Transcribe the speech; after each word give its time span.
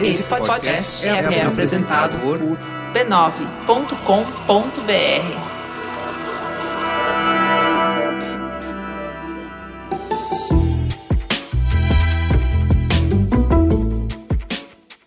Esse 0.00 0.24
podcast 0.24 1.06
é, 1.06 1.10
é 1.10 1.46
apresentado 1.46 2.18
por 2.18 2.38
b9.com.br. 2.92 5.52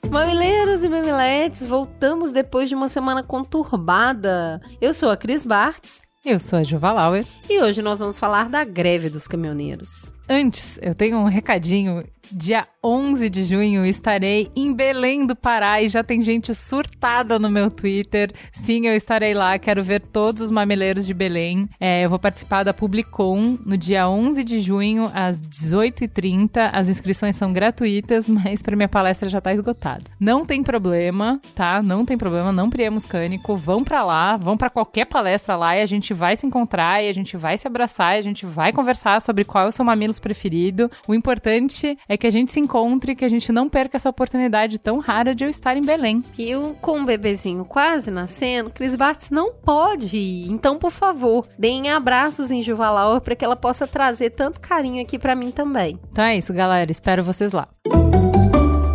Mamileiros 0.09 0.83
e 0.83 0.89
mamiletes, 0.89 1.67
voltamos 1.67 2.31
depois 2.31 2.69
de 2.69 2.75
uma 2.75 2.87
semana 2.87 3.21
conturbada. 3.21 4.61
Eu 4.79 4.93
sou 4.93 5.09
a 5.09 5.17
Cris 5.17 5.45
Bartz. 5.45 6.03
Eu 6.23 6.39
sou 6.39 6.57
a 6.57 6.63
Juva 6.63 6.91
Lauer. 6.91 7.25
E 7.47 7.61
hoje 7.61 7.81
nós 7.81 7.99
vamos 7.99 8.17
falar 8.17 8.49
da 8.49 8.63
greve 8.63 9.09
dos 9.09 9.27
caminhoneiros. 9.27 10.11
Antes, 10.27 10.79
eu 10.81 10.95
tenho 10.95 11.17
um 11.17 11.25
recadinho 11.25 12.03
Dia 12.31 12.67
11 12.83 13.29
de 13.29 13.43
junho 13.43 13.85
estarei 13.85 14.49
em 14.55 14.73
Belém 14.73 15.25
do 15.25 15.35
Pará 15.35 15.81
e 15.81 15.87
já 15.87 16.03
tem 16.03 16.23
gente 16.23 16.53
surtada 16.53 17.37
no 17.37 17.49
meu 17.49 17.69
Twitter. 17.69 18.31
Sim, 18.51 18.87
eu 18.87 18.95
estarei 18.95 19.33
lá, 19.33 19.57
quero 19.59 19.83
ver 19.83 20.01
todos 20.01 20.41
os 20.41 20.51
mamileiros 20.51 21.05
de 21.05 21.13
Belém. 21.13 21.69
É, 21.79 22.03
eu 22.03 22.09
vou 22.09 22.19
participar 22.19 22.63
da 22.63 22.73
Publicom 22.73 23.57
no 23.65 23.77
dia 23.77 24.09
11 24.09 24.43
de 24.43 24.59
junho, 24.59 25.11
às 25.13 25.41
18h30. 25.41 26.69
As 26.73 26.89
inscrições 26.89 27.35
são 27.35 27.53
gratuitas, 27.53 28.27
mas 28.29 28.61
para 28.61 28.75
minha 28.75 28.89
palestra 28.89 29.29
já 29.29 29.39
tá 29.39 29.53
esgotada. 29.53 30.03
Não 30.19 30.45
tem 30.45 30.63
problema, 30.63 31.39
tá? 31.53 31.81
Não 31.81 32.05
tem 32.05 32.17
problema, 32.17 32.51
não 32.51 32.69
priemos 32.69 33.05
cânico. 33.05 33.55
Vão 33.55 33.83
para 33.83 34.03
lá, 34.03 34.37
vão 34.37 34.57
para 34.57 34.69
qualquer 34.69 35.05
palestra 35.05 35.55
lá 35.55 35.77
e 35.77 35.81
a 35.81 35.85
gente 35.85 36.13
vai 36.13 36.35
se 36.35 36.45
encontrar 36.45 37.03
e 37.03 37.09
a 37.09 37.13
gente 37.13 37.37
vai 37.37 37.57
se 37.57 37.67
abraçar 37.67 38.15
e 38.15 38.19
a 38.19 38.23
gente 38.23 38.45
vai 38.45 38.73
conversar 38.73 39.21
sobre 39.21 39.43
qual 39.43 39.65
é 39.65 39.67
o 39.67 39.71
seu 39.71 39.85
mamilos 39.85 40.19
preferido. 40.19 40.89
O 41.07 41.13
importante 41.13 41.97
é 42.07 42.14
é 42.15 42.17
que 42.17 42.25
a 42.25 42.31
gente 42.31 42.51
se 42.51 42.59
encontre, 42.59 43.15
que 43.15 43.23
a 43.23 43.29
gente 43.29 43.51
não 43.51 43.69
perca 43.69 43.97
essa 43.97 44.09
oportunidade 44.09 44.79
tão 44.79 44.99
rara 44.99 45.35
de 45.35 45.43
eu 45.43 45.49
estar 45.49 45.77
em 45.77 45.81
Belém. 45.81 46.23
E 46.37 46.49
eu, 46.49 46.75
com 46.81 47.01
o 47.01 47.05
bebezinho 47.05 47.63
quase 47.65 48.09
nascendo, 48.09 48.69
Cris 48.69 48.95
Bartz 48.95 49.29
não 49.29 49.53
pode 49.53 50.17
ir. 50.17 50.49
Então, 50.49 50.77
por 50.77 50.91
favor, 50.91 51.47
deem 51.59 51.91
abraços 51.91 52.49
em 52.51 52.61
Juvalau 52.61 53.21
para 53.21 53.35
que 53.35 53.45
ela 53.45 53.55
possa 53.55 53.85
trazer 53.85 54.31
tanto 54.31 54.59
carinho 54.59 55.01
aqui 55.01 55.19
para 55.19 55.35
mim 55.35 55.51
também. 55.51 55.99
Então 56.11 56.23
é 56.23 56.37
isso, 56.37 56.53
galera. 56.53 56.89
Espero 56.89 57.23
vocês 57.23 57.51
lá. 57.51 57.67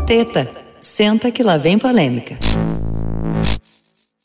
Teta, 0.06 0.50
senta 0.80 1.30
que 1.30 1.42
lá 1.42 1.56
vem 1.56 1.78
polêmica. 1.78 2.38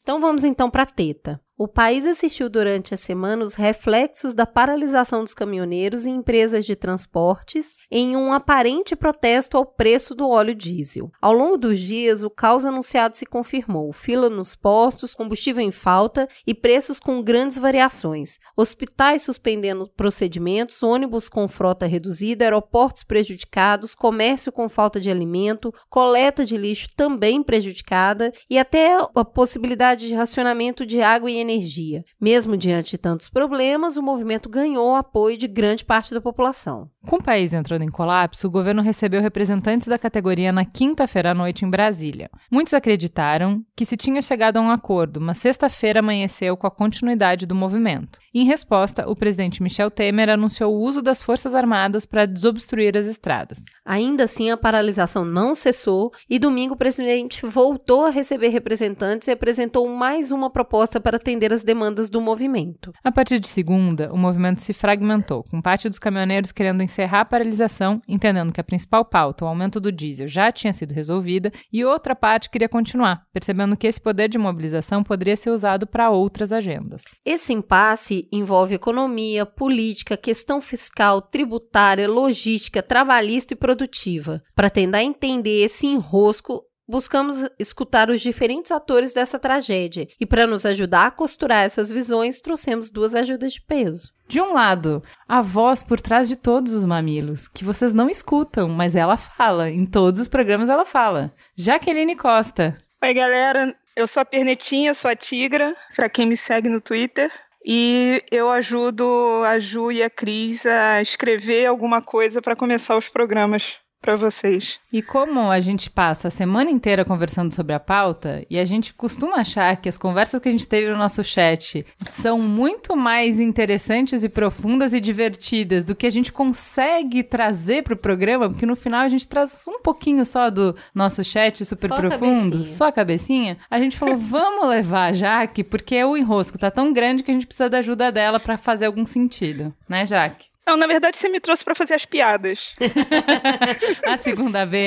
Então 0.02 0.20
vamos 0.20 0.44
então 0.44 0.70
para 0.70 0.86
teta. 0.86 1.40
O 1.58 1.70
país 1.70 2.06
assistiu 2.06 2.50
durante 2.50 2.94
a 2.94 2.98
semana 2.98 3.42
os 3.42 3.54
reflexos 3.54 4.34
da 4.34 4.46
paralisação 4.46 5.24
dos 5.24 5.34
caminhoneiros 5.34 6.06
e 6.06 6.10
empresas 6.10 6.66
de 6.66 6.76
transportes 6.76 7.78
em 7.90 8.18
um 8.18 8.34
aparente 8.34 8.94
protesto 8.94 9.56
ao 9.56 9.66
preço 9.66 10.14
do 10.14 10.30
óleo 10.30 10.54
diesel. 10.54 11.10
Ao 11.22 11.32
longo 11.32 11.56
dos 11.56 11.80
dias, 11.80 12.24
o 12.24 12.30
caos 12.30 12.66
anunciado 12.66 13.16
se 13.16 13.26
confirmou: 13.26 13.94
fila 13.94 14.30
nos 14.30 14.54
postos, 14.54 15.16
combustível 15.16 15.64
em 15.64 15.72
falta 15.72 16.28
e 16.46 16.54
preços 16.54 17.00
com 17.00 17.24
grandes 17.24 17.58
variações. 17.58 18.38
Hospitais 18.58 19.22
suspendendo 19.22 19.90
procedimentos, 19.96 20.84
ônibus 20.84 21.30
com 21.30 21.48
frota 21.48 21.86
reduzida, 21.86 22.44
aeroportos 22.44 23.06
prejudicados, 23.06 23.96
comércio 23.96 24.52
com 24.52 24.68
falta 24.68 25.00
de 25.00 25.10
alimento, 25.10 25.74
coleta 25.90 26.44
de 26.44 26.58
lixo 26.58 26.90
também 26.98 27.42
prejudicada 27.42 28.34
e 28.50 28.60
até 28.60 28.98
a 29.16 29.24
possibilidade 29.24 30.10
de 30.10 30.14
racionamento 30.14 30.86
de 30.86 31.02
água 31.02 31.32
e 31.32 31.45
energia. 31.46 32.04
Mesmo 32.20 32.58
diante 32.58 32.92
de 32.92 32.98
tantos 32.98 33.30
problemas, 33.30 33.98
o 33.98 34.04
movimento 34.04 34.50
ganhou 34.50 34.96
apoio 34.96 35.38
de 35.38 35.48
grande 35.48 35.86
parte 35.86 36.14
da 36.14 36.20
população. 36.20 36.90
Com 37.08 37.18
o 37.18 37.24
país 37.24 37.54
entrando 37.54 37.84
em 37.84 37.88
colapso, 37.88 38.48
o 38.48 38.52
governo 38.52 38.82
recebeu 38.82 39.22
representantes 39.22 39.88
da 39.88 40.00
categoria 40.00 40.52
na 40.52 40.66
quinta-feira 40.66 41.32
à 41.32 41.34
noite 41.34 41.64
em 41.64 41.70
Brasília. 41.70 42.30
Muitos 42.52 42.74
acreditaram 42.74 43.64
que 43.76 43.86
se 43.86 43.96
tinha 43.96 44.22
chegado 44.22 44.58
a 44.58 44.62
um 44.62 44.72
acordo, 44.72 45.22
mas 45.22 45.38
sexta-feira 45.38 46.00
amanheceu 46.00 46.58
com 46.58 46.66
a 46.66 46.72
continuidade 46.72 47.46
do 47.46 47.54
movimento. 47.54 48.20
Em 48.34 48.44
resposta, 48.44 49.10
o 49.10 49.16
presidente 49.16 49.64
Michel 49.64 49.92
Temer 49.92 50.30
anunciou 50.30 50.74
o 50.74 50.82
uso 50.82 51.02
das 51.02 51.22
Forças 51.22 51.56
Armadas 51.56 52.06
para 52.06 52.26
desobstruir 52.26 52.98
as 52.98 53.06
estradas. 53.06 53.60
Ainda 53.86 54.24
assim, 54.24 54.50
a 54.50 54.58
paralisação 54.58 55.24
não 55.24 55.56
cessou 55.56 56.12
e 56.30 56.40
domingo 56.40 56.74
o 56.74 56.78
presidente 56.78 57.46
voltou 57.46 58.06
a 58.06 58.10
receber 58.10 58.50
representantes 58.50 59.28
e 59.28 59.32
apresentou 59.32 59.88
mais 59.88 60.32
uma 60.32 60.50
proposta 60.50 61.00
para 61.00 61.20
atender 61.36 61.54
as 61.54 61.64
demandas 61.64 62.10
do 62.10 62.22
movimento. 62.22 62.92
A 63.04 63.12
partir 63.12 63.40
de 63.40 63.48
segunda, 63.48 64.12
o 64.12 64.18
movimento 64.18 64.62
se 64.62 64.74
fragmentou, 64.74 65.44
com 65.44 65.62
parte 65.62 65.90
dos 65.90 66.00
caminhoneiros 66.00 66.52
querendo 66.52 66.82
encerrar 66.82 67.22
a 67.22 67.26
paralisação, 67.26 68.02
entendendo 68.08 68.54
que 68.54 68.62
a 68.62 68.64
principal 68.64 69.04
pauta, 69.04 69.44
o 69.44 69.48
aumento 69.48 69.80
do 69.80 69.92
diesel, 69.92 70.28
já 70.28 70.52
tinha 70.52 70.72
sido 70.72 70.94
resolvida, 70.94 71.52
e 71.72 71.84
outra 71.84 72.16
parte 72.16 72.50
queria 72.50 72.70
continuar, 72.70 73.24
percebendo 73.34 73.76
que 73.76 73.86
esse 73.86 74.00
poder 74.00 74.30
de 74.30 74.38
mobilização 74.38 75.04
poderia 75.04 75.36
ser 75.36 75.50
usado 75.50 75.86
para 75.86 76.10
outras 76.10 76.54
agendas. 76.54 77.04
Esse 77.26 77.54
impasse 77.54 78.28
envolve 78.32 78.76
economia, 78.76 79.46
política, 79.46 80.16
questão 80.16 80.62
fiscal, 80.62 81.22
tributária, 81.22 82.08
logística, 82.08 82.82
trabalhista 82.82 83.54
e 83.54 83.58
produtiva. 83.58 84.42
Para 84.56 84.70
tentar 84.70 85.04
entender 85.04 85.64
esse 85.64 85.86
enrosco, 85.86 86.64
Buscamos 86.88 87.50
escutar 87.58 88.12
os 88.12 88.22
diferentes 88.22 88.72
atores 88.72 89.12
dessa 89.12 89.40
tragédia 89.40 90.08
e, 90.20 90.26
para 90.26 90.46
nos 90.46 90.66
ajudar 90.68 91.08
a 91.08 91.12
costurar 91.12 91.66
essas 91.66 91.90
visões, 91.90 92.40
trouxemos 92.40 92.92
duas 92.92 93.16
ajudas 93.16 93.54
de 93.54 93.62
peso. 93.62 94.14
De 94.28 94.40
um 94.40 94.54
lado, 94.54 95.04
a 95.28 95.42
voz 95.42 95.84
por 95.84 96.00
trás 96.00 96.28
de 96.28 96.36
todos 96.36 96.74
os 96.74 96.86
mamilos, 96.86 97.48
que 97.48 97.64
vocês 97.64 97.92
não 97.92 98.08
escutam, 98.08 98.70
mas 98.70 98.96
ela 98.96 99.18
fala. 99.18 99.70
Em 99.70 99.84
todos 99.84 100.22
os 100.22 100.28
programas 100.28 100.70
ela 100.70 100.86
fala. 100.86 101.34
Jaqueline 101.56 102.16
Costa. 102.16 102.78
Oi, 103.04 103.14
galera. 103.14 103.76
Eu 103.96 104.08
sou 104.08 104.22
a 104.22 104.26
Pernetinha, 104.26 104.94
sou 104.94 105.10
a 105.10 105.16
Tigra, 105.16 105.76
para 105.96 106.10
quem 106.10 106.28
me 106.28 106.38
segue 106.38 106.70
no 106.70 106.82
Twitter. 106.82 107.32
E 107.66 108.22
eu 108.30 108.52
ajudo 108.52 109.42
a 109.44 109.58
Ju 109.58 109.92
e 109.92 110.04
a 110.04 110.10
Cris 110.10 110.66
a 110.68 111.02
escrever 111.02 111.66
alguma 111.66 112.00
coisa 112.00 112.42
para 112.42 112.56
começar 112.56 112.96
os 112.96 113.10
programas 113.10 113.80
para 114.06 114.16
vocês. 114.16 114.80
E 114.94 115.02
como 115.02 115.50
a 115.50 115.60
gente 115.60 115.90
passa 115.90 116.28
a 116.28 116.32
semana 116.32 116.70
inteira 116.70 117.04
conversando 117.04 117.54
sobre 117.54 117.74
a 117.74 117.80
pauta, 117.80 118.46
e 118.50 118.60
a 118.60 118.64
gente 118.64 118.94
costuma 118.94 119.38
achar 119.38 119.76
que 119.78 119.90
as 119.90 119.98
conversas 119.98 120.40
que 120.40 120.48
a 120.48 120.52
gente 120.52 120.68
teve 120.68 120.90
no 120.90 120.98
nosso 120.98 121.24
chat 121.24 121.84
são 122.12 122.38
muito 122.38 122.96
mais 122.96 123.40
interessantes 123.40 124.24
e 124.24 124.30
profundas 124.30 124.94
e 124.94 125.00
divertidas 125.00 125.84
do 125.84 125.96
que 125.96 126.06
a 126.06 126.12
gente 126.12 126.32
consegue 126.32 127.24
trazer 127.24 127.84
para 127.84 127.96
o 127.96 127.98
programa, 127.98 128.48
porque 128.48 128.66
no 128.66 128.76
final 128.76 129.02
a 129.02 129.10
gente 129.10 129.28
traz 129.28 129.66
um 129.68 129.82
pouquinho 129.82 130.24
só 130.24 130.52
do 130.52 130.76
nosso 130.94 131.24
chat 131.24 131.66
super 131.66 131.90
só 131.90 131.96
profundo, 131.98 132.62
a 132.62 132.66
só 132.66 132.88
a 132.88 132.92
cabecinha. 132.92 133.58
A 133.70 133.80
gente 133.80 133.98
falou, 133.98 134.16
vamos 134.18 134.70
levar 134.70 135.08
a 135.08 135.14
Jaque, 135.14 135.64
porque 135.64 136.02
o 136.04 136.16
enrosco 136.16 136.60
tá 136.60 136.70
tão 136.70 136.94
grande 136.94 137.24
que 137.24 137.32
a 137.32 137.34
gente 137.34 137.48
precisa 137.48 137.70
da 137.70 137.80
ajuda 137.80 138.12
dela 138.12 138.40
para 138.40 138.56
fazer 138.56 138.86
algum 138.86 139.06
sentido, 139.06 139.74
né, 139.90 140.06
Jaque? 140.06 140.55
Não, 140.68 140.78
na 140.78 140.88
verdade 140.88 141.18
você 141.18 141.30
me 141.30 141.40
trouxe 141.40 141.64
para 141.64 141.76
fazer 141.76 141.94
as 141.94 142.06
piadas. 142.06 142.76
a 144.06 144.18
segunda 144.18 144.66
B, 144.66 144.78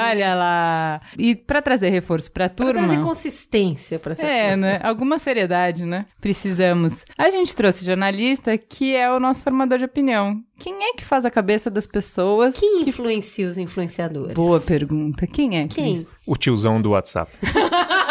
olha 0.00 0.34
lá. 0.34 1.00
E 1.18 1.34
para 1.34 1.60
trazer 1.60 1.90
reforço 1.90 2.30
para 2.30 2.44
a 2.44 2.48
turma. 2.48 2.72
Pra 2.72 2.82
trazer 2.84 3.02
consistência 3.02 3.98
para 3.98 4.12
essa 4.12 4.24
É, 4.24 4.54
né? 4.54 4.80
Alguma 4.82 5.18
seriedade, 5.18 5.84
né? 5.84 6.06
Precisamos. 6.20 7.04
A 7.16 7.30
gente 7.30 7.54
trouxe 7.54 7.84
jornalista 7.84 8.56
que 8.56 8.94
é 8.94 9.10
o 9.10 9.18
nosso 9.18 9.42
formador 9.42 9.78
de 9.78 9.84
opinião. 9.84 10.40
Quem 10.58 10.74
é 10.84 10.94
que 10.94 11.04
faz 11.04 11.24
a 11.24 11.30
cabeça 11.30 11.70
das 11.70 11.86
pessoas? 11.86 12.58
Quem 12.58 12.84
que... 12.84 12.90
influencia 12.90 13.46
os 13.46 13.58
influenciadores? 13.58 14.34
Boa 14.34 14.60
pergunta. 14.60 15.26
Quem 15.26 15.58
é? 15.58 15.68
Quem? 15.68 16.06
O 16.26 16.36
tiozão 16.36 16.80
do 16.80 16.90
WhatsApp. 16.90 17.30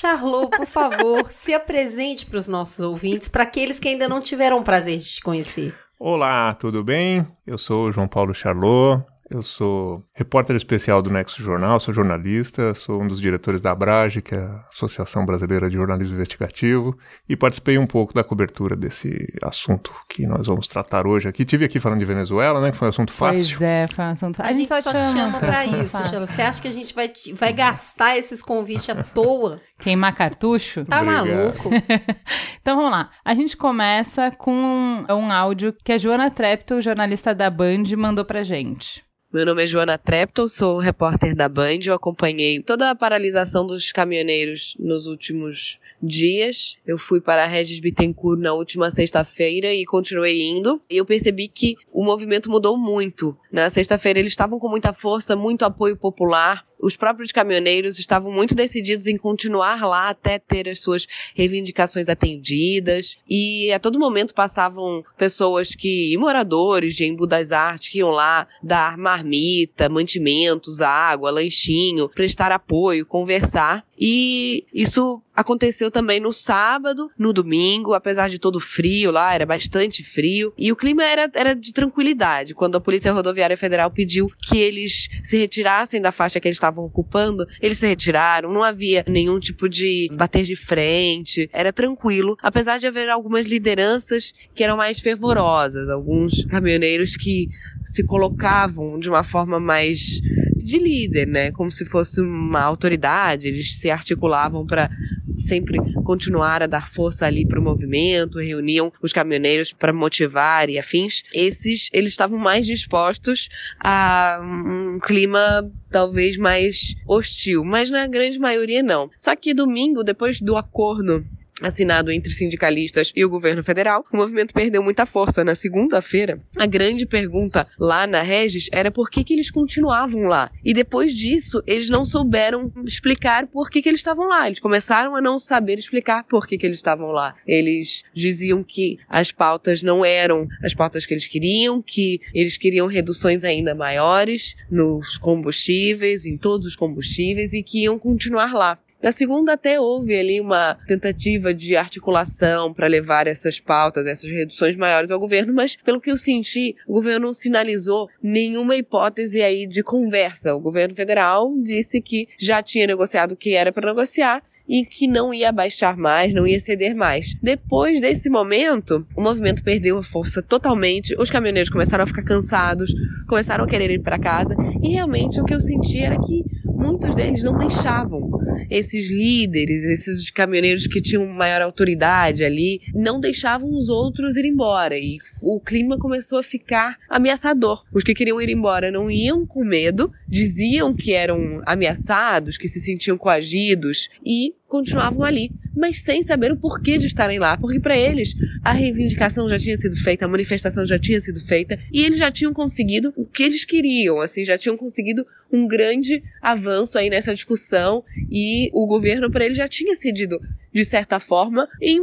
Charlot, 0.00 0.56
por 0.56 0.66
favor, 0.66 1.26
se 1.32 1.52
apresente 1.52 2.24
para 2.24 2.38
os 2.38 2.46
nossos 2.46 2.78
ouvintes, 2.78 3.28
para 3.28 3.42
aqueles 3.42 3.80
que 3.80 3.88
ainda 3.88 4.08
não 4.08 4.20
tiveram 4.20 4.58
o 4.58 4.62
prazer 4.62 4.96
de 4.96 5.04
te 5.04 5.20
conhecer. 5.20 5.74
Olá, 5.98 6.54
tudo 6.54 6.84
bem? 6.84 7.26
Eu 7.44 7.58
sou 7.58 7.88
o 7.88 7.92
João 7.92 8.06
Paulo 8.06 8.32
Charlot, 8.32 9.04
eu 9.30 9.42
sou 9.42 10.02
repórter 10.14 10.56
especial 10.56 11.02
do 11.02 11.10
Nexo 11.10 11.42
Jornal, 11.42 11.78
sou 11.78 11.92
jornalista, 11.92 12.74
sou 12.74 13.02
um 13.02 13.06
dos 13.06 13.20
diretores 13.20 13.60
da 13.60 13.72
Abrage, 13.72 14.22
que 14.22 14.34
é 14.34 14.38
a 14.38 14.64
Associação 14.70 15.26
Brasileira 15.26 15.68
de 15.68 15.76
Jornalismo 15.76 16.14
Investigativo, 16.14 16.96
e 17.28 17.36
participei 17.36 17.76
um 17.76 17.86
pouco 17.86 18.14
da 18.14 18.24
cobertura 18.24 18.74
desse 18.74 19.28
assunto 19.42 19.92
que 20.08 20.26
nós 20.26 20.46
vamos 20.46 20.66
tratar 20.66 21.06
hoje 21.06 21.28
aqui. 21.28 21.44
Tive 21.44 21.66
aqui 21.66 21.78
falando 21.78 21.98
de 21.98 22.06
Venezuela, 22.06 22.60
né, 22.60 22.70
que 22.70 22.78
foi 22.78 22.86
um 22.86 22.90
assunto 22.90 23.12
fácil. 23.12 23.58
Pois 23.58 23.68
é, 23.68 23.86
foi 23.88 24.04
um 24.04 24.08
assunto 24.08 24.36
fácil. 24.36 24.50
A, 24.50 24.54
a, 24.54 24.58
gente 24.58 24.68
só, 24.68 24.80
só 24.80 24.92
te 24.92 25.02
chama, 25.02 25.12
chama 25.12 25.38
pra 25.38 25.66
isso. 25.66 25.98
Você 26.20 26.40
acha 26.40 26.62
que 26.62 26.68
a 26.68 26.72
gente 26.72 26.94
vai, 26.94 27.12
vai 27.34 27.52
gastar 27.52 28.16
esses 28.16 28.42
convites 28.42 28.88
à 28.88 29.02
toa? 29.02 29.60
Queimar 29.78 30.14
cartucho? 30.14 30.84
Tá 30.84 31.00
Obrigado. 31.00 31.26
maluco? 31.26 31.70
então 32.60 32.76
vamos 32.76 32.90
lá. 32.90 33.10
A 33.24 33.34
gente 33.34 33.56
começa 33.56 34.30
com 34.32 34.52
um, 34.52 35.06
um 35.08 35.32
áudio 35.32 35.74
que 35.84 35.92
a 35.92 35.98
Joana 35.98 36.30
Trepto, 36.30 36.80
jornalista 36.80 37.34
da 37.34 37.48
Band, 37.48 37.84
mandou 37.96 38.24
pra 38.24 38.42
gente. 38.42 39.06
Meu 39.30 39.44
nome 39.44 39.62
é 39.62 39.66
Joana 39.66 39.98
Trepton, 39.98 40.48
sou 40.48 40.78
repórter 40.78 41.36
da 41.36 41.50
Band. 41.50 41.80
Eu 41.84 41.92
acompanhei 41.92 42.62
toda 42.62 42.88
a 42.88 42.94
paralisação 42.94 43.66
dos 43.66 43.92
caminhoneiros 43.92 44.74
nos 44.80 45.06
últimos 45.06 45.78
dias. 46.02 46.78
Eu 46.86 46.96
fui 46.96 47.20
para 47.20 47.44
a 47.44 47.46
Regis 47.46 47.78
Bittencourt 47.78 48.40
na 48.40 48.54
última 48.54 48.90
sexta-feira 48.90 49.70
e 49.70 49.84
continuei 49.84 50.48
indo. 50.48 50.80
E 50.88 50.96
eu 50.96 51.04
percebi 51.04 51.46
que 51.46 51.76
o 51.92 52.02
movimento 52.02 52.50
mudou 52.50 52.78
muito. 52.78 53.36
Na 53.52 53.68
sexta-feira 53.68 54.18
eles 54.18 54.32
estavam 54.32 54.58
com 54.58 54.68
muita 54.70 54.94
força, 54.94 55.36
muito 55.36 55.62
apoio 55.62 55.94
popular 55.94 56.66
os 56.80 56.96
próprios 56.96 57.32
caminhoneiros 57.32 57.98
estavam 57.98 58.30
muito 58.30 58.54
decididos 58.54 59.06
em 59.06 59.16
continuar 59.16 59.84
lá 59.84 60.08
até 60.08 60.38
ter 60.38 60.68
as 60.68 60.80
suas 60.80 61.06
reivindicações 61.34 62.08
atendidas. 62.08 63.16
E 63.28 63.72
a 63.72 63.78
todo 63.78 63.98
momento 63.98 64.34
passavam 64.34 65.04
pessoas 65.16 65.74
que, 65.74 66.16
moradores 66.16 66.94
de 66.94 67.04
Embu 67.04 67.26
das 67.26 67.52
Artes, 67.52 67.88
que 67.88 67.98
iam 67.98 68.10
lá 68.10 68.46
dar 68.62 68.96
marmita, 68.96 69.88
mantimentos, 69.88 70.80
água, 70.80 71.30
lanchinho, 71.30 72.08
prestar 72.08 72.52
apoio, 72.52 73.06
conversar. 73.06 73.84
E 73.98 74.64
isso 74.72 75.20
aconteceu 75.34 75.90
também 75.90 76.18
no 76.20 76.32
sábado, 76.32 77.08
no 77.18 77.32
domingo, 77.32 77.94
apesar 77.94 78.28
de 78.28 78.38
todo 78.38 78.58
frio 78.58 79.10
lá, 79.10 79.34
era 79.34 79.46
bastante 79.46 80.02
frio. 80.02 80.52
E 80.58 80.72
o 80.72 80.76
clima 80.76 81.04
era, 81.04 81.30
era 81.32 81.54
de 81.54 81.72
tranquilidade. 81.72 82.54
Quando 82.54 82.76
a 82.76 82.80
Polícia 82.80 83.12
Rodoviária 83.12 83.56
Federal 83.56 83.90
pediu 83.90 84.28
que 84.48 84.58
eles 84.58 85.08
se 85.22 85.36
retirassem 85.36 86.00
da 86.00 86.10
faixa 86.10 86.40
que 86.40 86.48
eles 86.48 86.56
estavam 86.56 86.84
ocupando, 86.84 87.46
eles 87.60 87.78
se 87.78 87.86
retiraram. 87.86 88.52
Não 88.52 88.62
havia 88.62 89.04
nenhum 89.06 89.38
tipo 89.38 89.68
de 89.68 90.08
bater 90.12 90.42
de 90.42 90.56
frente. 90.56 91.48
Era 91.52 91.72
tranquilo, 91.72 92.36
apesar 92.42 92.78
de 92.78 92.86
haver 92.86 93.08
algumas 93.08 93.46
lideranças 93.46 94.32
que 94.54 94.64
eram 94.64 94.76
mais 94.76 95.00
fervorosas, 95.00 95.88
alguns 95.88 96.44
caminhoneiros 96.46 97.16
que 97.16 97.48
se 97.84 98.04
colocavam 98.04 98.98
de 98.98 99.08
uma 99.08 99.22
forma 99.22 99.58
mais 99.58 100.20
de 100.68 100.78
líder, 100.78 101.26
né? 101.26 101.50
Como 101.50 101.70
se 101.70 101.84
fosse 101.84 102.20
uma 102.20 102.62
autoridade. 102.62 103.48
Eles 103.48 103.74
se 103.74 103.90
articulavam 103.90 104.66
para 104.66 104.90
sempre 105.38 105.80
continuar 106.02 106.62
a 106.62 106.66
dar 106.66 106.88
força 106.88 107.24
ali 107.24 107.46
para 107.46 107.60
o 107.60 107.62
movimento, 107.62 108.40
reuniam 108.40 108.92
os 109.00 109.12
caminhoneiros 109.12 109.72
para 109.72 109.92
motivar 109.92 110.68
e 110.68 110.78
afins. 110.78 111.22
Esses, 111.32 111.88
eles 111.92 112.10
estavam 112.10 112.38
mais 112.38 112.66
dispostos 112.66 113.48
a 113.78 114.40
um 114.42 114.98
clima 114.98 115.70
talvez 115.90 116.36
mais 116.36 116.94
hostil, 117.06 117.64
mas 117.64 117.90
na 117.90 118.06
grande 118.06 118.38
maioria 118.38 118.82
não. 118.82 119.10
Só 119.16 119.34
que 119.36 119.54
domingo, 119.54 120.02
depois 120.02 120.40
do 120.40 120.56
acordo 120.56 121.24
assinado 121.62 122.10
entre 122.10 122.32
sindicalistas 122.32 123.12
e 123.14 123.24
o 123.24 123.28
governo 123.28 123.62
federal, 123.62 124.04
o 124.12 124.16
movimento 124.16 124.54
perdeu 124.54 124.82
muita 124.82 125.06
força. 125.06 125.44
Na 125.44 125.54
segunda-feira, 125.54 126.40
a 126.56 126.66
grande 126.66 127.06
pergunta 127.06 127.66
lá 127.78 128.06
na 128.06 128.22
Regis 128.22 128.68
era 128.72 128.90
por 128.90 129.10
que, 129.10 129.24
que 129.24 129.34
eles 129.34 129.50
continuavam 129.50 130.22
lá. 130.22 130.50
E 130.64 130.72
depois 130.72 131.12
disso, 131.12 131.62
eles 131.66 131.88
não 131.88 132.04
souberam 132.04 132.72
explicar 132.84 133.46
por 133.46 133.70
que, 133.70 133.82
que 133.82 133.88
eles 133.88 134.00
estavam 134.00 134.28
lá. 134.28 134.46
Eles 134.46 134.60
começaram 134.60 135.16
a 135.16 135.20
não 135.20 135.38
saber 135.38 135.78
explicar 135.78 136.24
por 136.24 136.46
que, 136.46 136.58
que 136.58 136.66
eles 136.66 136.78
estavam 136.78 137.10
lá. 137.10 137.34
Eles 137.46 138.02
diziam 138.14 138.62
que 138.62 138.98
as 139.08 139.32
pautas 139.32 139.82
não 139.82 140.04
eram 140.04 140.46
as 140.62 140.74
pautas 140.74 141.06
que 141.06 141.14
eles 141.14 141.26
queriam, 141.26 141.82
que 141.82 142.20
eles 142.34 142.56
queriam 142.56 142.86
reduções 142.86 143.44
ainda 143.44 143.74
maiores 143.74 144.54
nos 144.70 145.16
combustíveis, 145.18 146.26
em 146.26 146.36
todos 146.36 146.66
os 146.66 146.76
combustíveis, 146.76 147.52
e 147.52 147.62
que 147.62 147.82
iam 147.82 147.98
continuar 147.98 148.52
lá. 148.52 148.78
Na 149.00 149.12
segunda, 149.12 149.52
até 149.52 149.80
houve 149.80 150.18
ali 150.18 150.40
uma 150.40 150.76
tentativa 150.86 151.54
de 151.54 151.76
articulação 151.76 152.74
para 152.74 152.88
levar 152.88 153.28
essas 153.28 153.60
pautas, 153.60 154.06
essas 154.06 154.28
reduções 154.28 154.76
maiores 154.76 155.12
ao 155.12 155.20
governo, 155.20 155.54
mas 155.54 155.76
pelo 155.76 156.00
que 156.00 156.10
eu 156.10 156.16
senti, 156.16 156.74
o 156.86 156.94
governo 156.94 157.26
não 157.26 157.32
sinalizou 157.32 158.08
nenhuma 158.20 158.76
hipótese 158.76 159.40
aí 159.40 159.68
de 159.68 159.84
conversa. 159.84 160.52
O 160.54 160.60
governo 160.60 160.96
federal 160.96 161.54
disse 161.62 162.00
que 162.00 162.26
já 162.36 162.60
tinha 162.60 162.88
negociado 162.88 163.32
o 163.32 163.36
que 163.36 163.54
era 163.54 163.72
para 163.72 163.86
negociar 163.86 164.42
e 164.68 164.84
que 164.84 165.06
não 165.06 165.32
ia 165.32 165.50
baixar 165.50 165.96
mais, 165.96 166.34
não 166.34 166.46
ia 166.46 166.60
ceder 166.60 166.94
mais. 166.94 167.34
Depois 167.42 168.00
desse 168.00 168.28
momento, 168.28 169.06
o 169.16 169.22
movimento 169.22 169.64
perdeu 169.64 169.96
a 169.96 170.02
força 170.02 170.42
totalmente, 170.42 171.16
os 171.18 171.30
caminhoneiros 171.30 171.70
começaram 171.70 172.04
a 172.04 172.06
ficar 172.06 172.22
cansados, 172.22 172.92
começaram 173.26 173.64
a 173.64 173.66
querer 173.66 173.90
ir 173.90 174.02
para 174.02 174.18
casa, 174.18 174.54
e 174.82 174.90
realmente 174.90 175.40
o 175.40 175.44
que 175.44 175.54
eu 175.54 175.60
senti 175.60 176.00
era 176.00 176.20
que 176.20 176.44
muitos 176.78 177.14
deles 177.14 177.42
não 177.42 177.56
deixavam 177.58 178.30
esses 178.70 179.10
líderes, 179.10 179.84
esses 179.84 180.30
caminhoneiros 180.30 180.86
que 180.86 181.00
tinham 181.00 181.26
maior 181.26 181.60
autoridade 181.62 182.44
ali, 182.44 182.80
não 182.94 183.20
deixavam 183.20 183.74
os 183.74 183.88
outros 183.88 184.36
ir 184.36 184.44
embora. 184.44 184.96
E 184.96 185.18
o 185.42 185.60
clima 185.60 185.98
começou 185.98 186.38
a 186.38 186.42
ficar 186.42 186.96
ameaçador. 187.08 187.84
Os 187.92 188.02
que 188.02 188.14
queriam 188.14 188.40
ir 188.40 188.48
embora 188.48 188.90
não 188.90 189.10
iam 189.10 189.46
com 189.46 189.64
medo, 189.64 190.12
diziam 190.28 190.94
que 190.94 191.12
eram 191.12 191.62
ameaçados, 191.66 192.56
que 192.56 192.68
se 192.68 192.80
sentiam 192.80 193.18
coagidos 193.18 194.08
e 194.24 194.54
continuavam 194.68 195.24
ali, 195.24 195.52
mas 195.74 196.00
sem 196.00 196.22
saber 196.22 196.52
o 196.52 196.56
porquê 196.56 196.98
de 196.98 197.06
estarem 197.06 197.38
lá, 197.38 197.56
porque 197.56 197.80
para 197.80 197.96
eles 197.96 198.36
a 198.62 198.72
reivindicação 198.72 199.48
já 199.48 199.58
tinha 199.58 199.76
sido 199.76 199.96
feita, 199.96 200.24
a 200.24 200.28
manifestação 200.28 200.84
já 200.84 200.98
tinha 200.98 201.20
sido 201.20 201.40
feita 201.40 201.78
e 201.92 202.04
eles 202.04 202.18
já 202.18 202.30
tinham 202.30 202.52
conseguido 202.52 203.12
o 203.16 203.24
que 203.24 203.44
eles 203.44 203.64
queriam, 203.64 204.20
assim, 204.20 204.44
já 204.44 204.58
tinham 204.58 204.76
conseguido 204.76 205.26
um 205.52 205.66
grande 205.66 206.22
avanço 206.42 206.98
aí 206.98 207.08
nessa 207.08 207.34
discussão 207.34 208.04
e 208.30 208.70
o 208.72 208.86
governo 208.86 209.30
para 209.30 209.44
eles 209.44 209.56
já 209.56 209.68
tinha 209.68 209.94
cedido 209.94 210.40
de 210.72 210.84
certa 210.84 211.18
forma 211.18 211.68
em 211.80 212.00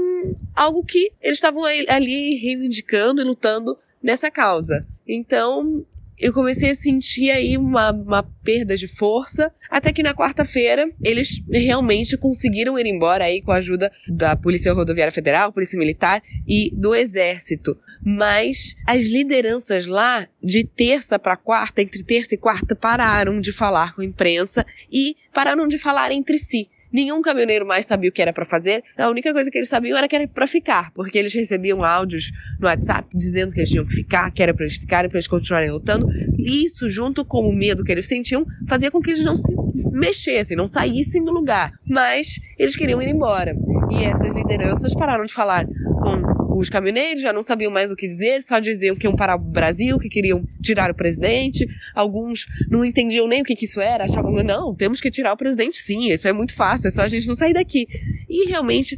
algo 0.55 0.83
que 0.83 1.11
eles 1.21 1.37
estavam 1.37 1.63
ali 1.63 2.35
reivindicando 2.35 3.21
e 3.21 3.25
lutando 3.25 3.77
nessa 4.01 4.31
causa. 4.31 4.85
Então, 5.07 5.85
eu 6.17 6.33
comecei 6.33 6.69
a 6.69 6.75
sentir 6.75 7.29
aí 7.31 7.57
uma, 7.57 7.91
uma 7.91 8.23
perda 8.23 8.75
de 8.77 8.87
força, 8.87 9.51
até 9.69 9.91
que 9.91 10.03
na 10.03 10.13
quarta-feira 10.13 10.89
eles 11.03 11.43
realmente 11.51 12.17
conseguiram 12.17 12.77
ir 12.79 12.85
embora 12.85 13.25
aí 13.25 13.41
com 13.41 13.51
a 13.51 13.57
ajuda 13.57 13.91
da 14.07 14.35
Polícia 14.35 14.73
Rodoviária 14.73 15.11
Federal, 15.11 15.51
Polícia 15.51 15.77
Militar 15.77 16.21
e 16.47 16.71
do 16.75 16.95
Exército. 16.95 17.77
Mas 18.03 18.75
as 18.87 19.05
lideranças 19.05 19.85
lá, 19.85 20.27
de 20.41 20.63
terça 20.63 21.17
para 21.19 21.35
quarta, 21.35 21.81
entre 21.81 22.03
terça 22.03 22.35
e 22.35 22.37
quarta, 22.37 22.75
pararam 22.75 23.39
de 23.39 23.51
falar 23.51 23.93
com 23.93 24.01
a 24.01 24.05
imprensa 24.05 24.65
e 24.91 25.15
pararam 25.33 25.67
de 25.67 25.77
falar 25.77 26.11
entre 26.11 26.37
si. 26.37 26.69
Nenhum 26.95 27.21
caminhoneiro 27.21 27.65
mais 27.65 27.85
sabia 27.85 28.09
o 28.09 28.13
que 28.13 28.21
era 28.21 28.31
para 28.31 28.45
fazer. 28.45 28.81
A 28.97 29.09
única 29.09 29.33
coisa 29.33 29.51
que 29.51 29.57
eles 29.57 29.67
sabiam 29.67 29.97
era 29.97 30.07
que 30.07 30.15
era 30.15 30.25
para 30.29 30.47
ficar, 30.47 30.93
porque 30.93 31.17
eles 31.17 31.33
recebiam 31.33 31.83
áudios 31.83 32.31
no 32.57 32.69
WhatsApp 32.69 33.09
dizendo 33.13 33.53
que 33.53 33.59
eles 33.59 33.69
tinham 33.69 33.83
que 33.83 33.93
ficar, 33.93 34.31
que 34.31 34.41
era 34.41 34.53
para 34.53 34.63
eles 34.63 34.77
ficarem, 34.77 35.09
para 35.09 35.17
eles 35.17 35.27
continuarem 35.27 35.69
lutando. 35.69 36.07
E 36.37 36.63
isso, 36.63 36.89
junto 36.89 37.25
com 37.25 37.49
o 37.49 37.53
medo 37.53 37.83
que 37.83 37.91
eles 37.91 38.07
sentiam, 38.07 38.45
fazia 38.65 38.89
com 38.89 39.01
que 39.01 39.09
eles 39.09 39.23
não 39.25 39.35
se 39.35 39.57
mexessem, 39.91 40.55
não 40.55 40.67
saíssem 40.67 41.21
do 41.21 41.33
lugar. 41.33 41.73
Mas 41.85 42.39
eles 42.57 42.77
queriam 42.77 43.01
ir 43.01 43.09
embora. 43.09 43.53
E 43.91 44.01
essas 44.01 44.33
lideranças 44.33 44.93
pararam 44.93 45.25
de 45.25 45.33
falar 45.33 45.65
com 45.65 46.34
os 46.59 46.69
caminhoneiros 46.69 47.21
já 47.21 47.33
não 47.33 47.43
sabiam 47.43 47.71
mais 47.71 47.91
o 47.91 47.95
que 47.95 48.07
dizer, 48.07 48.41
só 48.41 48.59
diziam 48.59 48.95
que 48.95 49.05
iam 49.05 49.15
parar 49.15 49.35
o 49.35 49.39
Brasil, 49.39 49.99
que 49.99 50.07
queriam 50.07 50.43
tirar 50.61 50.89
o 50.89 50.95
presidente. 50.95 51.67
Alguns 51.93 52.45
não 52.69 52.85
entendiam 52.85 53.27
nem 53.27 53.41
o 53.41 53.43
que, 53.43 53.55
que 53.55 53.65
isso 53.65 53.81
era, 53.81 54.05
achavam, 54.05 54.31
não, 54.43 54.73
temos 54.73 55.01
que 55.01 55.11
tirar 55.11 55.33
o 55.33 55.37
presidente 55.37 55.77
sim, 55.77 56.11
isso 56.11 56.27
é 56.27 56.33
muito 56.33 56.55
fácil, 56.55 56.87
é 56.87 56.91
só 56.91 57.01
a 57.01 57.07
gente 57.07 57.27
não 57.27 57.35
sair 57.35 57.53
daqui. 57.53 57.87
E 58.29 58.47
realmente 58.47 58.97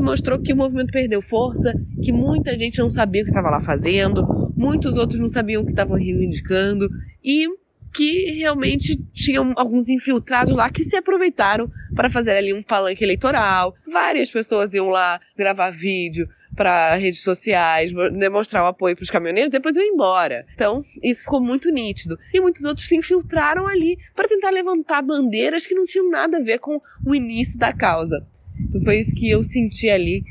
mostrou 0.00 0.40
que 0.40 0.52
o 0.52 0.56
movimento 0.56 0.92
perdeu 0.92 1.22
força, 1.22 1.74
que 2.02 2.12
muita 2.12 2.56
gente 2.56 2.78
não 2.78 2.90
sabia 2.90 3.22
o 3.22 3.24
que 3.24 3.30
estava 3.30 3.50
lá 3.50 3.60
fazendo, 3.60 4.52
muitos 4.56 4.96
outros 4.96 5.20
não 5.20 5.28
sabiam 5.28 5.62
o 5.62 5.64
que 5.64 5.72
estavam 5.72 5.96
reivindicando 5.96 6.88
e 7.24 7.46
que 7.94 8.32
realmente 8.32 8.96
tinham 9.12 9.52
alguns 9.56 9.90
infiltrados 9.90 10.54
lá 10.54 10.70
que 10.70 10.82
se 10.82 10.96
aproveitaram 10.96 11.70
para 11.94 12.08
fazer 12.08 12.34
ali 12.34 12.52
um 12.52 12.62
palanque 12.62 13.04
eleitoral. 13.04 13.74
Várias 13.86 14.30
pessoas 14.30 14.72
iam 14.72 14.88
lá 14.88 15.20
gravar 15.36 15.70
vídeo 15.70 16.26
para 16.54 16.94
redes 16.96 17.22
sociais, 17.22 17.92
demonstrar 18.18 18.64
o 18.64 18.66
apoio 18.66 18.94
para 18.94 19.02
os 19.02 19.10
caminhoneiros, 19.10 19.50
depois 19.50 19.76
ir 19.76 19.82
embora. 19.82 20.46
Então, 20.54 20.84
isso 21.02 21.24
ficou 21.24 21.40
muito 21.40 21.70
nítido. 21.70 22.18
E 22.32 22.40
muitos 22.40 22.64
outros 22.64 22.86
se 22.86 22.96
infiltraram 22.96 23.66
ali 23.66 23.96
para 24.14 24.28
tentar 24.28 24.50
levantar 24.50 25.02
bandeiras 25.02 25.66
que 25.66 25.74
não 25.74 25.84
tinham 25.84 26.10
nada 26.10 26.38
a 26.38 26.42
ver 26.42 26.58
com 26.58 26.80
o 27.06 27.14
início 27.14 27.58
da 27.58 27.72
causa. 27.72 28.26
Então, 28.68 28.80
foi 28.82 28.98
isso 28.98 29.14
que 29.14 29.28
eu 29.28 29.42
senti 29.42 29.88
ali 29.88 30.22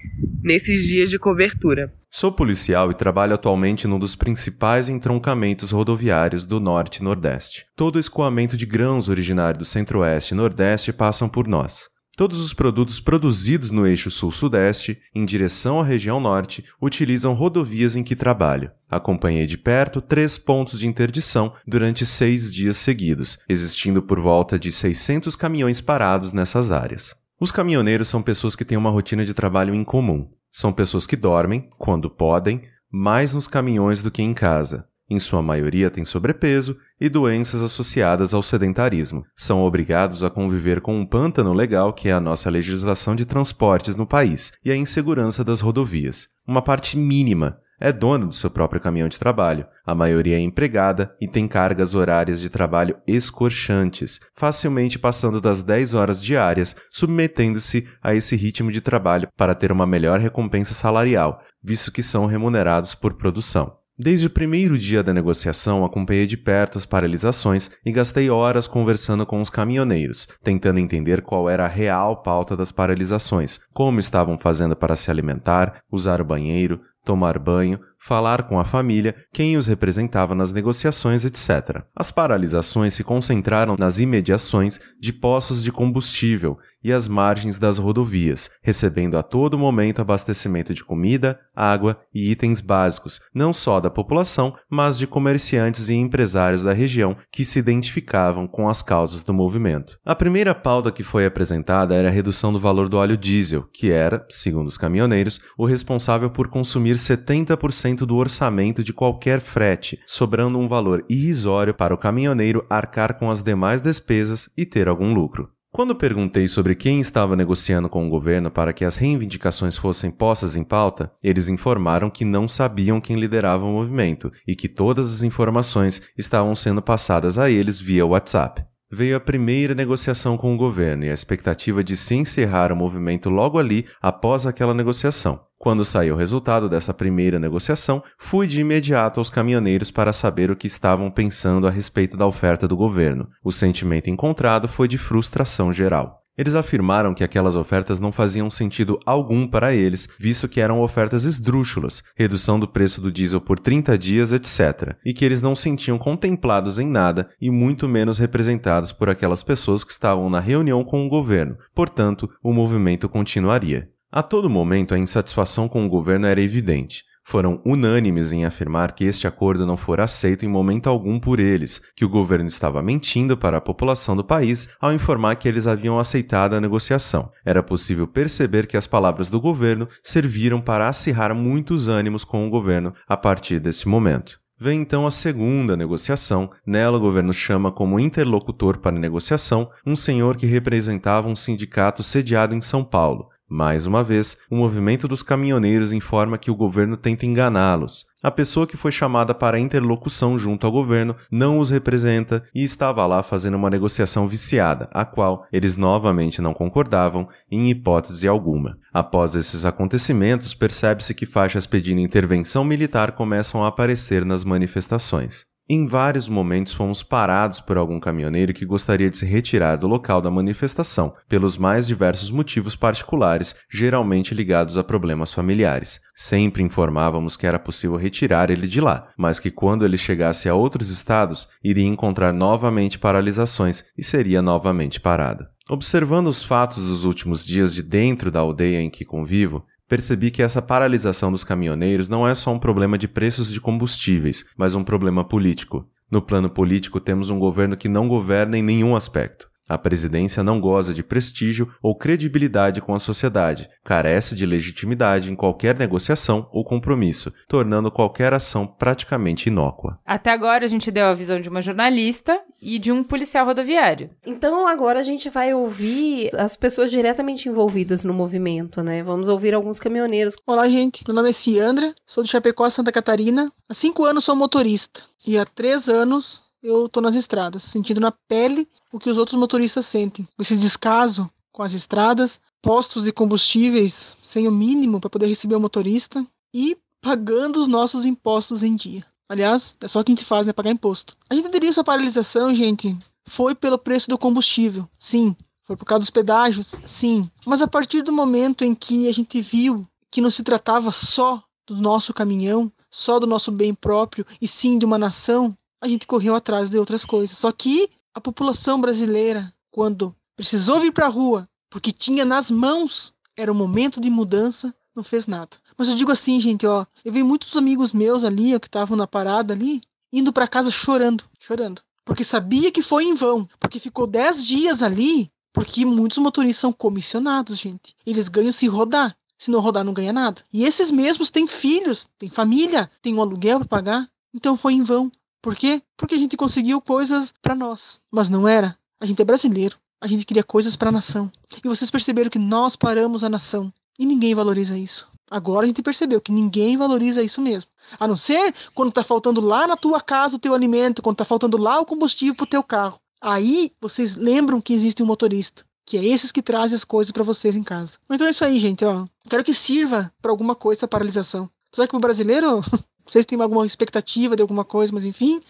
nesses 0.43 0.87
dias 0.87 1.09
de 1.09 1.17
cobertura. 1.17 1.93
Sou 2.13 2.31
policial 2.31 2.91
e 2.91 2.93
trabalho 2.93 3.33
atualmente 3.33 3.87
num 3.87 3.97
dos 3.97 4.17
principais 4.17 4.89
entroncamentos 4.89 5.71
rodoviários 5.71 6.45
do 6.45 6.59
Norte 6.59 6.97
e 6.97 7.03
Nordeste. 7.03 7.65
Todo 7.75 7.97
escoamento 7.99 8.57
de 8.57 8.65
grãos 8.65 9.07
originário 9.07 9.59
do 9.59 9.65
Centro-Oeste 9.65 10.33
e 10.33 10.37
Nordeste 10.37 10.91
passam 10.91 11.29
por 11.29 11.47
nós. 11.47 11.89
Todos 12.21 12.39
os 12.39 12.53
produtos 12.53 12.99
produzidos 12.99 13.71
no 13.71 13.87
eixo 13.87 14.11
sul-sudeste, 14.11 15.01
em 15.15 15.25
direção 15.25 15.79
à 15.79 15.83
região 15.83 16.19
norte, 16.19 16.63
utilizam 16.79 17.33
rodovias 17.33 17.95
em 17.95 18.03
que 18.03 18.15
trabalho. 18.15 18.69
Acompanhei 18.87 19.47
de 19.47 19.57
perto 19.57 19.99
três 19.99 20.37
pontos 20.37 20.77
de 20.77 20.85
interdição 20.85 21.51
durante 21.65 22.05
seis 22.05 22.53
dias 22.53 22.77
seguidos, 22.77 23.39
existindo 23.49 24.03
por 24.03 24.19
volta 24.19 24.59
de 24.59 24.71
600 24.71 25.35
caminhões 25.35 25.81
parados 25.81 26.31
nessas 26.31 26.71
áreas. 26.71 27.15
Os 27.39 27.51
caminhoneiros 27.51 28.07
são 28.07 28.21
pessoas 28.21 28.55
que 28.55 28.63
têm 28.63 28.77
uma 28.77 28.91
rotina 28.91 29.25
de 29.25 29.33
trabalho 29.33 29.73
incomum. 29.73 30.29
São 30.51 30.71
pessoas 30.71 31.07
que 31.07 31.15
dormem, 31.15 31.71
quando 31.79 32.07
podem, 32.07 32.61
mais 32.91 33.33
nos 33.33 33.47
caminhões 33.47 34.03
do 34.03 34.11
que 34.11 34.21
em 34.21 34.35
casa. 34.35 34.87
Em 35.11 35.19
sua 35.19 35.41
maioria 35.41 35.91
têm 35.91 36.05
sobrepeso 36.05 36.77
e 36.97 37.09
doenças 37.09 37.61
associadas 37.61 38.33
ao 38.33 38.41
sedentarismo. 38.41 39.25
São 39.35 39.61
obrigados 39.61 40.23
a 40.23 40.29
conviver 40.29 40.79
com 40.79 40.97
um 40.97 41.05
pântano 41.05 41.51
legal 41.51 41.91
que 41.91 42.07
é 42.07 42.13
a 42.13 42.19
nossa 42.21 42.49
legislação 42.49 43.13
de 43.13 43.25
transportes 43.25 43.97
no 43.97 44.07
país 44.07 44.53
e 44.63 44.71
a 44.71 44.75
insegurança 44.75 45.43
das 45.43 45.59
rodovias. 45.59 46.29
Uma 46.47 46.61
parte 46.61 46.97
mínima 46.97 47.57
é 47.77 47.91
dona 47.91 48.25
do 48.25 48.33
seu 48.33 48.49
próprio 48.49 48.79
caminhão 48.79 49.09
de 49.09 49.19
trabalho. 49.19 49.65
A 49.85 49.93
maioria 49.93 50.37
é 50.37 50.39
empregada 50.39 51.13
e 51.19 51.27
tem 51.27 51.45
cargas 51.45 51.93
horárias 51.93 52.39
de 52.39 52.49
trabalho 52.49 52.95
escorchantes, 53.05 54.21
facilmente 54.33 54.97
passando 54.97 55.41
das 55.41 55.61
10 55.61 55.93
horas 55.93 56.23
diárias, 56.23 56.73
submetendo-se 56.89 57.85
a 58.01 58.15
esse 58.15 58.37
ritmo 58.37 58.71
de 58.71 58.79
trabalho 58.79 59.27
para 59.35 59.55
ter 59.55 59.73
uma 59.73 59.85
melhor 59.85 60.21
recompensa 60.21 60.73
salarial, 60.73 61.43
visto 61.61 61.91
que 61.91 62.01
são 62.01 62.25
remunerados 62.27 62.95
por 62.95 63.15
produção. 63.15 63.80
Desde 64.03 64.25
o 64.25 64.31
primeiro 64.31 64.79
dia 64.79 65.03
da 65.03 65.13
negociação, 65.13 65.85
acompanhei 65.85 66.25
de 66.25 66.35
perto 66.35 66.75
as 66.75 66.87
paralisações 66.87 67.69
e 67.85 67.91
gastei 67.91 68.31
horas 68.31 68.65
conversando 68.65 69.27
com 69.27 69.39
os 69.39 69.51
caminhoneiros, 69.51 70.27
tentando 70.43 70.79
entender 70.79 71.21
qual 71.21 71.47
era 71.47 71.65
a 71.65 71.67
real 71.67 72.23
pauta 72.23 72.57
das 72.57 72.71
paralisações, 72.71 73.59
como 73.71 73.99
estavam 73.99 74.39
fazendo 74.39 74.75
para 74.75 74.95
se 74.95 75.11
alimentar, 75.11 75.83
usar 75.91 76.19
o 76.19 76.25
banheiro, 76.25 76.81
tomar 77.03 77.39
banho, 77.39 77.79
falar 78.01 78.43
com 78.43 78.59
a 78.59 78.65
família, 78.65 79.15
quem 79.31 79.55
os 79.55 79.67
representava 79.67 80.33
nas 80.33 80.51
negociações, 80.51 81.23
etc. 81.23 81.83
As 81.95 82.11
paralisações 82.11 82.95
se 82.95 83.03
concentraram 83.03 83.75
nas 83.77 83.99
imediações 83.99 84.79
de 84.99 85.13
poços 85.13 85.63
de 85.63 85.71
combustível 85.71 86.57
e 86.83 86.91
as 86.91 87.07
margens 87.07 87.59
das 87.59 87.77
rodovias, 87.77 88.49
recebendo 88.63 89.17
a 89.19 89.21
todo 89.23 89.57
momento 89.57 90.01
abastecimento 90.01 90.73
de 90.73 90.83
comida, 90.83 91.39
água 91.55 91.99
e 92.11 92.31
itens 92.31 92.59
básicos, 92.59 93.21
não 93.35 93.53
só 93.53 93.79
da 93.79 93.91
população, 93.91 94.55
mas 94.67 94.97
de 94.97 95.05
comerciantes 95.05 95.89
e 95.89 95.93
empresários 95.93 96.63
da 96.63 96.73
região 96.73 97.15
que 97.31 97.45
se 97.45 97.59
identificavam 97.59 98.47
com 98.47 98.67
as 98.67 98.81
causas 98.81 99.21
do 99.21 99.31
movimento. 99.31 99.99
A 100.03 100.15
primeira 100.15 100.55
pauta 100.55 100.91
que 100.91 101.03
foi 101.03 101.25
apresentada 101.25 101.93
era 101.93 102.07
a 102.07 102.11
redução 102.11 102.51
do 102.51 102.59
valor 102.59 102.89
do 102.89 102.97
óleo 102.97 103.15
diesel, 103.15 103.67
que 103.71 103.91
era, 103.91 104.25
segundo 104.27 104.67
os 104.67 104.77
caminhoneiros, 104.77 105.39
o 105.55 105.65
responsável 105.65 106.31
por 106.31 106.47
consumir 106.47 106.90
70% 106.95 107.99
do 107.99 108.15
orçamento 108.15 108.83
de 108.83 108.93
qualquer 108.93 109.39
frete, 109.39 109.99
sobrando 110.05 110.57
um 110.57 110.67
valor 110.67 111.05
irrisório 111.09 111.73
para 111.73 111.93
o 111.93 111.97
caminhoneiro 111.97 112.65
arcar 112.69 113.17
com 113.17 113.29
as 113.29 113.43
demais 113.43 113.81
despesas 113.81 114.49
e 114.57 114.65
ter 114.65 114.87
algum 114.87 115.13
lucro. 115.13 115.49
Quando 115.73 115.95
perguntei 115.95 116.49
sobre 116.49 116.75
quem 116.75 116.99
estava 116.99 117.33
negociando 117.33 117.87
com 117.87 118.05
o 118.05 118.09
governo 118.09 118.51
para 118.51 118.73
que 118.73 118.83
as 118.83 118.97
reivindicações 118.97 119.77
fossem 119.77 120.11
postas 120.11 120.57
em 120.57 120.63
pauta, 120.63 121.09
eles 121.23 121.47
informaram 121.47 122.09
que 122.09 122.25
não 122.25 122.45
sabiam 122.45 122.99
quem 122.99 123.17
liderava 123.17 123.63
o 123.63 123.71
movimento 123.71 124.29
e 124.45 124.53
que 124.53 124.67
todas 124.67 125.13
as 125.13 125.23
informações 125.23 126.01
estavam 126.17 126.53
sendo 126.55 126.81
passadas 126.81 127.37
a 127.37 127.49
eles 127.49 127.79
via 127.79 128.05
WhatsApp 128.05 128.65
veio 128.91 129.15
a 129.15 129.19
primeira 129.19 129.73
negociação 129.73 130.37
com 130.37 130.53
o 130.53 130.57
governo 130.57 131.05
e 131.05 131.09
a 131.09 131.13
expectativa 131.13 131.83
de 131.83 131.95
se 131.95 132.15
encerrar 132.15 132.71
o 132.71 132.75
movimento 132.75 133.29
logo 133.29 133.57
ali 133.57 133.85
após 134.01 134.45
aquela 134.45 134.73
negociação. 134.73 135.39
Quando 135.57 135.85
saiu 135.85 136.15
o 136.15 136.17
resultado 136.17 136.67
dessa 136.67 136.93
primeira 136.93 137.39
negociação, 137.39 138.03
fui 138.17 138.47
de 138.47 138.61
imediato 138.61 139.19
aos 139.19 139.29
caminhoneiros 139.29 139.91
para 139.91 140.11
saber 140.11 140.49
o 140.49 140.55
que 140.55 140.65
estavam 140.65 141.11
pensando 141.11 141.67
a 141.67 141.69
respeito 141.69 142.17
da 142.17 142.25
oferta 142.25 142.67
do 142.67 142.75
governo. 142.75 143.29
O 143.43 143.51
sentimento 143.51 144.09
encontrado 144.09 144.67
foi 144.67 144.87
de 144.87 144.97
frustração 144.97 145.71
geral. 145.71 146.20
Eles 146.41 146.55
afirmaram 146.55 147.13
que 147.13 147.23
aquelas 147.23 147.55
ofertas 147.55 147.99
não 147.99 148.11
faziam 148.11 148.49
sentido 148.49 148.99
algum 149.05 149.45
para 149.47 149.75
eles, 149.75 150.09
visto 150.17 150.49
que 150.49 150.59
eram 150.59 150.81
ofertas 150.81 151.23
esdrúxulas, 151.23 152.01
redução 152.15 152.59
do 152.59 152.67
preço 152.67 152.99
do 152.99 153.11
diesel 153.11 153.39
por 153.39 153.59
30 153.59 153.95
dias, 153.95 154.31
etc., 154.31 154.95
e 155.05 155.13
que 155.13 155.23
eles 155.23 155.39
não 155.39 155.55
sentiam 155.55 155.99
contemplados 155.99 156.79
em 156.79 156.87
nada 156.87 157.29
e 157.39 157.51
muito 157.51 157.87
menos 157.87 158.17
representados 158.17 158.91
por 158.91 159.07
aquelas 159.07 159.43
pessoas 159.43 159.83
que 159.83 159.91
estavam 159.91 160.31
na 160.31 160.39
reunião 160.39 160.83
com 160.83 161.05
o 161.05 161.09
governo. 161.09 161.57
Portanto, 161.75 162.27
o 162.41 162.51
movimento 162.51 163.07
continuaria. 163.07 163.87
A 164.11 164.23
todo 164.23 164.49
momento, 164.49 164.95
a 164.95 164.97
insatisfação 164.97 165.69
com 165.69 165.85
o 165.85 165.89
governo 165.89 166.25
era 166.25 166.41
evidente 166.41 167.03
foram 167.31 167.61
unânimes 167.65 168.33
em 168.33 168.43
afirmar 168.43 168.91
que 168.91 169.05
este 169.05 169.25
acordo 169.25 169.65
não 169.65 169.77
fora 169.77 170.03
aceito 170.03 170.43
em 170.43 170.49
momento 170.49 170.89
algum 170.89 171.17
por 171.17 171.39
eles, 171.39 171.81
que 171.95 172.03
o 172.03 172.09
governo 172.09 172.47
estava 172.47 172.83
mentindo 172.83 173.37
para 173.37 173.55
a 173.55 173.61
população 173.61 174.17
do 174.17 174.23
país 174.23 174.67
ao 174.81 174.91
informar 174.91 175.35
que 175.35 175.47
eles 175.47 175.65
haviam 175.65 175.97
aceitado 175.97 176.55
a 176.55 176.59
negociação. 176.59 177.31
Era 177.45 177.63
possível 177.63 178.05
perceber 178.05 178.67
que 178.67 178.75
as 178.75 178.85
palavras 178.85 179.29
do 179.29 179.39
governo 179.39 179.87
serviram 180.03 180.59
para 180.59 180.89
acirrar 180.89 181.33
muitos 181.33 181.87
ânimos 181.87 182.25
com 182.25 182.45
o 182.45 182.49
governo 182.49 182.93
a 183.07 183.15
partir 183.15 183.59
desse 183.59 183.87
momento. 183.87 184.41
Vem 184.59 184.81
então 184.81 185.07
a 185.07 185.11
segunda 185.11 185.75
negociação. 185.75 186.51
Nela, 186.63 186.97
o 186.97 187.01
governo 187.01 187.33
chama 187.33 187.71
como 187.71 187.99
interlocutor 187.99 188.77
para 188.77 188.99
negociação 188.99 189.71
um 189.83 189.95
senhor 189.95 190.35
que 190.35 190.45
representava 190.45 191.29
um 191.29 191.35
sindicato 191.35 192.03
sediado 192.03 192.53
em 192.53 192.61
São 192.61 192.83
Paulo. 192.83 193.30
Mais 193.53 193.85
uma 193.85 194.01
vez, 194.01 194.37
o 194.49 194.55
movimento 194.55 195.09
dos 195.09 195.21
caminhoneiros 195.21 195.91
informa 195.91 196.37
que 196.37 196.49
o 196.49 196.55
governo 196.55 196.95
tenta 196.95 197.25
enganá-los. 197.25 198.05
A 198.23 198.31
pessoa 198.31 198.65
que 198.65 198.77
foi 198.77 198.93
chamada 198.93 199.35
para 199.35 199.59
interlocução 199.59 200.39
junto 200.39 200.65
ao 200.65 200.71
governo 200.71 201.17
não 201.29 201.59
os 201.59 201.69
representa 201.69 202.45
e 202.55 202.63
estava 202.63 203.05
lá 203.05 203.21
fazendo 203.21 203.55
uma 203.55 203.69
negociação 203.69 204.25
viciada, 204.25 204.87
a 204.93 205.03
qual 205.03 205.45
eles 205.51 205.75
novamente 205.75 206.41
não 206.41 206.53
concordavam 206.53 207.27
em 207.51 207.69
hipótese 207.69 208.25
alguma. 208.25 208.77
Após 208.93 209.35
esses 209.35 209.65
acontecimentos, 209.65 210.53
percebe-se 210.53 211.13
que 211.13 211.25
faixas 211.25 211.65
pedindo 211.65 211.99
intervenção 211.99 212.63
militar 212.63 213.11
começam 213.11 213.65
a 213.65 213.67
aparecer 213.67 214.23
nas 214.23 214.45
manifestações. 214.45 215.50
Em 215.73 215.87
vários 215.87 216.27
momentos 216.27 216.73
fomos 216.73 217.01
parados 217.01 217.61
por 217.61 217.77
algum 217.77 217.97
caminhoneiro 217.97 218.53
que 218.53 218.65
gostaria 218.65 219.09
de 219.09 219.15
se 219.15 219.25
retirar 219.25 219.77
do 219.77 219.87
local 219.87 220.21
da 220.21 220.29
manifestação, 220.29 221.13
pelos 221.29 221.57
mais 221.57 221.87
diversos 221.87 222.29
motivos 222.29 222.75
particulares, 222.75 223.55
geralmente 223.71 224.35
ligados 224.35 224.77
a 224.77 224.83
problemas 224.83 225.33
familiares. 225.33 226.01
Sempre 226.13 226.61
informávamos 226.61 227.37
que 227.37 227.47
era 227.47 227.57
possível 227.57 227.95
retirar 227.95 228.49
ele 228.49 228.67
de 228.67 228.81
lá, 228.81 229.13
mas 229.15 229.39
que 229.39 229.49
quando 229.49 229.85
ele 229.85 229.97
chegasse 229.97 230.49
a 230.49 230.53
outros 230.53 230.89
estados, 230.89 231.47
iria 231.63 231.87
encontrar 231.87 232.33
novamente 232.33 232.99
paralisações 232.99 233.85
e 233.97 234.03
seria 234.03 234.41
novamente 234.41 234.99
parado. 234.99 235.47
Observando 235.69 236.27
os 236.27 236.43
fatos 236.43 236.85
dos 236.85 237.05
últimos 237.05 237.45
dias 237.45 237.73
de 237.73 237.81
dentro 237.81 238.29
da 238.29 238.41
aldeia 238.41 238.81
em 238.81 238.89
que 238.89 239.05
convivo, 239.05 239.65
percebi 239.91 240.31
que 240.31 240.41
essa 240.41 240.61
paralisação 240.61 241.33
dos 241.33 241.43
caminhoneiros 241.43 242.07
não 242.07 242.25
é 242.25 242.33
só 242.33 242.53
um 242.53 242.57
problema 242.57 242.97
de 242.97 243.09
preços 243.09 243.51
de 243.51 243.59
combustíveis, 243.59 244.45
mas 244.55 244.73
um 244.73 244.85
problema 244.85 245.21
político. 245.21 245.85
No 246.09 246.21
plano 246.21 246.49
político, 246.49 246.97
temos 246.97 247.29
um 247.29 247.37
governo 247.37 247.75
que 247.75 247.89
não 247.89 248.07
governa 248.07 248.57
em 248.57 248.61
nenhum 248.61 248.95
aspecto. 248.95 249.50
A 249.71 249.77
presidência 249.77 250.43
não 250.43 250.59
goza 250.59 250.93
de 250.93 251.01
prestígio 251.01 251.73
ou 251.81 251.95
credibilidade 251.95 252.81
com 252.81 252.93
a 252.93 252.99
sociedade, 252.99 253.69
carece 253.85 254.35
de 254.35 254.45
legitimidade 254.45 255.31
em 255.31 255.35
qualquer 255.35 255.79
negociação 255.79 256.49
ou 256.51 256.61
compromisso, 256.61 257.31
tornando 257.47 257.89
qualquer 257.89 258.33
ação 258.33 258.67
praticamente 258.67 259.47
inócua. 259.47 259.97
Até 260.05 260.29
agora 260.29 260.65
a 260.65 260.67
gente 260.67 260.91
deu 260.91 261.05
a 261.05 261.13
visão 261.13 261.39
de 261.39 261.47
uma 261.47 261.61
jornalista 261.61 262.37
e 262.61 262.77
de 262.77 262.91
um 262.91 263.01
policial 263.01 263.45
rodoviário. 263.45 264.09
Então 264.25 264.67
agora 264.67 264.99
a 264.99 265.03
gente 265.03 265.29
vai 265.29 265.53
ouvir 265.53 266.35
as 266.35 266.57
pessoas 266.57 266.91
diretamente 266.91 267.47
envolvidas 267.47 268.03
no 268.03 268.13
movimento, 268.13 268.83
né? 268.83 269.01
Vamos 269.01 269.29
ouvir 269.29 269.53
alguns 269.53 269.79
caminhoneiros. 269.79 270.35
Olá, 270.45 270.67
gente. 270.67 271.01
Meu 271.07 271.15
nome 271.15 271.29
é 271.29 271.31
Ciandra, 271.31 271.95
sou 272.05 272.25
de 272.25 272.29
Chapecó, 272.29 272.69
Santa 272.69 272.91
Catarina. 272.91 273.49
Há 273.69 273.73
cinco 273.73 274.03
anos 274.03 274.25
sou 274.25 274.35
motorista 274.35 275.01
e 275.25 275.37
há 275.37 275.45
três 275.45 275.87
anos 275.87 276.50
eu 276.61 276.87
tô 276.87 277.01
nas 277.01 277.15
estradas, 277.15 277.63
sentindo 277.63 277.99
na 277.99 278.11
pele 278.11 278.67
o 278.91 278.99
que 278.99 279.09
os 279.09 279.17
outros 279.17 279.39
motoristas 279.39 279.85
sentem. 279.85 280.27
Esse 280.39 280.55
descaso 280.55 281.29
com 281.51 281.63
as 281.63 281.73
estradas, 281.73 282.39
postos 282.61 283.03
de 283.03 283.11
combustíveis 283.11 284.15
sem 284.23 284.47
o 284.47 284.51
mínimo 284.51 284.99
para 284.99 285.09
poder 285.09 285.27
receber 285.27 285.55
o 285.55 285.59
motorista 285.59 286.25
e 286.53 286.77
pagando 287.01 287.59
os 287.59 287.67
nossos 287.67 288.05
impostos 288.05 288.63
em 288.63 288.75
dia. 288.75 289.05
Aliás, 289.27 289.75
é 289.81 289.87
só 289.87 289.99
o 289.99 290.03
que 290.03 290.11
a 290.11 290.15
gente 290.15 290.25
faz, 290.25 290.45
né? 290.45 290.53
Pagar 290.53 290.71
imposto. 290.71 291.15
A 291.29 291.35
gente 291.35 291.49
teria 291.49 291.69
essa 291.69 291.83
paralisação, 291.83 292.53
gente, 292.53 292.97
foi 293.25 293.55
pelo 293.55 293.77
preço 293.77 294.09
do 294.09 294.17
combustível. 294.17 294.87
Sim. 294.99 295.35
Foi 295.63 295.77
por 295.77 295.85
causa 295.85 296.01
dos 296.01 296.09
pedágios? 296.09 296.75
Sim. 296.85 297.29
Mas 297.45 297.61
a 297.61 297.67
partir 297.67 298.01
do 298.01 298.11
momento 298.11 298.65
em 298.65 298.75
que 298.75 299.07
a 299.07 299.11
gente 299.13 299.41
viu 299.41 299.87
que 300.11 300.19
não 300.19 300.29
se 300.29 300.43
tratava 300.43 300.91
só 300.91 301.41
do 301.65 301.75
nosso 301.77 302.13
caminhão, 302.13 302.69
só 302.89 303.19
do 303.19 303.25
nosso 303.25 303.51
bem 303.51 303.73
próprio, 303.73 304.25
e 304.41 304.47
sim 304.47 304.77
de 304.77 304.85
uma 304.85 304.97
nação, 304.97 305.55
a 305.81 305.87
gente 305.87 306.05
correu 306.07 306.35
atrás 306.35 306.69
de 306.69 306.77
outras 306.77 307.03
coisas. 307.03 307.37
Só 307.37 307.51
que 307.51 307.89
a 308.13 308.21
população 308.21 308.79
brasileira, 308.79 309.53
quando 309.71 310.15
precisou 310.35 310.79
vir 310.79 310.93
para 310.93 311.07
a 311.07 311.09
rua, 311.09 311.49
porque 311.69 311.91
tinha 311.91 312.23
nas 312.23 312.51
mãos, 312.51 313.13
era 313.35 313.51
o 313.51 313.55
momento 313.55 313.99
de 313.99 314.09
mudança, 314.09 314.73
não 314.95 315.03
fez 315.03 315.25
nada. 315.25 315.57
Mas 315.77 315.87
eu 315.87 315.95
digo 315.95 316.11
assim, 316.11 316.39
gente, 316.39 316.67
ó, 316.67 316.85
eu 317.03 317.11
vi 317.11 317.23
muitos 317.23 317.57
amigos 317.57 317.91
meus 317.91 318.23
ali, 318.23 318.55
ó, 318.55 318.59
que 318.59 318.67
estavam 318.67 318.95
na 318.95 319.07
parada 319.07 319.53
ali, 319.53 319.81
indo 320.13 320.31
para 320.31 320.47
casa 320.47 320.69
chorando, 320.69 321.23
chorando, 321.39 321.81
porque 322.05 322.23
sabia 322.23 322.71
que 322.71 322.81
foi 322.81 323.05
em 323.05 323.15
vão, 323.15 323.47
porque 323.59 323.79
ficou 323.79 324.05
dez 324.05 324.45
dias 324.45 324.83
ali, 324.83 325.31
porque 325.53 325.85
muitos 325.85 326.17
motoristas 326.17 326.61
são 326.61 326.73
comissionados, 326.73 327.57
gente. 327.57 327.95
Eles 328.05 328.27
ganham 328.27 328.51
se 328.51 328.67
rodar. 328.67 329.15
Se 329.37 329.49
não 329.49 329.59
rodar, 329.59 329.83
não 329.83 329.91
ganha 329.91 330.13
nada. 330.13 330.43
E 330.53 330.63
esses 330.63 330.91
mesmos 330.91 331.31
têm 331.31 331.47
filhos, 331.47 332.07
têm 332.19 332.29
família, 332.29 332.91
têm 333.01 333.15
um 333.15 333.21
aluguel 333.21 333.57
para 333.59 333.67
pagar. 333.67 334.09
Então 334.31 334.55
foi 334.55 334.73
em 334.73 334.83
vão. 334.83 335.11
Por 335.41 335.55
quê? 335.55 335.81
Porque 335.97 336.15
a 336.15 336.17
gente 336.17 336.37
conseguiu 336.37 336.79
coisas 336.79 337.33
para 337.41 337.55
nós, 337.55 337.99
mas 338.11 338.29
não 338.29 338.47
era. 338.47 338.77
A 338.99 339.05
gente 339.05 339.21
é 339.21 339.25
brasileiro. 339.25 339.77
A 339.99 340.07
gente 340.07 340.25
queria 340.25 340.43
coisas 340.43 340.75
para 340.75 340.89
a 340.89 340.91
nação. 340.91 341.31
E 341.63 341.67
vocês 341.67 341.91
perceberam 341.91 342.29
que 342.29 342.39
nós 342.39 342.75
paramos 342.75 343.23
a 343.23 343.29
nação. 343.29 343.71
E 343.99 344.05
ninguém 344.05 344.33
valoriza 344.33 344.77
isso. 344.77 345.07
Agora 345.29 345.65
a 345.65 345.67
gente 345.67 345.81
percebeu 345.81 346.19
que 346.19 346.31
ninguém 346.31 346.75
valoriza 346.75 347.23
isso 347.23 347.41
mesmo. 347.41 347.69
A 347.99 348.07
não 348.07 348.15
ser 348.15 348.53
quando 348.73 348.89
está 348.89 349.03
faltando 349.03 349.39
lá 349.39 349.65
na 349.65 349.77
tua 349.77 350.01
casa 350.01 350.35
o 350.35 350.39
teu 350.39 350.53
alimento, 350.53 351.01
quando 351.01 351.15
está 351.15 351.25
faltando 351.25 351.55
lá 351.55 351.79
o 351.79 351.85
combustível 351.85 352.35
para 352.35 352.43
o 352.43 352.47
teu 352.47 352.63
carro. 352.63 352.99
Aí 353.21 353.71
vocês 353.79 354.15
lembram 354.15 354.59
que 354.59 354.73
existe 354.73 355.01
um 355.01 355.05
motorista, 355.05 355.63
que 355.85 355.97
é 355.97 356.03
esses 356.03 356.31
que 356.31 356.41
trazem 356.41 356.75
as 356.75 356.83
coisas 356.83 357.11
para 357.11 357.23
vocês 357.23 357.55
em 357.55 357.63
casa. 357.63 357.97
Então 358.09 358.27
é 358.27 358.31
isso 358.31 358.43
aí, 358.43 358.59
gente. 358.59 358.83
Ó. 358.83 359.05
Quero 359.29 359.43
que 359.43 359.53
sirva 359.53 360.11
para 360.21 360.31
alguma 360.31 360.55
coisa 360.55 360.79
essa 360.79 360.87
paralisação. 360.87 361.49
Apesar 361.71 361.87
que 361.87 361.95
o 361.95 361.99
brasileiro 361.99 362.61
vocês 363.05 363.25
têm 363.25 363.41
alguma 363.41 363.65
expectativa 363.65 364.35
de 364.35 364.41
alguma 364.41 364.65
coisa, 364.65 364.93
mas 364.93 365.05
enfim. 365.05 365.41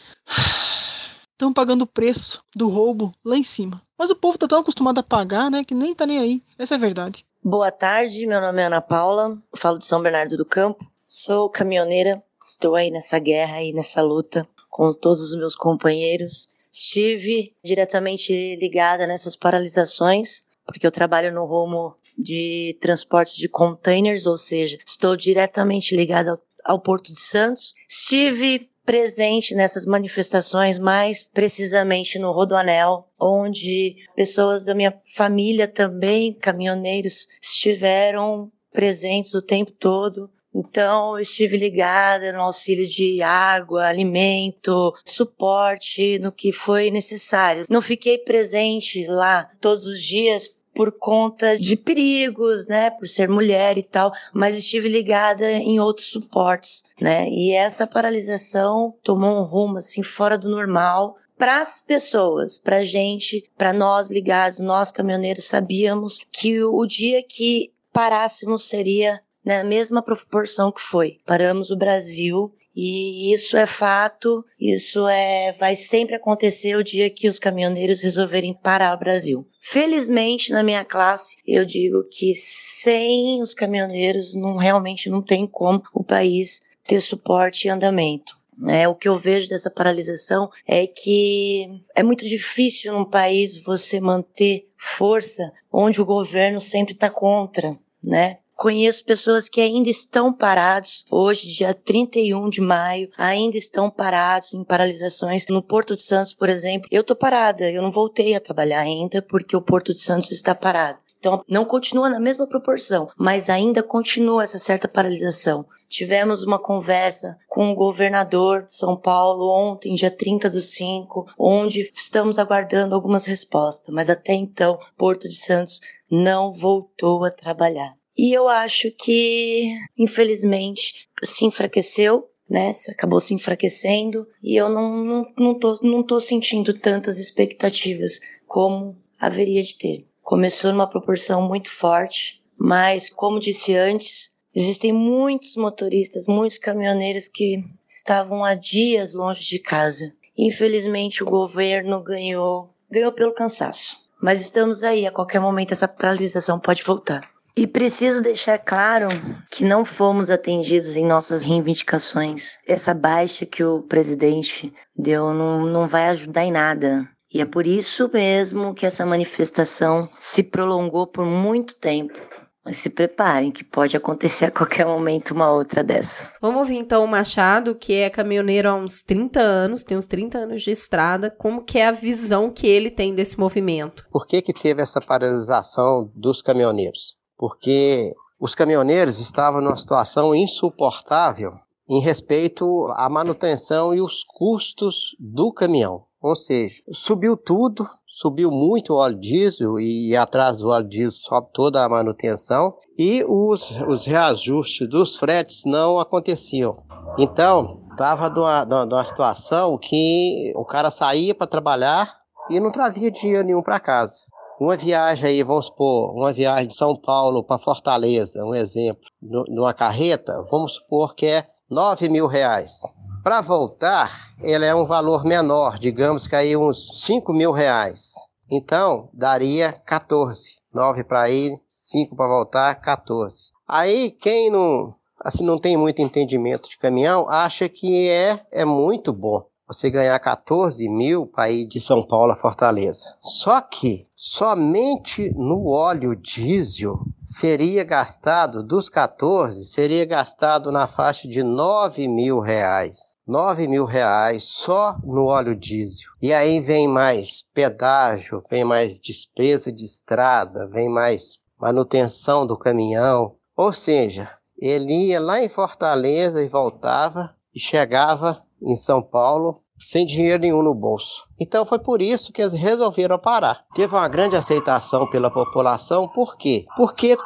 Estão 1.32 1.52
pagando 1.52 1.84
o 1.84 1.88
preço 1.88 2.44
do 2.56 2.70
roubo 2.70 3.14
lá 3.26 3.36
em 3.36 3.44
cima. 3.44 3.82
Mas 3.98 4.12
o 4.12 4.16
povo 4.16 4.38
tá 4.38 4.48
tão 4.48 4.60
acostumado 4.60 5.00
a 5.00 5.04
pagar, 5.04 5.50
né, 5.50 5.64
que 5.64 5.74
nem 5.74 5.96
tá 5.96 6.06
nem 6.06 6.20
aí. 6.20 6.44
Essa 6.58 6.76
é 6.76 6.78
a 6.78 6.80
verdade. 6.80 7.26
Boa 7.44 7.72
tarde, 7.72 8.28
meu 8.28 8.40
nome 8.40 8.62
é 8.62 8.66
Ana 8.66 8.82
Paula, 8.82 9.42
falo 9.56 9.80
de 9.80 9.86
São 9.86 10.02
Bernardo 10.02 10.38
do 10.38 10.46
Campo. 10.46 10.86
Sou 11.04 11.50
caminhoneira, 11.50 12.24
estou 12.46 12.76
aí 12.76 12.92
nessa 12.92 13.18
guerra 13.18 13.64
e 13.64 13.74
nessa 13.74 14.02
luta 14.02 14.48
com 14.70 14.92
todos 14.94 15.22
os 15.22 15.36
meus 15.36 15.56
companheiros. 15.56 16.50
Estive 16.72 17.54
diretamente 17.64 18.56
ligada 18.56 19.06
nessas 19.06 19.36
paralisações, 19.36 20.44
porque 20.66 20.86
eu 20.86 20.92
trabalho 20.92 21.34
no 21.34 21.46
rumo 21.46 21.96
de 22.18 22.78
transporte 22.80 23.38
de 23.38 23.50
containers, 23.50 24.26
ou 24.26 24.38
seja, 24.38 24.78
estou 24.86 25.18
diretamente 25.18 25.96
ligada 25.96 26.40
ao 26.64 26.80
Porto 26.80 27.12
de 27.12 27.20
Santos. 27.20 27.74
Estive 27.90 28.70
presente 28.86 29.54
nessas 29.56 29.86
manifestações, 29.86 30.80
mais 30.80 31.24
precisamente 31.24 32.18
no 32.18 32.32
Rodoanel, 32.32 33.08
onde 33.20 33.96
pessoas 34.16 34.66
da 34.66 34.74
minha 34.74 34.94
família 35.16 35.68
também, 35.68 36.34
caminhoneiros, 36.34 37.28
estiveram 37.42 38.52
presentes 38.72 39.34
o 39.34 39.42
tempo 39.42 39.72
todo. 39.72 40.30
Então, 40.54 41.14
eu 41.14 41.22
estive 41.22 41.56
ligada 41.56 42.34
no 42.34 42.42
auxílio 42.42 42.86
de 42.86 43.22
água, 43.22 43.86
alimento, 43.86 44.94
suporte, 45.06 46.20
no 46.20 46.32
que 46.32 46.52
foi 46.52 46.92
necessário. 46.92 47.66
Não 47.70 47.82
fiquei 47.82 48.18
presente 48.18 49.06
lá 49.08 49.50
todos 49.62 49.86
os 49.86 50.02
dias 50.02 50.50
por 50.74 50.92
conta 50.92 51.58
de 51.58 51.76
perigos, 51.76 52.66
né, 52.68 52.90
por 52.90 53.08
ser 53.08 53.28
mulher 53.28 53.78
e 53.78 53.84
tal, 53.84 54.12
mas 54.34 54.58
estive 54.58 54.88
ligada 54.88 55.52
em 55.52 55.80
outros 55.80 56.08
suportes, 56.08 56.84
né? 57.00 57.28
E 57.30 57.52
essa 57.52 57.86
paralisação 57.86 58.96
tomou 59.04 59.40
um 59.40 59.44
rumo 59.44 59.78
assim 59.78 60.04
fora 60.04 60.38
do 60.38 60.50
normal 60.50 61.18
para 61.38 61.60
as 61.60 61.82
pessoas, 61.82 62.60
para 62.60 62.84
gente, 62.84 63.50
para 63.58 63.74
nós 63.74 64.12
ligados, 64.12 64.60
nós 64.60 64.92
caminhoneiros 64.92 65.46
sabíamos 65.46 66.20
que 66.32 66.64
o 66.64 66.86
dia 66.86 67.24
que 67.24 67.72
parássemos 67.92 68.68
seria 68.68 69.20
na 69.44 69.64
mesma 69.64 70.04
proporção 70.04 70.72
que 70.72 70.82
foi. 70.82 71.18
Paramos 71.26 71.72
o 71.72 71.76
Brasil 71.76 72.54
e 72.76 73.34
isso 73.34 73.58
é 73.58 73.66
fato, 73.66 74.44
isso 74.60 75.08
é 75.08 75.54
vai 75.54 75.76
sempre 75.76 76.16
acontecer 76.16 76.76
o 76.76 76.84
dia 76.84 77.10
que 77.10 77.28
os 77.28 77.40
caminhoneiros 77.40 78.02
resolverem 78.02 78.54
parar 78.54 78.96
o 78.96 79.00
Brasil. 79.00 79.46
Felizmente 79.60 80.52
na 80.52 80.64
minha 80.64 80.86
classe, 80.86 81.38
eu 81.46 81.66
digo 81.66 82.04
que 82.10 82.34
sem 82.36 83.42
os 83.42 83.54
caminhoneiros 83.54 84.36
não 84.36 84.56
realmente 84.56 85.10
não 85.10 85.22
tem 85.22 85.46
como 85.46 85.84
o 85.94 86.04
país 86.04 86.62
ter 86.86 87.02
suporte 87.02 87.68
e 87.68 87.70
andamento. 87.70 88.40
É, 88.68 88.88
o 88.88 88.94
que 88.94 89.08
eu 89.08 89.16
vejo 89.16 89.50
dessa 89.50 89.72
paralisação 89.72 90.50
é 90.68 90.86
que 90.86 91.82
é 91.96 92.04
muito 92.04 92.26
difícil 92.26 92.94
num 92.94 93.06
país 93.06 93.58
você 93.58 94.00
manter 94.00 94.68
força 94.78 95.52
onde 95.72 96.02
o 96.02 96.06
governo 96.06 96.62
sempre 96.62 96.94
está 96.94 97.10
contra, 97.10 97.78
né? 98.04 98.38
Conheço 98.62 99.04
pessoas 99.04 99.50
que 99.50 99.60
ainda 99.60 99.90
estão 99.90 100.32
parados, 100.32 101.04
hoje, 101.10 101.48
dia 101.48 101.74
31 101.74 102.48
de 102.48 102.62
maio, 102.62 103.10
ainda 103.18 103.58
estão 103.58 103.90
parados 103.90 104.54
em 104.54 104.64
paralisações. 104.64 105.48
No 105.48 105.64
Porto 105.64 105.96
de 105.96 106.04
Santos, 106.04 106.32
por 106.32 106.48
exemplo, 106.48 106.88
eu 106.92 107.04
tô 107.04 107.16
parada, 107.16 107.68
eu 107.72 107.82
não 107.82 107.92
voltei 107.92 108.36
a 108.36 108.40
trabalhar 108.40 108.82
ainda 108.82 109.20
porque 109.20 109.58
o 109.58 109.64
Porto 109.64 109.92
de 109.92 110.00
Santos 110.00 110.30
está 110.30 110.54
parado. 110.54 111.00
Então, 111.18 111.44
não 111.50 111.66
continua 111.66 112.08
na 112.08 112.20
mesma 112.20 112.46
proporção, 112.46 113.10
mas 113.18 113.50
ainda 113.50 113.82
continua 113.82 114.44
essa 114.44 114.60
certa 114.60 114.88
paralisação. 114.88 115.66
Tivemos 115.90 116.44
uma 116.44 116.60
conversa 116.60 117.40
com 117.48 117.72
o 117.72 117.76
governador 117.76 118.62
de 118.62 118.74
São 118.74 118.96
Paulo 118.96 119.50
ontem, 119.50 119.96
dia 119.96 120.16
30 120.16 120.52
do 120.52 120.62
5, 120.62 121.34
onde 121.36 121.82
estamos 121.96 122.38
aguardando 122.38 122.94
algumas 122.94 123.26
respostas, 123.26 123.92
mas 123.92 124.08
até 124.08 124.34
então, 124.34 124.78
Porto 124.96 125.28
de 125.28 125.36
Santos 125.36 125.82
não 126.12 126.52
voltou 126.52 127.26
a 127.26 127.32
trabalhar. 127.32 128.00
E 128.22 128.34
eu 128.34 128.48
acho 128.48 128.92
que, 128.92 129.76
infelizmente, 129.98 131.10
se 131.24 131.44
enfraqueceu, 131.44 132.30
né? 132.48 132.72
Acabou 132.90 133.20
se 133.20 133.34
enfraquecendo 133.34 134.28
e 134.44 134.56
eu 134.56 134.70
não, 134.70 134.96
não, 135.04 135.34
não, 135.36 135.56
tô, 135.58 135.74
não 135.82 136.04
tô 136.04 136.20
sentindo 136.20 136.72
tantas 136.72 137.18
expectativas 137.18 138.20
como 138.46 138.96
haveria 139.20 139.64
de 139.64 139.76
ter. 139.76 140.06
Começou 140.22 140.72
numa 140.72 140.88
proporção 140.88 141.48
muito 141.48 141.72
forte, 141.72 142.44
mas, 142.56 143.10
como 143.10 143.40
disse 143.40 143.76
antes, 143.76 144.32
existem 144.54 144.94
muitos 144.94 145.56
motoristas, 145.56 146.28
muitos 146.28 146.60
caminhoneiros 146.60 147.28
que 147.28 147.64
estavam 147.88 148.46
há 148.46 148.54
dias 148.54 149.16
longe 149.16 149.44
de 149.44 149.58
casa. 149.58 150.14
Infelizmente, 150.38 151.24
o 151.24 151.26
governo 151.26 152.04
ganhou, 152.04 152.72
ganhou 152.88 153.12
pelo 153.12 153.34
cansaço. 153.34 153.98
Mas 154.22 154.40
estamos 154.40 154.84
aí, 154.84 155.08
a 155.08 155.12
qualquer 155.12 155.42
momento 155.42 155.72
essa 155.72 155.88
paralisação 155.88 156.60
pode 156.60 156.84
voltar. 156.84 157.31
E 157.56 157.68
preciso 157.68 158.22
deixar 158.22 158.58
claro 158.58 159.10
que 159.52 159.66
não 159.66 159.84
fomos 159.84 160.30
atendidos 160.30 160.96
em 160.96 161.06
nossas 161.06 161.44
reivindicações. 161.44 162.58
Essa 162.66 162.94
baixa 162.94 163.46
que 163.46 163.64
o 163.64 163.82
presidente 163.82 164.74
deu 164.96 165.34
não, 165.34 165.66
não 165.66 165.88
vai 165.88 166.08
ajudar 166.10 166.46
em 166.46 166.52
nada. 166.52 167.08
E 167.34 167.42
é 167.42 167.46
por 167.46 167.66
isso 167.66 168.10
mesmo 168.14 168.74
que 168.74 168.86
essa 168.86 169.06
manifestação 169.06 170.10
se 170.20 170.44
prolongou 170.44 171.08
por 171.08 171.26
muito 171.26 171.76
tempo. 171.76 172.20
Mas 172.64 172.78
se 172.78 172.90
preparem, 172.92 173.52
que 173.52 173.64
pode 173.64 173.98
acontecer 173.98 174.46
a 174.46 174.52
qualquer 174.52 174.86
momento 174.86 175.32
uma 175.32 175.52
outra 175.52 175.84
dessa. 175.84 176.30
Vamos 176.40 176.60
ouvir 176.60 176.76
então 176.76 177.04
o 177.04 177.08
Machado, 177.08 177.74
que 177.74 177.94
é 177.94 178.10
caminhoneiro 178.10 178.70
há 178.70 178.76
uns 178.76 179.02
30 179.02 179.40
anos, 179.40 179.82
tem 179.82 179.98
uns 179.98 180.06
30 180.06 180.38
anos 180.38 180.62
de 180.62 180.70
estrada, 180.70 181.32
como 181.32 181.64
que 181.64 181.80
é 181.80 181.88
a 181.88 181.92
visão 181.92 182.52
que 182.52 182.68
ele 182.68 182.92
tem 182.92 183.16
desse 183.16 183.40
movimento. 183.40 184.06
Por 184.12 184.28
que 184.28 184.44
que 184.44 184.54
teve 184.54 184.82
essa 184.82 185.02
paralisação 185.02 186.12
dos 186.14 186.42
caminhoneiros? 186.42 187.20
Porque 187.42 188.14
os 188.40 188.54
caminhoneiros 188.54 189.20
estavam 189.20 189.62
numa 189.62 189.76
situação 189.76 190.36
insuportável 190.36 191.54
em 191.90 192.00
respeito 192.00 192.88
à 192.96 193.10
manutenção 193.10 193.96
e 193.96 194.00
os 194.00 194.24
custos 194.24 195.16
do 195.20 195.52
caminhão. 195.52 196.04
Ou 196.22 196.36
seja, 196.36 196.84
subiu 196.94 197.36
tudo, 197.36 197.90
subiu 198.06 198.52
muito 198.52 198.94
o 198.94 198.98
óleo 198.98 199.20
diesel 199.20 199.80
e 199.80 200.16
atrás 200.16 200.60
do 200.60 200.68
óleo 200.68 200.88
diesel 200.88 201.12
sobe 201.20 201.48
toda 201.52 201.84
a 201.84 201.90
manutenção 201.90 202.78
e 202.96 203.26
os, 203.28 203.72
os 203.88 204.06
reajustes 204.06 204.88
dos 204.88 205.18
fretes 205.18 205.64
não 205.66 206.00
aconteciam. 206.00 206.84
Então, 207.18 207.82
estava 207.90 208.30
numa, 208.30 208.86
numa 208.86 209.04
situação 209.04 209.80
que 209.80 210.54
o 210.56 210.64
cara 210.64 210.92
saía 210.92 211.34
para 211.34 211.48
trabalhar 211.48 212.20
e 212.52 212.60
não 212.60 212.72
trazia 212.72 213.10
dinheiro 213.10 213.48
nenhum 213.48 213.64
para 213.64 213.80
casa. 213.80 214.31
Uma 214.62 214.78
viagem 214.78 215.28
aí, 215.28 215.42
vamos 215.42 215.66
supor, 215.66 216.14
uma 216.16 216.32
viagem 216.32 216.68
de 216.68 216.76
São 216.76 216.96
Paulo 216.96 217.44
para 217.44 217.58
Fortaleza, 217.58 218.46
um 218.46 218.54
exemplo, 218.54 219.10
numa 219.20 219.74
carreta, 219.74 220.46
vamos 220.52 220.74
supor 220.74 221.16
que 221.16 221.26
é 221.26 221.48
9 221.68 222.08
mil 222.08 222.28
reais. 222.28 222.84
Para 223.24 223.42
voltar, 223.42 224.36
ele 224.40 224.64
é 224.64 224.76
um 224.76 224.86
valor 224.86 225.26
menor, 225.26 225.80
digamos 225.80 226.28
que 226.28 226.36
aí 226.36 226.56
uns 226.56 227.02
5 227.04 227.34
mil 227.34 227.52
reais. 227.52 228.14
Então, 228.52 229.10
daria 229.12 229.72
14. 229.72 230.58
9 230.72 231.06
para 231.06 231.28
ir, 231.32 231.60
5 231.68 232.16
para 232.16 232.28
voltar, 232.28 232.76
14. 232.76 233.48
Aí, 233.68 234.12
quem 234.12 234.52
não, 234.52 234.94
assim, 235.20 235.44
não 235.44 235.58
tem 235.58 235.76
muito 235.76 236.04
entendimento 236.04 236.70
de 236.70 236.78
caminhão, 236.78 237.28
acha 237.28 237.68
que 237.68 238.08
é, 238.08 238.40
é 238.52 238.64
muito 238.64 239.12
bom 239.12 239.44
você 239.72 239.90
ganhar 239.90 240.20
14 240.20 240.88
mil 240.90 241.26
para 241.26 241.50
ir 241.50 241.66
de 241.66 241.80
São 241.80 242.06
Paulo 242.06 242.34
a 242.34 242.36
Fortaleza. 242.36 243.06
Só 243.22 243.62
que 243.62 244.06
somente 244.14 245.34
no 245.34 245.68
óleo 245.68 246.14
diesel 246.14 247.00
seria 247.24 247.84
gastado, 247.86 248.62
dos 248.62 248.90
14, 248.90 249.66
seria 249.66 250.06
gastado 250.06 250.72
na 250.72 250.88
faixa 250.88 251.26
de 251.28 251.42
9 251.42 252.06
mil 252.08 252.42
reais. 252.42 253.18
9 253.26 253.66
mil 253.68 253.86
reais 253.86 254.44
só 254.44 255.00
no 255.06 255.28
óleo 255.28 255.56
diesel. 255.56 256.10
E 256.22 256.34
aí 256.34 256.60
vem 256.60 256.86
mais 256.86 257.46
pedágio, 257.54 258.44
vem 258.52 258.66
mais 258.66 259.00
despesa 259.00 259.72
de 259.72 259.86
estrada, 259.86 260.68
vem 260.68 260.90
mais 260.90 261.40
manutenção 261.58 262.46
do 262.46 262.58
caminhão. 262.58 263.36
Ou 263.56 263.72
seja, 263.72 264.30
ele 264.60 265.08
ia 265.08 265.20
lá 265.22 265.42
em 265.42 265.48
Fortaleza 265.48 266.44
e 266.44 266.50
voltava 266.50 267.34
e 267.56 267.60
chegava 267.60 268.44
em 268.62 268.76
São 268.76 269.02
Paulo, 269.02 269.62
sem 269.80 270.06
dinheiro 270.06 270.42
nenhum 270.42 270.62
no 270.62 270.76
bolso. 270.76 271.24
Então 271.40 271.66
foi 271.66 271.80
por 271.80 272.02
isso 272.02 272.32
que 272.32 272.42
eles 272.42 272.54
resolveram 272.54 273.18
parar. 273.18 273.66
Teve 273.74 273.96
uma 273.96 274.08
grande 274.08 274.36
aceitação 274.36 275.10
pela 275.10 275.32
população, 275.32 276.08
por 276.08 276.38
quê? 276.38 276.66
Porque 276.76 277.18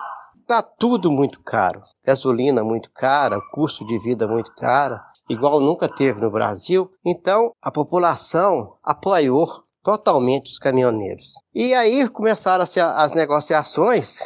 tá 0.48 0.62
tudo 0.62 1.12
muito 1.12 1.42
caro. 1.44 1.82
Gasolina 2.06 2.64
muito 2.64 2.90
cara, 2.94 3.42
custo 3.52 3.86
de 3.86 3.98
vida 4.00 4.28
muito 4.28 4.54
caro, 4.56 5.00
igual 5.30 5.60
nunca 5.60 5.90
teve 5.90 6.22
no 6.22 6.32
Brasil. 6.32 6.90
Então 7.04 7.52
a 7.62 7.72
população 7.72 8.76
apoiou 8.84 9.66
totalmente 9.84 10.52
os 10.52 10.58
caminhoneiros. 10.58 11.34
E 11.54 11.74
aí 11.74 12.10
começaram 12.10 12.66
as 12.96 13.14
negociações. 13.14 14.20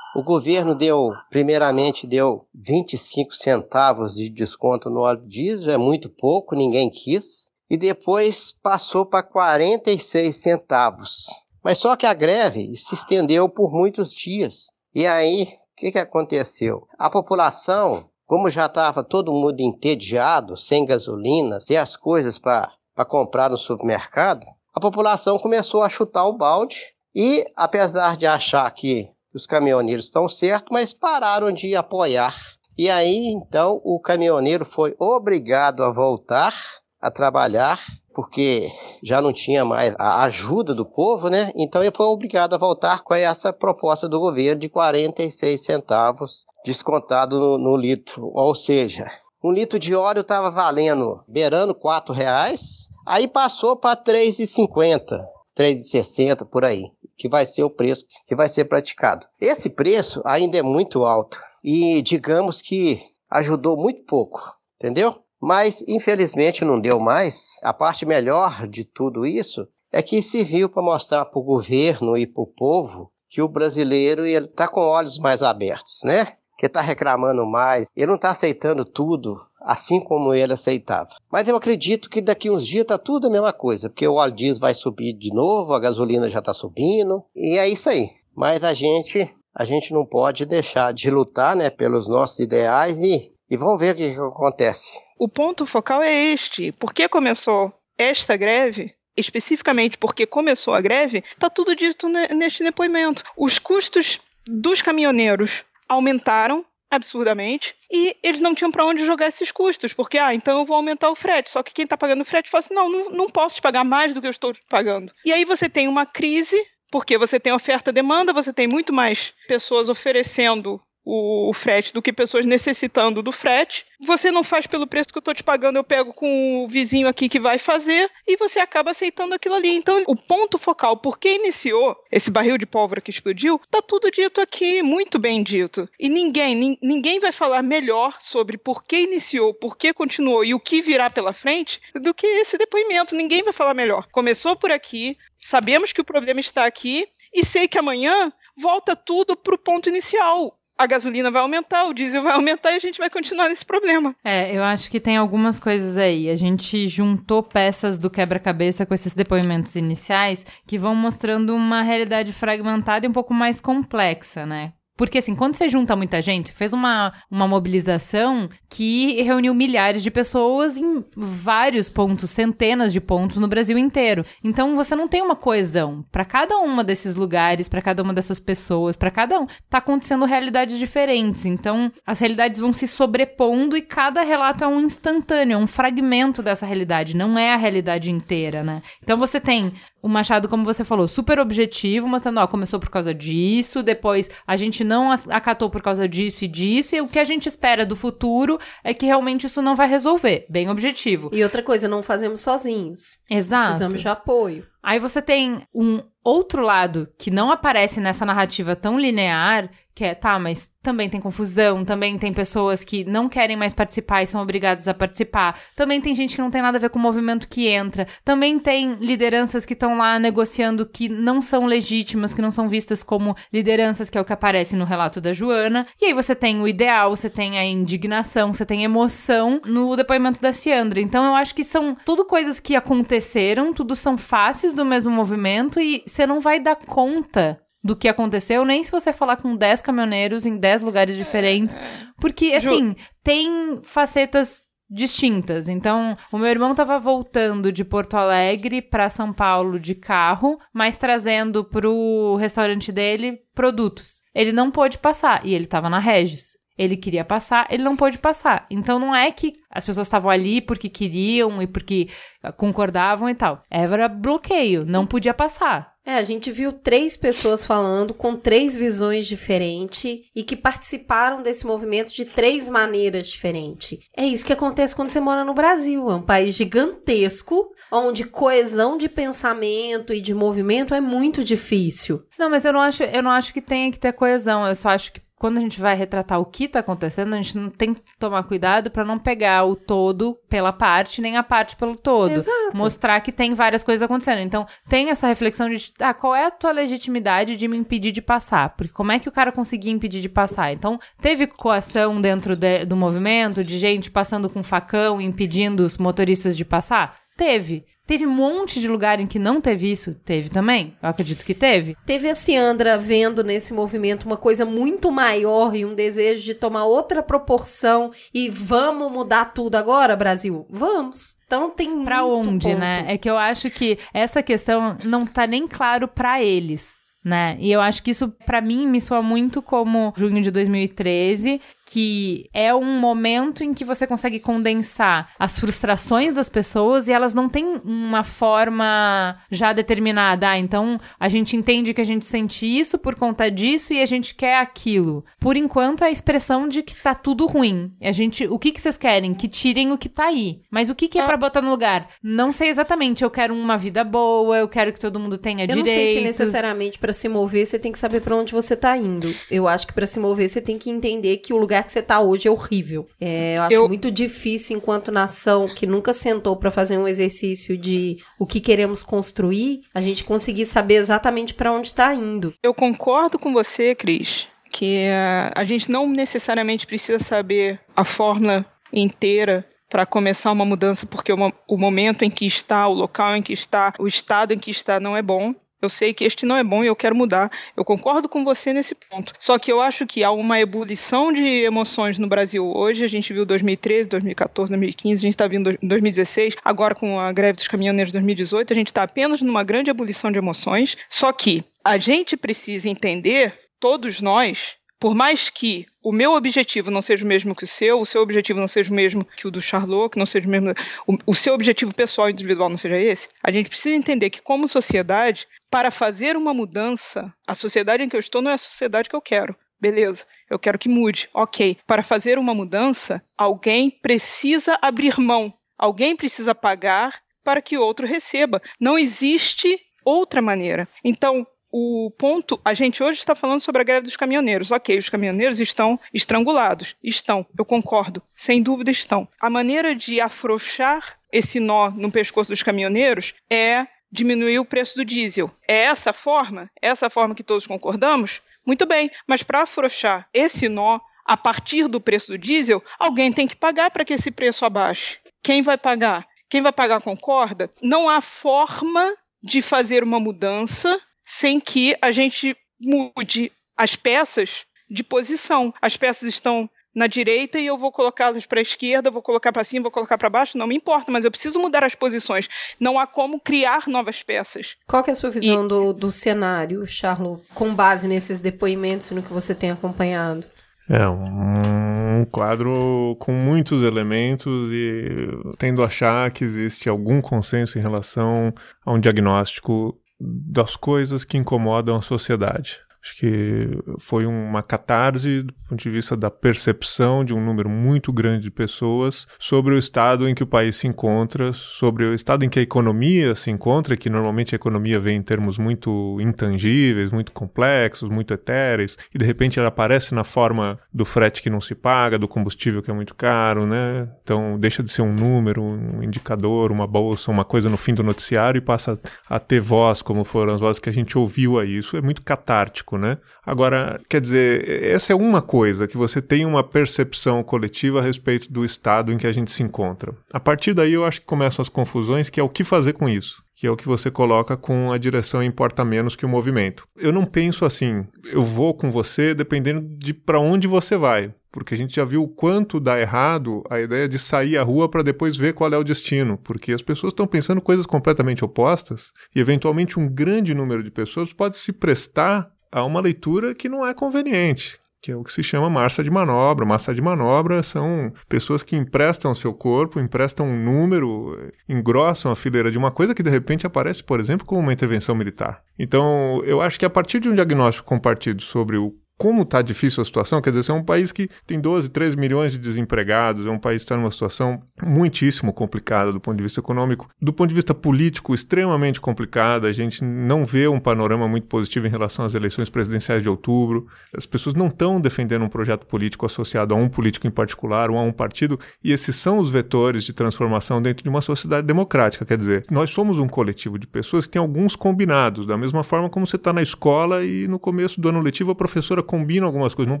O 0.14 0.22
governo 0.22 0.74
deu, 0.74 1.14
primeiramente, 1.30 2.06
deu 2.06 2.46
25 2.54 3.34
centavos 3.34 4.14
de 4.14 4.28
desconto 4.28 4.90
no 4.90 5.00
óleo 5.00 5.26
diesel, 5.26 5.72
é 5.72 5.78
muito 5.78 6.10
pouco, 6.10 6.54
ninguém 6.54 6.90
quis 6.90 7.50
e 7.70 7.78
depois 7.78 8.52
passou 8.52 9.06
para 9.06 9.22
46 9.22 10.36
centavos. 10.36 11.24
Mas 11.64 11.78
só 11.78 11.96
que 11.96 12.04
a 12.04 12.12
greve 12.12 12.76
se 12.76 12.94
estendeu 12.94 13.48
por 13.48 13.72
muitos 13.72 14.14
dias. 14.14 14.66
E 14.94 15.06
aí, 15.06 15.44
o 15.44 15.76
que, 15.78 15.92
que 15.92 15.98
aconteceu? 15.98 16.86
A 16.98 17.08
população, 17.08 18.10
como 18.26 18.50
já 18.50 18.66
estava 18.66 19.02
todo 19.02 19.32
mundo 19.32 19.60
entediado, 19.60 20.58
sem 20.58 20.84
gasolina, 20.84 21.58
sem 21.58 21.78
as 21.78 21.96
coisas 21.96 22.38
para 22.38 22.68
comprar 23.08 23.48
no 23.48 23.56
supermercado, 23.56 24.44
a 24.74 24.78
população 24.78 25.38
começou 25.38 25.82
a 25.82 25.88
chutar 25.88 26.26
o 26.26 26.36
balde 26.36 26.92
e, 27.14 27.46
apesar 27.56 28.18
de 28.18 28.26
achar 28.26 28.70
que 28.72 29.10
os 29.34 29.46
caminhoneiros 29.46 30.06
estão 30.06 30.28
certos, 30.28 30.68
mas 30.70 30.92
pararam 30.92 31.52
de 31.52 31.74
apoiar. 31.74 32.36
E 32.76 32.90
aí, 32.90 33.28
então, 33.28 33.80
o 33.84 34.00
caminhoneiro 34.00 34.64
foi 34.64 34.94
obrigado 34.98 35.82
a 35.82 35.92
voltar 35.92 36.54
a 37.00 37.10
trabalhar, 37.10 37.80
porque 38.14 38.70
já 39.02 39.20
não 39.20 39.32
tinha 39.32 39.64
mais 39.64 39.94
a 39.98 40.22
ajuda 40.22 40.74
do 40.74 40.86
povo, 40.86 41.28
né? 41.28 41.50
Então 41.56 41.82
ele 41.82 41.94
foi 41.94 42.06
obrigado 42.06 42.54
a 42.54 42.58
voltar 42.58 43.02
com 43.02 43.12
essa 43.14 43.52
proposta 43.52 44.08
do 44.08 44.20
governo 44.20 44.60
de 44.60 44.68
46 44.68 45.60
centavos 45.60 46.44
descontado 46.64 47.38
no, 47.38 47.58
no 47.58 47.76
litro. 47.76 48.30
Ou 48.34 48.54
seja, 48.54 49.10
um 49.42 49.50
litro 49.50 49.78
de 49.78 49.94
óleo 49.94 50.20
estava 50.20 50.50
valendo, 50.50 51.24
beirando 51.26 51.74
4 51.74 52.14
reais, 52.14 52.88
aí 53.04 53.26
passou 53.26 53.76
para 53.76 53.96
3,50, 53.96 55.24
3,60 55.56 56.46
por 56.46 56.64
aí, 56.64 56.84
que 57.22 57.28
vai 57.28 57.46
ser 57.46 57.62
o 57.62 57.70
preço 57.70 58.04
que 58.26 58.34
vai 58.34 58.48
ser 58.48 58.64
praticado. 58.64 59.24
Esse 59.40 59.70
preço 59.70 60.20
ainda 60.24 60.58
é 60.58 60.62
muito 60.62 61.04
alto 61.04 61.40
e 61.62 62.02
digamos 62.02 62.60
que 62.60 63.00
ajudou 63.30 63.76
muito 63.76 64.02
pouco, 64.02 64.40
entendeu? 64.74 65.14
Mas, 65.40 65.84
infelizmente, 65.86 66.64
não 66.64 66.80
deu 66.80 66.98
mais. 66.98 67.46
A 67.62 67.72
parte 67.72 68.04
melhor 68.04 68.66
de 68.66 68.84
tudo 68.84 69.24
isso 69.24 69.68
é 69.92 70.02
que 70.02 70.20
serviu 70.20 70.68
para 70.68 70.82
mostrar 70.82 71.24
para 71.26 71.38
o 71.38 71.44
governo 71.44 72.18
e 72.18 72.26
para 72.26 72.42
o 72.42 72.46
povo 72.46 73.12
que 73.30 73.40
o 73.40 73.46
brasileiro 73.46 74.26
está 74.26 74.66
com 74.66 74.80
olhos 74.80 75.16
mais 75.16 75.44
abertos, 75.44 76.00
né? 76.02 76.36
Que 76.58 76.66
está 76.66 76.80
reclamando 76.80 77.46
mais, 77.46 77.86
ele 77.94 78.06
não 78.08 78.16
está 78.16 78.30
aceitando 78.30 78.84
tudo 78.84 79.40
assim 79.64 80.00
como 80.00 80.34
ele 80.34 80.52
aceitava. 80.52 81.10
Mas 81.30 81.48
eu 81.48 81.56
acredito 81.56 82.10
que 82.10 82.20
daqui 82.20 82.50
uns 82.50 82.66
dias 82.66 82.82
está 82.82 82.98
tudo 82.98 83.26
a 83.26 83.30
mesma 83.30 83.52
coisa, 83.52 83.88
porque 83.88 84.06
o 84.06 84.14
óleo 84.14 84.34
diesel 84.34 84.60
vai 84.60 84.74
subir 84.74 85.12
de 85.12 85.32
novo, 85.32 85.72
a 85.72 85.80
gasolina 85.80 86.28
já 86.28 86.40
está 86.40 86.52
subindo, 86.52 87.24
e 87.34 87.58
é 87.58 87.68
isso 87.68 87.88
aí. 87.88 88.10
Mas 88.34 88.62
a 88.64 88.74
gente, 88.74 89.30
a 89.54 89.64
gente 89.64 89.92
não 89.92 90.04
pode 90.06 90.44
deixar 90.46 90.92
de 90.92 91.10
lutar, 91.10 91.54
né, 91.54 91.70
pelos 91.70 92.08
nossos 92.08 92.38
ideais 92.38 92.98
e, 92.98 93.32
e 93.50 93.56
vamos 93.56 93.78
ver 93.78 93.94
o 93.94 93.96
que, 93.96 94.14
que 94.14 94.20
acontece. 94.20 94.90
O 95.18 95.28
ponto 95.28 95.66
focal 95.66 96.02
é 96.02 96.12
este. 96.32 96.72
Por 96.72 96.92
que 96.92 97.08
começou 97.08 97.72
esta 97.96 98.36
greve? 98.36 98.94
Especificamente 99.16 99.98
porque 99.98 100.26
começou 100.26 100.74
a 100.74 100.80
greve, 100.80 101.22
está 101.32 101.50
tudo 101.50 101.76
dito 101.76 102.08
neste 102.08 102.64
depoimento. 102.64 103.22
Os 103.36 103.58
custos 103.58 104.20
dos 104.46 104.80
caminhoneiros 104.80 105.64
aumentaram 105.86 106.64
absurdamente 106.92 107.74
e 107.90 108.14
eles 108.22 108.40
não 108.40 108.54
tinham 108.54 108.70
para 108.70 108.84
onde 108.84 109.06
jogar 109.06 109.28
esses 109.28 109.50
custos, 109.50 109.94
porque, 109.94 110.18
ah, 110.18 110.34
então 110.34 110.58
eu 110.58 110.66
vou 110.66 110.76
aumentar 110.76 111.10
o 111.10 111.16
frete. 111.16 111.50
Só 111.50 111.62
que 111.62 111.72
quem 111.72 111.84
está 111.84 111.96
pagando 111.96 112.20
o 112.20 112.24
frete 112.24 112.50
fala 112.50 112.60
assim: 112.60 112.74
não, 112.74 112.90
não, 112.90 113.10
não 113.10 113.30
posso 113.30 113.56
te 113.56 113.62
pagar 113.62 113.82
mais 113.82 114.12
do 114.12 114.20
que 114.20 114.26
eu 114.26 114.30
estou 114.30 114.52
pagando. 114.68 115.12
E 115.24 115.32
aí 115.32 115.44
você 115.44 115.68
tem 115.68 115.88
uma 115.88 116.04
crise 116.04 116.62
porque 116.90 117.16
você 117.16 117.40
tem 117.40 117.54
oferta-demanda, 117.54 118.34
você 118.34 118.52
tem 118.52 118.66
muito 118.68 118.92
mais 118.92 119.32
pessoas 119.48 119.88
oferecendo 119.88 120.78
o, 121.04 121.52
frete 121.52 121.92
do 121.92 122.02
que 122.02 122.12
pessoas 122.12 122.46
necessitando 122.46 123.22
do 123.22 123.32
frete. 123.32 123.84
Você 124.00 124.30
não 124.30 124.44
faz 124.44 124.66
pelo 124.66 124.86
preço 124.86 125.12
que 125.12 125.18
eu 125.18 125.20
estou 125.20 125.34
te 125.34 125.42
pagando, 125.42 125.76
eu 125.76 125.84
pego 125.84 126.12
com 126.12 126.64
o 126.64 126.68
vizinho 126.68 127.08
aqui 127.08 127.28
que 127.28 127.40
vai 127.40 127.58
fazer 127.58 128.10
e 128.26 128.36
você 128.36 128.58
acaba 128.58 128.90
aceitando 128.90 129.34
aquilo 129.34 129.54
ali. 129.54 129.68
Então, 129.68 130.02
o 130.06 130.16
ponto 130.16 130.58
focal, 130.58 130.96
por 130.96 131.18
que 131.18 131.36
iniciou 131.36 131.96
esse 132.10 132.30
barril 132.30 132.56
de 132.56 132.66
pólvora 132.66 133.00
que 133.00 133.10
explodiu, 133.10 133.60
tá 133.70 133.82
tudo 133.82 134.10
dito 134.10 134.40
aqui, 134.40 134.82
muito 134.82 135.18
bem 135.18 135.42
dito. 135.42 135.88
E 135.98 136.08
ninguém, 136.08 136.78
ninguém 136.80 137.20
vai 137.20 137.32
falar 137.32 137.62
melhor 137.62 138.16
sobre 138.20 138.56
por 138.56 138.84
que 138.84 139.00
iniciou, 139.00 139.54
por 139.54 139.76
que 139.76 139.92
continuou 139.92 140.44
e 140.44 140.54
o 140.54 140.60
que 140.60 140.80
virá 140.80 141.10
pela 141.10 141.32
frente 141.32 141.80
do 141.94 142.14
que 142.14 142.26
esse 142.26 142.56
depoimento. 142.56 143.14
Ninguém 143.14 143.42
vai 143.42 143.52
falar 143.52 143.74
melhor. 143.74 144.06
Começou 144.10 144.56
por 144.56 144.70
aqui, 144.70 145.16
sabemos 145.38 145.92
que 145.92 146.00
o 146.00 146.04
problema 146.04 146.40
está 146.40 146.64
aqui 146.64 147.06
e 147.32 147.44
sei 147.44 147.66
que 147.66 147.78
amanhã 147.78 148.32
volta 148.56 148.94
tudo 148.94 149.36
para 149.36 149.54
o 149.54 149.58
ponto 149.58 149.88
inicial 149.88 150.58
a 150.82 150.86
gasolina 150.86 151.30
vai 151.30 151.42
aumentar, 151.42 151.84
o 151.84 151.94
diesel 151.94 152.22
vai 152.22 152.34
aumentar 152.34 152.72
e 152.72 152.76
a 152.76 152.80
gente 152.80 152.98
vai 152.98 153.08
continuar 153.08 153.48
nesse 153.48 153.64
problema. 153.64 154.14
É, 154.24 154.54
eu 154.56 154.62
acho 154.62 154.90
que 154.90 155.00
tem 155.00 155.16
algumas 155.16 155.58
coisas 155.58 155.96
aí. 155.96 156.28
A 156.28 156.36
gente 156.36 156.86
juntou 156.86 157.42
peças 157.42 157.98
do 157.98 158.10
quebra-cabeça 158.10 158.84
com 158.84 158.94
esses 158.94 159.14
depoimentos 159.14 159.76
iniciais 159.76 160.44
que 160.66 160.78
vão 160.78 160.94
mostrando 160.94 161.54
uma 161.54 161.82
realidade 161.82 162.32
fragmentada 162.32 163.06
e 163.06 163.08
um 163.08 163.12
pouco 163.12 163.32
mais 163.32 163.60
complexa, 163.60 164.44
né? 164.44 164.72
Porque, 165.02 165.18
assim, 165.18 165.34
quando 165.34 165.56
você 165.56 165.68
junta 165.68 165.96
muita 165.96 166.22
gente, 166.22 166.52
fez 166.52 166.72
uma, 166.72 167.12
uma 167.28 167.48
mobilização 167.48 168.48
que 168.70 169.20
reuniu 169.20 169.52
milhares 169.52 170.00
de 170.00 170.12
pessoas 170.12 170.78
em 170.78 171.04
vários 171.16 171.88
pontos, 171.88 172.30
centenas 172.30 172.92
de 172.92 173.00
pontos 173.00 173.38
no 173.38 173.48
Brasil 173.48 173.76
inteiro. 173.76 174.24
Então, 174.44 174.76
você 174.76 174.94
não 174.94 175.08
tem 175.08 175.20
uma 175.20 175.34
coesão. 175.34 176.04
Para 176.12 176.24
cada 176.24 176.56
uma 176.58 176.84
desses 176.84 177.16
lugares, 177.16 177.68
para 177.68 177.82
cada 177.82 178.00
uma 178.00 178.14
dessas 178.14 178.38
pessoas, 178.38 178.94
para 178.94 179.10
cada 179.10 179.40
um, 179.40 179.46
tá 179.68 179.78
acontecendo 179.78 180.24
realidades 180.24 180.78
diferentes. 180.78 181.46
Então, 181.46 181.90
as 182.06 182.20
realidades 182.20 182.60
vão 182.60 182.72
se 182.72 182.86
sobrepondo 182.86 183.76
e 183.76 183.82
cada 183.82 184.22
relato 184.22 184.62
é 184.62 184.68
um 184.68 184.82
instantâneo, 184.82 185.54
é 185.54 185.58
um 185.58 185.66
fragmento 185.66 186.44
dessa 186.44 186.64
realidade, 186.64 187.16
não 187.16 187.36
é 187.36 187.52
a 187.52 187.56
realidade 187.56 188.12
inteira, 188.12 188.62
né? 188.62 188.80
Então, 189.02 189.18
você 189.18 189.40
tem 189.40 189.72
o 190.02 190.08
Machado, 190.08 190.48
como 190.48 190.64
você 190.64 190.84
falou, 190.84 191.06
super 191.06 191.38
objetivo, 191.38 192.08
mostrando, 192.08 192.40
ó, 192.40 192.46
começou 192.46 192.80
por 192.80 192.90
causa 192.90 193.14
disso, 193.14 193.82
depois 193.82 194.28
a 194.44 194.56
gente 194.56 194.82
não 194.92 195.10
acatou 195.10 195.70
por 195.70 195.82
causa 195.82 196.06
disso 196.06 196.44
e 196.44 196.48
disso, 196.48 196.94
e 196.94 197.00
o 197.00 197.08
que 197.08 197.18
a 197.18 197.24
gente 197.24 197.48
espera 197.48 197.86
do 197.86 197.96
futuro 197.96 198.58
é 198.84 198.92
que 198.92 199.06
realmente 199.06 199.46
isso 199.46 199.62
não 199.62 199.74
vai 199.74 199.88
resolver. 199.88 200.44
Bem 200.50 200.68
objetivo. 200.68 201.30
E 201.32 201.42
outra 201.42 201.62
coisa, 201.62 201.88
não 201.88 202.02
fazemos 202.02 202.40
sozinhos. 202.40 203.18
Exato. 203.30 203.68
Precisamos 203.68 204.00
de 204.00 204.08
apoio. 204.08 204.71
Aí 204.82 204.98
você 204.98 205.22
tem 205.22 205.62
um 205.74 206.02
outro 206.24 206.62
lado 206.62 207.08
que 207.18 207.30
não 207.30 207.50
aparece 207.50 208.00
nessa 208.00 208.24
narrativa 208.24 208.76
tão 208.76 208.98
linear, 208.98 209.70
que 209.94 210.04
é, 210.04 210.14
tá, 210.14 210.38
mas 210.38 210.70
também 210.82 211.08
tem 211.08 211.20
confusão, 211.20 211.84
também 211.84 212.16
tem 212.16 212.32
pessoas 212.32 212.82
que 212.82 213.04
não 213.04 213.28
querem 213.28 213.56
mais 213.56 213.74
participar 213.74 214.22
e 214.22 214.26
são 214.26 214.40
obrigadas 214.40 214.88
a 214.88 214.94
participar, 214.94 215.58
também 215.76 216.00
tem 216.00 216.14
gente 216.14 216.34
que 216.34 216.40
não 216.40 216.50
tem 216.50 216.62
nada 216.62 216.78
a 216.78 216.80
ver 216.80 216.88
com 216.88 216.98
o 216.98 217.02
movimento 217.02 217.46
que 217.46 217.68
entra, 217.68 218.06
também 218.24 218.58
tem 218.58 218.94
lideranças 218.94 219.66
que 219.66 219.74
estão 219.74 219.98
lá 219.98 220.18
negociando 220.18 220.86
que 220.86 221.08
não 221.08 221.40
são 221.40 221.66
legítimas, 221.66 222.32
que 222.32 222.40
não 222.40 222.50
são 222.50 222.68
vistas 222.68 223.02
como 223.02 223.36
lideranças, 223.52 224.08
que 224.08 224.16
é 224.16 224.20
o 224.20 224.24
que 224.24 224.32
aparece 224.32 224.74
no 224.74 224.86
relato 224.86 225.20
da 225.20 225.32
Joana. 225.32 225.86
E 226.00 226.06
aí 226.06 226.14
você 226.14 226.34
tem 226.34 226.60
o 226.60 226.66
ideal, 226.66 227.14
você 227.14 227.28
tem 227.28 227.58
a 227.58 227.64
indignação, 227.64 228.52
você 228.52 228.64
tem 228.64 228.82
emoção 228.82 229.60
no 229.66 229.94
depoimento 229.94 230.40
da 230.40 230.52
Ciandra. 230.52 231.00
Então 231.00 231.24
eu 231.24 231.34
acho 231.34 231.54
que 231.54 231.62
são 231.62 231.96
tudo 232.04 232.24
coisas 232.24 232.58
que 232.58 232.74
aconteceram, 232.74 233.72
tudo 233.74 233.94
são 233.94 234.16
faces 234.16 234.71
do 234.74 234.84
mesmo 234.84 235.10
movimento 235.10 235.80
e 235.80 236.02
você 236.06 236.26
não 236.26 236.40
vai 236.40 236.60
dar 236.60 236.76
conta 236.76 237.60
do 237.84 237.96
que 237.96 238.08
aconteceu, 238.08 238.64
nem 238.64 238.82
se 238.82 238.92
você 238.92 239.12
falar 239.12 239.36
com 239.36 239.56
10 239.56 239.82
caminhoneiros 239.82 240.46
em 240.46 240.56
10 240.56 240.82
lugares 240.82 241.16
diferentes, 241.16 241.80
porque 242.20 242.52
assim, 242.54 242.94
tem 243.24 243.80
facetas 243.82 244.68
distintas. 244.88 245.68
Então, 245.68 246.16
o 246.30 246.38
meu 246.38 246.48
irmão 246.48 246.72
estava 246.72 246.98
voltando 246.98 247.72
de 247.72 247.84
Porto 247.84 248.14
Alegre 248.14 248.82
para 248.82 249.08
São 249.08 249.32
Paulo 249.32 249.80
de 249.80 249.94
carro, 249.94 250.58
mas 250.72 250.98
trazendo 250.98 251.64
pro 251.64 252.36
restaurante 252.36 252.92
dele 252.92 253.38
produtos. 253.54 254.22
Ele 254.34 254.52
não 254.52 254.70
pôde 254.70 254.98
passar 254.98 255.44
e 255.44 255.54
ele 255.54 255.64
estava 255.64 255.88
na 255.88 255.98
Regis. 255.98 256.61
Ele 256.76 256.96
queria 256.96 257.24
passar, 257.24 257.66
ele 257.70 257.82
não 257.82 257.96
pôde 257.96 258.18
passar. 258.18 258.66
Então 258.70 258.98
não 258.98 259.14
é 259.14 259.30
que 259.30 259.54
as 259.70 259.84
pessoas 259.84 260.06
estavam 260.06 260.30
ali 260.30 260.60
porque 260.60 260.88
queriam 260.88 261.60
e 261.60 261.66
porque 261.66 262.08
concordavam 262.56 263.28
e 263.28 263.34
tal. 263.34 263.62
Era 263.70 264.08
bloqueio, 264.08 264.84
não 264.84 265.06
podia 265.06 265.34
passar. 265.34 265.92
É, 266.04 266.16
a 266.16 266.24
gente 266.24 266.50
viu 266.50 266.72
três 266.72 267.16
pessoas 267.16 267.64
falando 267.64 268.12
com 268.12 268.34
três 268.34 268.76
visões 268.76 269.24
diferentes 269.24 270.20
e 270.34 270.42
que 270.42 270.56
participaram 270.56 271.42
desse 271.42 271.64
movimento 271.64 272.12
de 272.12 272.24
três 272.24 272.68
maneiras 272.68 273.28
diferentes. 273.28 274.00
É 274.16 274.26
isso 274.26 274.44
que 274.44 274.52
acontece 274.52 274.96
quando 274.96 275.10
você 275.10 275.20
mora 275.20 275.44
no 275.44 275.54
Brasil. 275.54 276.10
É 276.10 276.14
um 276.16 276.22
país 276.22 276.56
gigantesco, 276.56 277.70
onde 277.90 278.24
coesão 278.24 278.98
de 278.98 279.08
pensamento 279.08 280.12
e 280.12 280.20
de 280.20 280.34
movimento 280.34 280.92
é 280.92 281.00
muito 281.00 281.44
difícil. 281.44 282.24
Não, 282.36 282.50
mas 282.50 282.64
eu 282.64 282.72
não 282.72 282.80
acho, 282.80 283.04
eu 283.04 283.22
não 283.22 283.30
acho 283.30 283.54
que 283.54 283.62
tenha 283.62 283.92
que 283.92 284.00
ter 284.00 284.12
coesão. 284.12 284.66
Eu 284.66 284.74
só 284.74 284.88
acho 284.88 285.12
que 285.12 285.20
quando 285.42 285.58
a 285.58 285.60
gente 285.60 285.80
vai 285.80 285.96
retratar 285.96 286.38
o 286.38 286.44
que 286.44 286.66
está 286.66 286.78
acontecendo, 286.78 287.34
a 287.34 287.36
gente 287.36 287.58
não 287.58 287.68
tem 287.68 287.94
que 287.94 288.00
tomar 288.16 288.44
cuidado 288.44 288.92
para 288.92 289.04
não 289.04 289.18
pegar 289.18 289.64
o 289.64 289.74
todo 289.74 290.38
pela 290.48 290.72
parte, 290.72 291.20
nem 291.20 291.36
a 291.36 291.42
parte 291.42 291.74
pelo 291.74 291.96
todo. 291.96 292.30
Exato. 292.30 292.76
Mostrar 292.76 293.18
que 293.18 293.32
tem 293.32 293.52
várias 293.52 293.82
coisas 293.82 294.04
acontecendo. 294.04 294.38
Então, 294.38 294.64
tem 294.88 295.10
essa 295.10 295.26
reflexão 295.26 295.68
de 295.68 295.92
ah, 295.98 296.14
qual 296.14 296.32
é 296.32 296.46
a 296.46 296.50
tua 296.52 296.70
legitimidade 296.70 297.56
de 297.56 297.66
me 297.66 297.76
impedir 297.76 298.12
de 298.12 298.22
passar? 298.22 298.68
Porque 298.76 298.92
como 298.92 299.10
é 299.10 299.18
que 299.18 299.28
o 299.28 299.32
cara 299.32 299.50
conseguia 299.50 299.90
impedir 299.90 300.20
de 300.20 300.28
passar? 300.28 300.72
Então, 300.72 300.96
teve 301.20 301.48
coação 301.48 302.20
dentro 302.20 302.54
de, 302.54 302.84
do 302.84 302.94
movimento, 302.94 303.64
de 303.64 303.78
gente 303.78 304.12
passando 304.12 304.48
com 304.48 304.62
facão, 304.62 305.20
impedindo 305.20 305.84
os 305.84 305.98
motoristas 305.98 306.56
de 306.56 306.64
passar? 306.64 307.16
Teve. 307.36 307.84
Teve 308.06 308.26
um 308.26 308.30
monte 308.30 308.80
de 308.80 308.88
lugar 308.88 309.20
em 309.20 309.26
que 309.26 309.38
não 309.38 309.60
teve 309.60 309.90
isso? 309.90 310.14
Teve 310.24 310.50
também. 310.50 310.96
Eu 311.02 311.08
acredito 311.08 311.46
que 311.46 311.54
teve. 311.54 311.96
Teve 312.04 312.28
a 312.28 312.34
Ciandra 312.34 312.98
vendo 312.98 313.42
nesse 313.44 313.72
movimento 313.72 314.24
uma 314.24 314.36
coisa 314.36 314.64
muito 314.64 315.10
maior 315.10 315.74
e 315.74 315.84
um 315.84 315.94
desejo 315.94 316.42
de 316.42 316.54
tomar 316.54 316.84
outra 316.84 317.22
proporção 317.22 318.10
e 318.34 318.48
vamos 318.50 319.10
mudar 319.10 319.54
tudo 319.54 319.76
agora, 319.76 320.16
Brasil? 320.16 320.66
Vamos. 320.68 321.36
Então 321.46 321.70
tem 321.70 322.04
Pra 322.04 322.24
onde, 322.24 322.66
ponto. 322.68 322.78
né? 322.78 323.04
É 323.08 323.16
que 323.16 323.30
eu 323.30 323.38
acho 323.38 323.70
que 323.70 323.98
essa 324.12 324.42
questão 324.42 324.98
não 325.04 325.24
tá 325.24 325.46
nem 325.46 325.66
claro 325.66 326.08
pra 326.08 326.42
eles. 326.42 327.00
Né? 327.24 327.56
E 327.60 327.70
eu 327.70 327.80
acho 327.80 328.02
que 328.02 328.10
isso, 328.10 328.28
pra 328.44 328.60
mim, 328.60 328.88
me 328.88 329.00
soa 329.00 329.22
muito 329.22 329.62
como 329.62 330.12
junho 330.16 330.42
de 330.42 330.50
2013, 330.50 331.60
que 331.84 332.48
é 332.54 332.74
um 332.74 332.98
momento 332.98 333.62
em 333.62 333.74
que 333.74 333.84
você 333.84 334.06
consegue 334.06 334.38
condensar 334.40 335.30
as 335.38 335.58
frustrações 335.58 336.34
das 336.34 336.48
pessoas 336.48 337.08
e 337.08 337.12
elas 337.12 337.34
não 337.34 337.48
têm 337.48 337.80
uma 337.84 338.24
forma 338.24 339.36
já 339.50 339.72
determinada. 339.72 340.50
Ah, 340.50 340.58
então 340.58 341.00
a 341.18 341.28
gente 341.28 341.56
entende 341.56 341.92
que 341.92 342.00
a 342.00 342.04
gente 342.04 342.24
sente 342.26 342.66
isso 342.66 342.98
por 342.98 343.14
conta 343.14 343.50
disso 343.50 343.92
e 343.92 344.00
a 344.00 344.06
gente 344.06 344.34
quer 344.34 344.58
aquilo. 344.58 345.24
Por 345.38 345.56
enquanto 345.56 346.02
é 346.04 346.06
a 346.08 346.10
expressão 346.10 346.68
de 346.68 346.82
que 346.82 346.96
tá 346.96 347.14
tudo 347.14 347.46
ruim. 347.46 347.92
A 348.00 348.12
gente, 348.12 348.46
o 348.46 348.58
que 348.58 348.72
que 348.72 348.80
vocês 348.80 348.96
querem? 348.96 349.34
Que 349.34 349.48
tirem 349.48 349.92
o 349.92 349.98
que 349.98 350.08
tá 350.08 350.26
aí. 350.26 350.60
Mas 350.70 350.88
o 350.88 350.94
que 350.94 351.08
que 351.08 351.18
é 351.18 351.26
pra 351.26 351.36
botar 351.36 351.60
no 351.62 351.70
lugar? 351.70 352.08
Não 352.22 352.52
sei 352.52 352.68
exatamente. 352.68 353.22
Eu 353.24 353.30
quero 353.30 353.54
uma 353.54 353.76
vida 353.76 354.04
boa, 354.04 354.56
eu 354.58 354.68
quero 354.68 354.92
que 354.92 355.00
todo 355.00 355.18
mundo 355.20 355.36
tenha 355.38 355.64
Eu 355.64 355.68
direitos. 355.68 355.92
não 355.92 355.98
sei 356.00 356.14
se 356.14 356.20
necessariamente 356.20 356.98
pra 356.98 357.12
se 357.12 357.28
mover 357.28 357.66
você 357.66 357.78
tem 357.78 357.92
que 357.92 357.98
saber 357.98 358.20
pra 358.20 358.36
onde 358.36 358.52
você 358.52 358.76
tá 358.76 358.96
indo. 358.96 359.34
Eu 359.50 359.66
acho 359.68 359.86
que 359.86 359.92
pra 359.92 360.06
se 360.06 360.18
mover 360.20 360.48
você 360.48 360.60
tem 360.60 360.78
que 360.78 360.90
entender 360.90 361.38
que 361.38 361.52
o 361.52 361.56
lugar 361.56 361.71
que 361.80 361.92
você 361.92 362.02
tá 362.02 362.20
hoje 362.20 362.48
é 362.48 362.50
horrível. 362.50 363.06
É, 363.20 363.56
eu 363.56 363.62
acho 363.62 363.74
Eu- 363.74 363.88
muito 363.88 364.10
difícil 364.10 364.76
enquanto 364.76 365.12
nação 365.12 365.72
que 365.72 365.86
nunca 365.86 366.12
sentou 366.12 366.56
pra 366.56 366.72
fazer 366.72 366.98
um 366.98 367.06
exercício 367.06 367.78
de 367.78 368.18
o 368.38 368.44
que 368.46 368.58
queremos 368.60 369.02
construir, 369.04 369.82
a 369.94 370.00
gente 370.00 370.24
conseguir 370.24 370.66
saber 370.66 370.94
exatamente 370.96 371.54
pra 371.54 371.70
onde 371.72 371.94
tá 371.94 372.12
indo. 372.12 372.52
Eu 372.62 372.74
concordo 372.74 373.38
com 373.38 373.52
você, 373.52 373.94
Cris, 373.94 374.48
que 374.70 374.96
eh, 375.04 375.50
a 375.54 375.62
gente 375.62 375.88
não 375.88 376.08
necessariamente 376.08 376.86
precisa 376.86 377.18
saber 377.22 377.78
a 377.94 378.04
fórmula 378.04 378.66
inteira 378.92 379.64
para 379.88 380.06
começar 380.06 380.50
uma 380.50 380.64
mudança, 380.64 381.04
porque 381.04 381.30
o, 381.32 381.52
o 381.68 381.76
momento 381.76 382.22
em 382.22 382.30
que 382.30 382.46
está, 382.46 382.88
o 382.88 382.94
local 382.94 383.36
em 383.36 383.42
que 383.42 383.52
está, 383.52 383.92
o 383.98 384.06
estado 384.06 384.54
em 384.54 384.58
que 384.58 384.70
está 384.70 384.98
não 384.98 385.14
é 385.14 385.20
bom. 385.20 385.54
Eu 385.82 385.88
sei 385.88 386.14
que 386.14 386.22
este 386.22 386.46
não 386.46 386.56
é 386.56 386.62
bom 386.62 386.84
e 386.84 386.86
eu 386.86 386.94
quero 386.94 387.16
mudar. 387.16 387.50
Eu 387.76 387.84
concordo 387.84 388.28
com 388.28 388.44
você 388.44 388.72
nesse 388.72 388.94
ponto. 388.94 389.32
Só 389.36 389.58
que 389.58 389.72
eu 389.72 389.80
acho 389.80 390.06
que 390.06 390.22
há 390.22 390.30
uma 390.30 390.60
ebulição 390.60 391.32
de 391.32 391.44
emoções 391.44 392.20
no 392.20 392.28
Brasil 392.28 392.64
hoje. 392.72 393.04
A 393.04 393.08
gente 393.08 393.32
viu 393.32 393.44
2013, 393.44 394.08
2014, 394.08 394.70
2015, 394.70 395.14
a 395.14 395.26
gente 395.26 395.34
está 395.34 395.48
vindo 395.48 395.76
em 395.82 395.88
2016, 395.88 396.56
agora 396.64 396.94
com 396.94 397.18
a 397.18 397.32
greve 397.32 397.54
dos 397.54 397.66
caminhoneiros 397.66 398.12
de 398.12 398.18
2018. 398.18 398.72
A 398.72 398.76
gente 398.76 398.86
está 398.86 399.02
apenas 399.02 399.42
numa 399.42 399.64
grande 399.64 399.90
ebulição 399.90 400.30
de 400.30 400.38
emoções. 400.38 400.96
Só 401.08 401.32
que 401.32 401.64
a 401.84 401.98
gente 401.98 402.36
precisa 402.36 402.88
entender, 402.88 403.58
todos 403.80 404.20
nós, 404.20 404.76
por 405.02 405.16
mais 405.16 405.50
que 405.50 405.84
o 406.00 406.12
meu 406.12 406.34
objetivo 406.34 406.88
não 406.88 407.02
seja 407.02 407.24
o 407.24 407.26
mesmo 407.28 407.56
que 407.56 407.64
o 407.64 407.66
seu, 407.66 408.00
o 408.00 408.06
seu 408.06 408.22
objetivo 408.22 408.60
não 408.60 408.68
seja 408.68 408.88
o 408.88 408.94
mesmo 408.94 409.24
que 409.36 409.48
o 409.48 409.50
do 409.50 409.60
Charlot, 409.60 410.10
que 410.10 410.18
não 410.18 410.26
seja 410.26 410.46
o 410.46 410.50
mesmo. 410.50 410.72
O, 411.08 411.18
o 411.26 411.34
seu 411.34 411.54
objetivo 411.54 411.92
pessoal 411.92 412.28
e 412.28 412.32
individual 412.32 412.68
não 412.68 412.76
seja 412.76 412.96
esse, 412.96 413.28
a 413.42 413.50
gente 413.50 413.68
precisa 413.68 413.96
entender 413.96 414.30
que, 414.30 414.40
como 414.40 414.68
sociedade, 414.68 415.48
para 415.72 415.90
fazer 415.90 416.36
uma 416.36 416.52
mudança, 416.52 417.32
a 417.46 417.54
sociedade 417.54 418.02
em 418.02 418.08
que 418.08 418.14
eu 418.14 418.20
estou 418.20 418.42
não 418.42 418.50
é 418.50 418.54
a 418.54 418.58
sociedade 418.58 419.08
que 419.08 419.16
eu 419.16 419.22
quero. 419.22 419.56
Beleza, 419.80 420.26
eu 420.50 420.58
quero 420.58 420.78
que 420.78 420.86
mude. 420.86 421.30
Ok. 421.32 421.78
Para 421.86 422.02
fazer 422.02 422.38
uma 422.38 422.54
mudança, 422.54 423.24
alguém 423.38 423.88
precisa 423.88 424.78
abrir 424.82 425.18
mão. 425.18 425.50
Alguém 425.78 426.14
precisa 426.14 426.54
pagar 426.54 427.22
para 427.42 427.62
que 427.62 427.78
outro 427.78 428.06
receba. 428.06 428.60
Não 428.78 428.98
existe 428.98 429.80
outra 430.04 430.42
maneira. 430.42 430.86
Então, 431.02 431.46
o 431.72 432.12
ponto, 432.18 432.60
a 432.62 432.74
gente 432.74 433.02
hoje 433.02 433.20
está 433.20 433.34
falando 433.34 433.62
sobre 433.62 433.80
a 433.80 433.84
greve 433.84 434.02
dos 434.02 434.16
caminhoneiros. 434.16 434.70
Ok, 434.70 434.98
os 434.98 435.08
caminhoneiros 435.08 435.58
estão 435.58 435.98
estrangulados. 436.12 436.94
Estão, 437.02 437.46
eu 437.58 437.64
concordo, 437.64 438.22
sem 438.34 438.62
dúvida 438.62 438.90
estão. 438.90 439.26
A 439.40 439.48
maneira 439.48 439.96
de 439.96 440.20
afrouxar 440.20 441.18
esse 441.32 441.58
nó 441.58 441.88
no 441.88 442.10
pescoço 442.10 442.50
dos 442.50 442.62
caminhoneiros 442.62 443.32
é 443.50 443.86
diminuir 444.12 444.58
o 444.58 444.64
preço 444.64 444.96
do 444.96 445.04
diesel. 445.04 445.50
É 445.66 445.84
essa 445.84 446.12
forma? 446.12 446.70
É 446.80 446.88
essa 446.88 447.08
forma 447.08 447.34
que 447.34 447.42
todos 447.42 447.66
concordamos? 447.66 448.42
Muito 448.64 448.86
bem, 448.86 449.10
mas 449.26 449.42
para 449.42 449.62
afrouxar 449.62 450.28
esse 450.32 450.68
nó 450.68 451.00
a 451.24 451.36
partir 451.36 451.88
do 451.88 452.00
preço 452.00 452.28
do 452.28 452.38
diesel, 452.38 452.84
alguém 452.98 453.32
tem 453.32 453.48
que 453.48 453.56
pagar 453.56 453.90
para 453.90 454.04
que 454.04 454.12
esse 454.12 454.30
preço 454.30 454.64
abaixe. 454.64 455.18
Quem 455.42 455.62
vai 455.62 455.78
pagar? 455.78 456.26
Quem 456.48 456.60
vai 456.60 456.72
pagar 456.72 457.00
concorda? 457.00 457.70
Não 457.80 458.08
há 458.08 458.20
forma 458.20 459.14
de 459.42 459.62
fazer 459.62 460.04
uma 460.04 460.20
mudança 460.20 461.00
sem 461.24 461.58
que 461.58 461.96
a 462.00 462.10
gente 462.10 462.56
mude 462.80 463.50
as 463.76 463.96
peças 463.96 464.66
de 464.90 465.02
posição. 465.02 465.72
As 465.80 465.96
peças 465.96 466.28
estão 466.28 466.68
na 466.94 467.06
direita 467.06 467.58
e 467.58 467.66
eu 467.66 467.78
vou 467.78 467.90
colocá-las 467.90 468.46
para 468.46 468.60
a 468.60 468.62
esquerda, 468.62 469.10
vou 469.10 469.22
colocar 469.22 469.52
para 469.52 469.64
cima, 469.64 469.84
vou 469.84 469.92
colocar 469.92 470.18
para 470.18 470.30
baixo, 470.30 470.58
não 470.58 470.66
me 470.66 470.76
importa, 470.76 471.10
mas 471.10 471.24
eu 471.24 471.30
preciso 471.30 471.58
mudar 471.58 471.84
as 471.84 471.94
posições. 471.94 472.48
Não 472.78 472.98
há 472.98 473.06
como 473.06 473.40
criar 473.40 473.88
novas 473.88 474.22
peças. 474.22 474.76
Qual 474.86 475.02
que 475.02 475.10
é 475.10 475.12
a 475.12 475.16
sua 475.16 475.30
visão 475.30 475.66
do, 475.66 475.92
do 475.92 476.12
cenário, 476.12 476.86
Charlo, 476.86 477.42
com 477.54 477.74
base 477.74 478.06
nesses 478.06 478.40
depoimentos 478.40 479.10
e 479.10 479.14
no 479.14 479.22
que 479.22 479.32
você 479.32 479.54
tem 479.54 479.70
acompanhado? 479.70 480.46
É 480.88 481.08
um 481.08 482.24
quadro 482.30 483.16
com 483.18 483.32
muitos 483.32 483.82
elementos 483.82 484.70
e 484.70 485.28
tendo 485.58 485.82
a 485.82 485.86
achar 485.86 486.30
que 486.30 486.44
existe 486.44 486.88
algum 486.88 487.20
consenso 487.20 487.78
em 487.78 487.82
relação 487.82 488.52
a 488.84 488.92
um 488.92 489.00
diagnóstico 489.00 489.98
das 490.20 490.76
coisas 490.76 491.24
que 491.24 491.38
incomodam 491.38 491.96
a 491.96 492.02
sociedade. 492.02 492.80
Acho 493.02 493.16
que 493.16 493.68
foi 493.98 494.26
uma 494.26 494.62
catarse 494.62 495.42
do 495.42 495.52
ponto 495.68 495.82
de 495.82 495.90
vista 495.90 496.16
da 496.16 496.30
percepção 496.30 497.24
de 497.24 497.34
um 497.34 497.44
número 497.44 497.68
muito 497.68 498.12
grande 498.12 498.44
de 498.44 498.50
pessoas 498.50 499.26
sobre 499.40 499.74
o 499.74 499.78
estado 499.78 500.28
em 500.28 500.34
que 500.34 500.44
o 500.44 500.46
país 500.46 500.76
se 500.76 500.86
encontra, 500.86 501.52
sobre 501.52 502.04
o 502.04 502.14
estado 502.14 502.44
em 502.44 502.48
que 502.48 502.60
a 502.60 502.62
economia 502.62 503.34
se 503.34 503.50
encontra, 503.50 503.96
que 503.96 504.08
normalmente 504.08 504.54
a 504.54 504.56
economia 504.56 505.00
vem 505.00 505.16
em 505.16 505.22
termos 505.22 505.58
muito 505.58 506.16
intangíveis, 506.20 507.10
muito 507.10 507.32
complexos, 507.32 508.08
muito 508.08 508.32
etéreis, 508.32 508.96
e 509.12 509.18
de 509.18 509.24
repente 509.24 509.58
ela 509.58 509.68
aparece 509.68 510.14
na 510.14 510.22
forma 510.22 510.78
do 510.92 511.04
frete 511.04 511.42
que 511.42 511.50
não 511.50 511.60
se 511.60 511.74
paga, 511.74 512.18
do 512.18 512.28
combustível 512.28 512.82
que 512.82 512.90
é 512.90 512.94
muito 512.94 513.16
caro, 513.16 513.66
né? 513.66 514.08
Então 514.22 514.56
deixa 514.60 514.80
de 514.80 514.92
ser 514.92 515.02
um 515.02 515.12
número, 515.12 515.60
um 515.60 516.02
indicador, 516.02 516.70
uma 516.70 516.86
bolsa, 516.86 517.32
uma 517.32 517.44
coisa 517.44 517.68
no 517.68 517.76
fim 517.76 517.94
do 517.94 518.04
noticiário 518.04 518.58
e 518.58 518.62
passa 518.62 518.98
a 519.28 519.40
ter 519.40 519.60
voz, 519.60 520.02
como 520.02 520.22
foram 520.22 520.54
as 520.54 520.60
vozes 520.60 520.78
que 520.78 520.88
a 520.88 520.92
gente 520.92 521.18
ouviu 521.18 521.58
aí. 521.58 521.78
Isso 521.78 521.96
é 521.96 522.00
muito 522.00 522.22
catártico 522.22 522.91
né? 522.98 523.18
Agora, 523.44 524.00
quer 524.08 524.20
dizer, 524.20 524.84
essa 524.84 525.12
é 525.12 525.16
uma 525.16 525.42
coisa, 525.42 525.86
que 525.86 525.96
você 525.96 526.20
tem 526.20 526.44
uma 526.44 526.62
percepção 526.62 527.42
coletiva 527.42 528.00
a 528.00 528.02
respeito 528.02 528.52
do 528.52 528.64
estado 528.64 529.12
em 529.12 529.18
que 529.18 529.26
a 529.26 529.32
gente 529.32 529.50
se 529.50 529.62
encontra. 529.62 530.14
A 530.32 530.40
partir 530.40 530.74
daí 530.74 530.92
eu 530.92 531.04
acho 531.04 531.20
que 531.20 531.26
começam 531.26 531.62
as 531.62 531.68
confusões, 531.68 532.30
que 532.30 532.40
é 532.40 532.42
o 532.42 532.48
que 532.48 532.64
fazer 532.64 532.92
com 532.92 533.08
isso. 533.08 533.42
Que 533.54 533.66
é 533.66 533.70
o 533.70 533.76
que 533.76 533.86
você 533.86 534.10
coloca 534.10 534.56
com 534.56 534.90
a 534.90 534.98
direção 534.98 535.42
importa 535.42 535.84
menos 535.84 536.16
que 536.16 536.26
o 536.26 536.28
movimento. 536.28 536.86
Eu 536.96 537.12
não 537.12 537.24
penso 537.24 537.64
assim, 537.64 538.06
eu 538.32 538.42
vou 538.42 538.74
com 538.74 538.90
você 538.90 539.34
dependendo 539.34 539.80
de 539.98 540.12
para 540.12 540.40
onde 540.40 540.66
você 540.66 540.96
vai 540.96 541.32
porque 541.52 541.74
a 541.74 541.76
gente 541.76 541.94
já 541.94 542.04
viu 542.04 542.22
o 542.22 542.28
quanto 542.28 542.80
dá 542.80 542.98
errado 542.98 543.62
a 543.68 543.78
ideia 543.78 544.08
de 544.08 544.18
sair 544.18 544.56
à 544.56 544.62
rua 544.62 544.88
para 544.88 545.02
depois 545.02 545.36
ver 545.36 545.52
qual 545.52 545.70
é 545.70 545.76
o 545.76 545.84
destino, 545.84 546.38
porque 546.38 546.72
as 546.72 546.80
pessoas 546.80 547.12
estão 547.12 547.26
pensando 547.26 547.60
coisas 547.60 547.84
completamente 547.84 548.42
opostas 548.42 549.12
e 549.36 549.38
eventualmente 549.38 550.00
um 550.00 550.08
grande 550.08 550.54
número 550.54 550.82
de 550.82 550.90
pessoas 550.90 551.32
pode 551.32 551.58
se 551.58 551.72
prestar 551.72 552.50
a 552.72 552.84
uma 552.84 553.00
leitura 553.00 553.54
que 553.54 553.68
não 553.68 553.86
é 553.86 553.92
conveniente. 553.94 554.80
que 555.02 555.10
é 555.10 555.16
o 555.16 555.24
que 555.24 555.32
se 555.32 555.42
chama 555.42 555.68
massa 555.68 556.02
de 556.04 556.10
manobra. 556.10 556.64
Massa 556.64 556.94
de 556.94 557.02
manobra 557.02 557.60
são 557.64 558.12
pessoas 558.28 558.62
que 558.62 558.76
emprestam 558.76 559.34
seu 559.34 559.52
corpo, 559.52 559.98
emprestam 559.98 560.46
um 560.46 560.56
número, 560.56 561.50
engrossam 561.68 562.30
a 562.30 562.36
fileira 562.36 562.70
de 562.70 562.78
uma 562.78 562.92
coisa 562.92 563.12
que 563.12 563.22
de 563.22 563.28
repente 563.28 563.66
aparece, 563.66 564.02
por 564.04 564.20
exemplo, 564.20 564.46
como 564.46 564.60
uma 564.60 564.72
intervenção 564.72 565.16
militar. 565.16 565.60
Então, 565.76 566.40
eu 566.44 566.60
acho 566.60 566.78
que 566.78 566.86
a 566.86 566.90
partir 566.90 567.18
de 567.18 567.28
um 567.28 567.34
diagnóstico 567.34 567.88
compartido 567.88 568.42
sobre 568.42 568.76
o 568.76 568.94
como 569.22 569.42
está 569.42 569.62
difícil 569.62 570.02
a 570.02 570.04
situação, 570.04 570.42
quer 570.42 570.50
dizer, 570.50 570.72
é 570.72 570.74
um 570.74 570.82
país 570.82 571.12
que 571.12 571.28
tem 571.46 571.60
12, 571.60 571.90
13 571.90 572.16
milhões 572.16 572.50
de 572.50 572.58
desempregados, 572.58 573.46
é 573.46 573.50
um 573.50 573.56
país 573.56 573.82
que 573.82 573.84
está 573.84 573.96
numa 573.96 574.10
situação 574.10 574.60
muitíssimo 574.84 575.52
complicada 575.52 576.10
do 576.10 576.18
ponto 576.18 576.36
de 576.36 576.42
vista 576.42 576.58
econômico, 576.58 577.08
do 577.20 577.32
ponto 577.32 577.48
de 577.48 577.54
vista 577.54 577.72
político, 577.72 578.34
extremamente 578.34 579.00
complicada. 579.00 579.68
A 579.68 579.72
gente 579.72 580.02
não 580.02 580.44
vê 580.44 580.66
um 580.66 580.80
panorama 580.80 581.28
muito 581.28 581.46
positivo 581.46 581.86
em 581.86 581.88
relação 581.88 582.24
às 582.24 582.34
eleições 582.34 582.68
presidenciais 582.68 583.22
de 583.22 583.28
outubro. 583.28 583.86
As 584.12 584.26
pessoas 584.26 584.56
não 584.56 584.66
estão 584.66 585.00
defendendo 585.00 585.44
um 585.44 585.48
projeto 585.48 585.86
político 585.86 586.26
associado 586.26 586.74
a 586.74 586.76
um 586.76 586.88
político 586.88 587.24
em 587.24 587.30
particular 587.30 587.92
ou 587.92 587.98
a 587.98 588.02
um 588.02 588.10
partido, 588.10 588.58
e 588.82 588.90
esses 588.90 589.14
são 589.14 589.38
os 589.38 589.48
vetores 589.48 590.02
de 590.02 590.12
transformação 590.12 590.82
dentro 590.82 591.04
de 591.04 591.08
uma 591.08 591.20
sociedade 591.20 591.64
democrática. 591.64 592.24
Quer 592.24 592.38
dizer, 592.38 592.64
nós 592.68 592.90
somos 592.90 593.20
um 593.20 593.28
coletivo 593.28 593.78
de 593.78 593.86
pessoas 593.86 594.26
que 594.26 594.32
tem 594.32 594.40
alguns 594.40 594.74
combinados, 594.74 595.46
da 595.46 595.56
mesma 595.56 595.84
forma 595.84 596.10
como 596.10 596.26
você 596.26 596.34
está 596.34 596.52
na 596.52 596.60
escola 596.60 597.24
e 597.24 597.46
no 597.46 597.60
começo 597.60 598.00
do 598.00 598.08
ano 598.08 598.20
letivo 598.20 598.50
a 598.50 598.54
professora 598.56 599.00
combinam 599.12 599.46
algumas 599.46 599.74
coisas. 599.74 599.92
Não 599.92 600.00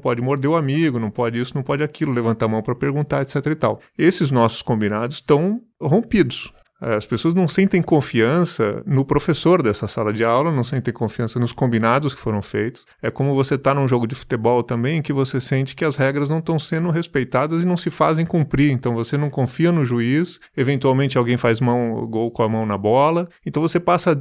pode 0.00 0.22
morder 0.22 0.50
o 0.50 0.56
amigo, 0.56 0.98
não 0.98 1.10
pode 1.10 1.38
isso, 1.38 1.54
não 1.54 1.62
pode 1.62 1.82
aquilo, 1.82 2.14
levantar 2.14 2.46
a 2.46 2.48
mão 2.48 2.62
para 2.62 2.74
perguntar, 2.74 3.20
etc 3.20 3.44
e 3.44 3.54
tal. 3.54 3.78
Esses 3.98 4.30
nossos 4.30 4.62
combinados 4.62 5.16
estão 5.16 5.60
rompidos. 5.78 6.50
As 6.80 7.06
pessoas 7.06 7.32
não 7.32 7.46
sentem 7.46 7.80
confiança 7.80 8.82
no 8.84 9.04
professor 9.04 9.62
dessa 9.62 9.86
sala 9.86 10.12
de 10.12 10.24
aula, 10.24 10.50
não 10.50 10.64
sentem 10.64 10.92
confiança 10.92 11.38
nos 11.38 11.52
combinados 11.52 12.12
que 12.12 12.20
foram 12.20 12.42
feitos. 12.42 12.84
É 13.00 13.08
como 13.08 13.36
você 13.36 13.54
está 13.54 13.72
num 13.72 13.86
jogo 13.86 14.04
de 14.04 14.16
futebol 14.16 14.64
também, 14.64 15.00
que 15.00 15.12
você 15.12 15.40
sente 15.40 15.76
que 15.76 15.84
as 15.84 15.94
regras 15.94 16.28
não 16.28 16.38
estão 16.38 16.58
sendo 16.58 16.90
respeitadas 16.90 17.62
e 17.62 17.66
não 17.66 17.76
se 17.76 17.88
fazem 17.88 18.26
cumprir. 18.26 18.72
Então 18.72 18.94
você 18.94 19.16
não 19.16 19.30
confia 19.30 19.70
no 19.70 19.86
juiz, 19.86 20.40
eventualmente 20.56 21.16
alguém 21.16 21.36
faz 21.36 21.60
mão, 21.60 22.04
gol 22.08 22.32
com 22.32 22.42
a 22.42 22.48
mão 22.48 22.66
na 22.66 22.76
bola. 22.76 23.28
Então 23.46 23.62
você 23.62 23.78
passa 23.78 24.20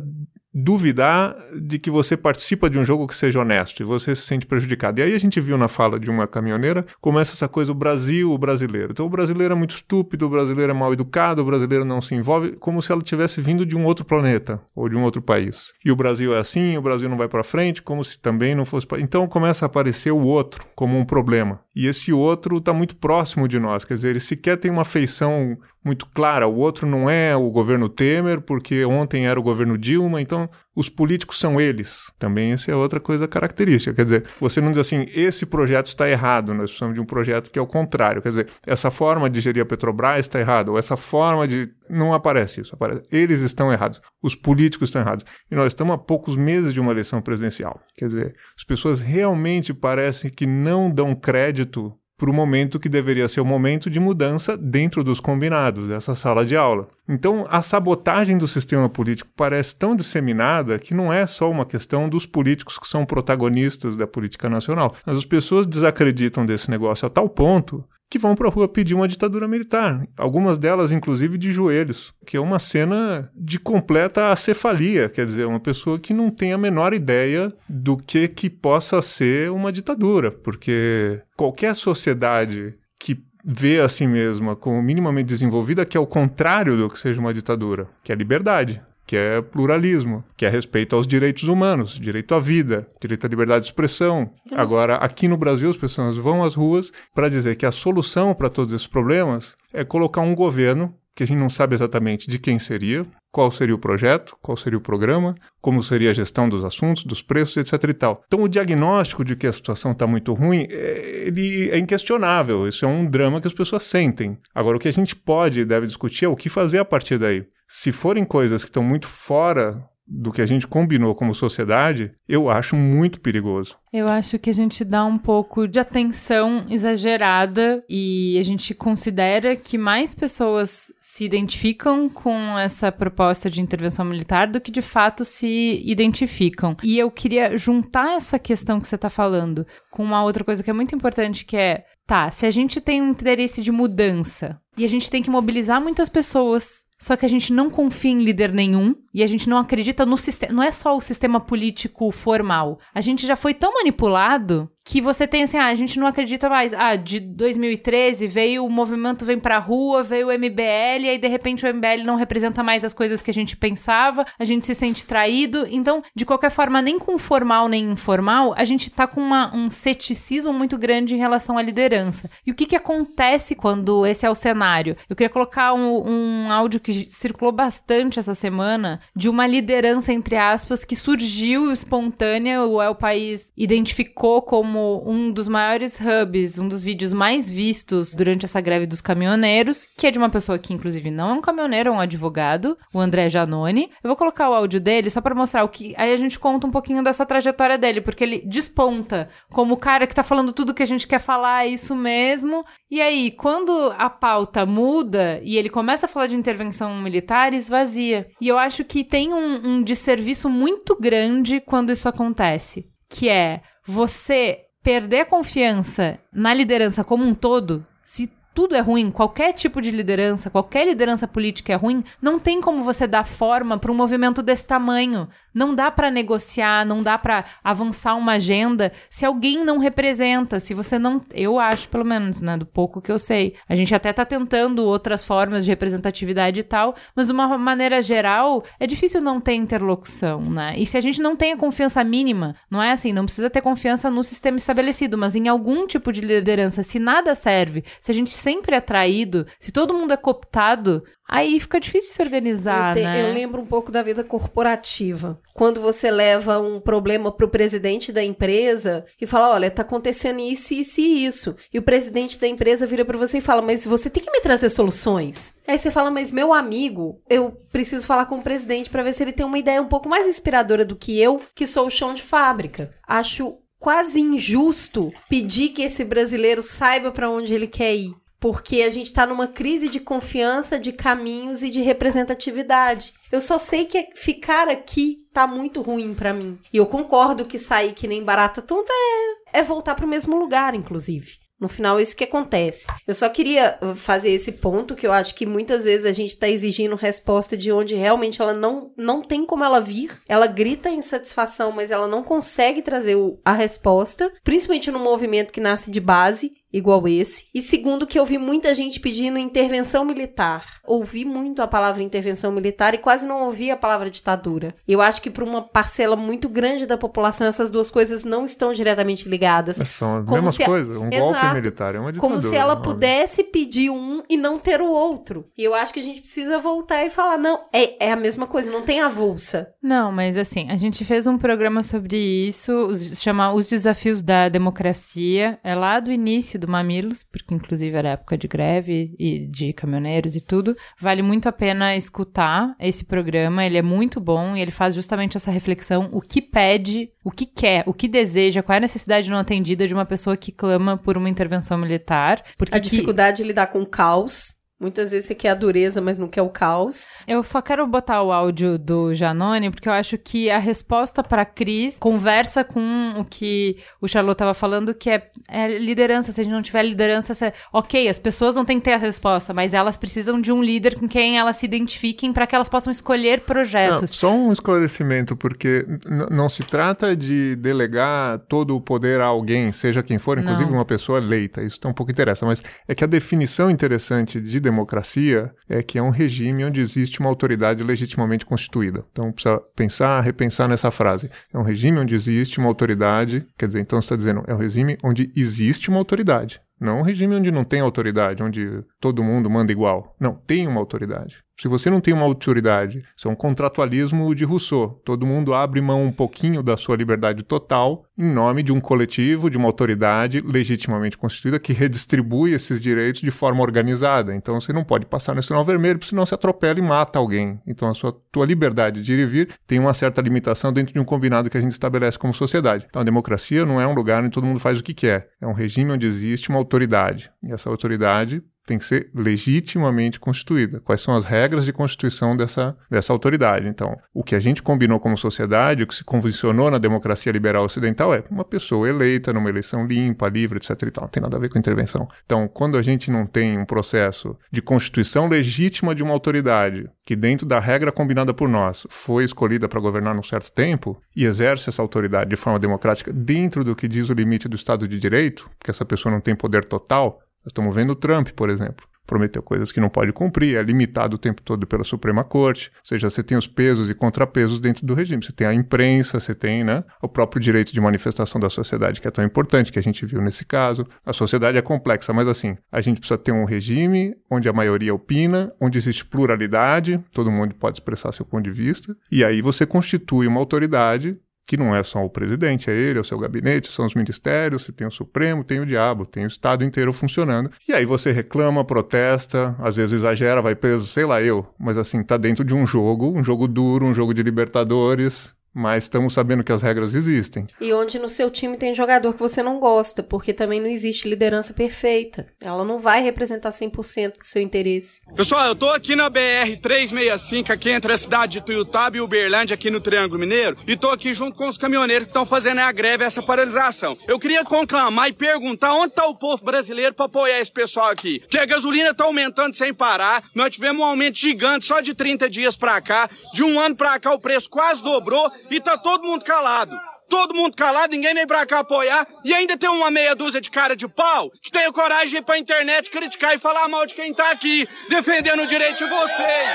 duvidar 0.53 1.35
de 1.59 1.79
que 1.79 1.89
você 1.89 2.17
participa 2.17 2.69
de 2.69 2.77
um 2.77 2.83
jogo 2.83 3.07
que 3.07 3.15
seja 3.15 3.39
honesto 3.39 3.81
e 3.81 3.85
você 3.85 4.13
se 4.15 4.23
sente 4.23 4.45
prejudicado. 4.45 4.99
E 4.99 5.03
aí 5.03 5.15
a 5.15 5.19
gente 5.19 5.39
viu 5.39 5.57
na 5.57 5.67
fala 5.67 5.99
de 5.99 6.09
uma 6.09 6.27
caminhoneira 6.27 6.85
começa 6.99 7.31
essa 7.31 7.47
coisa 7.47 7.71
o 7.71 7.75
Brasil, 7.75 8.31
o 8.31 8.37
brasileiro. 8.37 8.91
Então 8.91 9.05
o 9.05 9.09
brasileiro 9.09 9.53
é 9.53 9.57
muito 9.57 9.75
estúpido, 9.75 10.25
o 10.25 10.29
brasileiro 10.29 10.71
é 10.71 10.75
mal 10.75 10.91
educado, 10.91 11.41
o 11.41 11.45
brasileiro 11.45 11.85
não 11.85 12.01
se 12.01 12.15
envolve, 12.15 12.57
como 12.59 12.81
se 12.81 12.91
ela 12.91 13.01
tivesse 13.01 13.41
vindo 13.41 13.65
de 13.65 13.75
um 13.75 13.85
outro 13.85 14.03
planeta 14.03 14.61
ou 14.75 14.89
de 14.89 14.95
um 14.95 15.03
outro 15.03 15.21
país. 15.21 15.71
E 15.85 15.91
o 15.91 15.95
Brasil 15.95 16.35
é 16.35 16.39
assim, 16.39 16.77
o 16.77 16.81
Brasil 16.81 17.07
não 17.07 17.17
vai 17.17 17.27
para 17.27 17.43
frente, 17.43 17.81
como 17.81 18.03
se 18.03 18.19
também 18.19 18.53
não 18.53 18.65
fosse. 18.65 18.85
Então 18.99 19.27
começa 19.27 19.65
a 19.65 19.67
aparecer 19.67 20.11
o 20.11 20.21
outro 20.21 20.65
como 20.75 20.97
um 20.97 21.05
problema. 21.05 21.61
E 21.73 21.87
esse 21.87 22.11
outro 22.11 22.57
está 22.57 22.73
muito 22.73 22.97
próximo 22.97 23.47
de 23.47 23.57
nós, 23.57 23.85
quer 23.85 23.93
dizer, 23.93 24.09
ele 24.09 24.19
sequer 24.19 24.57
tem 24.57 24.69
uma 24.69 24.83
feição 24.83 25.57
muito 25.83 26.05
clara. 26.07 26.47
O 26.47 26.55
outro 26.57 26.85
não 26.85 27.09
é 27.09 27.35
o 27.35 27.49
governo 27.49 27.89
Temer, 27.89 28.41
porque 28.41 28.85
ontem 28.85 29.27
era 29.27 29.39
o 29.39 29.43
governo 29.43 29.77
Dilma, 29.77 30.21
então 30.21 30.49
os 30.75 30.87
políticos 30.87 31.39
são 31.39 31.59
eles. 31.59 32.11
Também 32.17 32.53
essa 32.53 32.71
é 32.71 32.75
outra 32.75 32.99
coisa 32.99 33.27
característica. 33.27 33.93
Quer 33.93 34.03
dizer, 34.03 34.25
você 34.39 34.61
não 34.61 34.69
diz 34.69 34.79
assim, 34.79 35.05
esse 35.13 35.45
projeto 35.45 35.87
está 35.87 36.07
errado, 36.07 36.53
nós 36.53 36.69
precisamos 36.69 36.95
de 36.95 37.01
um 37.01 37.05
projeto 37.05 37.51
que 37.51 37.59
é 37.59 37.61
o 37.61 37.67
contrário. 37.67 38.21
Quer 38.21 38.29
dizer, 38.29 38.47
essa 38.65 38.91
forma 38.91 39.29
de 39.29 39.41
gerir 39.41 39.63
a 39.63 39.65
Petrobras 39.65 40.19
está 40.19 40.39
errada, 40.39 40.71
ou 40.71 40.77
essa 40.77 40.95
forma 40.95 41.47
de. 41.47 41.69
Não 41.89 42.13
aparece 42.13 42.61
isso. 42.61 42.73
Aparece. 42.73 43.01
Eles 43.11 43.41
estão 43.41 43.71
errados, 43.71 44.01
os 44.21 44.35
políticos 44.35 44.89
estão 44.89 45.01
errados. 45.01 45.25
E 45.49 45.55
nós 45.55 45.67
estamos 45.67 45.93
a 45.93 45.97
poucos 45.97 46.37
meses 46.37 46.73
de 46.73 46.79
uma 46.79 46.91
eleição 46.91 47.21
presidencial. 47.21 47.81
Quer 47.95 48.05
dizer, 48.05 48.35
as 48.57 48.63
pessoas 48.63 49.01
realmente 49.01 49.73
parecem 49.73 50.29
que 50.29 50.45
não 50.45 50.89
dão 50.89 51.15
crédito 51.15 51.93
para 52.21 52.29
o 52.29 52.33
momento 52.33 52.79
que 52.79 52.87
deveria 52.87 53.27
ser 53.27 53.41
o 53.41 53.45
momento 53.45 53.89
de 53.89 53.99
mudança 53.99 54.55
dentro 54.55 55.03
dos 55.03 55.19
combinados 55.19 55.87
dessa 55.87 56.13
sala 56.13 56.45
de 56.45 56.55
aula. 56.55 56.87
Então, 57.09 57.47
a 57.49 57.63
sabotagem 57.63 58.37
do 58.37 58.47
sistema 58.47 58.87
político 58.87 59.31
parece 59.35 59.75
tão 59.75 59.95
disseminada 59.95 60.77
que 60.77 60.93
não 60.93 61.11
é 61.11 61.25
só 61.25 61.49
uma 61.49 61.65
questão 61.65 62.07
dos 62.07 62.27
políticos 62.27 62.77
que 62.77 62.87
são 62.87 63.07
protagonistas 63.07 63.97
da 63.97 64.05
política 64.05 64.47
nacional, 64.47 64.95
mas 65.03 65.17
as 65.17 65.25
pessoas 65.25 65.65
desacreditam 65.65 66.45
desse 66.45 66.69
negócio 66.69 67.07
a 67.07 67.09
tal 67.09 67.27
ponto 67.27 67.83
que 68.11 68.19
vão 68.19 68.35
para 68.35 68.49
a 68.49 68.51
rua 68.51 68.67
pedir 68.67 68.93
uma 68.93 69.07
ditadura 69.07 69.47
militar. 69.47 70.05
Algumas 70.17 70.57
delas, 70.57 70.91
inclusive, 70.91 71.37
de 71.37 71.53
joelhos, 71.53 72.13
que 72.25 72.35
é 72.35 72.39
uma 72.41 72.59
cena 72.59 73.31
de 73.33 73.57
completa 73.57 74.33
acefalia, 74.33 75.07
quer 75.07 75.23
dizer, 75.23 75.47
uma 75.47 75.61
pessoa 75.61 75.97
que 75.97 76.13
não 76.13 76.29
tem 76.29 76.51
a 76.51 76.57
menor 76.57 76.93
ideia 76.93 77.53
do 77.69 77.95
que, 77.95 78.27
que 78.27 78.49
possa 78.49 79.01
ser 79.01 79.49
uma 79.49 79.71
ditadura, 79.71 80.29
porque 80.29 81.21
qualquer 81.37 81.73
sociedade 81.73 82.75
que 82.99 83.17
vê 83.45 83.79
a 83.79 83.87
si 83.87 84.05
mesma 84.05 84.57
como 84.57 84.83
minimamente 84.83 85.27
desenvolvida, 85.27 85.85
que 85.85 85.95
é 85.95 85.99
o 85.99 86.05
contrário 86.05 86.75
do 86.75 86.89
que 86.89 86.99
seja 86.99 87.21
uma 87.21 87.33
ditadura, 87.33 87.87
que 88.03 88.11
é 88.11 88.15
liberdade 88.15 88.81
que 89.05 89.15
é 89.15 89.41
pluralismo, 89.41 90.23
que 90.37 90.45
é 90.45 90.49
respeito 90.49 90.95
aos 90.95 91.05
direitos 91.05 91.43
humanos, 91.43 91.99
direito 91.99 92.33
à 92.33 92.39
vida, 92.39 92.87
direito 92.99 93.25
à 93.25 93.29
liberdade 93.29 93.65
de 93.65 93.71
expressão. 93.71 94.31
Agora, 94.53 94.95
aqui 94.95 95.27
no 95.27 95.37
Brasil, 95.37 95.69
as 95.69 95.77
pessoas 95.77 96.17
vão 96.17 96.43
às 96.43 96.55
ruas 96.55 96.91
para 97.13 97.29
dizer 97.29 97.55
que 97.55 97.65
a 97.65 97.71
solução 97.71 98.33
para 98.33 98.49
todos 98.49 98.73
esses 98.73 98.87
problemas 98.87 99.55
é 99.73 99.83
colocar 99.83 100.21
um 100.21 100.35
governo 100.35 100.93
que 101.15 101.23
a 101.23 101.27
gente 101.27 101.37
não 101.37 101.49
sabe 101.49 101.75
exatamente 101.75 102.29
de 102.29 102.39
quem 102.39 102.57
seria, 102.57 103.05
qual 103.31 103.51
seria 103.51 103.75
o 103.75 103.79
projeto, 103.79 104.35
qual 104.41 104.55
seria 104.57 104.77
o 104.77 104.81
programa, 104.81 105.35
como 105.61 105.83
seria 105.83 106.09
a 106.09 106.13
gestão 106.13 106.47
dos 106.47 106.63
assuntos, 106.63 107.03
dos 107.03 107.21
preços, 107.21 107.57
etc 107.57 107.89
e 107.89 107.93
tal. 107.93 108.23
Então 108.25 108.41
o 108.41 108.47
diagnóstico 108.47 109.23
de 109.23 109.35
que 109.35 109.47
a 109.47 109.53
situação 109.53 109.91
está 109.91 110.07
muito 110.07 110.33
ruim, 110.33 110.67
é, 110.69 111.27
ele 111.27 111.69
é 111.69 111.77
inquestionável, 111.77 112.67
isso 112.67 112.85
é 112.85 112.87
um 112.87 113.05
drama 113.05 113.41
que 113.41 113.47
as 113.47 113.53
pessoas 113.53 113.83
sentem. 113.83 114.37
Agora 114.53 114.77
o 114.77 114.79
que 114.79 114.87
a 114.87 114.93
gente 114.93 115.15
pode 115.15 115.61
e 115.61 115.65
deve 115.65 115.87
discutir 115.87 116.25
é 116.25 116.27
o 116.27 116.35
que 116.35 116.49
fazer 116.49 116.79
a 116.79 116.85
partir 116.85 117.17
daí. 117.17 117.45
Se 117.73 117.89
forem 117.93 118.25
coisas 118.25 118.65
que 118.65 118.69
estão 118.69 118.83
muito 118.83 119.07
fora 119.07 119.89
do 120.05 120.29
que 120.29 120.41
a 120.41 120.45
gente 120.45 120.67
combinou 120.67 121.15
como 121.15 121.33
sociedade, 121.33 122.11
eu 122.27 122.49
acho 122.49 122.75
muito 122.75 123.21
perigoso. 123.21 123.77
Eu 123.93 124.09
acho 124.09 124.37
que 124.37 124.49
a 124.49 124.53
gente 124.53 124.83
dá 124.83 125.05
um 125.05 125.17
pouco 125.17 125.69
de 125.69 125.79
atenção 125.79 126.65
exagerada 126.69 127.81
e 127.89 128.37
a 128.37 128.43
gente 128.43 128.73
considera 128.73 129.55
que 129.55 129.77
mais 129.77 130.13
pessoas 130.13 130.91
se 130.99 131.23
identificam 131.23 132.09
com 132.09 132.59
essa 132.59 132.91
proposta 132.91 133.49
de 133.49 133.61
intervenção 133.61 134.03
militar 134.03 134.47
do 134.47 134.59
que 134.59 134.69
de 134.69 134.81
fato 134.81 135.23
se 135.23 135.81
identificam. 135.85 136.75
E 136.83 136.99
eu 136.99 137.09
queria 137.09 137.55
juntar 137.55 138.15
essa 138.15 138.37
questão 138.37 138.81
que 138.81 138.89
você 138.89 138.95
está 138.95 139.09
falando 139.09 139.65
com 139.89 140.03
uma 140.03 140.25
outra 140.25 140.43
coisa 140.43 140.61
que 140.61 140.69
é 140.69 140.73
muito 140.73 140.93
importante, 140.93 141.45
que 141.45 141.55
é 141.55 141.85
tá, 142.05 142.29
se 142.29 142.45
a 142.45 142.51
gente 142.51 142.81
tem 142.81 143.01
um 143.01 143.11
interesse 143.11 143.61
de 143.61 143.71
mudança 143.71 144.59
e 144.77 144.83
a 144.83 144.87
gente 144.87 145.09
tem 145.09 145.21
que 145.21 145.29
mobilizar 145.29 145.81
muitas 145.81 146.09
pessoas 146.09 146.85
só 147.01 147.17
que 147.17 147.25
a 147.25 147.29
gente 147.29 147.51
não 147.51 147.67
confia 147.67 148.11
em 148.11 148.23
líder 148.23 148.53
nenhum 148.53 148.93
e 149.11 149.23
a 149.23 149.27
gente 149.27 149.49
não 149.49 149.57
acredita 149.57 150.05
no 150.05 150.15
sistema. 150.15 150.53
Não 150.53 150.61
é 150.61 150.69
só 150.69 150.95
o 150.95 151.01
sistema 151.01 151.41
político 151.41 152.11
formal. 152.11 152.79
A 152.93 153.01
gente 153.01 153.25
já 153.25 153.35
foi 153.35 153.55
tão 153.55 153.73
manipulado 153.73 154.69
que 154.85 155.01
você 155.01 155.27
tem 155.27 155.43
assim, 155.43 155.57
ah, 155.57 155.67
a 155.67 155.75
gente 155.75 155.99
não 155.99 156.05
acredita 156.05 156.47
mais. 156.47 156.73
Ah, 156.73 156.95
de 156.95 157.19
2013 157.19 158.27
veio 158.27 158.65
o 158.65 158.69
movimento 158.69 159.25
vem 159.25 159.39
pra 159.39 159.57
rua, 159.57 160.03
veio 160.03 160.27
o 160.27 160.31
MBL, 160.31 161.01
e 161.01 161.09
aí 161.09 161.17
de 161.17 161.27
repente 161.27 161.65
o 161.65 161.73
MBL 161.73 162.03
não 162.03 162.15
representa 162.15 162.61
mais 162.61 162.85
as 162.85 162.93
coisas 162.93 163.21
que 163.21 163.31
a 163.31 163.33
gente 163.33 163.57
pensava, 163.57 164.25
a 164.37 164.45
gente 164.45 164.65
se 164.65 164.75
sente 164.75 165.05
traído. 165.05 165.65
Então, 165.69 166.03
de 166.15 166.25
qualquer 166.25 166.51
forma, 166.51 166.81
nem 166.83 166.99
com 166.99 167.17
formal 167.17 167.67
nem 167.67 167.91
informal, 167.91 168.53
a 168.55 168.63
gente 168.63 168.91
tá 168.91 169.07
com 169.07 169.21
uma, 169.21 169.55
um 169.55 169.71
ceticismo 169.71 170.53
muito 170.53 170.77
grande 170.77 171.15
em 171.15 171.19
relação 171.19 171.57
à 171.57 171.63
liderança. 171.63 172.29
E 172.45 172.51
o 172.51 172.55
que 172.55 172.67
que 172.67 172.75
acontece 172.75 173.55
quando 173.55 174.05
esse 174.05 174.25
é 174.25 174.29
o 174.29 174.35
cenário? 174.35 174.60
Eu 175.09 175.15
queria 175.15 175.29
colocar 175.29 175.73
um, 175.73 176.03
um 176.07 176.51
áudio 176.51 176.79
que 176.79 177.07
circulou 177.09 177.51
bastante 177.51 178.19
essa 178.19 178.33
semana 178.33 179.01
de 179.15 179.29
uma 179.29 179.45
liderança, 179.45 180.13
entre 180.13 180.37
aspas, 180.37 180.83
que 180.83 180.95
surgiu 180.95 181.71
espontânea, 181.71 182.63
o 182.63 182.81
El 182.81 182.95
País 182.95 183.51
identificou 183.55 184.41
como 184.41 184.61
como 184.71 185.03
um 185.05 185.31
dos 185.31 185.47
maiores 185.47 185.99
hubs, 185.99 186.57
um 186.57 186.67
dos 186.67 186.83
vídeos 186.83 187.13
mais 187.13 187.49
vistos 187.49 188.15
durante 188.15 188.45
essa 188.45 188.61
greve 188.61 188.85
dos 188.85 189.01
caminhoneiros, 189.01 189.87
que 189.97 190.07
é 190.07 190.11
de 190.11 190.17
uma 190.17 190.29
pessoa 190.29 190.59
que, 190.59 190.73
inclusive, 190.73 191.09
não 191.09 191.31
é 191.31 191.33
um 191.33 191.41
caminhoneiro, 191.41 191.89
é 191.89 191.91
um 191.91 191.99
advogado, 191.99 192.77
o 192.93 192.99
André 192.99 193.27
Janone. 193.27 193.89
Eu 194.03 194.07
vou 194.07 194.15
colocar 194.15 194.49
o 194.49 194.53
áudio 194.53 194.79
dele 194.79 195.09
só 195.09 195.19
para 195.19 195.33
mostrar 195.33 195.63
o 195.63 195.69
que. 195.69 195.95
Aí 195.97 196.13
a 196.13 196.15
gente 196.15 196.37
conta 196.37 196.67
um 196.67 196.71
pouquinho 196.71 197.03
dessa 197.03 197.25
trajetória 197.25 197.77
dele, 197.77 198.01
porque 198.01 198.23
ele 198.23 198.43
desponta 198.45 199.29
como 199.51 199.73
o 199.73 199.77
cara 199.77 200.05
que 200.05 200.13
tá 200.13 200.21
falando 200.23 200.53
tudo 200.53 200.73
que 200.73 200.83
a 200.83 200.87
gente 200.87 201.07
quer 201.07 201.19
falar, 201.19 201.65
é 201.65 201.69
isso 201.69 201.95
mesmo. 201.95 202.63
E 202.89 203.01
aí, 203.01 203.31
quando 203.31 203.93
a 203.97 204.09
pauta 204.09 204.50
muda 204.65 205.39
e 205.43 205.57
ele 205.57 205.69
começa 205.69 206.05
a 206.05 206.09
falar 206.09 206.27
de 206.27 206.35
intervenção 206.35 207.01
militar, 207.01 207.53
esvazia. 207.53 208.27
E 208.39 208.47
eu 208.47 208.57
acho 208.57 208.83
que 208.83 209.03
tem 209.03 209.33
um, 209.33 209.67
um 209.67 209.83
desserviço 209.83 210.49
muito 210.49 210.95
grande 210.99 211.59
quando 211.59 211.91
isso 211.91 212.07
acontece. 212.07 212.87
Que 213.09 213.29
é 213.29 213.61
você 213.85 214.59
perder 214.83 215.25
confiança 215.25 216.19
na 216.33 216.53
liderança 216.53 217.03
como 217.03 217.23
um 217.23 217.33
todo, 217.33 217.85
se 218.03 218.29
tudo 218.53 218.75
é 218.75 218.79
ruim, 218.79 219.11
qualquer 219.11 219.53
tipo 219.53 219.81
de 219.81 219.91
liderança, 219.91 220.49
qualquer 220.49 220.85
liderança 220.85 221.27
política 221.27 221.71
é 221.71 221.75
ruim, 221.75 222.03
não 222.21 222.37
tem 222.37 222.59
como 222.59 222.83
você 222.83 223.07
dar 223.07 223.23
forma 223.23 223.77
para 223.77 223.91
um 223.91 223.95
movimento 223.95 224.43
desse 224.43 224.65
tamanho. 224.65 225.29
Não 225.53 225.73
dá 225.75 225.91
para 225.91 226.11
negociar, 226.11 226.85
não 226.85 227.03
dá 227.03 227.17
para 227.17 227.45
avançar 227.63 228.15
uma 228.15 228.33
agenda 228.33 228.91
se 229.09 229.25
alguém 229.25 229.63
não 229.63 229.77
representa, 229.77 230.59
se 230.59 230.73
você 230.73 230.97
não, 230.97 231.21
eu 231.33 231.59
acho 231.59 231.89
pelo 231.89 232.05
menos, 232.05 232.41
né, 232.41 232.57
do 232.57 232.65
pouco 232.65 233.01
que 233.01 233.11
eu 233.11 233.19
sei. 233.19 233.55
A 233.67 233.75
gente 233.75 233.93
até 233.93 234.11
tá 234.13 234.25
tentando 234.25 234.85
outras 234.85 235.25
formas 235.25 235.65
de 235.65 235.71
representatividade 235.71 236.59
e 236.59 236.63
tal, 236.63 236.95
mas 237.15 237.27
de 237.27 237.33
uma 237.33 237.57
maneira 237.57 238.01
geral, 238.01 238.63
é 238.79 238.87
difícil 238.87 239.21
não 239.21 239.39
ter 239.39 239.53
interlocução, 239.53 240.41
né? 240.41 240.75
E 240.77 240.85
se 240.85 240.97
a 240.97 241.01
gente 241.01 241.21
não 241.21 241.35
tem 241.35 241.53
a 241.53 241.57
confiança 241.57 242.03
mínima, 242.03 242.55
não 242.69 242.81
é 242.81 242.91
assim, 242.91 243.13
não 243.13 243.25
precisa 243.25 243.49
ter 243.49 243.61
confiança 243.61 244.09
no 244.09 244.23
sistema 244.23 244.57
estabelecido, 244.57 245.17
mas 245.17 245.35
em 245.35 245.47
algum 245.47 245.85
tipo 245.85 246.11
de 246.11 246.21
liderança, 246.21 246.83
se 246.83 246.99
nada 246.99 247.35
serve, 247.35 247.83
se 247.99 248.11
a 248.11 248.13
gente 248.13 248.31
sempre 248.31 248.75
é 248.75 248.81
traído, 248.81 249.45
se 249.59 249.71
todo 249.71 249.93
mundo 249.93 250.13
é 250.13 250.17
cooptado, 250.17 251.03
Aí 251.31 251.61
fica 251.61 251.79
difícil 251.79 252.13
se 252.13 252.21
organizar, 252.21 252.89
eu 252.89 253.01
te, 253.01 253.07
né? 253.07 253.21
Eu 253.21 253.33
lembro 253.33 253.61
um 253.61 253.65
pouco 253.65 253.89
da 253.89 254.03
vida 254.03 254.21
corporativa. 254.21 255.39
Quando 255.53 255.79
você 255.79 256.11
leva 256.11 256.59
um 256.59 256.77
problema 256.77 257.31
pro 257.31 257.47
presidente 257.47 258.11
da 258.11 258.21
empresa 258.21 259.05
e 259.19 259.25
fala, 259.25 259.51
olha, 259.51 259.71
tá 259.71 259.81
acontecendo 259.81 260.41
isso, 260.41 260.73
isso 260.73 260.99
e 260.99 261.25
isso. 261.25 261.55
E 261.73 261.79
o 261.79 261.81
presidente 261.81 262.37
da 262.37 262.49
empresa 262.49 262.85
vira 262.85 263.05
para 263.05 263.17
você 263.17 263.37
e 263.37 263.41
fala, 263.41 263.61
mas 263.61 263.85
você 263.85 264.09
tem 264.09 264.21
que 264.21 264.29
me 264.29 264.41
trazer 264.41 264.69
soluções. 264.69 265.55
Aí 265.65 265.77
você 265.77 265.89
fala, 265.89 266.11
mas 266.11 266.33
meu 266.33 266.51
amigo, 266.51 267.21
eu 267.29 267.51
preciso 267.71 268.05
falar 268.05 268.25
com 268.25 268.35
o 268.35 268.43
presidente 268.43 268.89
para 268.89 269.01
ver 269.01 269.13
se 269.13 269.23
ele 269.23 269.31
tem 269.31 269.45
uma 269.45 269.57
ideia 269.57 269.81
um 269.81 269.87
pouco 269.87 270.09
mais 270.09 270.27
inspiradora 270.27 270.83
do 270.83 270.97
que 270.97 271.17
eu, 271.17 271.39
que 271.55 271.65
sou 271.65 271.87
o 271.87 271.89
chão 271.89 272.13
de 272.13 272.21
fábrica. 272.21 272.93
Acho 273.07 273.55
quase 273.79 274.19
injusto 274.19 275.11
pedir 275.29 275.69
que 275.69 275.81
esse 275.81 276.03
brasileiro 276.03 276.61
saiba 276.61 277.09
para 277.09 277.29
onde 277.29 277.53
ele 277.53 277.67
quer 277.67 277.95
ir 277.95 278.20
porque 278.41 278.81
a 278.81 278.89
gente 278.89 279.05
está 279.05 279.25
numa 279.27 279.47
crise 279.47 279.87
de 279.87 279.99
confiança, 279.99 280.79
de 280.79 280.91
caminhos 280.91 281.61
e 281.61 281.69
de 281.69 281.79
representatividade. 281.79 283.13
Eu 283.31 283.39
só 283.39 283.59
sei 283.59 283.85
que 283.85 284.09
ficar 284.15 284.67
aqui 284.67 285.19
tá 285.31 285.45
muito 285.45 285.79
ruim 285.81 286.15
para 286.15 286.33
mim. 286.33 286.57
E 286.73 286.77
eu 286.77 286.87
concordo 286.87 287.45
que 287.45 287.59
sair 287.59 287.93
que 287.93 288.07
nem 288.07 288.23
barata 288.23 288.59
tonta 288.59 288.91
é, 288.91 289.59
é 289.59 289.63
voltar 289.63 289.93
para 289.93 290.07
o 290.07 290.09
mesmo 290.09 290.35
lugar, 290.37 290.73
inclusive. 290.73 291.39
No 291.59 291.69
final, 291.69 291.99
é 291.99 292.01
isso 292.01 292.15
que 292.15 292.23
acontece. 292.23 292.87
Eu 293.07 293.13
só 293.13 293.29
queria 293.29 293.77
uh, 293.83 293.95
fazer 293.95 294.31
esse 294.31 294.53
ponto, 294.53 294.95
que 294.95 295.05
eu 295.05 295.11
acho 295.11 295.35
que 295.35 295.45
muitas 295.45 295.85
vezes 295.85 296.07
a 296.07 296.11
gente 296.11 296.31
está 296.31 296.49
exigindo 296.49 296.95
resposta 296.95 297.55
de 297.55 297.71
onde 297.71 297.93
realmente 297.93 298.41
ela 298.41 298.55
não, 298.55 298.91
não 298.97 299.21
tem 299.21 299.45
como 299.45 299.63
ela 299.63 299.79
vir. 299.79 300.19
Ela 300.27 300.47
grita 300.47 300.89
insatisfação, 300.89 301.71
mas 301.71 301.91
ela 301.91 302.07
não 302.07 302.23
consegue 302.23 302.81
trazer 302.81 303.15
o, 303.15 303.39
a 303.45 303.53
resposta, 303.53 304.33
principalmente 304.43 304.89
no 304.89 304.97
movimento 304.97 305.53
que 305.53 305.61
nasce 305.61 305.91
de 305.91 305.99
base 305.99 306.51
igual 306.71 307.07
esse. 307.07 307.45
E 307.53 307.61
segundo, 307.61 308.07
que 308.07 308.19
eu 308.19 308.25
vi 308.25 308.37
muita 308.37 308.73
gente 308.73 308.99
pedindo 308.99 309.39
intervenção 309.39 310.05
militar. 310.05 310.79
Ouvi 310.85 311.25
muito 311.25 311.61
a 311.61 311.67
palavra 311.67 312.03
intervenção 312.03 312.51
militar 312.51 312.93
e 312.93 312.97
quase 312.97 313.25
não 313.27 313.43
ouvi 313.45 313.71
a 313.71 313.77
palavra 313.77 314.09
ditadura. 314.09 314.75
Eu 314.87 315.01
acho 315.01 315.21
que 315.21 315.29
para 315.29 315.43
uma 315.43 315.61
parcela 315.61 316.15
muito 316.15 316.47
grande 316.47 316.85
da 316.85 316.97
população 316.97 317.47
essas 317.47 317.69
duas 317.69 317.89
coisas 317.89 318.23
não 318.23 318.45
estão 318.45 318.73
diretamente 318.73 319.27
ligadas. 319.27 319.77
Mas 319.77 319.89
são 319.89 320.17
as 320.17 320.25
mesmas 320.25 320.57
coisas. 320.57 320.97
Um 320.97 321.09
Exato. 321.09 321.31
golpe 321.31 321.53
militar 321.55 321.95
é 321.95 321.99
uma 321.99 322.11
ditadura. 322.11 322.33
Como 322.35 322.39
se 322.39 322.55
ela 322.55 322.75
pudesse 322.75 323.43
pedir 323.43 323.89
um 323.89 324.23
e 324.29 324.37
não 324.37 324.57
ter 324.59 324.81
o 324.81 324.89
outro. 324.89 325.45
E 325.57 325.63
eu 325.63 325.73
acho 325.73 325.93
que 325.93 325.99
a 325.99 326.03
gente 326.03 326.21
precisa 326.21 326.57
voltar 326.57 327.05
e 327.05 327.09
falar, 327.09 327.37
não, 327.37 327.61
é, 327.73 328.07
é 328.07 328.11
a 328.11 328.15
mesma 328.15 328.47
coisa, 328.47 328.71
não 328.71 328.81
tem 328.81 329.01
avulsa. 329.01 329.73
Não, 329.81 330.11
mas 330.11 330.37
assim, 330.37 330.69
a 330.69 330.77
gente 330.77 331.03
fez 331.03 331.27
um 331.27 331.37
programa 331.37 331.83
sobre 331.83 332.17
isso, 332.17 332.71
os, 332.87 333.19
chama 333.21 333.53
Os 333.53 333.67
Desafios 333.67 334.21
da 334.21 334.49
Democracia. 334.49 335.59
É 335.63 335.75
lá 335.75 335.99
do 335.99 336.11
início 336.11 336.59
do 336.61 336.71
Mamilos, 336.71 337.23
porque 337.23 337.53
inclusive 337.53 337.95
era 337.95 338.09
época 338.09 338.37
de 338.37 338.47
greve 338.47 339.13
e 339.19 339.47
de 339.47 339.73
caminhoneiros 339.73 340.35
e 340.35 340.41
tudo. 340.41 340.75
Vale 340.99 341.21
muito 341.21 341.49
a 341.49 341.51
pena 341.51 341.95
escutar 341.95 342.73
esse 342.79 343.03
programa, 343.03 343.65
ele 343.65 343.77
é 343.77 343.81
muito 343.81 344.21
bom 344.21 344.55
e 344.55 344.61
ele 344.61 344.71
faz 344.71 344.95
justamente 344.95 345.35
essa 345.35 345.51
reflexão, 345.51 346.09
o 346.13 346.21
que 346.21 346.41
pede, 346.41 347.11
o 347.23 347.31
que 347.31 347.45
quer, 347.45 347.83
o 347.85 347.93
que 347.93 348.07
deseja, 348.07 348.63
qual 348.63 348.75
é 348.75 348.77
a 348.77 348.81
necessidade 348.81 349.29
não 349.29 349.37
atendida 349.37 349.87
de 349.87 349.93
uma 349.93 350.05
pessoa 350.05 350.37
que 350.37 350.51
clama 350.51 350.97
por 350.97 351.17
uma 351.17 351.29
intervenção 351.29 351.77
militar. 351.77 352.43
Porque 352.57 352.75
a 352.75 352.79
dificuldade 352.79 353.37
que... 353.37 353.43
de 353.43 353.47
lidar 353.47 353.67
com 353.67 353.81
o 353.81 353.85
caos 353.87 354.60
Muitas 354.81 355.11
vezes 355.11 355.27
você 355.27 355.35
quer 355.35 355.49
a 355.49 355.53
dureza, 355.53 356.01
mas 356.01 356.17
não 356.17 356.27
quer 356.27 356.41
o 356.41 356.49
caos. 356.49 357.09
Eu 357.27 357.43
só 357.43 357.61
quero 357.61 357.85
botar 357.85 358.23
o 358.23 358.31
áudio 358.31 358.79
do 358.79 359.13
Janone, 359.13 359.69
porque 359.69 359.87
eu 359.87 359.93
acho 359.93 360.17
que 360.17 360.49
a 360.49 360.57
resposta 360.57 361.23
para 361.23 361.45
Cris 361.45 361.99
conversa 361.99 362.63
com 362.63 363.13
o 363.15 363.23
que 363.23 363.77
o 364.01 364.07
Charlotte 364.07 364.37
estava 364.37 364.55
falando, 364.55 364.95
que 364.95 365.11
é, 365.11 365.29
é, 365.47 365.77
liderança. 365.77 366.31
Se 366.31 366.41
a 366.41 366.43
gente 366.43 366.53
não 366.53 366.63
tiver 366.63 366.81
liderança, 366.81 367.35
você... 367.35 367.53
ok, 367.71 368.09
as 368.09 368.17
pessoas 368.17 368.55
não 368.55 368.65
têm 368.65 368.79
que 368.79 368.85
ter 368.85 368.93
a 368.93 368.97
resposta, 368.97 369.53
mas 369.53 369.75
elas 369.75 369.95
precisam 369.95 370.41
de 370.41 370.51
um 370.51 370.63
líder 370.63 370.95
com 370.95 371.07
quem 371.07 371.37
elas 371.37 371.57
se 371.57 371.65
identifiquem 371.67 372.33
para 372.33 372.47
que 372.47 372.55
elas 372.55 372.67
possam 372.67 372.89
escolher 372.89 373.41
projetos. 373.41 374.01
Não, 374.01 374.07
só 374.07 374.33
um 374.33 374.51
esclarecimento, 374.51 375.35
porque 375.35 375.85
não 376.31 376.49
se 376.49 376.63
trata 376.63 377.15
de 377.15 377.55
delegar 377.55 378.39
todo 378.49 378.75
o 378.75 378.81
poder 378.81 379.21
a 379.21 379.25
alguém, 379.25 379.71
seja 379.71 380.01
quem 380.01 380.17
for, 380.17 380.39
inclusive 380.39 380.71
não. 380.71 380.79
uma 380.79 380.85
pessoa 380.85 381.19
eleita. 381.19 381.61
Isso 381.61 381.79
tá 381.79 381.87
um 381.87 381.93
pouco 381.93 382.11
interessa, 382.11 382.47
mas 382.47 382.63
é 382.87 382.95
que 382.95 383.03
a 383.03 383.07
definição 383.07 383.69
interessante 383.69 384.41
de 384.41 384.59
democracia 384.71 385.53
é 385.69 385.83
que 385.83 385.97
é 385.97 386.01
um 386.01 386.09
regime 386.09 386.65
onde 386.65 386.81
existe 386.81 387.19
uma 387.19 387.29
autoridade 387.29 387.83
legitimamente 387.83 388.45
constituída. 388.45 389.05
Então 389.11 389.31
precisa 389.31 389.59
pensar, 389.75 390.19
repensar 390.21 390.67
nessa 390.67 390.89
frase. 390.89 391.29
É 391.53 391.57
um 391.57 391.63
regime 391.63 391.99
onde 391.99 392.15
existe 392.15 392.57
uma 392.57 392.67
autoridade, 392.67 393.45
quer 393.57 393.67
dizer, 393.67 393.81
então 393.81 394.01
você 394.01 394.05
está 394.05 394.15
dizendo, 394.15 394.43
é 394.47 394.53
um 394.53 394.57
regime 394.57 394.97
onde 395.03 395.31
existe 395.35 395.89
uma 395.89 395.99
autoridade. 395.99 396.59
Não 396.79 396.99
um 396.99 397.03
regime 397.03 397.35
onde 397.35 397.51
não 397.51 397.63
tem 397.63 397.79
autoridade, 397.79 398.41
onde 398.41 398.83
todo 398.99 399.23
mundo 399.23 399.47
manda 399.47 399.71
igual. 399.71 400.15
Não, 400.19 400.33
tem 400.33 400.67
uma 400.67 400.79
autoridade. 400.79 401.43
Se 401.61 401.67
você 401.67 401.91
não 401.91 402.01
tem 402.01 402.11
uma 402.11 402.25
autoridade, 402.25 403.05
isso 403.15 403.27
é 403.27 403.31
um 403.31 403.35
contratualismo 403.35 404.33
de 404.33 404.43
Rousseau. 404.43 404.99
Todo 405.05 405.27
mundo 405.27 405.53
abre 405.53 405.79
mão 405.79 406.03
um 406.03 406.11
pouquinho 406.11 406.63
da 406.63 406.75
sua 406.75 406.95
liberdade 406.95 407.43
total 407.43 408.03
em 408.17 408.33
nome 408.33 408.63
de 408.63 408.71
um 408.71 408.79
coletivo, 408.79 409.47
de 409.47 409.57
uma 409.57 409.67
autoridade 409.67 410.41
legitimamente 410.41 411.15
constituída 411.15 411.59
que 411.59 411.71
redistribui 411.71 412.53
esses 412.53 412.81
direitos 412.81 413.21
de 413.21 413.29
forma 413.29 413.61
organizada. 413.61 414.33
Então 414.33 414.59
você 414.59 414.73
não 414.73 414.83
pode 414.83 415.05
passar 415.05 415.35
no 415.35 415.43
sinal 415.43 415.63
vermelho, 415.63 415.99
porque 415.99 416.09
senão 416.09 416.25
você 416.25 416.33
atropela 416.33 416.79
e 416.79 416.81
mata 416.81 417.19
alguém. 417.19 417.61
Então 417.67 417.87
a 417.87 417.93
sua 417.93 418.11
tua 418.31 418.47
liberdade 418.47 418.99
de 418.99 419.13
ir 419.13 419.19
e 419.19 419.25
vir 419.27 419.49
tem 419.67 419.77
uma 419.77 419.93
certa 419.93 420.19
limitação 420.19 420.73
dentro 420.73 420.93
de 420.93 420.99
um 420.99 421.05
combinado 421.05 421.47
que 421.47 421.59
a 421.59 421.61
gente 421.61 421.73
estabelece 421.73 422.17
como 422.17 422.33
sociedade. 422.33 422.87
Então 422.89 423.03
a 423.03 423.05
democracia 423.05 423.67
não 423.67 423.79
é 423.79 423.85
um 423.85 423.93
lugar 423.93 424.23
onde 424.23 424.31
todo 424.31 424.47
mundo 424.47 424.59
faz 424.59 424.79
o 424.79 424.83
que 424.83 424.95
quer. 424.95 425.29
É 425.39 425.45
um 425.45 425.53
regime 425.53 425.91
onde 425.91 426.07
existe 426.07 426.49
uma 426.49 426.57
autoridade. 426.57 427.31
E 427.47 427.51
essa 427.51 427.69
autoridade 427.69 428.43
tem 428.65 428.77
que 428.77 428.85
ser 428.85 429.09
legitimamente 429.13 430.19
constituída. 430.19 430.79
Quais 430.81 431.01
são 431.01 431.15
as 431.15 431.23
regras 431.23 431.65
de 431.65 431.73
constituição 431.73 432.35
dessa, 432.37 432.75
dessa 432.89 433.11
autoridade? 433.11 433.67
Então, 433.67 433.97
o 434.13 434.23
que 434.23 434.35
a 434.35 434.39
gente 434.39 434.61
combinou 434.61 434.99
como 434.99 435.17
sociedade, 435.17 435.83
o 435.83 435.87
que 435.87 435.95
se 435.95 436.03
convencionou 436.03 436.69
na 436.69 436.77
democracia 436.77 437.31
liberal 437.31 437.65
ocidental 437.65 438.13
é 438.13 438.23
uma 438.29 438.45
pessoa 438.45 438.87
eleita 438.87 439.33
numa 439.33 439.49
eleição 439.49 439.85
limpa, 439.85 440.27
livre, 440.29 440.57
etc. 440.57 440.81
E 440.83 440.91
tal. 440.91 441.03
Não 441.03 441.09
tem 441.09 441.23
nada 441.23 441.37
a 441.37 441.39
ver 441.39 441.49
com 441.49 441.57
intervenção. 441.57 442.07
Então, 442.25 442.47
quando 442.47 442.77
a 442.77 442.81
gente 442.81 443.09
não 443.09 443.25
tem 443.25 443.57
um 443.57 443.65
processo 443.65 444.37
de 444.51 444.61
constituição 444.61 445.27
legítima 445.27 445.95
de 445.95 446.03
uma 446.03 446.13
autoridade 446.13 446.89
que, 447.05 447.15
dentro 447.15 447.45
da 447.45 447.59
regra 447.59 447.91
combinada 447.91 448.33
por 448.33 448.47
nós, 448.47 448.85
foi 448.89 449.23
escolhida 449.23 449.67
para 449.67 449.79
governar 449.79 450.15
num 450.15 450.23
certo 450.23 450.51
tempo 450.51 451.01
e 451.15 451.25
exerce 451.25 451.69
essa 451.69 451.81
autoridade 451.81 452.29
de 452.29 452.35
forma 452.35 452.59
democrática 452.59 453.11
dentro 453.11 453.63
do 453.63 453.75
que 453.75 453.87
diz 453.87 454.09
o 454.09 454.13
limite 454.13 454.47
do 454.47 454.55
Estado 454.55 454.87
de 454.87 454.99
Direito, 454.99 455.49
porque 455.57 455.71
essa 455.71 455.85
pessoa 455.85 456.11
não 456.11 456.21
tem 456.21 456.35
poder 456.35 456.65
total, 456.65 457.19
estamos 457.45 457.75
vendo 457.75 457.91
o 457.91 457.95
Trump, 457.95 458.29
por 458.29 458.49
exemplo. 458.49 458.85
Prometeu 459.05 459.43
coisas 459.43 459.73
que 459.73 459.81
não 459.81 459.89
pode 459.89 460.13
cumprir, 460.13 460.55
é 460.55 460.63
limitado 460.63 461.15
o 461.15 461.19
tempo 461.19 461.41
todo 461.41 461.67
pela 461.67 461.83
Suprema 461.83 462.23
Corte. 462.23 462.71
Ou 462.75 462.85
seja, 462.85 463.09
você 463.09 463.21
tem 463.21 463.37
os 463.37 463.45
pesos 463.45 463.89
e 463.89 463.93
contrapesos 463.93 464.59
dentro 464.59 464.85
do 464.85 464.93
regime. 464.93 465.21
Você 465.21 465.33
tem 465.33 465.47
a 465.47 465.53
imprensa, 465.53 466.17
você 466.17 466.33
tem 466.33 466.63
né, 466.63 466.83
o 467.01 467.09
próprio 467.09 467.41
direito 467.41 467.73
de 467.73 467.81
manifestação 467.81 468.39
da 468.39 468.49
sociedade, 468.49 469.01
que 469.01 469.07
é 469.07 469.11
tão 469.11 469.25
importante, 469.25 469.69
que 469.69 469.79
a 469.79 469.83
gente 469.83 470.05
viu 470.05 470.21
nesse 470.21 470.45
caso. 470.45 470.87
A 471.05 471.11
sociedade 471.11 471.57
é 471.57 471.61
complexa, 471.61 472.13
mas 472.13 472.25
assim, 472.25 472.55
a 472.71 472.79
gente 472.79 472.99
precisa 472.99 473.17
ter 473.17 473.33
um 473.33 473.43
regime 473.43 474.15
onde 474.29 474.47
a 474.47 474.53
maioria 474.53 474.95
opina, 474.95 475.51
onde 475.59 475.77
existe 475.77 476.05
pluralidade, 476.05 477.03
todo 477.11 477.29
mundo 477.29 477.53
pode 477.55 477.77
expressar 477.77 478.13
seu 478.13 478.25
ponto 478.25 478.43
de 478.43 478.51
vista, 478.51 478.95
e 479.11 479.25
aí 479.25 479.41
você 479.41 479.65
constitui 479.65 480.25
uma 480.25 480.39
autoridade 480.39 481.19
que 481.47 481.57
não 481.57 481.75
é 481.75 481.83
só 481.83 482.03
o 482.03 482.09
presidente, 482.09 482.69
é 482.69 482.73
ele, 482.73 482.97
é 482.97 483.01
o 483.01 483.03
seu 483.03 483.17
gabinete, 483.17 483.71
são 483.71 483.85
os 483.85 483.95
ministérios, 483.95 484.63
você 484.63 484.71
tem 484.71 484.87
o 484.87 484.91
Supremo, 484.91 485.43
tem 485.43 485.59
o 485.59 485.65
diabo, 485.65 486.05
tem 486.05 486.23
o 486.23 486.27
Estado 486.27 486.63
inteiro 486.63 486.93
funcionando. 486.93 487.51
E 487.67 487.73
aí 487.73 487.85
você 487.85 488.11
reclama, 488.11 488.63
protesta, 488.63 489.55
às 489.59 489.75
vezes 489.75 489.93
exagera, 489.93 490.41
vai 490.41 490.55
preso, 490.55 490.87
sei 490.87 491.05
lá 491.05 491.21
eu, 491.21 491.45
mas 491.59 491.77
assim, 491.77 492.03
tá 492.03 492.17
dentro 492.17 492.43
de 492.43 492.53
um 492.53 492.65
jogo, 492.65 493.11
um 493.11 493.23
jogo 493.23 493.47
duro, 493.47 493.85
um 493.85 493.93
jogo 493.93 494.13
de 494.13 494.23
Libertadores, 494.23 495.33
mas 495.53 495.83
estamos 495.83 496.13
sabendo 496.13 496.43
que 496.43 496.51
as 496.51 496.61
regras 496.61 496.95
existem. 496.95 497.45
E 497.59 497.73
onde 497.73 497.99
no 497.99 498.07
seu 498.07 498.29
time 498.29 498.57
tem 498.57 498.73
jogador 498.73 499.13
que 499.13 499.19
você 499.19 499.43
não 499.43 499.59
gosta, 499.59 500.01
porque 500.01 500.33
também 500.33 500.59
não 500.59 500.67
existe 500.67 501.09
liderança 501.09 501.53
perfeita. 501.53 502.27
Ela 502.41 502.63
não 502.63 502.79
vai 502.79 503.01
representar 503.01 503.49
100% 503.49 504.17
do 504.17 504.23
seu 504.23 504.41
interesse. 504.41 505.01
Pessoal, 505.15 505.47
eu 505.47 505.55
tô 505.55 505.69
aqui 505.69 505.95
na 505.95 506.09
BR 506.09 506.57
365, 506.61 507.51
aqui 507.51 507.69
entre 507.69 507.91
a 507.91 507.97
cidade 507.97 508.33
de 508.33 508.41
Tuiutaba 508.41 508.97
e 508.97 509.01
Uberlândia, 509.01 509.53
aqui 509.53 509.69
no 509.69 509.79
Triângulo 509.79 510.19
Mineiro, 510.19 510.57
e 510.65 510.77
tô 510.77 510.89
aqui 510.89 511.13
junto 511.13 511.37
com 511.37 511.47
os 511.47 511.57
caminhoneiros 511.57 512.05
que 512.05 512.11
estão 512.11 512.25
fazendo 512.25 512.59
a 512.59 512.71
greve, 512.71 513.03
essa 513.03 513.21
paralisação. 513.21 513.97
Eu 514.07 514.19
queria 514.19 514.43
conclamar 514.43 515.09
e 515.09 515.13
perguntar 515.13 515.73
onde 515.73 515.93
tá 515.93 516.05
o 516.05 516.15
povo 516.15 516.43
brasileiro 516.43 516.93
para 516.93 517.05
apoiar 517.05 517.39
esse 517.39 517.51
pessoal 517.51 517.89
aqui. 517.89 518.19
Porque 518.19 518.37
a 518.37 518.45
gasolina 518.45 518.93
tá 518.93 519.03
aumentando 519.03 519.53
sem 519.53 519.73
parar, 519.73 520.23
nós 520.33 520.53
tivemos 520.53 520.81
um 520.81 520.85
aumento 520.85 521.17
gigante 521.17 521.65
só 521.65 521.81
de 521.81 521.93
30 521.93 522.29
dias 522.29 522.55
para 522.55 522.79
cá, 522.81 523.09
de 523.33 523.43
um 523.43 523.59
ano 523.59 523.75
para 523.75 523.99
cá 523.99 524.13
o 524.13 524.19
preço 524.19 524.49
quase 524.49 524.83
dobrou 524.83 525.29
e 525.49 525.59
tá 525.59 525.77
todo 525.77 526.03
mundo 526.03 526.23
calado. 526.23 526.77
Todo 527.11 527.35
mundo 527.35 527.57
calado, 527.57 527.91
ninguém 527.91 528.13
vem 528.13 528.25
pra 528.25 528.45
cá 528.45 528.59
apoiar. 528.59 529.05
E 529.25 529.33
ainda 529.33 529.57
tem 529.57 529.69
uma 529.69 529.91
meia 529.91 530.15
dúzia 530.15 530.39
de 530.39 530.49
cara 530.49 530.77
de 530.77 530.87
pau 530.87 531.29
que 531.41 531.51
tem 531.51 531.69
coragem 531.73 532.09
de 532.09 532.17
ir 532.17 532.21
pra 532.21 532.37
internet 532.37 532.89
criticar 532.89 533.35
e 533.35 533.37
falar 533.37 533.67
mal 533.67 533.85
de 533.85 533.93
quem 533.93 534.13
tá 534.13 534.31
aqui, 534.31 534.65
defendendo 534.87 535.43
o 535.43 535.45
direito 535.45 535.79
de 535.79 535.89
vocês. 535.89 536.49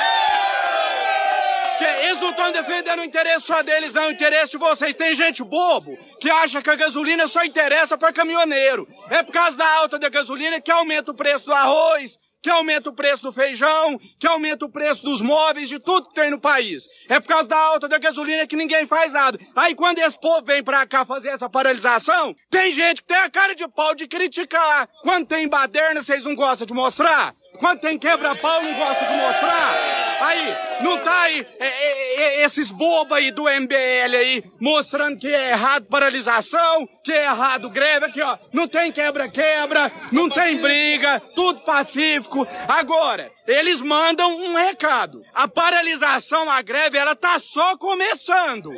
Que 1.76 1.84
eles 1.84 2.18
não 2.18 2.30
estão 2.30 2.52
defendendo 2.52 3.00
o 3.00 3.04
interesse 3.04 3.46
só 3.46 3.62
deles, 3.62 3.92
não, 3.92 4.08
o 4.08 4.10
interesse 4.10 4.52
de 4.52 4.56
vocês. 4.56 4.94
Tem 4.94 5.14
gente 5.14 5.44
bobo 5.44 5.94
que 6.18 6.30
acha 6.30 6.62
que 6.62 6.70
a 6.70 6.74
gasolina 6.74 7.26
só 7.26 7.44
interessa 7.44 7.98
para 7.98 8.14
caminhoneiro. 8.14 8.88
É 9.10 9.22
por 9.22 9.32
causa 9.32 9.58
da 9.58 9.70
alta 9.74 9.98
da 9.98 10.08
gasolina 10.08 10.58
que 10.58 10.70
aumenta 10.70 11.10
o 11.10 11.14
preço 11.14 11.44
do 11.44 11.52
arroz, 11.52 12.18
que 12.46 12.50
aumenta 12.50 12.90
o 12.90 12.92
preço 12.92 13.24
do 13.24 13.32
feijão, 13.32 13.98
que 14.20 14.26
aumenta 14.26 14.64
o 14.64 14.68
preço 14.68 15.02
dos 15.02 15.20
móveis, 15.20 15.68
de 15.68 15.80
tudo 15.80 16.06
que 16.06 16.14
tem 16.14 16.30
no 16.30 16.40
país. 16.40 16.84
É 17.08 17.18
por 17.18 17.26
causa 17.26 17.48
da 17.48 17.58
alta 17.58 17.88
da 17.88 17.98
gasolina 17.98 18.46
que 18.46 18.54
ninguém 18.54 18.86
faz 18.86 19.12
nada. 19.12 19.36
Aí 19.56 19.74
quando 19.74 19.98
esse 19.98 20.16
povo 20.20 20.46
vem 20.46 20.62
pra 20.62 20.86
cá 20.86 21.04
fazer 21.04 21.30
essa 21.30 21.50
paralisação, 21.50 22.36
tem 22.48 22.70
gente 22.70 23.02
que 23.02 23.08
tem 23.08 23.16
a 23.16 23.28
cara 23.28 23.52
de 23.56 23.66
pau 23.66 23.96
de 23.96 24.06
criticar. 24.06 24.88
Quando 25.02 25.26
tem 25.26 25.48
baderna, 25.48 26.04
vocês 26.04 26.24
não 26.24 26.36
gostam 26.36 26.68
de 26.68 26.72
mostrar? 26.72 27.34
Quando 27.58 27.80
tem 27.80 27.98
quebra-pau, 27.98 28.62
não 28.62 28.74
gosta 28.74 29.04
de 29.06 29.14
mostrar? 29.14 29.85
Aí, 30.20 30.56
não 30.80 30.98
tá 30.98 31.20
aí 31.22 31.46
é, 31.58 31.66
é, 31.66 32.20
é, 32.20 32.44
esses 32.44 32.70
bobos 32.70 33.16
aí 33.16 33.30
do 33.30 33.44
MBL 33.44 34.16
aí 34.16 34.44
mostrando 34.60 35.18
que 35.18 35.28
é 35.28 35.50
errado 35.50 35.86
paralisação, 35.86 36.88
que 37.04 37.12
é 37.12 37.24
errado 37.24 37.70
greve, 37.70 38.06
aqui 38.06 38.22
ó, 38.22 38.38
não 38.52 38.66
tem 38.66 38.90
quebra-quebra, 38.90 39.92
não 40.12 40.28
tem 40.28 40.56
briga, 40.58 41.20
tudo 41.34 41.60
pacífico. 41.60 42.46
Agora, 42.68 43.30
eles 43.46 43.80
mandam 43.80 44.36
um 44.38 44.54
recado. 44.54 45.22
A 45.34 45.46
paralisação, 45.46 46.50
a 46.50 46.62
greve, 46.62 46.98
ela 46.98 47.14
tá 47.14 47.38
só 47.38 47.76
começando. 47.76 48.72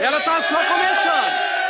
Ela 0.00 0.20
tá 0.20 0.42
só 0.42 0.56
começando. 0.56 1.62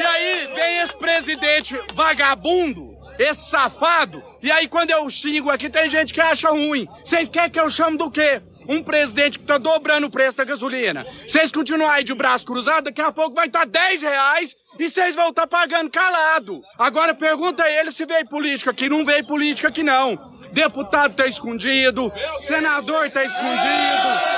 E 0.00 0.06
aí 0.06 0.50
vem 0.54 0.78
esse 0.78 0.96
presidente 0.96 1.78
vagabundo 1.94 2.85
esse 3.18 3.50
safado. 3.50 4.22
E 4.42 4.50
aí 4.50 4.68
quando 4.68 4.90
eu 4.90 5.08
xingo 5.10 5.50
aqui, 5.50 5.68
tem 5.68 5.88
gente 5.90 6.12
que 6.12 6.20
acha 6.20 6.48
ruim. 6.50 6.86
Vocês 7.04 7.28
querem 7.28 7.50
que 7.50 7.60
eu 7.60 7.68
chame 7.68 7.96
do 7.96 8.10
quê? 8.10 8.40
Um 8.68 8.82
presidente 8.82 9.38
que 9.38 9.44
tá 9.44 9.58
dobrando 9.58 10.06
o 10.06 10.10
preço 10.10 10.38
da 10.38 10.44
gasolina. 10.44 11.06
Vocês 11.26 11.52
continuarem 11.52 12.04
de 12.04 12.14
braço 12.14 12.44
cruzado, 12.44 12.84
daqui 12.84 13.00
a 13.00 13.12
pouco 13.12 13.34
vai 13.34 13.46
estar 13.46 13.60
tá 13.60 13.88
10 13.88 14.02
reais 14.02 14.56
e 14.78 14.88
vocês 14.88 15.14
vão 15.14 15.28
estar 15.28 15.46
tá 15.46 15.58
pagando 15.58 15.90
calado. 15.90 16.62
Agora 16.76 17.14
pergunta 17.14 17.62
a 17.62 17.70
ele 17.70 17.90
se 17.90 18.04
veio 18.04 18.28
política 18.28 18.70
aqui. 18.72 18.88
Não 18.88 19.04
veio 19.04 19.24
política 19.26 19.68
aqui, 19.68 19.82
não. 19.82 20.36
Deputado 20.52 21.14
tá 21.14 21.26
escondido, 21.26 22.12
senador 22.38 23.10
tá 23.10 23.24
escondido. 23.24 24.36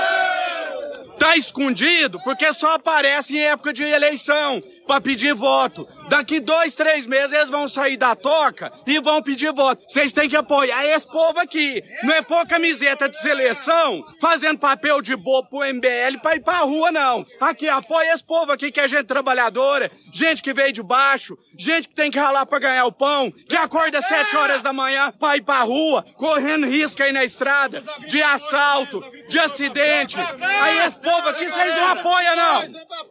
Tá 1.19 1.37
escondido 1.37 2.21
porque 2.23 2.53
só 2.53 2.75
aparece 2.75 3.37
em 3.37 3.41
época 3.41 3.73
de 3.73 3.83
eleição 3.83 4.63
para 4.89 5.01
pedir 5.03 5.35
voto. 5.35 5.87
Daqui 6.09 6.41
dois, 6.41 6.75
três 6.75 7.07
meses 7.07 7.33
eles 7.33 7.51
vão 7.51 7.69
sair 7.69 7.99
da 7.99 8.17
toca 8.17 8.73
e 8.87 8.99
vão 8.99 9.23
pedir 9.23 9.53
voto. 9.53 9.85
Vocês 9.87 10.13
têm 10.15 10.29
que 10.29 10.37
apoiar 10.37 10.85
esse 10.87 11.07
povo 11.07 11.39
aqui. 11.39 11.85
Não 12.03 12.15
é 12.15 12.23
pôr 12.23 12.47
camiseta 12.47 13.09
de 13.09 13.19
seleção 13.19 14.03
fazendo 14.21 14.59
papel 14.59 15.03
de 15.03 15.15
bobo 15.15 15.49
pro 15.51 15.75
MBL 15.75 16.19
pra 16.23 16.37
ir 16.37 16.41
pra 16.41 16.61
rua, 16.61 16.91
não. 16.91 17.27
Aqui, 17.39 17.69
apoia 17.69 18.15
esse 18.15 18.25
povo 18.25 18.51
aqui 18.51 18.73
que 18.73 18.81
é 18.81 18.89
gente 18.89 19.05
trabalhadora, 19.05 19.91
gente 20.11 20.43
que 20.43 20.55
veio 20.55 20.73
de 20.73 20.83
baixo, 20.83 21.37
gente 21.59 21.89
que 21.89 21.95
tem 21.95 22.11
que 22.11 22.19
ralar 22.19 22.47
pra 22.47 22.59
ganhar 22.59 22.87
o 22.87 22.93
pão, 22.93 23.31
que 23.31 23.57
acorda 23.57 24.01
sete 24.01 24.35
horas 24.35 24.63
da 24.63 24.73
manhã 24.73 25.13
pra 25.13 25.37
ir 25.37 25.43
pra 25.43 25.61
rua, 25.61 26.03
correndo 26.17 26.67
risco 26.67 27.03
aí 27.03 27.13
na 27.13 27.25
estrada, 27.25 27.83
de 28.07 28.23
assalto, 28.23 29.05
de 29.29 29.39
acidente. 29.39 30.17
Aí 30.19 30.79
esse 30.87 30.99
povo 30.99 31.29
aqui 31.29 31.47
vocês 31.47 31.75
não 31.75 31.89
apoiam, 31.89 32.37
não. 32.37 32.63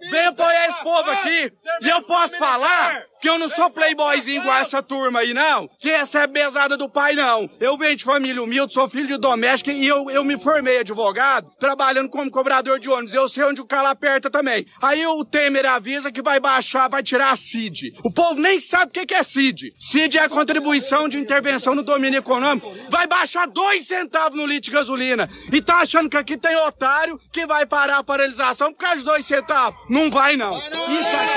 Vem 0.09 0.25
apoiar 0.25 0.67
esse 0.67 0.84
povo 0.84 1.11
aqui. 1.11 1.53
E 1.82 1.89
eu 1.89 2.01
posso 2.01 2.38
falar 2.38 3.05
que 3.20 3.30
eu 3.30 3.38
não 3.38 3.49
sou 3.49 3.70
playboyzinho 3.72 4.41
igual 4.41 4.57
essa 4.57 4.82
turma 4.82 5.20
aí, 5.20 5.34
não. 5.34 5.68
Que 5.80 5.89
essa 5.89 6.20
é 6.20 6.28
besada 6.28 6.78
do 6.78 6.88
pai, 6.88 7.13
não. 7.13 7.49
Eu 7.59 7.78
venho 7.78 7.95
de 7.95 8.03
família 8.03 8.41
humilde, 8.41 8.74
sou 8.74 8.88
filho 8.89 9.07
de 9.07 9.18
doméstica 9.18 9.72
e 9.72 9.88
eu, 9.88 10.09
eu 10.09 10.24
me 10.24 10.39
formei 10.39 10.80
advogado, 10.80 11.51
trabalhando 11.59 12.09
como 12.09 12.30
cobrador 12.30 12.80
de 12.80 12.89
ônibus. 12.89 13.13
Eu 13.13 13.28
sei 13.28 13.43
onde 13.43 13.61
o 13.61 13.65
calo 13.65 13.88
aperta 13.88 14.30
também. 14.30 14.65
Aí 14.82 15.05
o 15.05 15.26
Temer 15.26 15.65
avisa 15.65 16.11
que 16.11 16.22
vai 16.22 16.39
baixar, 16.39 16.88
vai 16.89 17.01
tirar 17.01 17.32
a 17.32 17.36
CID. 17.36 17.93
O 18.03 18.11
povo 18.11 18.39
nem 18.39 18.59
sabe 18.59 18.91
o 18.91 19.05
que 19.05 19.13
é 19.13 19.24
CID. 19.24 19.74
CID 19.80 20.18
é 20.18 20.22
a 20.24 20.30
contribuição 20.30 21.09
de 21.09 21.18
intervenção 21.18 21.74
no 21.74 21.84
domínio 21.84 22.20
econômico. 22.20 22.72
Vai 22.89 23.07
baixar 23.07 23.47
dois 23.47 23.88
centavos 23.88 24.38
no 24.38 24.45
litro 24.45 24.70
de 24.70 24.72
gasolina. 24.72 25.30
E 25.51 25.61
tá 25.61 25.78
achando 25.78 26.09
que 26.09 26.18
aqui 26.18 26.38
tem 26.38 26.55
otário 26.55 27.20
que 27.32 27.45
vai 27.45 27.65
parar 27.65 27.97
a 27.97 28.03
paralisação 28.03 28.72
por 28.72 28.80
causa 28.80 28.97
de 28.97 29.05
dois 29.05 29.26
centavos. 29.26 29.80
Não 29.89 30.09
vai, 30.09 30.38
não. 30.38 30.57
Isso 30.57 31.18
aqui 31.18 31.36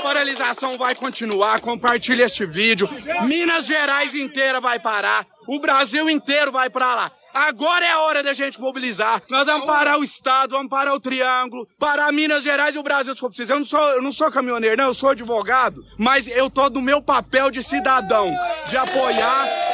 paralisação 0.00 0.76
vai 0.76 0.94
continuar. 0.94 1.60
Compartilhe 1.60 2.22
este 2.22 2.44
vídeo. 2.44 2.88
Minas 3.22 3.66
Gerais 3.66 4.14
inteira 4.14 4.60
vai 4.60 4.78
parar. 4.78 5.26
O 5.46 5.58
Brasil 5.58 6.08
inteiro 6.08 6.52
vai 6.52 6.70
para 6.70 6.94
lá. 6.94 7.12
Agora 7.32 7.84
é 7.84 7.92
a 7.92 8.00
hora 8.00 8.22
da 8.22 8.32
gente 8.32 8.60
mobilizar. 8.60 9.22
Nós 9.28 9.46
vamos 9.46 9.66
parar 9.66 9.98
o 9.98 10.04
Estado, 10.04 10.50
vamos 10.50 10.68
parar 10.68 10.94
o 10.94 11.00
Triângulo, 11.00 11.66
parar 11.78 12.12
Minas 12.12 12.42
Gerais 12.42 12.74
e 12.74 12.78
o 12.78 12.82
Brasil 12.82 13.16
for 13.16 13.28
preciso. 13.28 13.52
Eu 13.52 13.58
não 13.58 13.64
sou, 13.64 13.88
eu 13.90 14.02
não 14.02 14.12
sou 14.12 14.30
caminhoneiro, 14.30 14.76
não, 14.76 14.86
eu 14.86 14.94
sou 14.94 15.10
advogado, 15.10 15.84
mas 15.96 16.26
eu 16.26 16.50
tô 16.50 16.68
no 16.68 16.82
meu 16.82 17.00
papel 17.00 17.50
de 17.50 17.62
cidadão, 17.62 18.34
de 18.68 18.76
apoiar 18.76 19.69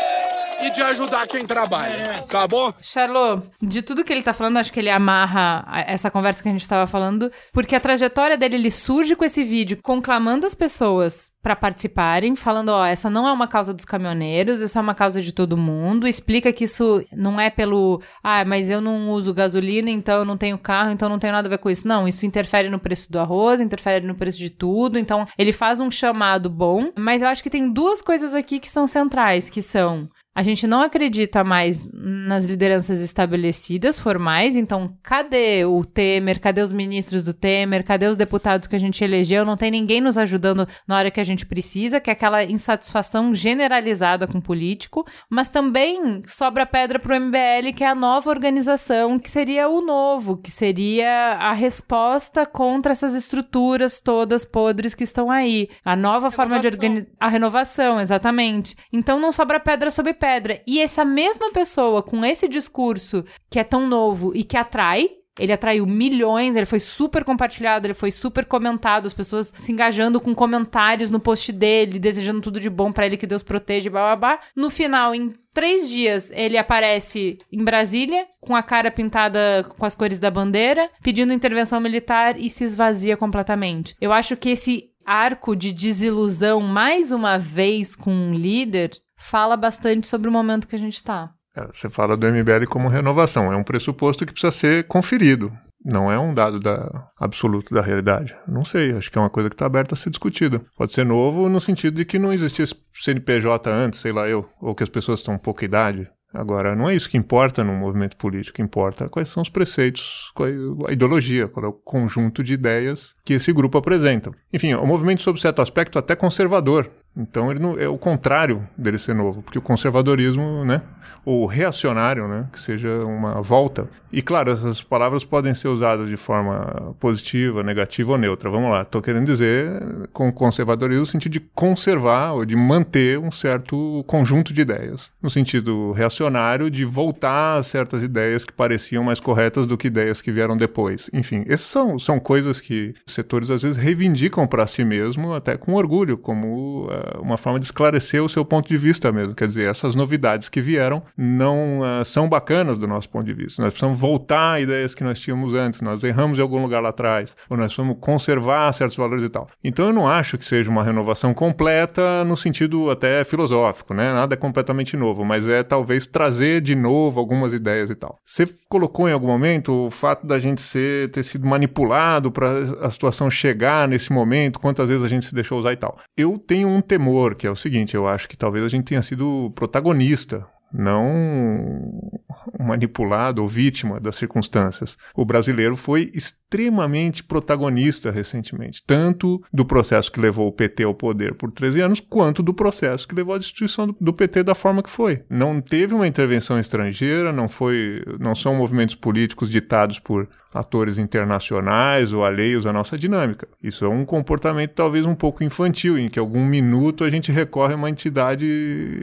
e 0.63 0.71
de 0.71 0.83
ajudar 0.83 1.27
quem 1.27 1.45
trabalha. 1.45 2.23
Tá 2.31 2.47
bom? 2.47 2.73
Charlot, 2.81 3.49
de 3.61 3.83
tudo 3.83 4.05
que 4.05 4.13
ele 4.13 4.23
tá 4.23 4.33
falando, 4.33 4.59
acho 4.59 4.73
que 4.73 4.81
ele 4.81 4.91
amarra 4.91 5.65
essa 5.87 6.11
conversa 6.11 6.43
que 6.43 6.49
a 6.49 6.53
gente 6.53 6.69
tava 6.69 6.87
falando, 6.87 7.31
porque 7.53 7.75
a 7.75 7.81
trajetória 7.81 8.37
dele, 8.37 8.57
ele 8.57 8.71
surge 8.71 9.15
com 9.15 9.25
esse 9.25 9.45
vídeo 9.45 9.79
conclamando 9.83 10.47
as 10.47 10.55
pessoas 10.55 11.31
para 11.43 11.55
participarem, 11.55 12.35
falando, 12.35 12.71
ó, 12.71 12.85
essa 12.85 13.09
não 13.09 13.29
é 13.29 13.33
uma 13.33 13.47
causa 13.47 13.73
dos 13.73 13.85
caminhoneiros, 13.85 14.61
isso 14.61 14.77
é 14.77 14.81
uma 14.81 14.97
causa 14.97 15.23
de 15.23 15.33
todo 15.33 15.57
mundo, 15.57 16.09
explica 16.09 16.53
que 16.53 16.65
isso 16.65 17.05
não 17.13 17.41
é 17.41 17.51
pelo, 17.51 18.03
ah, 18.21 18.45
mas 18.45 18.69
eu 18.69 18.81
não 18.81 19.11
uso 19.11 19.33
gasolina, 19.33 19.89
então 19.89 20.19
eu 20.19 20.25
não 20.25 20.37
tenho 20.37 20.59
carro, 20.59 20.91
então 20.91 21.09
não 21.09 21.21
tenho 21.21 21.33
nada 21.33 21.47
a 21.47 21.51
ver 21.51 21.59
com 21.59 21.71
isso. 21.71 21.87
Não, 21.87 22.09
isso 22.09 22.27
interfere 22.27 22.69
no 22.69 22.81
preço 22.81 23.13
do 23.13 23.21
arroz, 23.21 23.61
interfere 23.61 24.05
no 24.05 24.17
preço 24.17 24.39
de 24.39 24.51
tudo, 24.51 24.99
então 24.99 25.25
ele 25.39 25.53
faz 25.53 25.79
um 25.79 25.89
chamado 25.89 26.51
bom, 26.51 26.91
mas 26.97 27.23
eu 27.23 27.29
acho 27.29 27.45
que 27.45 27.51
tem 27.51 27.71
duas 27.71 28.03
coisas 28.03 28.35
aqui 28.35 28.59
que 28.59 28.69
são 28.69 28.89
centrais, 28.89 29.49
que 29.49 29.63
são 29.63 30.09
a 30.37 30.43
gente 30.43 30.67
não 30.67 30.83
acredita 30.83 31.43
mais 31.43 31.89
nas 31.95 32.45
lideranças 32.45 33.01
estabelecidas, 33.01 33.99
formais. 33.99 34.55
Então, 34.55 34.95
cadê 35.03 35.65
o 35.65 35.83
Temer? 35.83 36.39
Cadê 36.39 36.61
os 36.61 36.71
ministros 36.71 37.25
do 37.25 37.33
Temer? 37.33 37.83
Cadê 37.83 38.07
os 38.07 38.19
deputados 38.19 38.69
que 38.69 38.77
a 38.77 38.79
gente 38.79 39.03
elegeu? 39.03 39.47
Não 39.47 39.57
tem 39.57 39.71
ninguém 39.71 39.99
nos 39.99 40.19
ajudando 40.19 40.69
na 40.87 40.99
hora 40.99 41.11
que 41.11 41.21
a 41.21 41.25
gente 41.25 41.47
precisa, 41.47 42.01
que 42.01 42.11
é 42.11 42.13
aquela 42.13 42.45
insatisfação 42.45 43.35
generalizada 43.35 44.27
com 44.27 44.37
o 44.37 44.43
político. 44.43 45.07
Mas 45.31 45.49
também 45.49 46.21
sobra 46.27 46.67
pedra 46.67 46.99
para 46.99 47.17
o 47.17 47.19
MBL, 47.19 47.73
que 47.75 47.83
é 47.83 47.89
a 47.89 47.95
nova 47.95 48.29
organização, 48.29 49.19
que 49.19 49.31
seria 49.31 49.71
o 49.71 49.81
novo, 49.81 50.37
que 50.37 50.51
seria 50.51 51.39
a 51.41 51.55
resposta 51.55 52.45
contra 52.45 52.93
essas 52.93 53.15
estruturas 53.15 54.03
todas 54.03 54.45
podres 54.45 54.95
que 54.95 55.05
estão 55.05 55.31
aí. 55.31 55.71
A 55.83 55.97
nova 55.97 56.31
forma 56.31 56.61
de 56.61 56.67
organizar. 56.67 57.09
A 57.19 57.29
renovação, 57.29 57.99
exatamente. 57.99 58.77
Então, 58.93 59.19
não 59.19 59.33
sobra 59.33 59.59
pedra 59.59 59.91
sobre 59.91 60.13
pedra 60.13 60.26
pedra. 60.27 60.61
E 60.67 60.81
essa 60.81 61.05
mesma 61.05 61.53
pessoa 61.53 62.03
com 62.03 62.25
esse 62.25 62.49
discurso 62.49 63.25
que 63.49 63.61
é 63.61 63.65
tão 63.65 63.87
novo 63.87 64.33
e 64.35 64.43
que 64.43 64.57
atrai, 64.57 65.09
ele 65.39 65.53
atraiu 65.53 65.87
milhões, 65.87 66.57
ele 66.57 66.67
foi 66.67 66.81
super 66.81 67.23
compartilhado, 67.23 67.87
ele 67.87 67.95
foi 67.95 68.11
super 68.11 68.45
comentado, 68.45 69.07
as 69.07 69.15
pessoas 69.15 69.53
se 69.57 69.71
engajando 69.71 70.21
com 70.21 70.35
comentários 70.35 71.11
no 71.11 71.21
post 71.21 71.53
dele, 71.53 72.01
desejando 72.01 72.41
tudo 72.41 72.59
de 72.59 72.69
bom 72.69 72.91
para 72.91 73.07
ele, 73.07 73.17
que 73.17 73.27
Deus 73.27 73.45
proteja, 73.45 73.89
blá 73.89 74.17
blá 74.17 74.17
blá. 74.17 74.41
No 74.57 74.69
final, 74.69 75.15
em 75.15 75.33
três 75.55 75.89
dias, 75.89 76.33
ele 76.33 76.59
aparece 76.59 77.39
em 77.53 77.63
Brasília, 77.63 78.25
com 78.41 78.57
a 78.57 78.63
cara 78.63 78.91
pintada 78.91 79.65
com 79.79 79.87
as 79.87 79.95
cores 79.95 80.19
da 80.19 80.31
bandeira, 80.31 80.91
pedindo 81.03 81.33
intervenção 81.33 81.79
militar 81.81 82.37
e 82.37 82.51
se 82.51 82.65
esvazia 82.65 83.17
completamente. 83.17 83.95
Eu 84.01 84.13
acho 84.13 84.37
que 84.37 84.49
esse 84.49 84.91
arco 85.05 85.55
de 85.55 85.71
desilusão, 85.71 86.61
mais 86.61 87.13
uma 87.13 87.39
vez, 87.39 87.95
com 87.95 88.11
um 88.11 88.35
líder, 88.35 88.91
fala 89.17 89.57
bastante 89.57 90.07
sobre 90.07 90.29
o 90.29 90.33
momento 90.33 90.69
que 90.69 90.77
a 90.77 90.79
gente 90.79 90.95
está. 90.95 91.31
É, 91.57 91.67
você 91.73 91.89
fala 91.89 92.17
do 92.17 92.27
MBL 92.27 92.67
como 92.69 92.89
renovação, 92.89 93.53
é 93.53 93.57
um 93.57 93.65
pressuposto 93.65 94.27
que 94.27 94.33
precisa 94.33 94.53
ser 94.53 94.87
conferido. 94.87 95.53
Não 95.85 96.11
é 96.11 96.19
um 96.19 96.35
dado 96.35 96.59
da, 96.59 97.11
absoluto 97.19 97.73
da 97.73 97.81
realidade. 97.81 98.37
Não 98.47 98.65
sei, 98.65 98.93
acho 98.93 99.11
que 99.11 99.17
é 99.17 99.21
uma 99.21 99.31
coisa 99.31 99.49
que 99.49 99.55
está 99.55 99.67
aberta 99.67 99.95
a 99.95 99.97
ser 99.97 100.11
discutida. 100.11 100.61
Pode 100.77 100.93
ser 100.93 101.07
novo 101.07 101.49
no 101.49 101.61
sentido 101.61 101.97
de 101.97 102.05
que 102.05 102.19
não 102.19 102.33
existia 102.33 102.67
CNPJ 102.93 103.71
antes, 103.71 104.01
sei 104.01 104.11
lá 104.11 104.29
eu, 104.29 104.49
ou 104.61 104.75
que 104.75 104.83
as 104.83 104.89
pessoas 104.89 105.21
estão 105.21 105.39
pouca 105.39 105.65
idade. 105.65 106.11
Agora, 106.35 106.75
não 106.75 106.91
é 106.91 106.95
isso 106.95 107.09
que 107.09 107.17
importa 107.17 107.65
no 107.65 107.73
movimento 107.73 108.17
político, 108.17 108.61
importa 108.61 109.09
quais 109.09 109.29
são 109.29 109.43
os 109.43 109.49
preceitos, 109.49 110.31
qual 110.35 110.49
é 110.49 110.53
a 110.89 110.93
ideologia, 110.93 111.49
qual 111.49 111.65
é 111.65 111.69
o 111.69 111.73
conjunto 111.73 112.43
de 112.43 112.53
ideias 112.53 113.15
que 113.25 113.35
esse 113.35 113.53
grupo 113.53 113.79
apresenta. 113.79 114.31
Enfim, 114.53 114.75
o 114.75 114.85
movimento, 114.85 115.23
sob 115.23 115.41
certo 115.41 115.63
aspecto, 115.63 115.99
até 115.99 116.15
conservador, 116.15 116.91
Então 117.17 117.51
ele 117.51 117.59
não, 117.59 117.79
é 117.79 117.89
o 117.89 117.97
contrário 117.97 118.67
dele 118.77 118.99
ser 118.99 119.15
novo, 119.15 119.43
porque 119.43 119.59
o 119.59 119.63
conservadorismo, 119.63 120.65
né, 120.65 120.83
ou 121.25 121.47
reacionário, 121.47 122.29
né, 122.29 122.47
que 122.53 122.61
seja 122.61 123.05
uma 123.05 123.41
volta. 123.41 123.89
E 124.13 124.23
claro, 124.23 124.53
essas 124.53 124.83
palavras 124.83 125.25
podem 125.25 125.55
ser 125.55 125.69
usadas 125.69 126.09
de 126.09 126.17
forma 126.17 126.95
positiva, 127.01 127.63
negativa 127.63 128.13
ou 128.13 128.19
neutra. 128.19 128.49
Vamos 128.49 128.71
lá, 128.71 128.83
estou 128.83 129.03
querendo 129.03 129.27
dizer 129.27 129.83
com 130.13 130.33
conservadorismo 130.33 131.01
no 131.01 131.07
sentido 131.07 131.33
de 131.33 131.41
conservar 131.41 132.33
ou 132.33 132.45
de 132.45 132.57
manter 132.57 133.19
um 133.19 133.31
certo 133.31 134.05
conjunto 134.07 134.53
de 134.53 134.61
ideias, 134.61 135.11
no 135.21 135.29
sentido 135.29 135.93
reacionário 135.93 136.71
de 136.71 136.85
voltar 136.85 137.59
a 137.59 137.63
certas 137.63 138.03
ideias 138.03 138.45
que 138.45 138.53
pareciam 138.53 139.03
mais 139.03 139.21
corretas 139.21 139.67
do 139.67 139.77
que 139.77 139.89
ideias 139.89 140.23
que 140.23 140.33
vieram 140.33 140.57
depois. 140.57 141.11
Enfim, 141.13 141.45
essas 141.47 141.67
são, 141.67 141.99
são 141.99 142.21
coisas 142.21 142.61
que 142.61 142.95
setores 143.07 143.51
às 143.51 143.63
vezes 143.63 143.77
reivindicam 143.77 144.47
para 144.47 144.67
si 144.67 144.85
mesmo, 144.85 145.35
até 145.35 145.57
com 145.57 145.75
orgulho, 145.75 146.17
como 146.17 146.87
uh, 146.87 147.06
uma 147.21 147.37
forma 147.37 147.59
de 147.59 147.67
esclarecer 147.67 148.23
o 148.23 148.29
seu 148.29 148.45
ponto 148.45 148.69
de 148.69 148.77
vista 148.77 149.11
mesmo. 149.13 149.35
Quer 149.35 149.49
dizer, 149.49 149.69
essas 149.69 149.95
novidades 149.95 150.49
que 150.49 150.61
vieram 150.61 151.03
não 151.17 151.81
uh, 151.81 152.05
são 152.05 152.29
bacanas 152.29 152.79
do 152.79 152.87
nosso 152.87 153.09
ponto 153.09 153.25
de 153.27 153.33
vista. 153.33 153.63
Nós 153.63 153.73
precisamos 153.73 153.99
voltar 153.99 154.55
a 154.55 154.61
ideias 154.61 154.95
que 154.95 155.05
nós 155.05 155.19
tínhamos 155.19 155.55
antes, 155.55 155.81
nós 155.81 156.03
erramos 156.05 156.39
em 156.39 156.43
algum 156.43 156.61
lugar 156.61 156.81
lá 156.81 156.91
atrás, 156.91 157.37
ou 157.49 157.57
nós 157.57 157.67
precisamos 157.67 157.97
conservar 158.01 158.73
certos 158.73 158.97
valores 158.97 159.25
e 159.25 159.29
tal. 159.29 159.49
Então 159.63 159.87
eu 159.87 159.93
não 159.93 160.09
acho 160.09 160.39
que 160.39 160.45
seja 160.45 160.71
uma 160.71 160.83
renovação 160.83 161.35
completa 161.35 162.25
no 162.25 162.37
sentido 162.37 162.91
até 162.91 163.25
filosófico, 163.25 163.95
né? 163.95 164.13
Nada 164.13 164.35
é 164.35 164.37
completamente 164.37 164.97
novo, 164.97 165.25
mas 165.25 165.49
é 165.49 165.63
talvez 165.63 166.07
trazer 166.07 166.61
de 166.61 166.75
novo 166.75 167.19
algumas 167.21 167.53
ideias 167.53 167.91
e 167.91 167.95
tal. 167.95 168.19
Você 168.25 168.47
colocou 168.69 169.09
em 169.09 169.13
algum 169.13 169.27
momento 169.27 169.87
o 169.87 169.91
fato 169.91 170.27
da 170.27 170.39
gente 170.39 170.61
ser, 170.61 171.11
ter 171.11 171.23
sido 171.23 171.47
manipulado 171.47 172.31
para 172.31 172.51
a 172.81 172.91
situação 172.91 173.31
chegar 173.31 173.89
nesse 173.89 174.13
momento, 174.13 174.59
quantas 174.59 174.89
vezes 174.89 175.05
a 175.05 175.09
gente 175.09 175.27
se 175.27 175.35
deixou 175.35 175.59
usar 175.59 175.73
e 175.73 175.77
tal. 175.77 175.99
Eu 176.17 176.39
tenho 176.39 176.69
um 176.69 176.81
temor, 176.97 177.35
que 177.35 177.47
é 177.47 177.51
o 177.51 177.57
seguinte, 177.57 177.95
eu 177.95 178.09
acho 178.09 178.29
que 178.29 178.37
talvez 178.37 178.65
a 178.65 178.69
gente 178.69 178.87
tenha 178.87 179.03
sido 179.03 179.53
protagonista 179.55 180.47
não 180.77 182.21
manipulado 182.59 183.43
ou 183.43 183.49
vítima 183.49 183.99
das 183.99 184.17
circunstâncias. 184.17 184.97
O 185.15 185.25
brasileiro 185.25 185.77
foi 185.77 186.11
extremamente 186.15 187.25
protagonista 187.25 188.11
recentemente, 188.11 188.83
tanto 188.87 189.43
do 189.53 189.65
processo 189.65 190.11
que 190.13 190.21
levou 190.21 190.49
o 190.49 190.53
PT 190.53 190.85
ao 190.85 190.95
poder 190.95 191.35
por 191.35 191.51
13 191.51 191.81
anos, 191.81 192.01
quanto 192.01 192.43
do 192.43 192.55
processo 192.55 193.07
que 193.07 193.15
levou 193.15 193.35
à 193.35 193.39
destituição 193.39 193.95
do 194.01 194.13
PT 194.13 194.43
da 194.43 194.55
forma 194.55 194.83
que 194.83 194.91
foi. 194.91 195.23
Não 195.29 195.61
teve 195.61 195.95
uma 195.95 196.07
intervenção 196.07 196.59
estrangeira, 196.59 197.33
não 197.33 197.49
foi, 197.49 198.03
não 198.19 198.35
são 198.35 198.55
movimentos 198.55 198.95
políticos 198.95 199.51
ditados 199.51 199.99
por 199.99 200.29
atores 200.55 200.99
internacionais 200.99 202.13
ou 202.13 202.25
alheios 202.25 202.67
à 202.67 202.73
nossa 202.73 202.97
dinâmica. 202.97 203.47
Isso 203.63 203.85
é 203.85 203.89
um 203.89 204.05
comportamento 204.05 204.73
talvez 204.73 205.05
um 205.05 205.15
pouco 205.15 205.45
infantil, 205.45 205.99
em 205.99 206.09
que 206.09 206.19
algum 206.19 206.45
minuto 206.45 207.05
a 207.05 207.11
gente 207.11 207.31
recorre 207.31 207.75
a 207.75 207.77
uma 207.77 207.91
entidade 207.91 208.47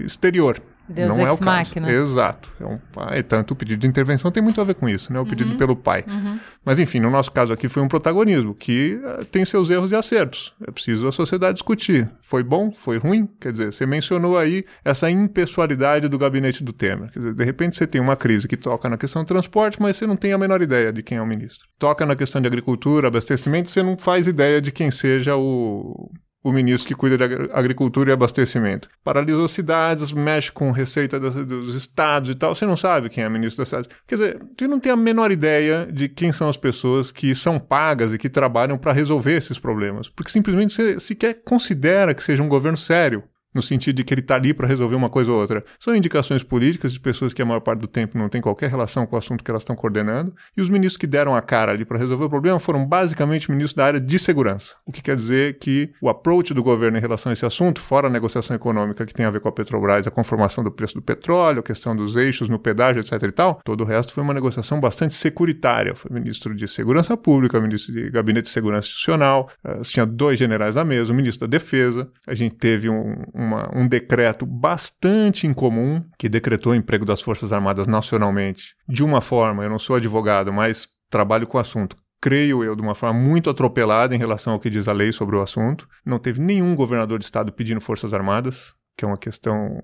exterior. 0.03 0.59
Deus 0.88 1.09
não 1.09 1.19
é 1.25 1.31
o 1.31 1.38
caso. 1.38 1.43
Máquina. 1.45 1.91
Exato. 1.91 2.51
É 2.59 2.65
um 2.65 2.77
pai, 2.91 3.23
tanto 3.23 3.51
o 3.51 3.55
pedido 3.55 3.79
de 3.79 3.88
intervenção 3.88 4.29
tem 4.31 4.43
muito 4.43 4.59
a 4.59 4.63
ver 4.63 4.75
com 4.75 4.88
isso, 4.89 5.11
né? 5.13 5.19
O 5.19 5.25
pedido 5.25 5.51
Uhum. 5.51 5.57
pelo 5.57 5.75
pai. 5.75 6.03
Uhum. 6.07 6.39
Mas 6.65 6.77
enfim, 6.79 6.99
no 6.99 7.09
nosso 7.09 7.31
caso 7.31 7.53
aqui 7.53 7.67
foi 7.69 7.81
um 7.81 7.88
protagonismo 7.88 8.53
que 8.53 8.99
eh, 9.03 9.19
tem 9.31 9.45
seus 9.45 9.69
erros 9.69 9.91
e 9.91 9.95
acertos. 9.95 10.53
É 10.67 10.71
preciso 10.71 11.07
a 11.07 11.11
sociedade 11.11 11.53
discutir. 11.55 12.09
Foi 12.21 12.43
bom? 12.43 12.71
Foi 12.71 12.97
ruim? 12.97 13.27
Quer 13.39 13.51
dizer, 13.53 13.71
você 13.73 13.86
mencionou 13.86 14.38
aí 14.38 14.65
essa 14.84 15.09
impessoalidade 15.09 16.07
do 16.07 16.17
gabinete 16.17 16.63
do 16.63 16.73
Temer. 16.73 17.09
Quer 17.11 17.19
dizer, 17.19 17.34
de 17.34 17.43
repente 17.43 17.75
você 17.75 17.88
tem 17.88 18.01
uma 18.01 18.15
crise 18.15 18.47
que 18.47 18.57
toca 18.57 18.89
na 18.89 18.97
questão 18.97 19.23
do 19.23 19.27
transporte, 19.27 19.81
mas 19.81 19.97
você 19.97 20.05
não 20.07 20.15
tem 20.15 20.34
a 20.34 20.38
menor 20.38 20.61
ideia 20.61 20.91
de 20.91 21.01
quem 21.01 21.17
é 21.17 21.21
o 21.21 21.25
ministro. 21.25 21.65
Toca 21.79 22.05
na 22.05 22.15
questão 22.15 22.41
de 22.41 22.47
agricultura, 22.47 23.07
abastecimento, 23.07 23.69
você 23.71 23.81
não 23.84 23.97
faz 23.97 24.27
ideia 24.27 24.61
de 24.61 24.71
quem 24.71 24.91
seja 24.91 25.36
o 25.36 26.09
o 26.43 26.51
ministro 26.51 26.87
que 26.87 26.95
cuida 26.95 27.17
de 27.17 27.23
agri- 27.23 27.49
agricultura 27.53 28.09
e 28.09 28.13
abastecimento. 28.13 28.89
Paralisou 29.03 29.47
cidades, 29.47 30.11
mexe 30.11 30.51
com 30.51 30.71
receita 30.71 31.19
dos 31.19 31.73
estados 31.73 32.29
e 32.29 32.35
tal. 32.35 32.53
Você 32.53 32.65
não 32.65 32.75
sabe 32.75 33.09
quem 33.09 33.23
é 33.23 33.29
ministro 33.29 33.61
das 33.61 33.69
cidades. 33.69 33.89
Quer 34.05 34.15
dizer, 34.15 34.41
você 34.57 34.67
não 34.67 34.79
tem 34.79 34.91
a 34.91 34.97
menor 34.97 35.31
ideia 35.31 35.87
de 35.91 36.09
quem 36.09 36.33
são 36.33 36.49
as 36.49 36.57
pessoas 36.57 37.11
que 37.11 37.33
são 37.33 37.57
pagas 37.57 38.11
e 38.11 38.17
que 38.17 38.29
trabalham 38.29 38.77
para 38.77 38.91
resolver 38.91 39.37
esses 39.37 39.57
problemas. 39.57 40.09
Porque 40.09 40.31
simplesmente 40.31 40.73
você 40.73 40.99
sequer 40.99 41.41
considera 41.45 42.13
que 42.13 42.23
seja 42.23 42.43
um 42.43 42.49
governo 42.49 42.77
sério. 42.77 43.23
No 43.53 43.61
sentido 43.61 43.95
de 43.97 44.03
que 44.03 44.13
ele 44.13 44.21
está 44.21 44.35
ali 44.35 44.53
para 44.53 44.67
resolver 44.67 44.95
uma 44.95 45.09
coisa 45.09 45.31
ou 45.31 45.39
outra. 45.39 45.63
São 45.79 45.95
indicações 45.95 46.43
políticas 46.43 46.93
de 46.93 46.99
pessoas 46.99 47.33
que 47.33 47.41
a 47.41 47.45
maior 47.45 47.59
parte 47.59 47.81
do 47.81 47.87
tempo 47.87 48.17
não 48.17 48.29
tem 48.29 48.41
qualquer 48.41 48.69
relação 48.69 49.05
com 49.05 49.15
o 49.15 49.19
assunto 49.19 49.43
que 49.43 49.51
elas 49.51 49.63
estão 49.63 49.75
coordenando. 49.75 50.33
E 50.55 50.61
os 50.61 50.69
ministros 50.69 50.97
que 50.97 51.07
deram 51.07 51.35
a 51.35 51.41
cara 51.41 51.71
ali 51.71 51.85
para 51.85 51.97
resolver 51.97 52.25
o 52.25 52.29
problema 52.29 52.59
foram 52.59 52.85
basicamente 52.85 53.49
ministros 53.51 53.73
da 53.73 53.85
área 53.85 53.99
de 53.99 54.19
segurança. 54.19 54.75
O 54.85 54.91
que 54.91 55.01
quer 55.01 55.15
dizer 55.15 55.57
que 55.59 55.91
o 56.01 56.09
approach 56.09 56.53
do 56.53 56.63
governo 56.63 56.97
em 56.97 57.01
relação 57.01 57.29
a 57.29 57.33
esse 57.33 57.45
assunto, 57.45 57.79
fora 57.79 58.07
a 58.07 58.09
negociação 58.09 58.55
econômica 58.55 59.05
que 59.05 59.13
tem 59.13 59.25
a 59.25 59.29
ver 59.29 59.39
com 59.39 59.49
a 59.49 59.51
Petrobras, 59.51 60.07
a 60.07 60.11
conformação 60.11 60.63
do 60.63 60.71
preço 60.71 60.95
do 60.95 61.01
petróleo, 61.01 61.59
a 61.59 61.63
questão 61.63 61.95
dos 61.95 62.15
eixos 62.15 62.49
no 62.49 62.59
pedágio, 62.59 62.99
etc 62.99 63.21
e 63.23 63.31
tal, 63.31 63.61
todo 63.63 63.81
o 63.81 63.85
resto 63.85 64.13
foi 64.13 64.23
uma 64.23 64.33
negociação 64.33 64.79
bastante 64.79 65.13
securitária. 65.13 65.95
Foi 65.95 66.11
ministro 66.11 66.55
de 66.55 66.67
Segurança 66.67 67.15
Pública, 67.15 67.59
ministro 67.59 67.93
de 67.93 68.09
Gabinete 68.09 68.45
de 68.45 68.51
Segurança 68.51 68.87
Institucional, 68.87 69.49
eh, 69.63 69.81
tinha 69.83 70.05
dois 70.05 70.39
generais 70.39 70.75
na 70.75 70.83
mesa, 70.83 71.11
o 71.11 71.15
ministro 71.15 71.47
da 71.47 71.51
Defesa. 71.51 72.09
A 72.25 72.33
gente 72.33 72.55
teve 72.55 72.89
um, 72.89 73.15
uma- 73.43 73.69
um 73.75 73.87
decreto 73.87 74.45
bastante 74.45 75.45
incomum 75.45 76.03
que 76.17 76.29
decretou 76.29 76.71
o 76.71 76.75
emprego 76.75 77.05
das 77.05 77.21
Forças 77.21 77.51
Armadas 77.53 77.87
nacionalmente 77.87 78.75
de 78.87 79.03
uma 79.03 79.21
forma, 79.21 79.63
eu 79.63 79.69
não 79.69 79.79
sou 79.79 79.95
advogado, 79.95 80.51
mas 80.51 80.87
trabalho 81.09 81.45
com 81.47 81.57
o 81.57 81.61
assunto. 81.61 81.95
Creio 82.21 82.63
eu, 82.63 82.75
de 82.75 82.81
uma 82.81 82.95
forma 82.95 83.19
muito 83.19 83.49
atropelada 83.49 84.15
em 84.15 84.17
relação 84.17 84.53
ao 84.53 84.59
que 84.59 84.69
diz 84.69 84.87
a 84.87 84.93
lei 84.93 85.11
sobre 85.11 85.35
o 85.35 85.41
assunto. 85.41 85.87
Não 86.05 86.17
teve 86.17 86.39
nenhum 86.39 86.73
governador 86.73 87.19
de 87.19 87.25
estado 87.25 87.51
pedindo 87.51 87.81
Forças 87.81 88.13
Armadas, 88.13 88.73
que 88.97 89.03
é 89.03 89.07
uma 89.07 89.17
questão 89.17 89.81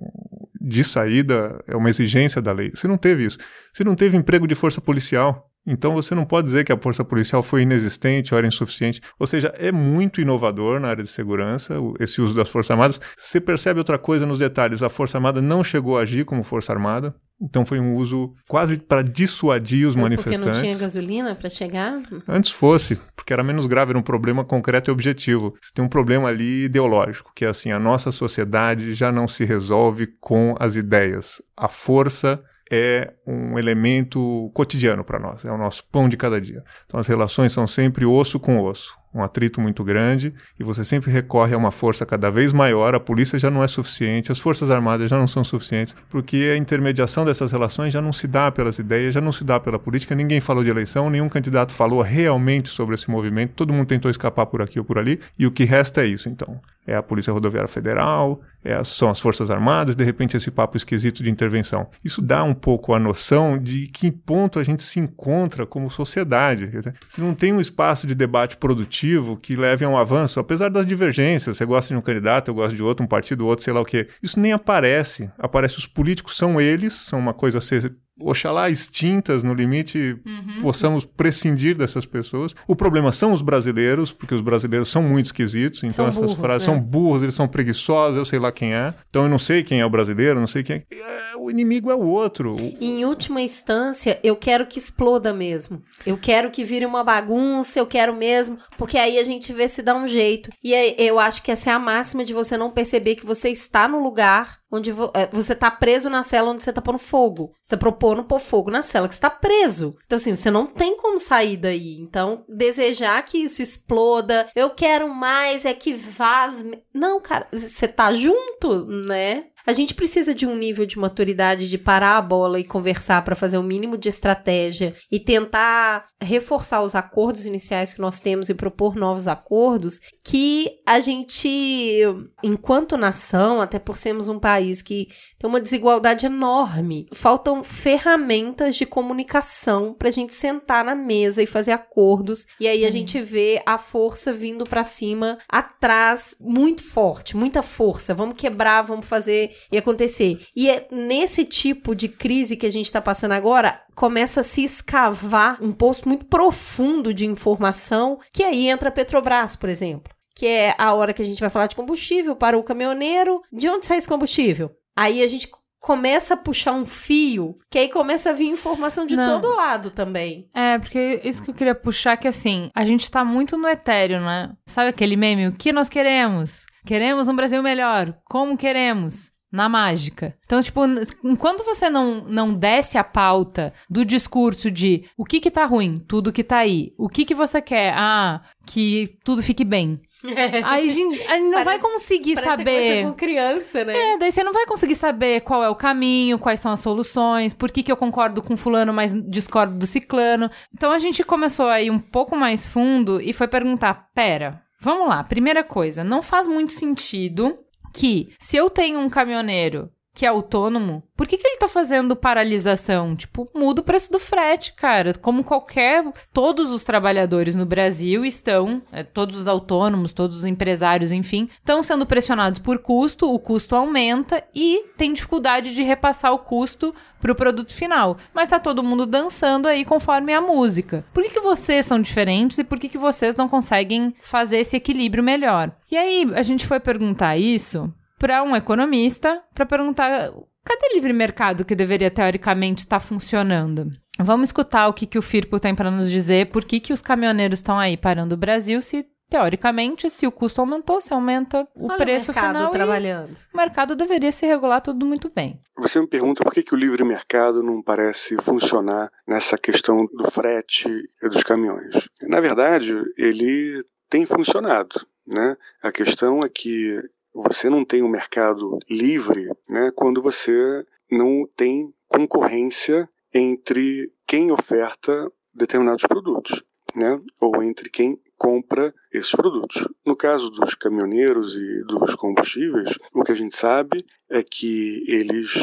de 0.62 0.84
saída, 0.84 1.62
é 1.68 1.76
uma 1.76 1.90
exigência 1.90 2.42
da 2.42 2.52
lei. 2.52 2.72
Você 2.74 2.88
não 2.88 2.98
teve 2.98 3.26
isso. 3.26 3.38
Você 3.74 3.84
não 3.84 3.96
teve 3.96 4.16
emprego 4.16 4.48
de 4.48 4.56
força 4.56 4.80
policial. 4.80 5.49
Então 5.72 5.94
você 5.94 6.16
não 6.16 6.26
pode 6.26 6.46
dizer 6.46 6.64
que 6.64 6.74
a 6.74 6.78
força 6.78 7.06
policial 7.06 7.44
foi 7.44 7.62
inexistente 7.62 8.34
ou 8.34 8.38
era 8.40 8.48
insuficiente. 8.48 9.00
Ou 9.20 9.28
seja, 9.28 9.54
é 9.56 9.72
muito 9.72 10.20
inovador 10.20 10.80
na 10.80 10.88
área 10.88 11.04
de 11.04 11.12
segurança 11.12 11.76
esse 12.00 12.20
uso 12.20 12.34
das 12.34 12.50
Forças 12.50 12.72
Armadas. 12.72 13.00
Você 13.16 13.40
percebe 13.40 13.80
outra 13.80 14.00
coisa 14.00 14.26
nos 14.26 14.40
detalhes: 14.40 14.82
a 14.82 14.90
Força 14.90 15.20
Armada 15.20 15.44
não 15.44 15.64
chegou 15.64 16.00
a 16.00 16.02
agir 16.02 16.26
como 16.26 16.44
Força 16.44 16.74
Armada. 16.74 17.14
Então 17.40 17.66
foi 17.66 17.80
um 17.80 17.96
uso 17.96 18.34
quase 18.48 18.80
para 18.80 19.04
dissuadir 19.04 19.88
os 19.88 19.94
Porque 19.94 20.02
manifestantes. 20.02 20.46
não 20.46 20.68
tinha 20.68 20.78
gasolina 20.78 21.36
para 21.36 21.50
chegar? 21.50 22.02
Antes 22.28 22.52
fosse, 22.52 22.98
porque 23.16 23.32
era 23.32 23.44
menos 23.44 23.66
grave, 23.66 23.92
era 23.92 24.00
um 24.00 24.04
problema 24.04 24.44
concreto 24.44 24.90
e 24.90 24.92
objetivo. 24.92 25.56
Você 25.62 25.72
tem 25.74 25.86
um 25.86 25.88
problema 25.88 26.28
ali 26.28 26.66
ideológico, 26.66 27.32
que 27.34 27.46
é 27.46 27.48
assim, 27.48 27.72
a 27.72 27.80
nossa 27.80 28.12
sociedade 28.12 28.94
já 28.94 29.10
não 29.12 29.26
se 29.26 29.46
resolve 29.46 30.08
com 30.20 30.56
as 30.60 30.76
ideias. 30.76 31.42
A 31.56 31.70
força 31.70 32.44
é 32.70 33.14
um 33.26 33.58
elemento 33.58 34.52
cotidiano 34.54 35.04
para 35.04 35.20
nós, 35.20 35.44
é 35.46 35.52
o 35.52 35.58
nosso 35.58 35.84
pão 35.86 36.08
de 36.08 36.16
cada 36.16 36.40
dia. 36.40 36.64
Então 36.86 37.00
as 37.00 37.08
relações 37.08 37.52
são 37.52 37.66
sempre 37.66 38.06
osso 38.06 38.40
com 38.40 38.62
osso, 38.62 38.98
um 39.14 39.24
atrito 39.24 39.60
muito 39.60 39.84
grande 39.84 40.34
e 40.60 40.64
você 40.64 40.84
sempre 40.84 41.12
recorre 41.12 41.54
a 41.56 41.58
uma 41.58 41.72
força 41.72 42.06
cada 42.06 42.30
vez 42.30 42.54
maior. 42.54 42.94
A 42.94 43.00
polícia 43.00 43.40
já 43.40 43.50
não 43.50 43.64
é 43.64 43.68
suficiente, 43.68 44.32
as 44.32 44.40
forças 44.40 44.70
armadas 44.70 45.10
já 45.10 45.18
não 45.18 45.28
são 45.28 45.44
suficientes, 45.44 45.96
porque 46.10 46.52
a 46.54 46.58
intermediação 46.58 47.26
dessas 47.26 47.52
relações 47.52 47.94
já 47.94 48.02
não 48.02 48.14
se 48.14 48.28
dá 48.28 48.52
pelas 48.52 48.78
ideias, 48.78 49.14
já 49.14 49.22
não 49.22 49.32
se 49.32 49.44
dá 49.44 49.60
pela 49.60 49.80
política. 49.80 50.14
Ninguém 50.14 50.40
falou 50.40 50.64
de 50.64 50.70
eleição, 50.70 51.10
nenhum 51.10 51.30
candidato 51.30 51.74
falou 51.74 52.02
realmente 52.02 52.70
sobre 52.70 52.96
esse 52.96 53.10
movimento. 53.10 53.54
Todo 53.56 53.74
mundo 53.74 53.88
tentou 53.88 54.12
escapar 54.12 54.46
por 54.46 54.62
aqui 54.62 54.80
ou 54.80 54.86
por 54.86 55.00
ali 55.00 55.20
e 55.38 55.48
o 55.48 55.52
que 55.52 55.66
resta 55.66 56.02
é 56.02 56.06
isso, 56.06 56.30
então. 56.30 56.60
É 56.90 56.96
a 56.96 57.04
Polícia 57.04 57.32
Rodoviária 57.32 57.68
Federal, 57.68 58.42
é 58.64 58.84
são 58.84 59.12
as 59.12 59.20
Forças 59.20 59.52
Armadas, 59.52 59.96
de 59.96 60.04
repente 60.04 60.36
esse 60.36 60.50
papo 60.50 60.76
esquisito 60.76 61.22
de 61.22 61.30
intervenção. 61.30 61.88
Isso 62.04 62.20
dá 62.20 62.44
um 62.44 62.54
pouco 62.56 62.96
a 62.96 63.00
noção 63.00 63.60
de 63.60 63.88
que 63.88 64.12
ponto 64.12 64.58
a 64.58 64.64
gente 64.64 64.82
se 64.82 65.00
encontra 65.00 65.68
como 65.68 65.88
sociedade. 65.92 66.68
Se 67.08 67.22
não 67.22 67.36
tem 67.36 67.54
um 67.54 67.62
espaço 67.62 68.08
de 68.08 68.16
debate 68.16 68.58
produtivo 68.58 69.38
que 69.38 69.56
leve 69.56 69.86
a 69.86 69.90
um 69.90 69.98
avanço, 69.98 70.40
apesar 70.40 70.70
das 70.70 70.84
divergências, 70.84 71.58
você 71.58 71.66
gosta 71.66 71.94
de 71.94 72.00
um 72.00 72.02
candidato, 72.02 72.50
eu 72.50 72.56
gosto 72.56 72.76
de 72.76 72.82
outro, 72.82 73.06
um 73.06 73.08
partido, 73.08 73.46
outro, 73.46 73.64
sei 73.64 73.72
lá 73.72 73.82
o 73.82 73.86
quê. 73.86 74.08
Isso 74.24 74.40
nem 74.40 74.52
aparece. 74.52 75.30
Aparece 75.38 75.78
os 75.78 75.86
políticos 75.86 76.36
são 76.36 76.60
eles, 76.60 76.96
são 76.96 77.20
uma 77.20 77.36
coisa 77.36 77.60
a 77.60 77.62
ser 77.62 77.96
oxalá 78.22 78.70
extintas 78.70 79.44
no 79.44 79.54
limite, 79.54 80.18
possamos 80.62 81.06
prescindir 81.06 81.76
dessas 81.78 82.06
pessoas. 82.06 82.56
O 82.68 82.76
problema 82.76 83.12
são 83.12 83.34
os 83.34 83.42
brasileiros, 83.42 84.12
porque 84.12 84.36
os 84.36 84.42
brasileiros 84.42 84.90
são 84.90 85.02
muito 85.02 85.28
esquisitos, 85.28 85.84
então 85.84 85.92
São 86.06 86.08
essas 86.08 86.22
burros, 86.22 86.40
frases 86.40 86.68
né? 86.68 86.74
são 86.74 86.80
burros, 86.82 87.24
eles 87.24 87.36
são 87.36 87.48
preguiçosos, 87.48 88.18
eu 88.18 88.26
sei 88.26 88.40
lá 88.40 88.52
quem 88.52 88.74
é. 88.74 88.94
Então 89.10 89.24
eu 89.24 89.30
não 89.30 89.40
sei 89.40 89.64
quem 89.64 89.80
é 89.82 89.86
o 89.86 89.90
brasileiro, 89.90 90.40
não 90.40 90.48
sei 90.48 90.64
quem 90.64 90.78
é. 90.78 90.84
É, 90.96 91.36
O 91.38 91.50
inimigo 91.50 91.90
é 91.90 91.96
o 91.96 92.02
outro. 92.02 92.56
Em 92.82 93.06
última 93.06 93.42
instância, 93.42 94.20
eu 94.24 94.36
quero 94.36 94.66
que 94.66 94.78
exploda 94.80 95.34
mesmo. 95.34 95.82
Eu 96.06 96.18
quero 96.18 96.52
que 96.52 96.64
vire 96.64 96.86
uma 96.86 97.04
bagunça, 97.04 97.80
eu 97.80 97.86
quero 97.88 98.14
mesmo, 98.14 98.58
porque 98.78 98.98
aí 98.98 99.18
a 99.18 99.24
gente 99.24 99.54
vê 99.54 99.68
se 99.68 99.82
dá 99.82 99.96
um 99.96 100.08
jeito. 100.08 100.50
E 100.64 100.74
aí, 100.74 100.96
eu 100.98 101.20
acho 101.20 101.42
que 101.42 101.52
essa 101.52 101.70
é 101.70 101.74
a 101.74 101.80
máxima 101.80 102.26
de 102.26 102.34
você 102.34 102.58
não 102.58 102.70
perceber 102.72 103.16
que 103.16 103.26
você 103.26 103.50
está 103.50 103.88
no 103.88 104.02
lugar 104.02 104.60
onde 104.72 104.92
vo- 104.92 105.12
eh, 105.16 105.28
você 105.32 105.56
tá 105.56 105.72
preso 105.72 106.10
na 106.12 106.22
cela 106.22 106.52
onde 106.52 106.62
você 106.62 106.72
tá 106.72 106.82
pondo 106.82 107.00
fogo. 107.00 107.52
Você 107.64 107.72
tá 107.72 107.78
no 108.16 108.24
pôr 108.24 108.40
fogo 108.40 108.72
na 108.72 108.82
cela 108.82 109.08
que 109.08 109.14
está 109.14 109.30
preso. 109.30 109.96
Então, 110.06 110.18
assim, 110.18 110.36
você 110.36 110.50
não 110.50 110.66
tem 110.66 110.98
como 110.98 111.20
sair 111.20 111.58
daí. 111.58 111.98
Então, 112.00 112.44
desejar 112.48 113.24
que 113.26 113.38
isso 113.38 113.62
exploda, 113.62 114.50
eu 114.56 114.70
quero 114.72 115.10
mais, 115.14 115.66
é 115.66 115.74
que 115.74 115.94
vaz. 115.94 116.66
Não, 116.94 117.20
cara, 117.22 117.48
você 117.52 117.88
tá 117.88 118.14
junto, 118.14 118.86
né? 118.86 119.46
A 119.66 119.74
gente 119.74 119.94
precisa 119.94 120.34
de 120.34 120.46
um 120.46 120.56
nível 120.56 120.86
de 120.86 120.98
maturidade 120.98 121.70
de 121.70 121.78
parar 121.78 122.18
a 122.18 122.22
bola 122.22 122.60
e 122.60 122.64
conversar 122.64 123.24
para 123.24 123.36
fazer 123.36 123.58
o 123.58 123.62
um 123.62 123.64
mínimo 123.64 123.98
de 123.98 124.10
estratégia 124.10 124.94
e 125.12 125.20
tentar 125.20 126.08
reforçar 126.22 126.82
os 126.82 126.96
acordos 126.96 127.46
iniciais 127.46 127.94
que 127.94 128.02
nós 128.02 128.20
temos 128.20 128.50
e 128.50 128.54
propor 128.54 128.96
novos 128.96 129.28
acordos 129.28 130.00
que 130.24 130.80
a 130.86 131.00
gente, 131.00 132.02
enquanto 132.44 132.98
nação, 132.98 133.62
até 133.62 133.80
por 133.80 133.98
sermos 133.98 134.28
um 134.28 134.40
país 134.40 134.82
que 134.82 135.08
tem 135.38 135.50
uma 135.50 135.62
desigualdade 135.62 136.26
enorme, 136.26 137.06
faltam 137.14 137.64
ferramentas 137.64 138.76
de 138.76 138.86
comunicação 138.86 139.94
para 139.94 140.10
a 140.10 140.12
gente 140.12 140.34
sentar 140.34 140.84
na 140.84 140.96
mesa 140.96 141.42
e 141.42 141.48
fazer 141.48 141.72
acordos 141.72 142.46
e 142.60 142.68
aí 142.68 142.86
a 142.86 142.90
hum. 142.90 142.92
gente 142.92 143.22
vê 143.22 143.62
a 143.66 143.78
força 143.78 144.34
vindo 144.34 144.64
para 144.66 144.84
cima 144.84 145.38
atrás 145.48 146.36
muito 146.40 146.84
forte, 146.84 147.38
muita 147.38 147.62
força. 147.62 148.14
Vamos 148.14 148.36
quebrar, 148.36 148.82
vamos 148.82 149.08
fazer 149.08 149.49
e 149.72 149.78
acontecer. 149.78 150.40
E 150.56 150.70
é 150.70 150.88
nesse 150.92 151.46
tipo 151.46 151.96
de 151.96 152.08
crise 152.08 152.58
que 152.58 152.66
a 152.66 152.72
gente 152.72 152.86
está 152.86 153.02
passando 153.02 153.34
agora, 153.34 153.82
começa 153.96 154.42
a 154.42 154.44
se 154.44 154.64
escavar 154.64 155.58
um 155.62 155.72
poço 155.72 156.08
muito 156.08 156.26
profundo 156.26 157.14
de 157.14 157.26
informação, 157.26 158.20
que 158.34 158.44
aí 158.44 158.68
entra 158.68 158.90
a 158.90 158.92
Petrobras, 158.92 159.56
por 159.56 159.70
exemplo. 159.70 160.14
Que 160.36 160.48
é 160.48 160.76
a 160.78 160.94
hora 160.94 161.14
que 161.14 161.22
a 161.22 161.26
gente 161.26 161.42
vai 161.42 161.50
falar 161.50 161.68
de 161.68 161.76
combustível 161.76 162.36
para 162.36 162.58
o 162.58 162.64
caminhoneiro. 162.64 163.42
De 163.52 163.68
onde 163.68 163.86
sai 163.86 163.98
esse 163.98 164.08
combustível? 164.08 164.72
Aí 164.96 165.22
a 165.22 165.28
gente 165.28 165.50
começa 165.80 166.34
a 166.34 166.38
puxar 166.38 166.74
um 166.74 166.86
fio, 166.86 167.58
que 167.72 167.80
aí 167.80 167.90
começa 167.90 168.30
a 168.30 168.34
vir 168.34 168.48
informação 168.50 169.06
de 169.06 169.16
Não. 169.16 169.40
todo 169.40 169.56
lado 169.56 169.92
também. 169.92 170.48
É, 170.54 170.78
porque 170.78 171.22
isso 171.24 171.42
que 171.42 171.52
eu 171.52 171.56
queria 171.56 171.76
puxar 171.76 172.18
que 172.18 172.28
assim, 172.28 172.70
a 172.76 172.84
gente 172.84 173.10
tá 173.10 173.24
muito 173.24 173.58
no 173.58 173.68
etéreo, 173.68 174.20
né? 174.20 174.52
Sabe 174.66 174.90
aquele 174.90 175.16
meme? 175.16 175.48
O 175.48 175.54
que 175.54 175.72
nós 175.72 175.88
queremos? 175.90 176.66
Queremos 176.86 177.28
um 177.28 177.36
Brasil 177.36 177.62
melhor. 177.64 178.14
Como 178.26 178.58
queremos? 178.58 179.32
Na 179.52 179.68
mágica. 179.68 180.36
Então, 180.46 180.62
tipo, 180.62 180.82
enquanto 181.24 181.64
você 181.64 181.90
não, 181.90 182.24
não 182.26 182.54
desce 182.54 182.98
a 182.98 183.04
pauta 183.04 183.74
do 183.90 184.06
discurso 184.06 184.70
de 184.70 185.06
o 185.18 185.26
que 185.26 185.40
que 185.40 185.50
tá 185.50 185.66
ruim, 185.66 185.98
tudo 186.08 186.32
que 186.32 186.44
tá 186.44 186.60
aí, 186.60 186.94
o 186.98 187.10
que 187.10 187.26
que 187.26 187.34
você 187.34 187.62
quer, 187.62 187.94
ah, 187.96 188.42
que 188.66 189.18
tudo 189.24 189.42
fique 189.42 189.64
bem. 189.64 190.00
É. 190.36 190.62
Aí 190.66 190.90
a 190.90 190.94
gente, 190.94 191.22
a 191.28 191.36
gente 191.36 191.44
não 191.44 191.52
parece, 191.52 191.66
vai 191.66 191.80
conseguir 191.80 192.36
saber. 192.36 193.04
com 193.04 193.14
criança, 193.14 193.86
né? 193.86 193.96
É, 193.98 194.18
daí 194.18 194.32
você 194.32 194.44
não 194.44 194.52
vai 194.52 194.66
conseguir 194.66 194.96
saber 194.96 195.40
qual 195.42 195.64
é 195.64 195.70
o 195.70 195.76
caminho, 195.76 196.38
quais 196.38 196.60
são 196.60 196.74
as 196.74 196.82
soluções, 196.82 197.54
por 197.54 197.72
que, 197.72 197.82
que 197.82 197.92
eu 197.92 197.96
concordo 197.96 198.42
com 198.42 198.58
fulano, 198.58 198.92
mas 198.92 199.14
discordo 199.30 199.78
do 199.78 199.88
ciclano. 199.88 200.52
Então 200.76 200.92
a 200.92 201.00
gente 201.00 201.24
começou 201.24 201.68
aí 201.68 201.90
um 201.90 202.00
pouco 202.00 202.36
mais 202.36 202.68
fundo 202.68 203.22
e 203.22 203.32
foi 203.32 203.48
perguntar: 203.48 204.10
pera, 204.14 204.62
vamos 204.82 205.08
lá, 205.08 205.24
primeira 205.24 205.64
coisa, 205.64 206.04
não 206.04 206.22
faz 206.22 206.50
muito 206.50 206.74
sentido 206.74 207.58
que 207.94 208.30
se 208.40 208.58
eu 208.58 208.70
tenho 208.70 209.00
um 209.00 209.10
caminhoneiro 209.10 209.92
que 210.14 210.26
é 210.26 210.30
autônomo, 210.30 211.04
por 211.16 211.28
que, 211.28 211.38
que 211.38 211.46
ele 211.46 211.58
tá 211.58 211.68
fazendo 211.68 212.16
paralisação? 212.16 213.14
Tipo, 213.14 213.46
muda 213.54 213.82
o 213.82 213.84
preço 213.84 214.10
do 214.12 214.20
frete, 214.20 214.74
cara. 214.74 215.14
Como 215.14 215.44
qualquer. 215.44 216.06
Todos 216.34 216.72
os 216.72 216.84
trabalhadores 216.86 217.56
no 217.56 217.66
Brasil 217.66 218.24
estão, 218.24 218.82
é, 218.92 219.04
todos 219.04 219.38
os 219.38 219.48
autônomos, 219.48 220.14
todos 220.14 220.38
os 220.38 220.46
empresários, 220.46 221.12
enfim, 221.12 221.50
estão 221.54 221.84
sendo 221.84 222.06
pressionados 222.06 222.60
por 222.60 222.80
custo, 222.80 223.34
o 223.34 223.38
custo 223.38 223.76
aumenta 223.76 224.42
e 224.56 224.86
tem 224.98 225.12
dificuldade 225.12 225.76
de 225.76 225.84
repassar 225.84 226.34
o 226.34 226.40
custo 226.40 226.96
pro 227.20 227.36
produto 227.36 227.74
final. 227.74 228.18
Mas 228.34 228.48
tá 228.48 228.60
todo 228.60 228.84
mundo 228.84 229.06
dançando 229.06 229.68
aí 229.68 229.84
conforme 229.84 230.34
a 230.34 230.40
música. 230.40 231.06
Por 231.14 231.22
que, 231.24 231.32
que 231.32 231.42
vocês 231.42 231.86
são 231.86 232.02
diferentes 232.02 232.58
e 232.58 232.64
por 232.64 232.80
que, 232.80 232.88
que 232.88 232.98
vocês 232.98 233.36
não 233.36 233.50
conseguem 233.50 234.14
fazer 234.22 234.60
esse 234.60 234.78
equilíbrio 234.78 235.24
melhor? 235.24 235.72
E 235.92 235.98
aí, 235.98 236.30
a 236.34 236.44
gente 236.44 236.66
foi 236.66 236.80
perguntar 236.80 237.38
isso 237.38 237.94
para 238.20 238.44
um 238.44 238.56
economista 238.56 239.42
para 239.56 239.66
perguntar 239.66 240.32
cadê 240.64 240.88
o 240.92 240.94
livre 240.94 241.14
mercado 241.14 241.66
que 241.66 241.74
deveria 241.74 242.12
teoricamente 242.12 242.84
estar 242.84 243.00
tá 243.00 243.06
funcionando? 243.06 243.92
Vamos 244.20 244.50
escutar 244.50 244.88
o 244.88 244.94
que, 244.94 245.08
que 245.08 245.18
o 245.18 245.22
Firpo 245.22 245.60
tem 245.60 245.74
para 245.74 245.90
nos 245.90 246.10
dizer, 246.10 246.52
por 246.52 246.64
que, 246.66 246.80
que 246.80 246.94
os 246.94 247.02
caminhoneiros 247.02 247.60
estão 247.60 247.80
aí 247.80 247.96
parando 247.96 248.36
o 248.36 248.38
Brasil 248.38 248.82
se 248.82 249.08
Teoricamente, 249.30 250.10
se 250.10 250.26
o 250.26 250.32
custo 250.32 250.60
aumentou, 250.60 251.00
se 251.00 251.14
aumenta 251.14 251.68
o 251.76 251.86
Olha 251.86 251.98
preço 251.98 252.32
o 252.32 252.34
mercado 252.34 252.56
final. 252.56 252.72
trabalhando. 252.72 253.38
o 253.54 253.58
mercado 253.58 253.96
deveria 253.96 254.32
se 254.32 254.48
regular 254.48 254.82
tudo 254.82 255.06
muito 255.06 255.30
bem. 255.30 255.62
Você 255.78 256.02
me 256.02 256.08
pergunta 256.08 256.44
por 256.44 256.52
que, 256.52 256.64
que 256.64 256.74
o 256.74 256.78
livre 256.78 257.04
mercado 257.04 257.62
não 257.62 257.80
parece 257.80 258.36
funcionar 258.42 259.12
nessa 259.28 259.56
questão 259.56 260.08
do 260.08 260.32
frete 260.32 260.90
e 261.22 261.30
dos 261.30 261.44
caminhões. 261.44 262.10
Na 262.24 262.42
verdade, 262.42 262.96
ele 263.16 263.86
tem 264.10 264.26
funcionado. 264.26 265.06
Né? 265.28 265.56
A 265.84 265.92
questão 265.92 266.42
é 266.42 266.50
que 266.50 267.00
você 267.44 267.70
não 267.70 267.86
tem 267.86 268.04
um 268.04 268.10
mercado 268.10 268.78
livre 268.90 269.50
né, 269.68 269.92
quando 269.96 270.22
você 270.22 270.86
não 271.10 271.48
tem 271.56 271.94
concorrência 272.08 273.10
entre 273.34 274.12
quem 274.28 274.52
oferta 274.52 275.32
determinados 275.54 276.06
produtos, 276.08 276.64
né, 276.96 277.20
ou 277.40 277.62
entre 277.64 277.90
quem 277.90 278.20
compra 278.38 278.94
esses 279.12 279.32
produtos. 279.32 279.88
No 280.06 280.16
caso 280.16 280.50
dos 280.50 280.74
caminhoneiros 280.76 281.56
e 281.56 281.84
dos 281.84 282.16
combustíveis, 282.16 282.98
o 283.14 283.24
que 283.24 283.32
a 283.32 283.36
gente 283.36 283.56
sabe 283.56 284.04
é 284.30 284.42
que 284.42 285.04
eles 285.08 285.54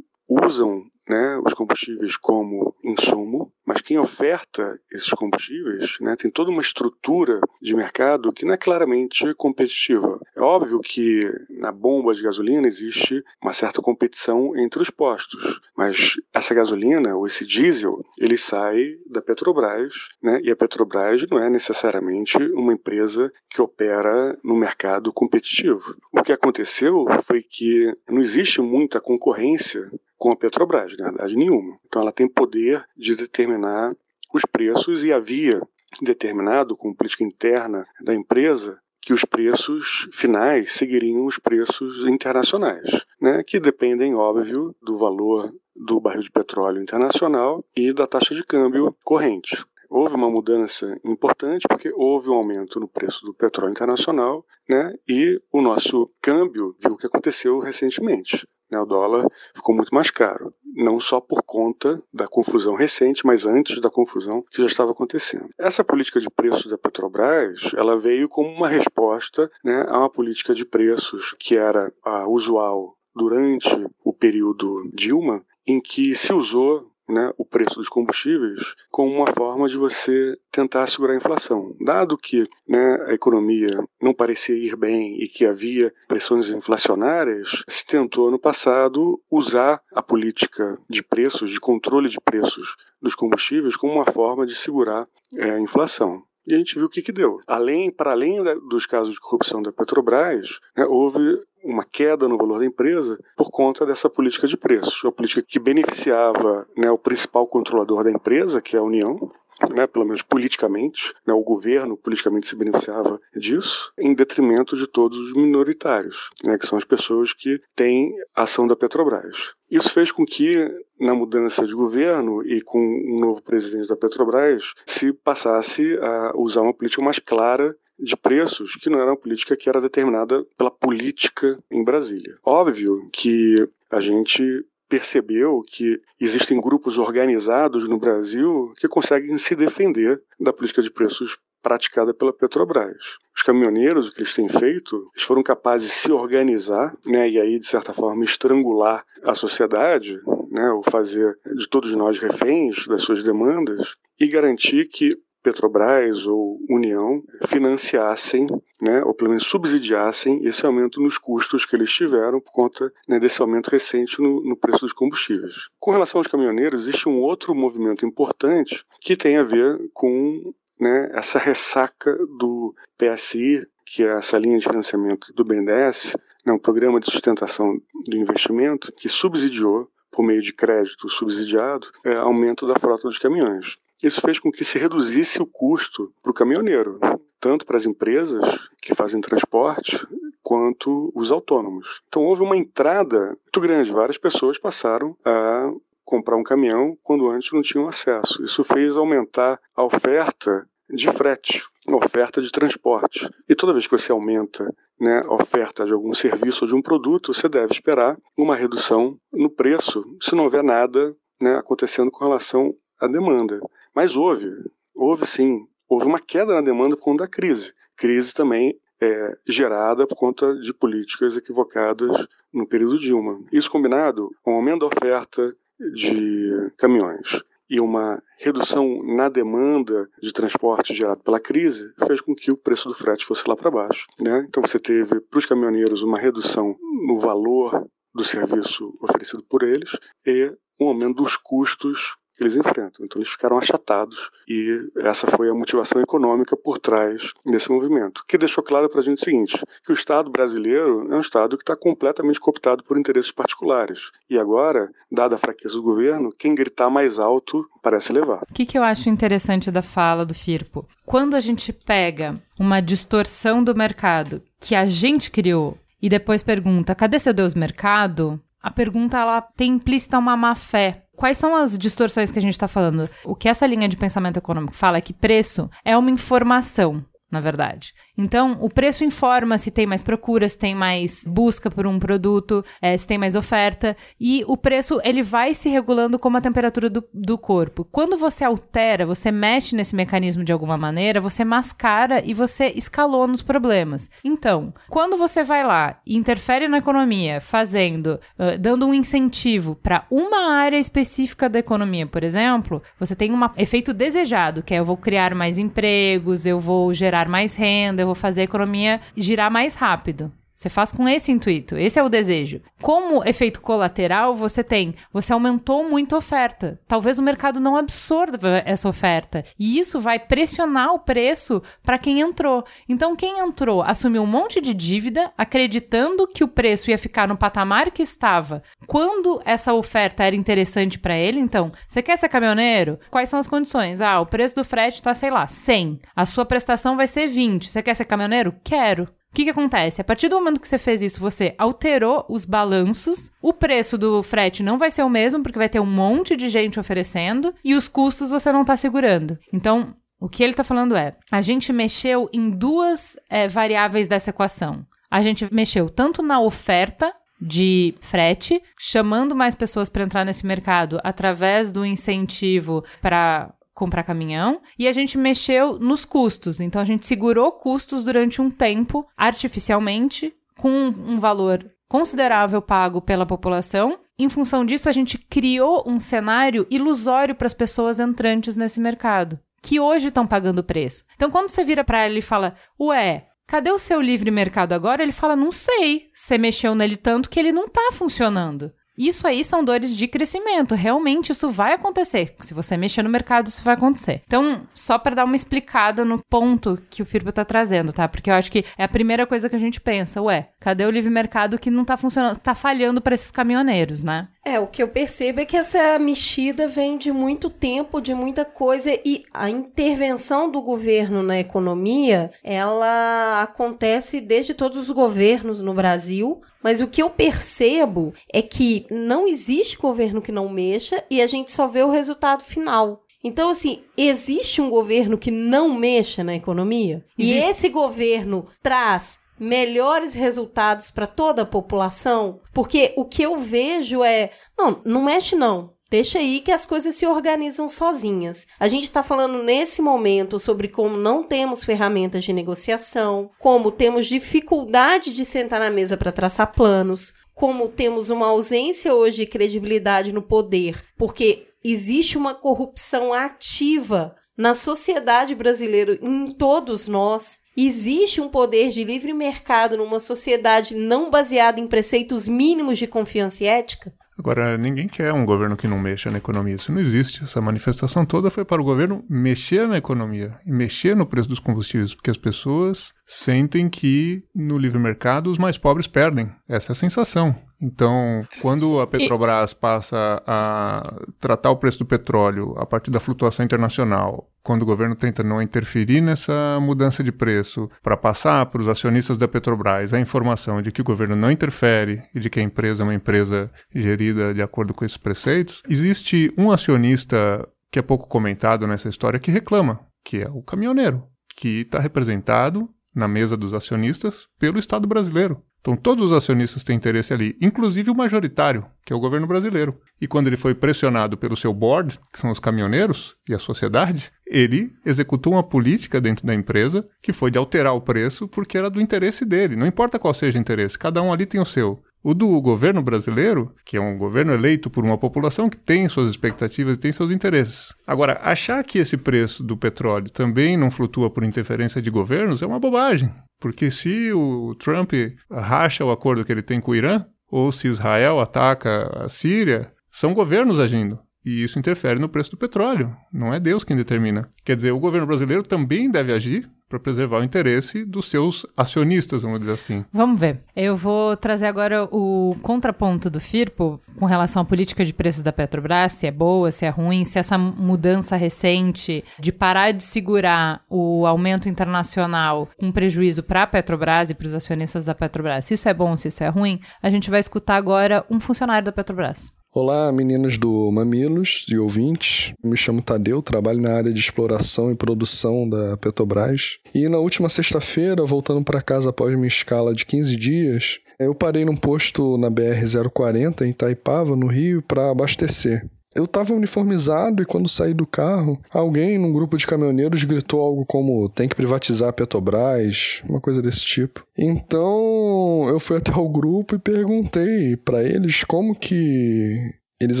usam 0.28 0.84
né, 1.08 1.40
os 1.44 1.54
combustíveis 1.54 2.16
como 2.16 2.74
insumo, 2.84 3.52
mas 3.68 3.82
quem 3.82 3.98
oferta 3.98 4.80
esses 4.90 5.10
combustíveis 5.10 5.98
né, 6.00 6.16
tem 6.16 6.30
toda 6.30 6.50
uma 6.50 6.62
estrutura 6.62 7.38
de 7.60 7.76
mercado 7.76 8.32
que 8.32 8.46
não 8.46 8.54
é 8.54 8.56
claramente 8.56 9.34
competitiva. 9.34 10.18
É 10.34 10.40
óbvio 10.40 10.80
que 10.80 11.20
na 11.50 11.70
bomba 11.70 12.14
de 12.14 12.22
gasolina 12.22 12.66
existe 12.66 13.22
uma 13.42 13.52
certa 13.52 13.82
competição 13.82 14.56
entre 14.56 14.80
os 14.80 14.88
postos, 14.88 15.60
mas 15.76 16.14
essa 16.32 16.54
gasolina 16.54 17.14
ou 17.14 17.26
esse 17.26 17.44
diesel 17.44 18.02
ele 18.18 18.38
sai 18.38 18.94
da 19.06 19.20
Petrobras, 19.20 19.92
né, 20.22 20.40
e 20.42 20.50
a 20.50 20.56
Petrobras 20.56 21.26
não 21.30 21.38
é 21.38 21.50
necessariamente 21.50 22.38
uma 22.54 22.72
empresa 22.72 23.30
que 23.50 23.60
opera 23.60 24.38
no 24.42 24.56
mercado 24.56 25.12
competitivo. 25.12 25.94
O 26.10 26.22
que 26.22 26.32
aconteceu 26.32 27.04
foi 27.22 27.42
que 27.42 27.94
não 28.08 28.22
existe 28.22 28.62
muita 28.62 28.98
concorrência 28.98 29.90
com 30.18 30.32
a 30.32 30.36
Petrobras, 30.36 30.96
na 30.98 31.10
verdade 31.10 31.36
nenhuma. 31.36 31.76
Então 31.86 32.02
ela 32.02 32.12
tem 32.12 32.28
poder 32.28 32.84
de 32.96 33.14
determinar 33.14 33.96
os 34.34 34.42
preços 34.44 35.04
e 35.04 35.12
havia 35.12 35.62
determinado 36.02 36.76
com 36.76 36.92
política 36.92 37.24
interna 37.24 37.86
da 38.02 38.14
empresa 38.14 38.78
que 39.00 39.12
os 39.14 39.24
preços 39.24 40.06
finais 40.12 40.74
seguiriam 40.74 41.24
os 41.24 41.38
preços 41.38 42.06
internacionais, 42.06 43.06
né, 43.18 43.42
que 43.42 43.58
dependem, 43.58 44.14
óbvio, 44.14 44.74
do 44.82 44.98
valor 44.98 45.50
do 45.74 45.98
barril 46.00 46.22
de 46.22 46.30
petróleo 46.30 46.82
internacional 46.82 47.64
e 47.74 47.92
da 47.92 48.06
taxa 48.06 48.34
de 48.34 48.44
câmbio 48.44 48.94
corrente. 49.02 49.64
Houve 49.88 50.14
uma 50.14 50.28
mudança 50.28 51.00
importante 51.02 51.66
porque 51.66 51.90
houve 51.94 52.28
um 52.28 52.34
aumento 52.34 52.78
no 52.78 52.86
preço 52.86 53.24
do 53.24 53.32
petróleo 53.32 53.70
internacional, 53.70 54.44
né, 54.68 54.92
e 55.08 55.40
o 55.50 55.62
nosso 55.62 56.10
câmbio 56.20 56.76
viu 56.78 56.92
o 56.92 56.96
que 56.96 57.06
aconteceu 57.06 57.58
recentemente. 57.60 58.46
Né, 58.70 58.78
o 58.78 58.84
dólar 58.84 59.26
ficou 59.54 59.74
muito 59.74 59.94
mais 59.94 60.10
caro, 60.10 60.52
não 60.74 61.00
só 61.00 61.20
por 61.20 61.42
conta 61.42 62.02
da 62.12 62.28
confusão 62.28 62.74
recente, 62.74 63.24
mas 63.24 63.46
antes 63.46 63.80
da 63.80 63.90
confusão 63.90 64.44
que 64.50 64.60
já 64.60 64.66
estava 64.66 64.92
acontecendo. 64.92 65.48
Essa 65.58 65.82
política 65.82 66.20
de 66.20 66.28
preços 66.28 66.66
da 66.66 66.76
Petrobras, 66.76 67.72
ela 67.74 67.98
veio 67.98 68.28
como 68.28 68.50
uma 68.50 68.68
resposta 68.68 69.50
né, 69.64 69.86
a 69.88 69.98
uma 69.98 70.10
política 70.10 70.54
de 70.54 70.64
preços 70.64 71.34
que 71.38 71.56
era 71.56 71.92
a 72.04 72.28
usual 72.28 72.96
durante 73.14 73.68
o 74.04 74.12
período 74.12 74.88
Dilma, 74.92 75.42
em 75.66 75.80
que 75.80 76.14
se 76.14 76.32
usou 76.32 76.90
né, 77.08 77.32
o 77.36 77.44
preço 77.44 77.76
dos 77.76 77.88
combustíveis 77.88 78.74
como 78.90 79.14
uma 79.14 79.32
forma 79.32 79.68
de 79.68 79.76
você 79.76 80.36
tentar 80.50 80.86
segurar 80.86 81.14
a 81.14 81.16
inflação. 81.16 81.74
Dado 81.80 82.18
que 82.18 82.44
né, 82.68 82.98
a 83.06 83.14
economia 83.14 83.68
não 84.00 84.12
parecia 84.12 84.54
ir 84.54 84.76
bem 84.76 85.22
e 85.22 85.28
que 85.28 85.46
havia 85.46 85.92
pressões 86.06 86.50
inflacionárias, 86.50 87.64
se 87.68 87.86
tentou 87.86 88.30
no 88.30 88.38
passado 88.38 89.20
usar 89.30 89.80
a 89.92 90.02
política 90.02 90.78
de 90.88 91.02
preços, 91.02 91.50
de 91.50 91.60
controle 91.60 92.08
de 92.08 92.20
preços 92.20 92.76
dos 93.00 93.14
combustíveis 93.14 93.76
como 93.76 93.94
uma 93.94 94.04
forma 94.06 94.46
de 94.46 94.54
segurar 94.54 95.06
é, 95.34 95.52
a 95.52 95.60
inflação. 95.60 96.22
E 96.46 96.54
a 96.54 96.58
gente 96.58 96.76
viu 96.76 96.86
o 96.86 96.88
que, 96.88 97.02
que 97.02 97.12
deu. 97.12 97.40
Além, 97.46 97.90
para 97.90 98.12
além 98.12 98.42
da, 98.42 98.54
dos 98.54 98.86
casos 98.86 99.12
de 99.12 99.20
corrupção 99.20 99.60
da 99.60 99.70
Petrobras, 99.70 100.58
né, 100.74 100.86
houve 100.86 101.38
uma 101.68 101.84
queda 101.84 102.26
no 102.26 102.38
valor 102.38 102.60
da 102.60 102.64
empresa 102.64 103.18
por 103.36 103.50
conta 103.50 103.84
dessa 103.84 104.08
política 104.08 104.48
de 104.48 104.56
preços, 104.56 105.04
uma 105.04 105.12
política 105.12 105.42
que 105.46 105.58
beneficiava 105.58 106.66
né, 106.74 106.90
o 106.90 106.98
principal 106.98 107.46
controlador 107.46 108.02
da 108.02 108.10
empresa, 108.10 108.62
que 108.62 108.74
é 108.74 108.78
a 108.78 108.82
União, 108.82 109.30
né, 109.74 109.86
pelo 109.86 110.06
menos 110.06 110.22
politicamente, 110.22 111.12
né, 111.26 111.34
o 111.34 111.42
governo 111.42 111.96
politicamente 111.96 112.46
se 112.46 112.56
beneficiava 112.56 113.20
disso, 113.36 113.92
em 113.98 114.14
detrimento 114.14 114.76
de 114.76 114.86
todos 114.86 115.18
os 115.18 115.32
minoritários, 115.34 116.30
né, 116.44 116.56
que 116.56 116.66
são 116.66 116.78
as 116.78 116.84
pessoas 116.84 117.34
que 117.34 117.60
têm 117.76 118.14
ação 118.34 118.66
da 118.66 118.76
Petrobras. 118.76 119.52
Isso 119.70 119.92
fez 119.92 120.10
com 120.10 120.24
que, 120.24 120.70
na 120.98 121.14
mudança 121.14 121.66
de 121.66 121.74
governo 121.74 122.42
e 122.46 122.62
com 122.62 122.80
um 122.80 123.20
novo 123.20 123.42
presidente 123.42 123.88
da 123.88 123.96
Petrobras, 123.96 124.72
se 124.86 125.12
passasse 125.12 125.98
a 126.00 126.32
usar 126.34 126.62
uma 126.62 126.72
política 126.72 127.02
mais 127.02 127.18
clara 127.18 127.76
de 127.98 128.16
preços 128.16 128.76
que 128.76 128.88
não 128.88 129.00
era 129.00 129.10
uma 129.10 129.16
política 129.16 129.56
que 129.56 129.68
era 129.68 129.80
determinada 129.80 130.44
pela 130.56 130.70
política 130.70 131.58
em 131.70 131.82
Brasília. 131.82 132.38
Óbvio 132.44 133.08
que 133.12 133.68
a 133.90 134.00
gente 134.00 134.64
percebeu 134.88 135.62
que 135.66 135.98
existem 136.18 136.60
grupos 136.60 136.96
organizados 136.96 137.86
no 137.88 137.98
Brasil 137.98 138.72
que 138.78 138.88
conseguem 138.88 139.36
se 139.36 139.54
defender 139.54 140.22
da 140.40 140.52
política 140.52 140.82
de 140.82 140.90
preços 140.90 141.36
praticada 141.62 142.14
pela 142.14 142.32
Petrobras. 142.32 143.18
Os 143.36 143.42
caminhoneiros, 143.42 144.08
o 144.08 144.12
que 144.12 144.22
eles 144.22 144.34
têm 144.34 144.48
feito, 144.48 145.10
eles 145.14 145.26
foram 145.26 145.42
capazes 145.42 145.88
de 145.88 145.94
se 145.94 146.12
organizar, 146.12 146.96
né, 147.04 147.28
e 147.28 147.38
aí, 147.38 147.58
de 147.58 147.66
certa 147.66 147.92
forma, 147.92 148.24
estrangular 148.24 149.04
a 149.22 149.34
sociedade, 149.34 150.20
né, 150.50 150.70
ou 150.70 150.82
fazer 150.82 151.36
de 151.56 151.68
todos 151.68 151.94
nós 151.94 152.18
reféns 152.18 152.86
das 152.86 153.02
suas 153.02 153.22
demandas, 153.22 153.96
e 154.18 154.26
garantir 154.26 154.86
que 154.86 155.10
Petrobras 155.42 156.26
ou 156.26 156.58
União 156.68 157.22
financiassem, 157.46 158.46
né, 158.80 159.02
ou 159.04 159.14
pelo 159.14 159.30
menos 159.30 159.46
subsidiassem 159.46 160.44
esse 160.44 160.64
aumento 160.66 161.00
nos 161.00 161.18
custos 161.18 161.64
que 161.64 161.76
eles 161.76 161.92
tiveram 161.92 162.40
por 162.40 162.52
conta 162.52 162.92
né, 163.08 163.18
desse 163.18 163.40
aumento 163.40 163.68
recente 163.68 164.20
no, 164.20 164.42
no 164.42 164.56
preço 164.56 164.80
dos 164.80 164.92
combustíveis. 164.92 165.68
Com 165.78 165.90
relação 165.92 166.20
aos 166.20 166.26
caminhoneiros, 166.26 166.82
existe 166.82 167.08
um 167.08 167.20
outro 167.20 167.54
movimento 167.54 168.04
importante 168.04 168.84
que 169.00 169.16
tem 169.16 169.36
a 169.36 169.42
ver 169.42 169.78
com 169.92 170.52
né, 170.78 171.10
essa 171.12 171.38
ressaca 171.38 172.16
do 172.38 172.74
PSI, 172.96 173.66
que 173.84 174.02
é 174.02 174.16
essa 174.16 174.38
linha 174.38 174.58
de 174.58 174.66
financiamento 174.66 175.32
do 175.32 175.44
BNDES, 175.44 176.16
né, 176.44 176.52
um 176.52 176.58
programa 176.58 177.00
de 177.00 177.10
sustentação 177.10 177.80
do 178.06 178.16
investimento 178.16 178.92
que 178.92 179.08
subsidiou, 179.08 179.90
por 180.10 180.22
meio 180.22 180.42
de 180.42 180.52
crédito 180.52 181.08
subsidiado, 181.08 181.88
é, 182.04 182.16
aumento 182.16 182.66
da 182.66 182.74
frota 182.78 183.06
dos 183.06 183.18
caminhões. 183.18 183.76
Isso 184.02 184.20
fez 184.20 184.38
com 184.38 184.50
que 184.50 184.64
se 184.64 184.78
reduzisse 184.78 185.42
o 185.42 185.46
custo 185.46 186.12
para 186.22 186.30
o 186.30 186.34
caminhoneiro, 186.34 187.00
tanto 187.40 187.66
para 187.66 187.76
as 187.76 187.86
empresas 187.86 188.68
que 188.80 188.94
fazem 188.94 189.20
transporte, 189.20 189.98
quanto 190.42 191.12
os 191.14 191.30
autônomos. 191.30 192.00
Então 192.08 192.24
houve 192.24 192.42
uma 192.42 192.56
entrada 192.56 193.26
muito 193.26 193.60
grande, 193.60 193.92
várias 193.92 194.16
pessoas 194.16 194.58
passaram 194.58 195.14
a 195.24 195.70
comprar 196.04 196.36
um 196.36 196.42
caminhão 196.42 196.96
quando 197.02 197.28
antes 197.28 197.52
não 197.52 197.60
tinham 197.60 197.86
acesso. 197.86 198.42
Isso 198.42 198.64
fez 198.64 198.96
aumentar 198.96 199.60
a 199.76 199.84
oferta 199.84 200.66
de 200.88 201.10
frete, 201.12 201.62
a 201.86 201.96
oferta 201.96 202.40
de 202.40 202.50
transporte. 202.50 203.28
E 203.46 203.54
toda 203.54 203.74
vez 203.74 203.86
que 203.86 203.92
você 203.92 204.10
aumenta 204.10 204.74
né, 204.98 205.20
a 205.26 205.34
oferta 205.34 205.84
de 205.84 205.92
algum 205.92 206.14
serviço 206.14 206.64
ou 206.64 206.68
de 206.68 206.74
um 206.74 206.80
produto, 206.80 207.34
você 207.34 207.46
deve 207.46 207.74
esperar 207.74 208.16
uma 208.36 208.56
redução 208.56 209.18
no 209.30 209.50
preço, 209.50 210.02
se 210.18 210.34
não 210.34 210.44
houver 210.44 210.64
nada 210.64 211.14
né, 211.38 211.56
acontecendo 211.56 212.10
com 212.10 212.24
relação 212.24 212.74
à 212.98 213.06
demanda. 213.06 213.60
Mas 213.98 214.14
houve, 214.14 214.48
houve 214.94 215.26
sim, 215.26 215.66
houve 215.88 216.06
uma 216.06 216.20
queda 216.20 216.54
na 216.54 216.60
demanda 216.60 216.96
por 216.96 217.02
conta 217.02 217.24
da 217.24 217.28
crise. 217.28 217.72
Crise 217.96 218.32
também 218.32 218.78
é, 219.00 219.36
gerada 219.44 220.06
por 220.06 220.14
conta 220.14 220.54
de 220.54 220.72
políticas 220.72 221.36
equivocadas 221.36 222.28
no 222.52 222.64
período 222.64 223.00
Dilma. 223.00 223.40
Isso 223.50 223.68
combinado 223.68 224.30
com 224.40 224.52
o 224.52 224.54
aumento 224.54 224.82
da 224.82 224.86
oferta 224.86 225.52
de 225.96 226.70
caminhões 226.76 227.42
e 227.68 227.80
uma 227.80 228.22
redução 228.38 229.02
na 229.02 229.28
demanda 229.28 230.08
de 230.22 230.32
transporte 230.32 230.94
gerada 230.94 231.20
pela 231.20 231.40
crise 231.40 231.92
fez 232.06 232.20
com 232.20 232.36
que 232.36 232.52
o 232.52 232.56
preço 232.56 232.88
do 232.88 232.94
frete 232.94 233.26
fosse 233.26 233.42
lá 233.48 233.56
para 233.56 233.68
baixo. 233.68 234.06
Né? 234.20 234.46
Então 234.48 234.62
você 234.64 234.78
teve 234.78 235.20
para 235.22 235.38
os 235.40 235.46
caminhoneiros 235.46 236.04
uma 236.04 236.20
redução 236.20 236.76
no 237.04 237.18
valor 237.18 237.84
do 238.14 238.22
serviço 238.22 238.96
oferecido 239.02 239.42
por 239.42 239.64
eles 239.64 239.90
e 240.24 240.56
um 240.78 240.86
aumento 240.86 241.16
dos 241.16 241.36
custos 241.36 242.16
que 242.38 242.44
eles 242.44 242.56
enfrentam. 242.56 243.04
Então 243.04 243.20
eles 243.20 243.28
ficaram 243.28 243.58
achatados 243.58 244.30
e 244.48 244.88
essa 244.98 245.26
foi 245.26 245.50
a 245.50 245.54
motivação 245.54 246.00
econômica 246.00 246.56
por 246.56 246.78
trás 246.78 247.32
desse 247.44 247.70
movimento, 247.70 248.24
que 248.26 248.38
deixou 248.38 248.62
claro 248.62 248.88
para 248.88 249.00
a 249.00 249.02
gente 249.02 249.20
o 249.20 249.24
seguinte, 249.24 249.60
que 249.84 249.92
o 249.92 249.94
Estado 249.94 250.30
brasileiro 250.30 251.12
é 251.12 251.16
um 251.16 251.20
Estado 251.20 251.58
que 251.58 251.64
está 251.64 251.74
completamente 251.74 252.38
cooptado 252.38 252.84
por 252.84 252.96
interesses 252.96 253.32
particulares. 253.32 254.12
E 254.30 254.38
agora, 254.38 254.88
dada 255.10 255.34
a 255.34 255.38
fraqueza 255.38 255.74
do 255.74 255.82
governo, 255.82 256.32
quem 256.38 256.54
gritar 256.54 256.88
mais 256.88 257.18
alto 257.18 257.68
parece 257.82 258.12
levar. 258.12 258.44
O 258.48 258.54
que, 258.54 258.64
que 258.64 258.78
eu 258.78 258.84
acho 258.84 259.08
interessante 259.08 259.70
da 259.70 259.82
fala 259.82 260.24
do 260.24 260.34
Firpo? 260.34 260.86
Quando 261.04 261.34
a 261.34 261.40
gente 261.40 261.72
pega 261.72 262.40
uma 262.58 262.80
distorção 262.80 263.64
do 263.64 263.74
mercado 263.74 264.40
que 264.60 264.76
a 264.76 264.86
gente 264.86 265.30
criou 265.30 265.76
e 266.00 266.08
depois 266.08 266.44
pergunta, 266.44 266.94
cadê 266.94 267.18
seu 267.18 267.34
Deus 267.34 267.54
mercado? 267.54 268.40
A 268.62 268.70
pergunta 268.70 269.18
ela 269.18 269.40
tem 269.40 269.72
implícita 269.72 270.18
uma 270.18 270.36
má 270.36 270.54
fé 270.54 271.07
Quais 271.18 271.36
são 271.36 271.56
as 271.56 271.76
distorções 271.76 272.30
que 272.30 272.38
a 272.38 272.42
gente 272.42 272.52
está 272.52 272.68
falando? 272.68 273.10
O 273.24 273.34
que 273.34 273.48
essa 273.48 273.66
linha 273.66 273.88
de 273.88 273.96
pensamento 273.96 274.36
econômico 274.36 274.72
fala 274.72 274.98
é 274.98 275.00
que 275.00 275.12
preço 275.12 275.68
é 275.84 275.98
uma 275.98 276.12
informação 276.12 277.04
na 277.30 277.40
verdade. 277.40 277.92
Então, 278.16 278.58
o 278.60 278.70
preço 278.70 279.04
informa 279.04 279.58
se 279.58 279.70
tem 279.70 279.86
mais 279.86 280.02
procura, 280.02 280.48
se 280.48 280.58
tem 280.58 280.74
mais 280.74 281.22
busca 281.24 281.70
por 281.70 281.86
um 281.86 281.98
produto, 281.98 282.64
é, 282.80 282.96
se 282.96 283.06
tem 283.06 283.18
mais 283.18 283.36
oferta, 283.36 283.96
e 284.18 284.44
o 284.46 284.56
preço 284.56 285.00
ele 285.04 285.22
vai 285.22 285.52
se 285.52 285.68
regulando 285.68 286.18
como 286.18 286.36
a 286.36 286.40
temperatura 286.40 286.88
do, 286.88 287.04
do 287.12 287.36
corpo. 287.36 287.84
Quando 287.84 288.16
você 288.16 288.44
altera, 288.44 289.04
você 289.04 289.30
mexe 289.30 289.76
nesse 289.76 289.94
mecanismo 289.94 290.42
de 290.42 290.52
alguma 290.52 290.78
maneira, 290.78 291.20
você 291.20 291.44
mascara 291.44 292.22
e 292.24 292.32
você 292.32 292.72
escalou 292.74 293.28
nos 293.28 293.42
problemas. 293.42 294.08
Então, 294.24 294.72
quando 294.88 295.18
você 295.18 295.44
vai 295.44 295.64
lá 295.64 296.00
e 296.06 296.16
interfere 296.16 296.66
na 296.66 296.78
economia, 296.78 297.40
fazendo, 297.40 298.18
uh, 298.38 298.58
dando 298.58 298.86
um 298.86 298.94
incentivo 298.94 299.74
para 299.74 300.06
uma 300.10 300.52
área 300.52 300.78
específica 300.78 301.48
da 301.48 301.58
economia, 301.58 302.06
por 302.06 302.24
exemplo, 302.24 302.82
você 302.98 303.14
tem 303.14 303.32
um 303.32 303.38
efeito 303.56 303.92
desejado, 303.92 304.62
que 304.62 304.74
é 304.74 304.78
eu 304.78 304.84
vou 304.84 304.96
criar 304.96 305.34
mais 305.34 305.58
empregos, 305.58 306.46
eu 306.46 306.58
vou 306.58 306.92
gerar 306.94 307.17
gerar 307.18 307.28
mais 307.28 307.54
renda, 307.54 308.02
eu 308.02 308.06
vou 308.06 308.14
fazer 308.14 308.42
a 308.42 308.44
economia 308.44 309.00
girar 309.16 309.50
mais 309.50 309.74
rápido. 309.74 310.32
Você 310.58 310.68
faz 310.68 310.90
com 310.90 311.08
esse 311.08 311.30
intuito, 311.30 311.76
esse 311.76 312.00
é 312.00 312.02
o 312.02 312.08
desejo. 312.08 312.60
Como 312.82 313.24
efeito 313.24 313.60
colateral, 313.60 314.34
você 314.34 314.64
tem, 314.64 314.92
você 315.12 315.32
aumentou 315.32 315.88
muito 315.88 316.16
a 316.16 316.18
oferta. 316.18 316.80
Talvez 316.88 317.16
o 317.16 317.22
mercado 317.22 317.60
não 317.60 317.76
absorva 317.76 318.60
essa 318.66 318.88
oferta. 318.88 319.44
E 319.56 319.78
isso 319.78 320.00
vai 320.00 320.18
pressionar 320.18 320.92
o 320.92 320.98
preço 320.98 321.62
para 321.80 321.96
quem 321.96 322.18
entrou. 322.18 322.64
Então, 322.88 323.14
quem 323.14 323.38
entrou 323.38 323.82
assumiu 323.84 324.24
um 324.24 324.26
monte 324.26 324.60
de 324.60 324.74
dívida, 324.74 325.32
acreditando 325.38 326.26
que 326.26 326.42
o 326.42 326.48
preço 326.48 326.90
ia 326.90 326.98
ficar 326.98 327.28
no 327.28 327.38
patamar 327.38 327.92
que 327.92 328.02
estava 328.02 328.60
quando 328.88 329.40
essa 329.44 329.72
oferta 329.72 330.24
era 330.24 330.34
interessante 330.34 330.98
para 330.98 331.16
ele. 331.16 331.38
Então, 331.38 331.70
você 331.86 332.02
quer 332.02 332.18
ser 332.18 332.28
caminhoneiro? 332.28 332.98
Quais 333.12 333.28
são 333.28 333.38
as 333.38 333.46
condições? 333.46 334.00
Ah, 334.00 334.18
o 334.18 334.26
preço 334.26 334.56
do 334.56 334.64
frete 334.64 334.96
está, 334.96 335.14
sei 335.14 335.30
lá, 335.30 335.46
100. 335.46 336.00
A 336.16 336.26
sua 336.26 336.44
prestação 336.44 336.96
vai 336.96 337.06
ser 337.06 337.28
20. 337.28 337.70
Você 337.70 337.80
quer 337.80 337.94
ser 337.94 338.06
caminhoneiro? 338.06 338.52
Quero. 338.64 339.06
Que, 339.38 339.44
que 339.44 339.50
acontece? 339.50 340.00
A 340.00 340.04
partir 340.04 340.28
do 340.28 340.34
momento 340.34 340.60
que 340.60 340.66
você 340.66 340.78
fez 340.78 341.00
isso, 341.00 341.20
você 341.20 341.54
alterou 341.56 342.26
os 342.28 342.44
balanços, 342.44 343.30
o 343.40 343.52
preço 343.52 343.96
do 343.96 344.20
frete 344.20 344.64
não 344.64 344.76
vai 344.76 344.90
ser 344.90 345.04
o 345.04 345.08
mesmo, 345.08 345.44
porque 345.44 345.60
vai 345.60 345.68
ter 345.68 345.78
um 345.78 345.86
monte 345.86 346.34
de 346.34 346.48
gente 346.48 346.80
oferecendo, 346.80 347.54
e 347.62 347.76
os 347.76 347.86
custos 347.86 348.30
você 348.30 348.50
não 348.50 348.62
está 348.62 348.76
segurando. 348.76 349.38
Então, 349.52 349.94
o 350.18 350.28
que 350.28 350.42
ele 350.42 350.54
está 350.54 350.64
falando 350.64 350.96
é: 350.96 351.12
a 351.30 351.40
gente 351.40 351.72
mexeu 351.72 352.28
em 352.32 352.50
duas 352.50 353.16
é, 353.30 353.46
variáveis 353.46 354.08
dessa 354.08 354.30
equação. 354.30 354.84
A 355.08 355.22
gente 355.22 355.46
mexeu 355.54 355.88
tanto 355.88 356.20
na 356.20 356.40
oferta 356.40 357.14
de 357.40 357.94
frete, 358.00 358.60
chamando 358.76 359.36
mais 359.36 359.54
pessoas 359.54 359.88
para 359.88 360.02
entrar 360.02 360.24
nesse 360.24 360.44
mercado 360.44 360.98
através 361.04 361.70
do 361.70 361.86
incentivo 361.86 362.84
para 363.00 363.54
comprar 363.78 364.02
caminhão 364.02 364.60
e 364.76 364.88
a 364.88 364.92
gente 364.92 365.16
mexeu 365.16 365.78
nos 365.78 366.04
custos. 366.04 366.60
Então 366.60 366.82
a 366.82 366.84
gente 366.84 367.06
segurou 367.06 367.52
custos 367.52 368.02
durante 368.02 368.42
um 368.42 368.50
tempo 368.50 369.06
artificialmente 369.16 370.34
com 370.58 370.68
um 370.88 371.18
valor 371.20 371.64
considerável 371.88 372.60
pago 372.60 373.00
pela 373.00 373.24
população. 373.24 373.98
Em 374.18 374.28
função 374.28 374.64
disso, 374.64 374.88
a 374.88 374.92
gente 374.92 375.16
criou 375.16 375.84
um 375.86 375.98
cenário 375.98 376.66
ilusório 376.68 377.34
para 377.34 377.46
as 377.46 377.54
pessoas 377.54 378.00
entrantes 378.00 378.56
nesse 378.56 378.80
mercado, 378.80 379.38
que 379.62 379.78
hoje 379.78 380.08
estão 380.08 380.26
pagando 380.26 380.64
preço. 380.64 381.04
Então, 381.14 381.30
quando 381.30 381.48
você 381.48 381.62
vira 381.62 381.84
para 381.84 382.04
ele 382.04 382.18
e 382.18 382.22
fala, 382.22 382.56
ué, 382.80 383.28
cadê 383.46 383.70
o 383.70 383.78
seu 383.78 384.00
livre 384.02 384.30
mercado 384.30 384.72
agora? 384.72 385.02
Ele 385.02 385.12
fala, 385.12 385.36
não 385.36 385.52
sei. 385.52 386.10
Você 386.12 386.36
mexeu 386.36 386.74
nele 386.74 386.96
tanto 386.96 387.30
que 387.30 387.38
ele 387.38 387.52
não 387.52 387.64
está 387.64 387.90
funcionando. 387.92 388.72
Isso 388.98 389.26
aí 389.26 389.44
são 389.44 389.64
dores 389.64 389.96
de 389.96 390.08
crescimento. 390.08 390.74
Realmente 390.74 391.30
isso 391.30 391.48
vai 391.48 391.74
acontecer. 391.74 392.34
Se 392.40 392.52
você 392.52 392.76
mexer 392.76 393.02
no 393.02 393.08
mercado, 393.08 393.46
isso 393.46 393.62
vai 393.62 393.74
acontecer. 393.74 394.22
Então, 394.26 394.62
só 394.74 394.98
para 394.98 395.14
dar 395.14 395.24
uma 395.24 395.36
explicada 395.36 396.04
no 396.04 396.20
ponto 396.28 396.76
que 396.90 397.00
o 397.00 397.06
Firpo 397.06 397.30
tá 397.30 397.44
trazendo, 397.44 397.92
tá? 397.92 398.08
Porque 398.08 398.28
eu 398.28 398.34
acho 398.34 398.50
que 398.50 398.64
é 398.76 398.82
a 398.82 398.88
primeira 398.88 399.24
coisa 399.24 399.48
que 399.48 399.54
a 399.54 399.60
gente 399.60 399.80
pensa, 399.80 400.20
ué, 400.20 400.48
cadê 400.58 400.84
o 400.84 400.90
livre 400.90 401.10
mercado 401.10 401.58
que 401.58 401.70
não 401.70 401.84
tá 401.84 401.96
funcionando, 401.96 402.36
tá 402.38 402.54
falhando 402.54 403.00
para 403.00 403.14
esses 403.14 403.30
caminhoneiros, 403.30 404.02
né? 404.02 404.28
É, 404.44 404.58
o 404.58 404.66
que 404.66 404.82
eu 404.82 404.88
percebo 404.88 405.40
é 405.40 405.44
que 405.44 405.56
essa 405.56 405.98
mexida 405.98 406.66
vem 406.66 406.96
de 406.96 407.12
muito 407.12 407.50
tempo, 407.50 408.00
de 408.00 408.14
muita 408.14 408.44
coisa 408.44 408.90
e 409.04 409.22
a 409.32 409.50
intervenção 409.50 410.50
do 410.50 410.62
governo 410.62 411.22
na 411.22 411.38
economia, 411.38 412.32
ela 412.42 413.42
acontece 413.42 414.20
desde 414.20 414.54
todos 414.54 414.78
os 414.78 414.90
governos 414.90 415.60
no 415.60 415.74
Brasil, 415.74 416.40
mas 416.62 416.80
o 416.80 416.86
que 416.86 417.02
eu 417.02 417.10
percebo 417.10 418.12
é 418.32 418.42
que 418.42 418.86
não 418.90 419.26
existe 419.26 419.76
governo 419.76 420.22
que 420.22 420.32
não 420.32 420.48
mexa 420.48 421.04
e 421.10 421.20
a 421.20 421.26
gente 421.26 421.50
só 421.50 421.66
vê 421.66 421.82
o 421.82 421.90
resultado 421.90 422.42
final. 422.42 423.02
Então, 423.22 423.50
assim, 423.50 423.82
existe 423.96 424.60
um 424.60 424.70
governo 424.70 425.18
que 425.18 425.30
não 425.30 425.74
mexa 425.74 426.22
na 426.22 426.34
economia? 426.34 427.04
Existe. 427.18 427.46
E 427.46 427.50
esse 427.50 427.68
governo 427.68 428.46
traz 428.62 429.18
melhores 429.38 430.14
resultados 430.14 430.90
para 430.90 431.06
toda 431.06 431.42
a 431.42 431.46
população? 431.46 432.40
Porque 432.52 432.92
o 432.96 433.04
que 433.04 433.22
eu 433.22 433.38
vejo 433.38 434.02
é, 434.04 434.30
não, 434.56 434.80
não 434.84 435.04
mexe 435.04 435.34
não. 435.34 435.76
Deixa 435.90 436.18
aí 436.18 436.40
que 436.40 436.52
as 436.52 436.66
coisas 436.66 436.94
se 436.96 437.06
organizam 437.06 437.66
sozinhas. 437.66 438.46
A 438.60 438.68
gente 438.68 438.84
está 438.84 439.02
falando 439.02 439.42
nesse 439.42 439.80
momento 439.80 440.38
sobre 440.38 440.68
como 440.68 440.98
não 440.98 441.22
temos 441.22 441.64
ferramentas 441.64 442.24
de 442.24 442.32
negociação, 442.32 443.30
como 443.38 443.72
temos 443.72 444.04
dificuldade 444.04 445.14
de 445.14 445.24
sentar 445.24 445.58
na 445.58 445.70
mesa 445.70 445.96
para 445.96 446.12
traçar 446.12 446.52
planos, 446.52 447.14
como 447.38 447.68
temos 447.68 448.10
uma 448.10 448.26
ausência 448.26 448.92
hoje 448.92 449.18
de 449.18 449.26
credibilidade 449.26 450.12
no 450.12 450.20
poder, 450.20 450.82
porque 450.96 451.46
existe 451.62 452.18
uma 452.18 452.34
corrupção 452.34 453.12
ativa 453.12 454.16
na 454.36 454.54
sociedade 454.54 455.36
brasileira, 455.36 455.96
em 456.02 456.34
todos 456.34 456.88
nós. 456.88 457.38
Existe 457.56 458.20
um 458.20 458.28
poder 458.28 458.70
de 458.70 458.82
livre 458.82 459.14
mercado 459.14 459.76
numa 459.76 460.00
sociedade 460.00 460.74
não 460.74 461.10
baseada 461.10 461.60
em 461.60 461.68
preceitos 461.68 462.26
mínimos 462.26 462.76
de 462.76 462.88
confiança 462.88 463.44
e 463.44 463.46
ética? 463.46 463.94
Agora, 464.18 464.58
ninguém 464.58 464.88
quer 464.88 465.12
um 465.12 465.24
governo 465.24 465.56
que 465.56 465.68
não 465.68 465.78
mexa 465.78 466.10
na 466.10 466.18
economia. 466.18 466.56
Isso 466.56 466.72
não 466.72 466.80
existe. 466.80 467.22
Essa 467.22 467.40
manifestação 467.40 468.04
toda 468.04 468.30
foi 468.30 468.44
para 468.44 468.60
o 468.60 468.64
governo 468.64 469.04
mexer 469.08 469.68
na 469.68 469.78
economia 469.78 470.34
e 470.44 470.50
mexer 470.50 470.96
no 470.96 471.06
preço 471.06 471.28
dos 471.28 471.38
combustíveis, 471.38 471.94
porque 471.94 472.10
as 472.10 472.16
pessoas 472.16 472.92
sentem 473.06 473.68
que 473.68 474.22
no 474.34 474.58
livre 474.58 474.78
mercado 474.78 475.30
os 475.30 475.38
mais 475.38 475.56
pobres 475.56 475.86
perdem. 475.86 476.30
Essa 476.48 476.72
é 476.72 476.74
a 476.74 476.76
sensação. 476.76 477.47
Então, 477.60 478.24
quando 478.40 478.80
a 478.80 478.86
Petrobras 478.86 479.52
passa 479.52 480.22
a 480.26 480.82
tratar 481.18 481.50
o 481.50 481.56
preço 481.56 481.80
do 481.80 481.86
petróleo 481.86 482.54
a 482.56 482.64
partir 482.64 482.90
da 482.90 483.00
flutuação 483.00 483.44
internacional, 483.44 484.30
quando 484.42 484.62
o 484.62 484.66
governo 484.66 484.94
tenta 484.94 485.24
não 485.24 485.42
interferir 485.42 486.00
nessa 486.00 486.58
mudança 486.60 487.02
de 487.02 487.10
preço 487.10 487.68
para 487.82 487.96
passar 487.96 488.46
para 488.46 488.62
os 488.62 488.68
acionistas 488.68 489.18
da 489.18 489.26
Petrobras 489.26 489.92
a 489.92 490.00
informação 490.00 490.62
de 490.62 490.70
que 490.70 490.80
o 490.80 490.84
governo 490.84 491.16
não 491.16 491.30
interfere 491.30 492.02
e 492.14 492.20
de 492.20 492.30
que 492.30 492.38
a 492.38 492.42
empresa 492.42 492.82
é 492.82 492.84
uma 492.84 492.94
empresa 492.94 493.50
gerida 493.74 494.32
de 494.32 494.40
acordo 494.40 494.72
com 494.72 494.84
esses 494.84 494.96
preceitos, 494.96 495.62
existe 495.68 496.32
um 496.38 496.52
acionista 496.52 497.46
que 497.70 497.78
é 497.78 497.82
pouco 497.82 498.08
comentado 498.08 498.66
nessa 498.66 498.88
história 498.88 499.18
que 499.18 499.30
reclama, 499.30 499.80
que 500.04 500.18
é 500.18 500.28
o 500.32 500.42
caminhoneiro, 500.42 501.02
que 501.36 501.60
está 501.60 501.80
representado 501.80 502.70
na 502.94 503.06
mesa 503.06 503.36
dos 503.36 503.52
acionistas 503.52 504.26
pelo 504.38 504.58
Estado 504.58 504.86
brasileiro. 504.86 505.42
Então, 505.68 505.76
todos 505.76 506.06
os 506.06 506.16
acionistas 506.16 506.64
têm 506.64 506.76
interesse 506.76 507.12
ali, 507.12 507.36
inclusive 507.42 507.90
o 507.90 507.94
majoritário, 507.94 508.64
que 508.86 508.90
é 508.90 508.96
o 508.96 508.98
governo 508.98 509.26
brasileiro. 509.26 509.78
E 510.00 510.06
quando 510.06 510.26
ele 510.26 510.36
foi 510.36 510.54
pressionado 510.54 511.18
pelo 511.18 511.36
seu 511.36 511.52
board, 511.52 512.00
que 512.10 512.18
são 512.18 512.30
os 512.30 512.40
caminhoneiros 512.40 513.16
e 513.28 513.34
a 513.34 513.38
sociedade, 513.38 514.10
ele 514.26 514.72
executou 514.82 515.34
uma 515.34 515.42
política 515.42 516.00
dentro 516.00 516.26
da 516.26 516.34
empresa 516.34 516.88
que 517.02 517.12
foi 517.12 517.30
de 517.30 517.36
alterar 517.36 517.74
o 517.74 517.82
preço 517.82 518.26
porque 518.26 518.56
era 518.56 518.70
do 518.70 518.80
interesse 518.80 519.26
dele. 519.26 519.56
Não 519.56 519.66
importa 519.66 519.98
qual 519.98 520.14
seja 520.14 520.38
o 520.38 520.40
interesse, 520.40 520.78
cada 520.78 521.02
um 521.02 521.12
ali 521.12 521.26
tem 521.26 521.38
o 521.38 521.44
seu. 521.44 521.78
O 522.02 522.14
do 522.14 522.40
governo 522.40 522.80
brasileiro, 522.80 523.54
que 523.62 523.76
é 523.76 523.80
um 523.80 523.98
governo 523.98 524.32
eleito 524.32 524.70
por 524.70 524.82
uma 524.82 524.96
população 524.96 525.50
que 525.50 525.58
tem 525.58 525.86
suas 525.86 526.10
expectativas 526.10 526.78
e 526.78 526.80
tem 526.80 526.92
seus 526.92 527.10
interesses. 527.10 527.74
Agora, 527.86 528.18
achar 528.22 528.64
que 528.64 528.78
esse 528.78 528.96
preço 528.96 529.42
do 529.42 529.54
petróleo 529.54 530.08
também 530.08 530.56
não 530.56 530.70
flutua 530.70 531.10
por 531.10 531.24
interferência 531.24 531.82
de 531.82 531.90
governos 531.90 532.40
é 532.40 532.46
uma 532.46 532.58
bobagem. 532.58 533.12
Porque 533.38 533.70
se 533.70 534.12
o 534.12 534.54
Trump 534.56 534.92
racha 535.30 535.84
o 535.84 535.90
acordo 535.90 536.24
que 536.24 536.32
ele 536.32 536.42
tem 536.42 536.60
com 536.60 536.72
o 536.72 536.76
Irã, 536.76 537.04
ou 537.30 537.52
se 537.52 537.68
Israel 537.68 538.20
ataca 538.20 539.04
a 539.04 539.08
Síria, 539.08 539.72
são 539.90 540.14
governos 540.14 540.58
agindo. 540.58 540.98
E 541.24 541.42
isso 541.42 541.58
interfere 541.58 542.00
no 542.00 542.08
preço 542.08 542.30
do 542.30 542.36
petróleo. 542.36 542.96
Não 543.12 543.34
é 543.34 543.38
Deus 543.38 543.64
quem 543.64 543.76
determina. 543.76 544.26
Quer 544.44 544.56
dizer, 544.56 544.72
o 544.72 544.78
governo 544.78 545.06
brasileiro 545.06 545.42
também 545.42 545.90
deve 545.90 546.12
agir 546.12 546.48
para 546.68 546.78
preservar 546.78 547.20
o 547.20 547.24
interesse 547.24 547.84
dos 547.84 548.08
seus 548.08 548.46
acionistas, 548.56 549.22
vamos 549.22 549.40
dizer 549.40 549.52
assim. 549.52 549.84
Vamos 549.92 550.20
ver. 550.20 550.40
Eu 550.54 550.76
vou 550.76 551.16
trazer 551.16 551.46
agora 551.46 551.88
o 551.90 552.36
contraponto 552.42 553.08
do 553.08 553.18
Firpo 553.18 553.80
com 553.98 554.06
relação 554.06 554.42
à 554.42 554.44
política 554.44 554.84
de 554.84 554.92
preços 554.92 555.22
da 555.22 555.32
Petrobras, 555.32 555.92
se 555.92 556.06
é 556.06 556.10
boa, 556.10 556.50
se 556.50 556.66
é 556.66 556.68
ruim, 556.68 557.04
se 557.04 557.18
essa 557.18 557.38
mudança 557.38 558.16
recente 558.16 559.04
de 559.18 559.32
parar 559.32 559.72
de 559.72 559.82
segurar 559.82 560.62
o 560.68 561.06
aumento 561.06 561.48
internacional 561.48 562.48
com 562.58 562.70
prejuízo 562.70 563.22
para 563.22 563.44
a 563.44 563.46
Petrobras 563.46 564.10
e 564.10 564.14
para 564.14 564.26
os 564.26 564.34
acionistas 564.34 564.84
da 564.84 564.94
Petrobras, 564.94 565.46
se 565.46 565.54
isso 565.54 565.68
é 565.68 565.74
bom, 565.74 565.96
se 565.96 566.08
isso 566.08 566.22
é 566.22 566.28
ruim, 566.28 566.60
a 566.82 566.90
gente 566.90 567.10
vai 567.10 567.20
escutar 567.20 567.56
agora 567.56 568.04
um 568.10 568.20
funcionário 568.20 568.66
da 568.66 568.72
Petrobras. 568.72 569.32
Olá, 569.60 569.90
meninos 569.90 570.38
do 570.38 570.70
Mamilos 570.70 571.44
e 571.48 571.58
ouvintes. 571.58 572.32
Me 572.44 572.56
chamo 572.56 572.80
Tadeu, 572.80 573.20
trabalho 573.20 573.60
na 573.60 573.72
área 573.72 573.92
de 573.92 573.98
exploração 573.98 574.70
e 574.70 574.76
produção 574.76 575.50
da 575.50 575.76
Petrobras. 575.76 576.58
E 576.72 576.88
na 576.88 576.98
última 576.98 577.28
sexta-feira, 577.28 578.06
voltando 578.06 578.44
para 578.44 578.62
casa 578.62 578.90
após 578.90 579.12
minha 579.16 579.26
escala 579.26 579.74
de 579.74 579.84
15 579.84 580.16
dias, 580.16 580.78
eu 580.96 581.12
parei 581.12 581.44
num 581.44 581.56
posto 581.56 582.16
na 582.16 582.30
BR-040 582.30 583.42
em 583.42 583.50
Itaipava, 583.50 584.14
no 584.14 584.28
Rio, 584.28 584.62
para 584.62 584.92
abastecer. 584.92 585.68
Eu 585.94 586.04
estava 586.04 586.34
uniformizado 586.34 587.22
e 587.22 587.26
quando 587.26 587.48
saí 587.48 587.74
do 587.74 587.86
carro, 587.86 588.40
alguém 588.50 588.98
num 588.98 589.12
grupo 589.12 589.36
de 589.36 589.46
caminhoneiros 589.46 590.04
gritou 590.04 590.40
algo 590.40 590.64
como 590.66 591.08
tem 591.08 591.28
que 591.28 591.34
privatizar 591.34 591.88
a 591.88 591.92
Petrobras, 591.92 593.02
uma 593.08 593.20
coisa 593.20 593.42
desse 593.42 593.60
tipo. 593.60 594.06
Então 594.16 595.46
eu 595.48 595.58
fui 595.58 595.78
até 595.78 595.92
o 595.92 596.08
grupo 596.08 596.54
e 596.54 596.58
perguntei 596.58 597.56
para 597.56 597.82
eles 597.82 598.22
como 598.22 598.54
que 598.54 599.54
eles 599.80 600.00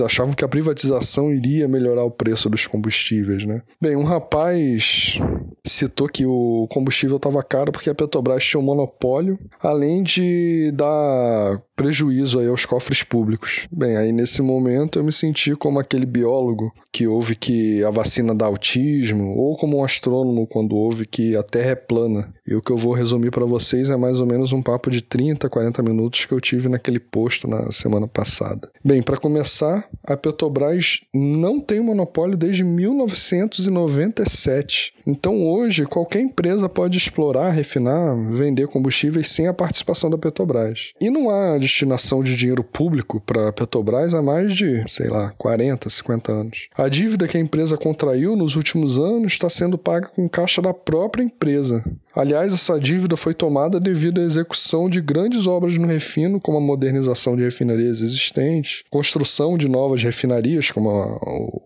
achavam 0.00 0.34
que 0.34 0.44
a 0.44 0.48
privatização 0.48 1.32
iria 1.32 1.68
melhorar 1.68 2.04
o 2.04 2.10
preço 2.10 2.50
dos 2.50 2.66
combustíveis, 2.66 3.44
né? 3.44 3.62
Bem, 3.80 3.94
um 3.96 4.02
rapaz 4.02 5.18
citou 5.64 6.08
que 6.08 6.26
o 6.26 6.66
combustível 6.70 7.16
estava 7.16 7.42
caro 7.42 7.70
porque 7.70 7.88
a 7.88 7.94
Petrobras 7.94 8.44
tinha 8.44 8.60
um 8.60 8.64
monopólio, 8.64 9.38
além 9.60 10.02
de 10.02 10.72
dar 10.72 11.62
prejuízo 11.78 12.40
aí 12.40 12.48
aos 12.48 12.66
cofres 12.66 13.04
públicos. 13.04 13.68
Bem, 13.70 13.96
aí 13.96 14.10
nesse 14.10 14.42
momento 14.42 14.98
eu 14.98 15.04
me 15.04 15.12
senti 15.12 15.54
como 15.54 15.78
aquele 15.78 16.04
biólogo 16.04 16.74
que 16.92 17.06
ouve 17.06 17.36
que 17.36 17.84
a 17.84 17.90
vacina 17.90 18.34
dá 18.34 18.46
autismo, 18.46 19.36
ou 19.36 19.56
como 19.56 19.78
um 19.78 19.84
astrônomo 19.84 20.48
quando 20.48 20.74
ouve 20.74 21.06
que 21.06 21.36
a 21.36 21.42
Terra 21.44 21.70
é 21.70 21.76
plana. 21.76 22.34
E 22.44 22.56
o 22.56 22.60
que 22.60 22.72
eu 22.72 22.76
vou 22.76 22.94
resumir 22.94 23.30
para 23.30 23.44
vocês 23.44 23.90
é 23.90 23.96
mais 23.96 24.18
ou 24.20 24.26
menos 24.26 24.50
um 24.52 24.60
papo 24.60 24.90
de 24.90 25.00
30, 25.00 25.48
40 25.48 25.80
minutos 25.82 26.24
que 26.24 26.32
eu 26.32 26.40
tive 26.40 26.68
naquele 26.68 26.98
posto 26.98 27.46
na 27.46 27.70
semana 27.70 28.08
passada. 28.08 28.68
Bem, 28.84 29.00
para 29.00 29.16
começar, 29.16 29.88
a 30.02 30.16
Petrobras 30.16 31.02
não 31.14 31.60
tem 31.60 31.78
monopólio 31.78 32.36
desde 32.36 32.64
1997. 32.64 34.94
Então 35.06 35.46
hoje 35.46 35.86
qualquer 35.86 36.20
empresa 36.20 36.68
pode 36.68 36.98
explorar, 36.98 37.50
refinar, 37.50 38.16
vender 38.32 38.66
combustíveis 38.66 39.28
sem 39.28 39.46
a 39.46 39.54
participação 39.54 40.10
da 40.10 40.18
Petrobras. 40.18 40.90
E 41.00 41.08
não 41.10 41.30
há 41.30 41.56
destinação 41.68 42.22
de 42.22 42.34
dinheiro 42.34 42.64
público 42.64 43.20
para 43.20 43.48
a 43.48 43.52
Petrobras 43.52 44.14
há 44.14 44.22
mais 44.22 44.54
de, 44.54 44.82
sei 44.88 45.08
lá, 45.08 45.32
40, 45.36 45.88
50 45.88 46.32
anos. 46.32 46.68
A 46.76 46.88
dívida 46.88 47.28
que 47.28 47.36
a 47.36 47.40
empresa 47.40 47.76
contraiu 47.76 48.34
nos 48.34 48.56
últimos 48.56 48.98
anos 48.98 49.32
está 49.32 49.48
sendo 49.48 49.78
paga 49.78 50.08
com 50.08 50.28
caixa 50.28 50.60
da 50.62 50.72
própria 50.72 51.22
empresa. 51.22 51.84
Aliás, 52.14 52.52
essa 52.52 52.78
dívida 52.78 53.16
foi 53.16 53.34
tomada 53.34 53.78
devido 53.78 54.20
à 54.20 54.24
execução 54.24 54.88
de 54.88 55.00
grandes 55.00 55.46
obras 55.46 55.76
no 55.78 55.86
refino, 55.86 56.40
como 56.40 56.58
a 56.58 56.60
modernização 56.60 57.36
de 57.36 57.42
refinarias 57.42 58.00
existentes, 58.00 58.82
construção 58.90 59.56
de 59.56 59.68
novas 59.68 60.02
refinarias, 60.02 60.70
como 60.70 60.90
a, 60.90 61.18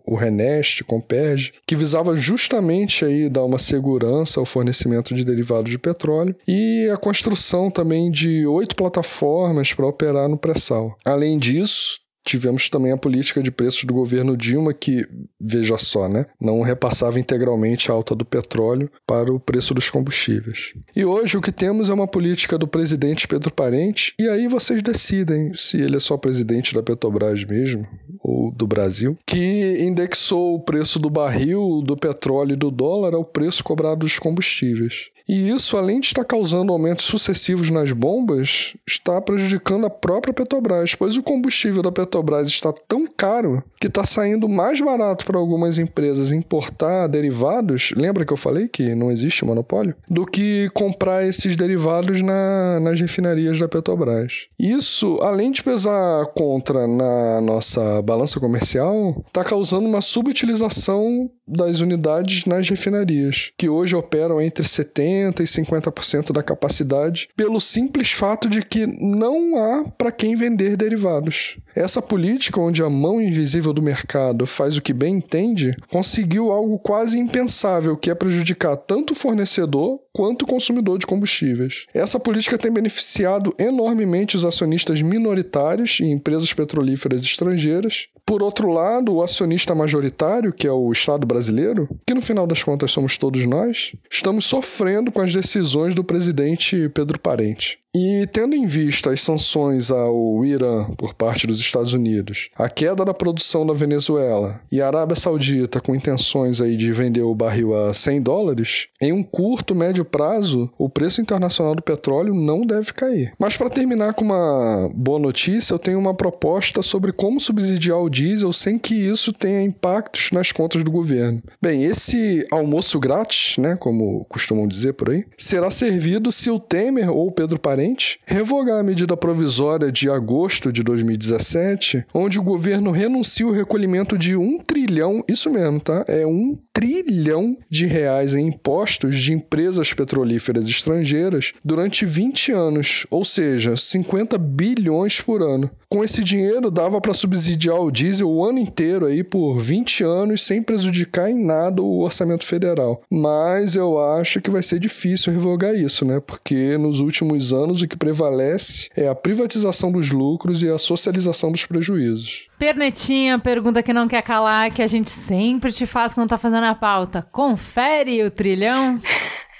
o 0.05 0.15
Renest, 0.15 0.83
Comperge, 0.83 1.53
que 1.65 1.75
visava 1.75 2.15
justamente 2.15 3.03
aí 3.03 3.29
dar 3.29 3.43
uma 3.43 3.57
segurança 3.57 4.39
ao 4.39 4.45
fornecimento 4.45 5.13
de 5.13 5.23
derivados 5.23 5.71
de 5.71 5.79
petróleo, 5.79 6.35
e 6.47 6.89
a 6.93 6.97
construção 6.97 7.71
também 7.71 8.11
de 8.11 8.45
oito 8.45 8.75
plataformas 8.75 9.73
para 9.73 9.87
operar 9.87 10.29
no 10.29 10.37
pré-sal. 10.37 10.95
Além 11.03 11.37
disso, 11.37 12.02
Tivemos 12.23 12.69
também 12.69 12.91
a 12.91 12.97
política 12.97 13.43
de 13.43 13.51
preços 13.51 13.83
do 13.83 13.93
governo 13.93 14.37
Dilma, 14.37 14.73
que, 14.73 15.05
veja 15.39 15.77
só, 15.77 16.07
né, 16.07 16.25
não 16.39 16.61
repassava 16.61 17.19
integralmente 17.19 17.91
a 17.91 17.93
alta 17.93 18.15
do 18.15 18.23
petróleo 18.25 18.89
para 19.05 19.31
o 19.31 19.39
preço 19.39 19.73
dos 19.73 19.89
combustíveis. 19.89 20.73
E 20.95 21.03
hoje 21.03 21.37
o 21.37 21.41
que 21.41 21.51
temos 21.51 21.89
é 21.89 21.93
uma 21.93 22.07
política 22.07 22.57
do 22.57 22.67
presidente 22.67 23.27
Pedro 23.27 23.51
Parente, 23.51 24.13
e 24.19 24.27
aí 24.29 24.47
vocês 24.47 24.81
decidem 24.81 25.53
se 25.53 25.81
ele 25.81 25.97
é 25.97 25.99
só 25.99 26.17
presidente 26.17 26.73
da 26.73 26.81
Petrobras 26.81 27.43
mesmo, 27.43 27.87
ou 28.19 28.51
do 28.51 28.65
Brasil, 28.65 29.17
que 29.25 29.83
indexou 29.83 30.55
o 30.55 30.59
preço 30.59 30.99
do 30.99 31.09
barril, 31.09 31.81
do 31.85 31.95
petróleo 31.95 32.53
e 32.53 32.57
do 32.57 32.71
dólar 32.71 33.13
ao 33.13 33.25
preço 33.25 33.63
cobrado 33.63 33.99
dos 33.99 34.17
combustíveis. 34.19 35.11
E 35.27 35.49
isso, 35.49 35.77
além 35.77 35.99
de 35.99 36.07
estar 36.07 36.25
causando 36.25 36.71
aumentos 36.71 37.05
sucessivos 37.05 37.69
nas 37.69 37.91
bombas, 37.91 38.75
está 38.85 39.21
prejudicando 39.21 39.85
a 39.85 39.89
própria 39.89 40.33
Petrobras, 40.33 40.95
pois 40.95 41.15
o 41.17 41.23
combustível 41.23 41.81
da 41.81 41.91
Petrobras 41.91 42.47
está 42.47 42.73
tão 42.87 43.07
caro 43.07 43.63
que 43.79 43.87
está 43.87 44.05
saindo 44.05 44.49
mais 44.49 44.81
barato 44.81 45.25
para 45.25 45.37
algumas 45.37 45.77
empresas 45.77 46.31
importar 46.31 47.07
derivados. 47.07 47.93
Lembra 47.95 48.25
que 48.25 48.33
eu 48.33 48.37
falei 48.37 48.67
que 48.67 48.93
não 48.95 49.11
existe 49.11 49.45
monopólio? 49.45 49.95
Do 50.09 50.25
que 50.25 50.69
comprar 50.73 51.25
esses 51.25 51.55
derivados 51.55 52.21
na, 52.21 52.79
nas 52.81 52.99
refinarias 52.99 53.59
da 53.59 53.67
Petrobras. 53.67 54.47
Isso, 54.59 55.19
além 55.21 55.51
de 55.51 55.63
pesar 55.63 56.25
contra 56.27 56.85
na 56.87 57.39
nossa 57.41 58.01
balança 58.01 58.39
comercial, 58.39 59.23
está 59.27 59.43
causando 59.43 59.87
uma 59.87 60.01
subutilização 60.01 61.29
das 61.47 61.81
unidades 61.81 62.45
nas 62.45 62.69
refinarias, 62.69 63.51
que 63.57 63.67
hoje 63.69 63.95
operam 63.95 64.41
entre 64.41 64.63
70% 64.63 65.12
e 65.41 65.45
50% 65.45 66.31
da 66.31 66.43
capacidade, 66.43 67.29
pelo 67.35 67.59
simples 67.59 68.11
fato 68.11 68.49
de 68.49 68.63
que 68.63 68.85
não 68.85 69.57
há 69.57 69.89
para 69.97 70.11
quem 70.11 70.35
vender 70.35 70.75
derivados. 70.75 71.57
Essa 71.75 72.01
política, 72.01 72.61
onde 72.61 72.83
a 72.83 72.89
mão 72.89 73.21
invisível 73.21 73.73
do 73.73 73.81
mercado 73.81 74.45
faz 74.45 74.77
o 74.77 74.81
que 74.81 74.93
bem 74.93 75.15
entende, 75.15 75.75
conseguiu 75.89 76.51
algo 76.51 76.77
quase 76.79 77.17
impensável, 77.17 77.97
que 77.97 78.09
é 78.09 78.15
prejudicar 78.15 78.75
tanto 78.77 79.11
o 79.11 79.15
fornecedor 79.15 79.99
quanto 80.13 80.45
consumidor 80.45 80.99
de 80.99 81.07
combustíveis. 81.07 81.87
Essa 81.93 82.19
política 82.19 82.57
tem 82.57 82.71
beneficiado 82.71 83.53
enormemente 83.57 84.37
os 84.37 84.45
acionistas 84.45 85.01
minoritários 85.01 85.99
e 85.99 86.05
empresas 86.05 86.53
petrolíferas 86.53 87.23
estrangeiras. 87.23 88.07
Por 88.25 88.43
outro 88.43 88.71
lado, 88.71 89.13
o 89.13 89.23
acionista 89.23 89.73
majoritário, 89.73 90.53
que 90.53 90.67
é 90.67 90.71
o 90.71 90.91
Estado 90.91 91.25
brasileiro, 91.25 91.89
que 92.07 92.13
no 92.13 92.21
final 92.21 92.45
das 92.45 92.63
contas 92.63 92.91
somos 92.91 93.17
todos 93.17 93.45
nós, 93.45 93.93
estamos 94.09 94.45
sofrendo 94.45 95.11
com 95.11 95.19
as 95.19 95.33
decisões 95.33 95.95
do 95.95 96.03
presidente 96.03 96.87
Pedro 96.89 97.19
Parente. 97.19 97.82
E 97.95 98.25
tendo 98.31 98.55
em 98.55 98.65
vista 98.65 99.11
as 99.11 99.21
sanções 99.21 99.91
ao 99.91 100.43
Irã 100.43 100.85
por 100.97 101.13
parte 101.13 101.45
dos 101.45 101.59
Estados 101.59 101.93
Unidos, 101.93 102.49
a 102.55 102.67
queda 102.67 103.05
da 103.05 103.13
produção 103.13 103.67
da 103.67 103.73
Venezuela 103.73 104.59
e 104.71 104.81
a 104.81 104.87
Arábia 104.87 105.15
Saudita 105.15 105.79
com 105.79 105.95
intenções 105.95 106.59
aí 106.59 106.75
de 106.75 106.91
vender 106.91 107.21
o 107.21 107.35
barril 107.35 107.75
a 107.75 107.93
100 107.93 108.23
dólares, 108.23 108.87
em 108.99 109.13
um 109.13 109.21
curto, 109.21 109.75
médio 109.75 110.03
prazo, 110.03 110.71
o 110.75 110.89
preço 110.89 111.21
internacional 111.21 111.75
do 111.75 111.83
petróleo 111.83 112.33
não 112.33 112.61
deve 112.61 112.91
cair. 112.93 113.31
Mas 113.37 113.55
para 113.55 113.69
terminar 113.69 114.15
com 114.15 114.25
uma 114.25 114.89
boa 114.95 115.19
notícia, 115.19 115.75
eu 115.75 115.79
tenho 115.79 115.99
uma 115.99 116.15
proposta 116.15 116.81
sobre 116.81 117.13
como 117.13 117.39
subsidiar 117.39 117.99
o 117.99 118.09
diesel 118.09 118.51
sem 118.51 118.79
que 118.79 118.95
isso 118.95 119.31
tenha 119.31 119.61
impactos 119.61 120.31
nas 120.31 120.51
contas 120.51 120.83
do 120.83 120.89
governo. 120.89 121.43
Bem, 121.61 121.83
esse 121.83 122.43
almoço 122.49 122.99
grátis, 122.99 123.59
né, 123.59 123.75
como 123.75 124.25
costumam 124.25 124.67
dizer 124.67 124.93
por 124.93 125.11
aí, 125.11 125.25
será 125.37 125.69
servido 125.69 126.31
se 126.31 126.49
o 126.49 126.59
Temer 126.59 127.11
ou 127.11 127.27
o 127.27 127.31
Pedro 127.31 127.59
Parente 127.59 127.82
revogar 128.25 128.79
a 128.79 128.83
medida 128.83 129.17
provisória 129.17 129.91
de 129.91 130.09
agosto 130.09 130.71
de 130.71 130.83
2017, 130.83 132.05
onde 132.13 132.39
o 132.39 132.43
governo 132.43 132.91
renuncia 132.91 133.47
o 133.47 133.51
recolhimento 133.51 134.17
de 134.17 134.35
um 134.35 134.59
trilhão, 134.59 135.23
isso 135.27 135.49
mesmo, 135.49 135.79
tá? 135.79 136.05
É 136.07 136.25
um 136.25 136.57
trilhão 136.71 137.57
de 137.69 137.85
reais 137.85 138.33
em 138.33 138.47
impostos 138.47 139.17
de 139.19 139.33
empresas 139.33 139.93
petrolíferas 139.93 140.67
estrangeiras 140.67 141.53
durante 141.63 142.05
20 142.05 142.51
anos, 142.51 143.05
ou 143.09 143.23
seja, 143.25 143.75
50 143.75 144.37
bilhões 144.37 145.21
por 145.21 145.41
ano. 145.41 145.69
Com 145.93 146.03
esse 146.03 146.23
dinheiro 146.23 146.71
dava 146.71 146.99
para 146.99 147.13
subsidiar 147.13 147.79
o 147.79 147.91
diesel 147.91 148.27
o 148.27 148.43
ano 148.43 148.57
inteiro 148.57 149.05
aí 149.05 149.23
por 149.23 149.59
20 149.59 150.03
anos 150.03 150.41
sem 150.41 150.59
prejudicar 150.59 151.29
em 151.29 151.45
nada 151.45 151.83
o 151.83 151.99
orçamento 151.99 152.43
federal. 152.43 153.03
Mas 153.11 153.75
eu 153.75 153.99
acho 153.99 154.41
que 154.41 154.49
vai 154.49 154.63
ser 154.63 154.79
difícil 154.79 155.31
revogar 155.31 155.75
isso, 155.75 156.03
né? 156.03 156.19
Porque 156.19 156.79
nos 156.79 156.99
últimos 156.99 157.53
anos 157.53 157.83
o 157.83 157.87
que 157.87 157.95
prevalece 157.95 158.89
é 158.97 159.07
a 159.07 159.13
privatização 159.13 159.91
dos 159.91 160.09
lucros 160.09 160.63
e 160.63 160.67
a 160.67 160.79
socialização 160.79 161.51
dos 161.51 161.63
prejuízos. 161.63 162.47
Pernetinha, 162.57 163.37
pergunta 163.37 163.83
que 163.83 163.93
não 163.93 164.07
quer 164.07 164.23
calar, 164.23 164.71
que 164.71 164.81
a 164.81 164.87
gente 164.87 165.11
sempre 165.11 165.71
te 165.71 165.85
faz 165.85 166.15
quando 166.15 166.29
tá 166.29 166.39
fazendo 166.39 166.65
a 166.65 166.73
pauta. 166.73 167.21
Confere 167.31 168.23
o 168.23 168.31
trilhão? 168.31 168.99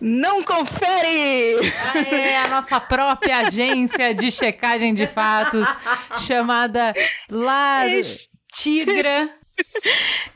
Não 0.00 0.42
confere! 0.42 1.56
É 1.94 2.38
a 2.38 2.48
nossa 2.48 2.80
própria 2.80 3.38
agência 3.38 4.12
de 4.14 4.32
checagem 4.32 4.94
de 4.94 5.06
fatos, 5.06 5.66
chamada 6.26 6.92
La 7.30 7.82
Tigra. 8.52 9.30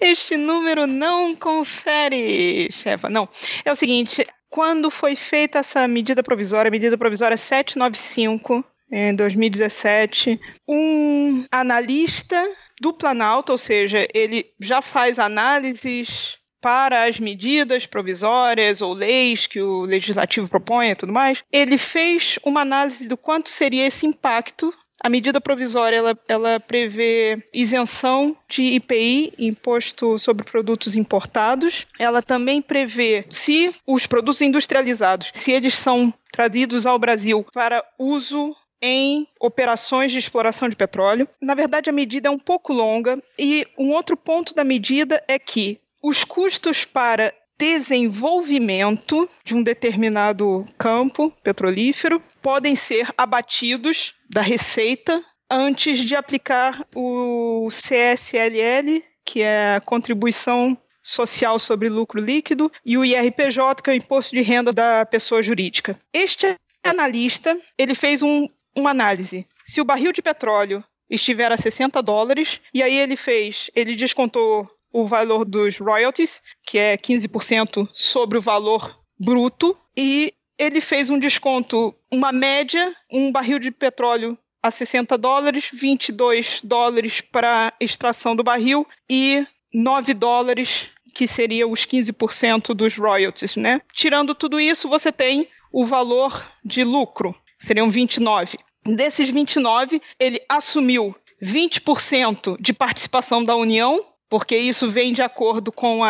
Este 0.00 0.36
número 0.36 0.86
não 0.86 1.34
confere, 1.34 2.70
chefa. 2.70 3.08
Não. 3.10 3.28
É 3.64 3.72
o 3.72 3.76
seguinte: 3.76 4.24
quando 4.48 4.90
foi 4.90 5.16
feita 5.16 5.58
essa 5.58 5.86
medida 5.88 6.22
provisória, 6.22 6.70
medida 6.70 6.96
provisória 6.96 7.36
795, 7.36 8.64
em 8.90 9.14
2017, 9.16 10.40
um 10.68 11.44
analista 11.50 12.42
do 12.80 12.92
Planalto, 12.92 13.52
ou 13.52 13.58
seja, 13.58 14.06
ele 14.14 14.46
já 14.60 14.80
faz 14.80 15.18
análises 15.18 16.38
para 16.66 17.04
as 17.04 17.20
medidas 17.20 17.86
provisórias 17.86 18.82
ou 18.82 18.92
leis 18.92 19.46
que 19.46 19.60
o 19.60 19.82
legislativo 19.82 20.48
propõe 20.48 20.90
e 20.90 20.96
tudo 20.96 21.12
mais, 21.12 21.40
ele 21.52 21.78
fez 21.78 22.40
uma 22.44 22.62
análise 22.62 23.06
do 23.06 23.16
quanto 23.16 23.48
seria 23.50 23.86
esse 23.86 24.04
impacto 24.04 24.74
a 25.00 25.08
medida 25.08 25.40
provisória 25.40 25.96
ela, 25.96 26.18
ela, 26.26 26.58
prevê 26.58 27.40
isenção 27.54 28.36
de 28.48 28.62
IPI, 28.62 29.32
imposto 29.38 30.18
sobre 30.18 30.44
produtos 30.44 30.96
importados. 30.96 31.86
Ela 31.96 32.20
também 32.20 32.60
prevê 32.60 33.24
se 33.30 33.72
os 33.86 34.06
produtos 34.06 34.40
industrializados, 34.40 35.30
se 35.34 35.52
eles 35.52 35.74
são 35.74 36.12
trazidos 36.32 36.86
ao 36.86 36.98
Brasil 36.98 37.46
para 37.52 37.84
uso 37.96 38.56
em 38.82 39.28
operações 39.40 40.12
de 40.12 40.18
exploração 40.18 40.68
de 40.68 40.74
petróleo. 40.74 41.28
Na 41.40 41.54
verdade, 41.54 41.88
a 41.88 41.92
medida 41.92 42.28
é 42.28 42.30
um 42.30 42.38
pouco 42.38 42.72
longa 42.72 43.22
e 43.38 43.66
um 43.78 43.92
outro 43.92 44.16
ponto 44.16 44.54
da 44.54 44.64
medida 44.64 45.22
é 45.28 45.38
que 45.38 45.78
os 46.06 46.22
custos 46.22 46.84
para 46.84 47.34
desenvolvimento 47.58 49.28
de 49.44 49.56
um 49.56 49.62
determinado 49.62 50.64
campo 50.78 51.32
petrolífero 51.42 52.22
podem 52.40 52.76
ser 52.76 53.12
abatidos 53.18 54.14
da 54.30 54.40
receita 54.40 55.20
antes 55.50 55.98
de 55.98 56.14
aplicar 56.14 56.86
o 56.94 57.66
CSLL, 57.70 59.02
que 59.24 59.42
é 59.42 59.74
a 59.74 59.80
contribuição 59.80 60.78
social 61.02 61.58
sobre 61.58 61.88
lucro 61.88 62.20
líquido, 62.20 62.70
e 62.84 62.96
o 62.96 63.04
IRPJ, 63.04 63.82
que 63.82 63.90
é 63.90 63.94
o 63.94 63.96
imposto 63.96 64.36
de 64.36 64.42
renda 64.42 64.72
da 64.72 65.04
pessoa 65.04 65.42
jurídica. 65.42 65.98
Este 66.12 66.54
analista, 66.84 67.58
ele 67.76 67.96
fez 67.96 68.22
um, 68.22 68.48
uma 68.76 68.90
análise. 68.90 69.44
Se 69.64 69.80
o 69.80 69.84
barril 69.84 70.12
de 70.12 70.22
petróleo 70.22 70.84
estiver 71.10 71.50
a 71.50 71.56
60 71.56 72.00
dólares, 72.00 72.60
e 72.72 72.80
aí 72.80 72.96
ele 72.96 73.16
fez, 73.16 73.70
ele 73.74 73.96
descontou 73.96 74.70
o 74.96 75.06
valor 75.06 75.44
dos 75.44 75.76
royalties, 75.76 76.42
que 76.66 76.78
é 76.78 76.96
15% 76.96 77.86
sobre 77.92 78.38
o 78.38 78.40
valor 78.40 78.98
bruto, 79.20 79.76
e 79.94 80.32
ele 80.58 80.80
fez 80.80 81.10
um 81.10 81.18
desconto, 81.18 81.94
uma 82.10 82.32
média, 82.32 82.96
um 83.12 83.30
barril 83.30 83.58
de 83.58 83.70
petróleo 83.70 84.38
a 84.62 84.70
60 84.70 85.18
dólares, 85.18 85.68
22 85.70 86.62
dólares 86.64 87.20
para 87.20 87.74
extração 87.78 88.34
do 88.34 88.42
barril 88.42 88.86
e 89.08 89.46
9 89.74 90.14
dólares, 90.14 90.88
que 91.14 91.28
seria 91.28 91.68
os 91.68 91.80
15% 91.80 92.72
dos 92.72 92.96
royalties, 92.96 93.54
né? 93.54 93.82
Tirando 93.92 94.34
tudo 94.34 94.58
isso, 94.58 94.88
você 94.88 95.12
tem 95.12 95.46
o 95.70 95.84
valor 95.84 96.50
de 96.64 96.82
lucro, 96.82 97.34
seriam 97.58 97.90
29. 97.90 98.56
Desses 98.82 99.28
29, 99.28 100.00
ele 100.18 100.40
assumiu 100.48 101.14
20% 101.42 102.56
de 102.58 102.72
participação 102.72 103.44
da 103.44 103.54
União, 103.54 104.02
porque 104.28 104.56
isso 104.56 104.90
vem 104.90 105.12
de 105.12 105.22
acordo 105.22 105.70
com 105.70 106.00
o 106.00 106.06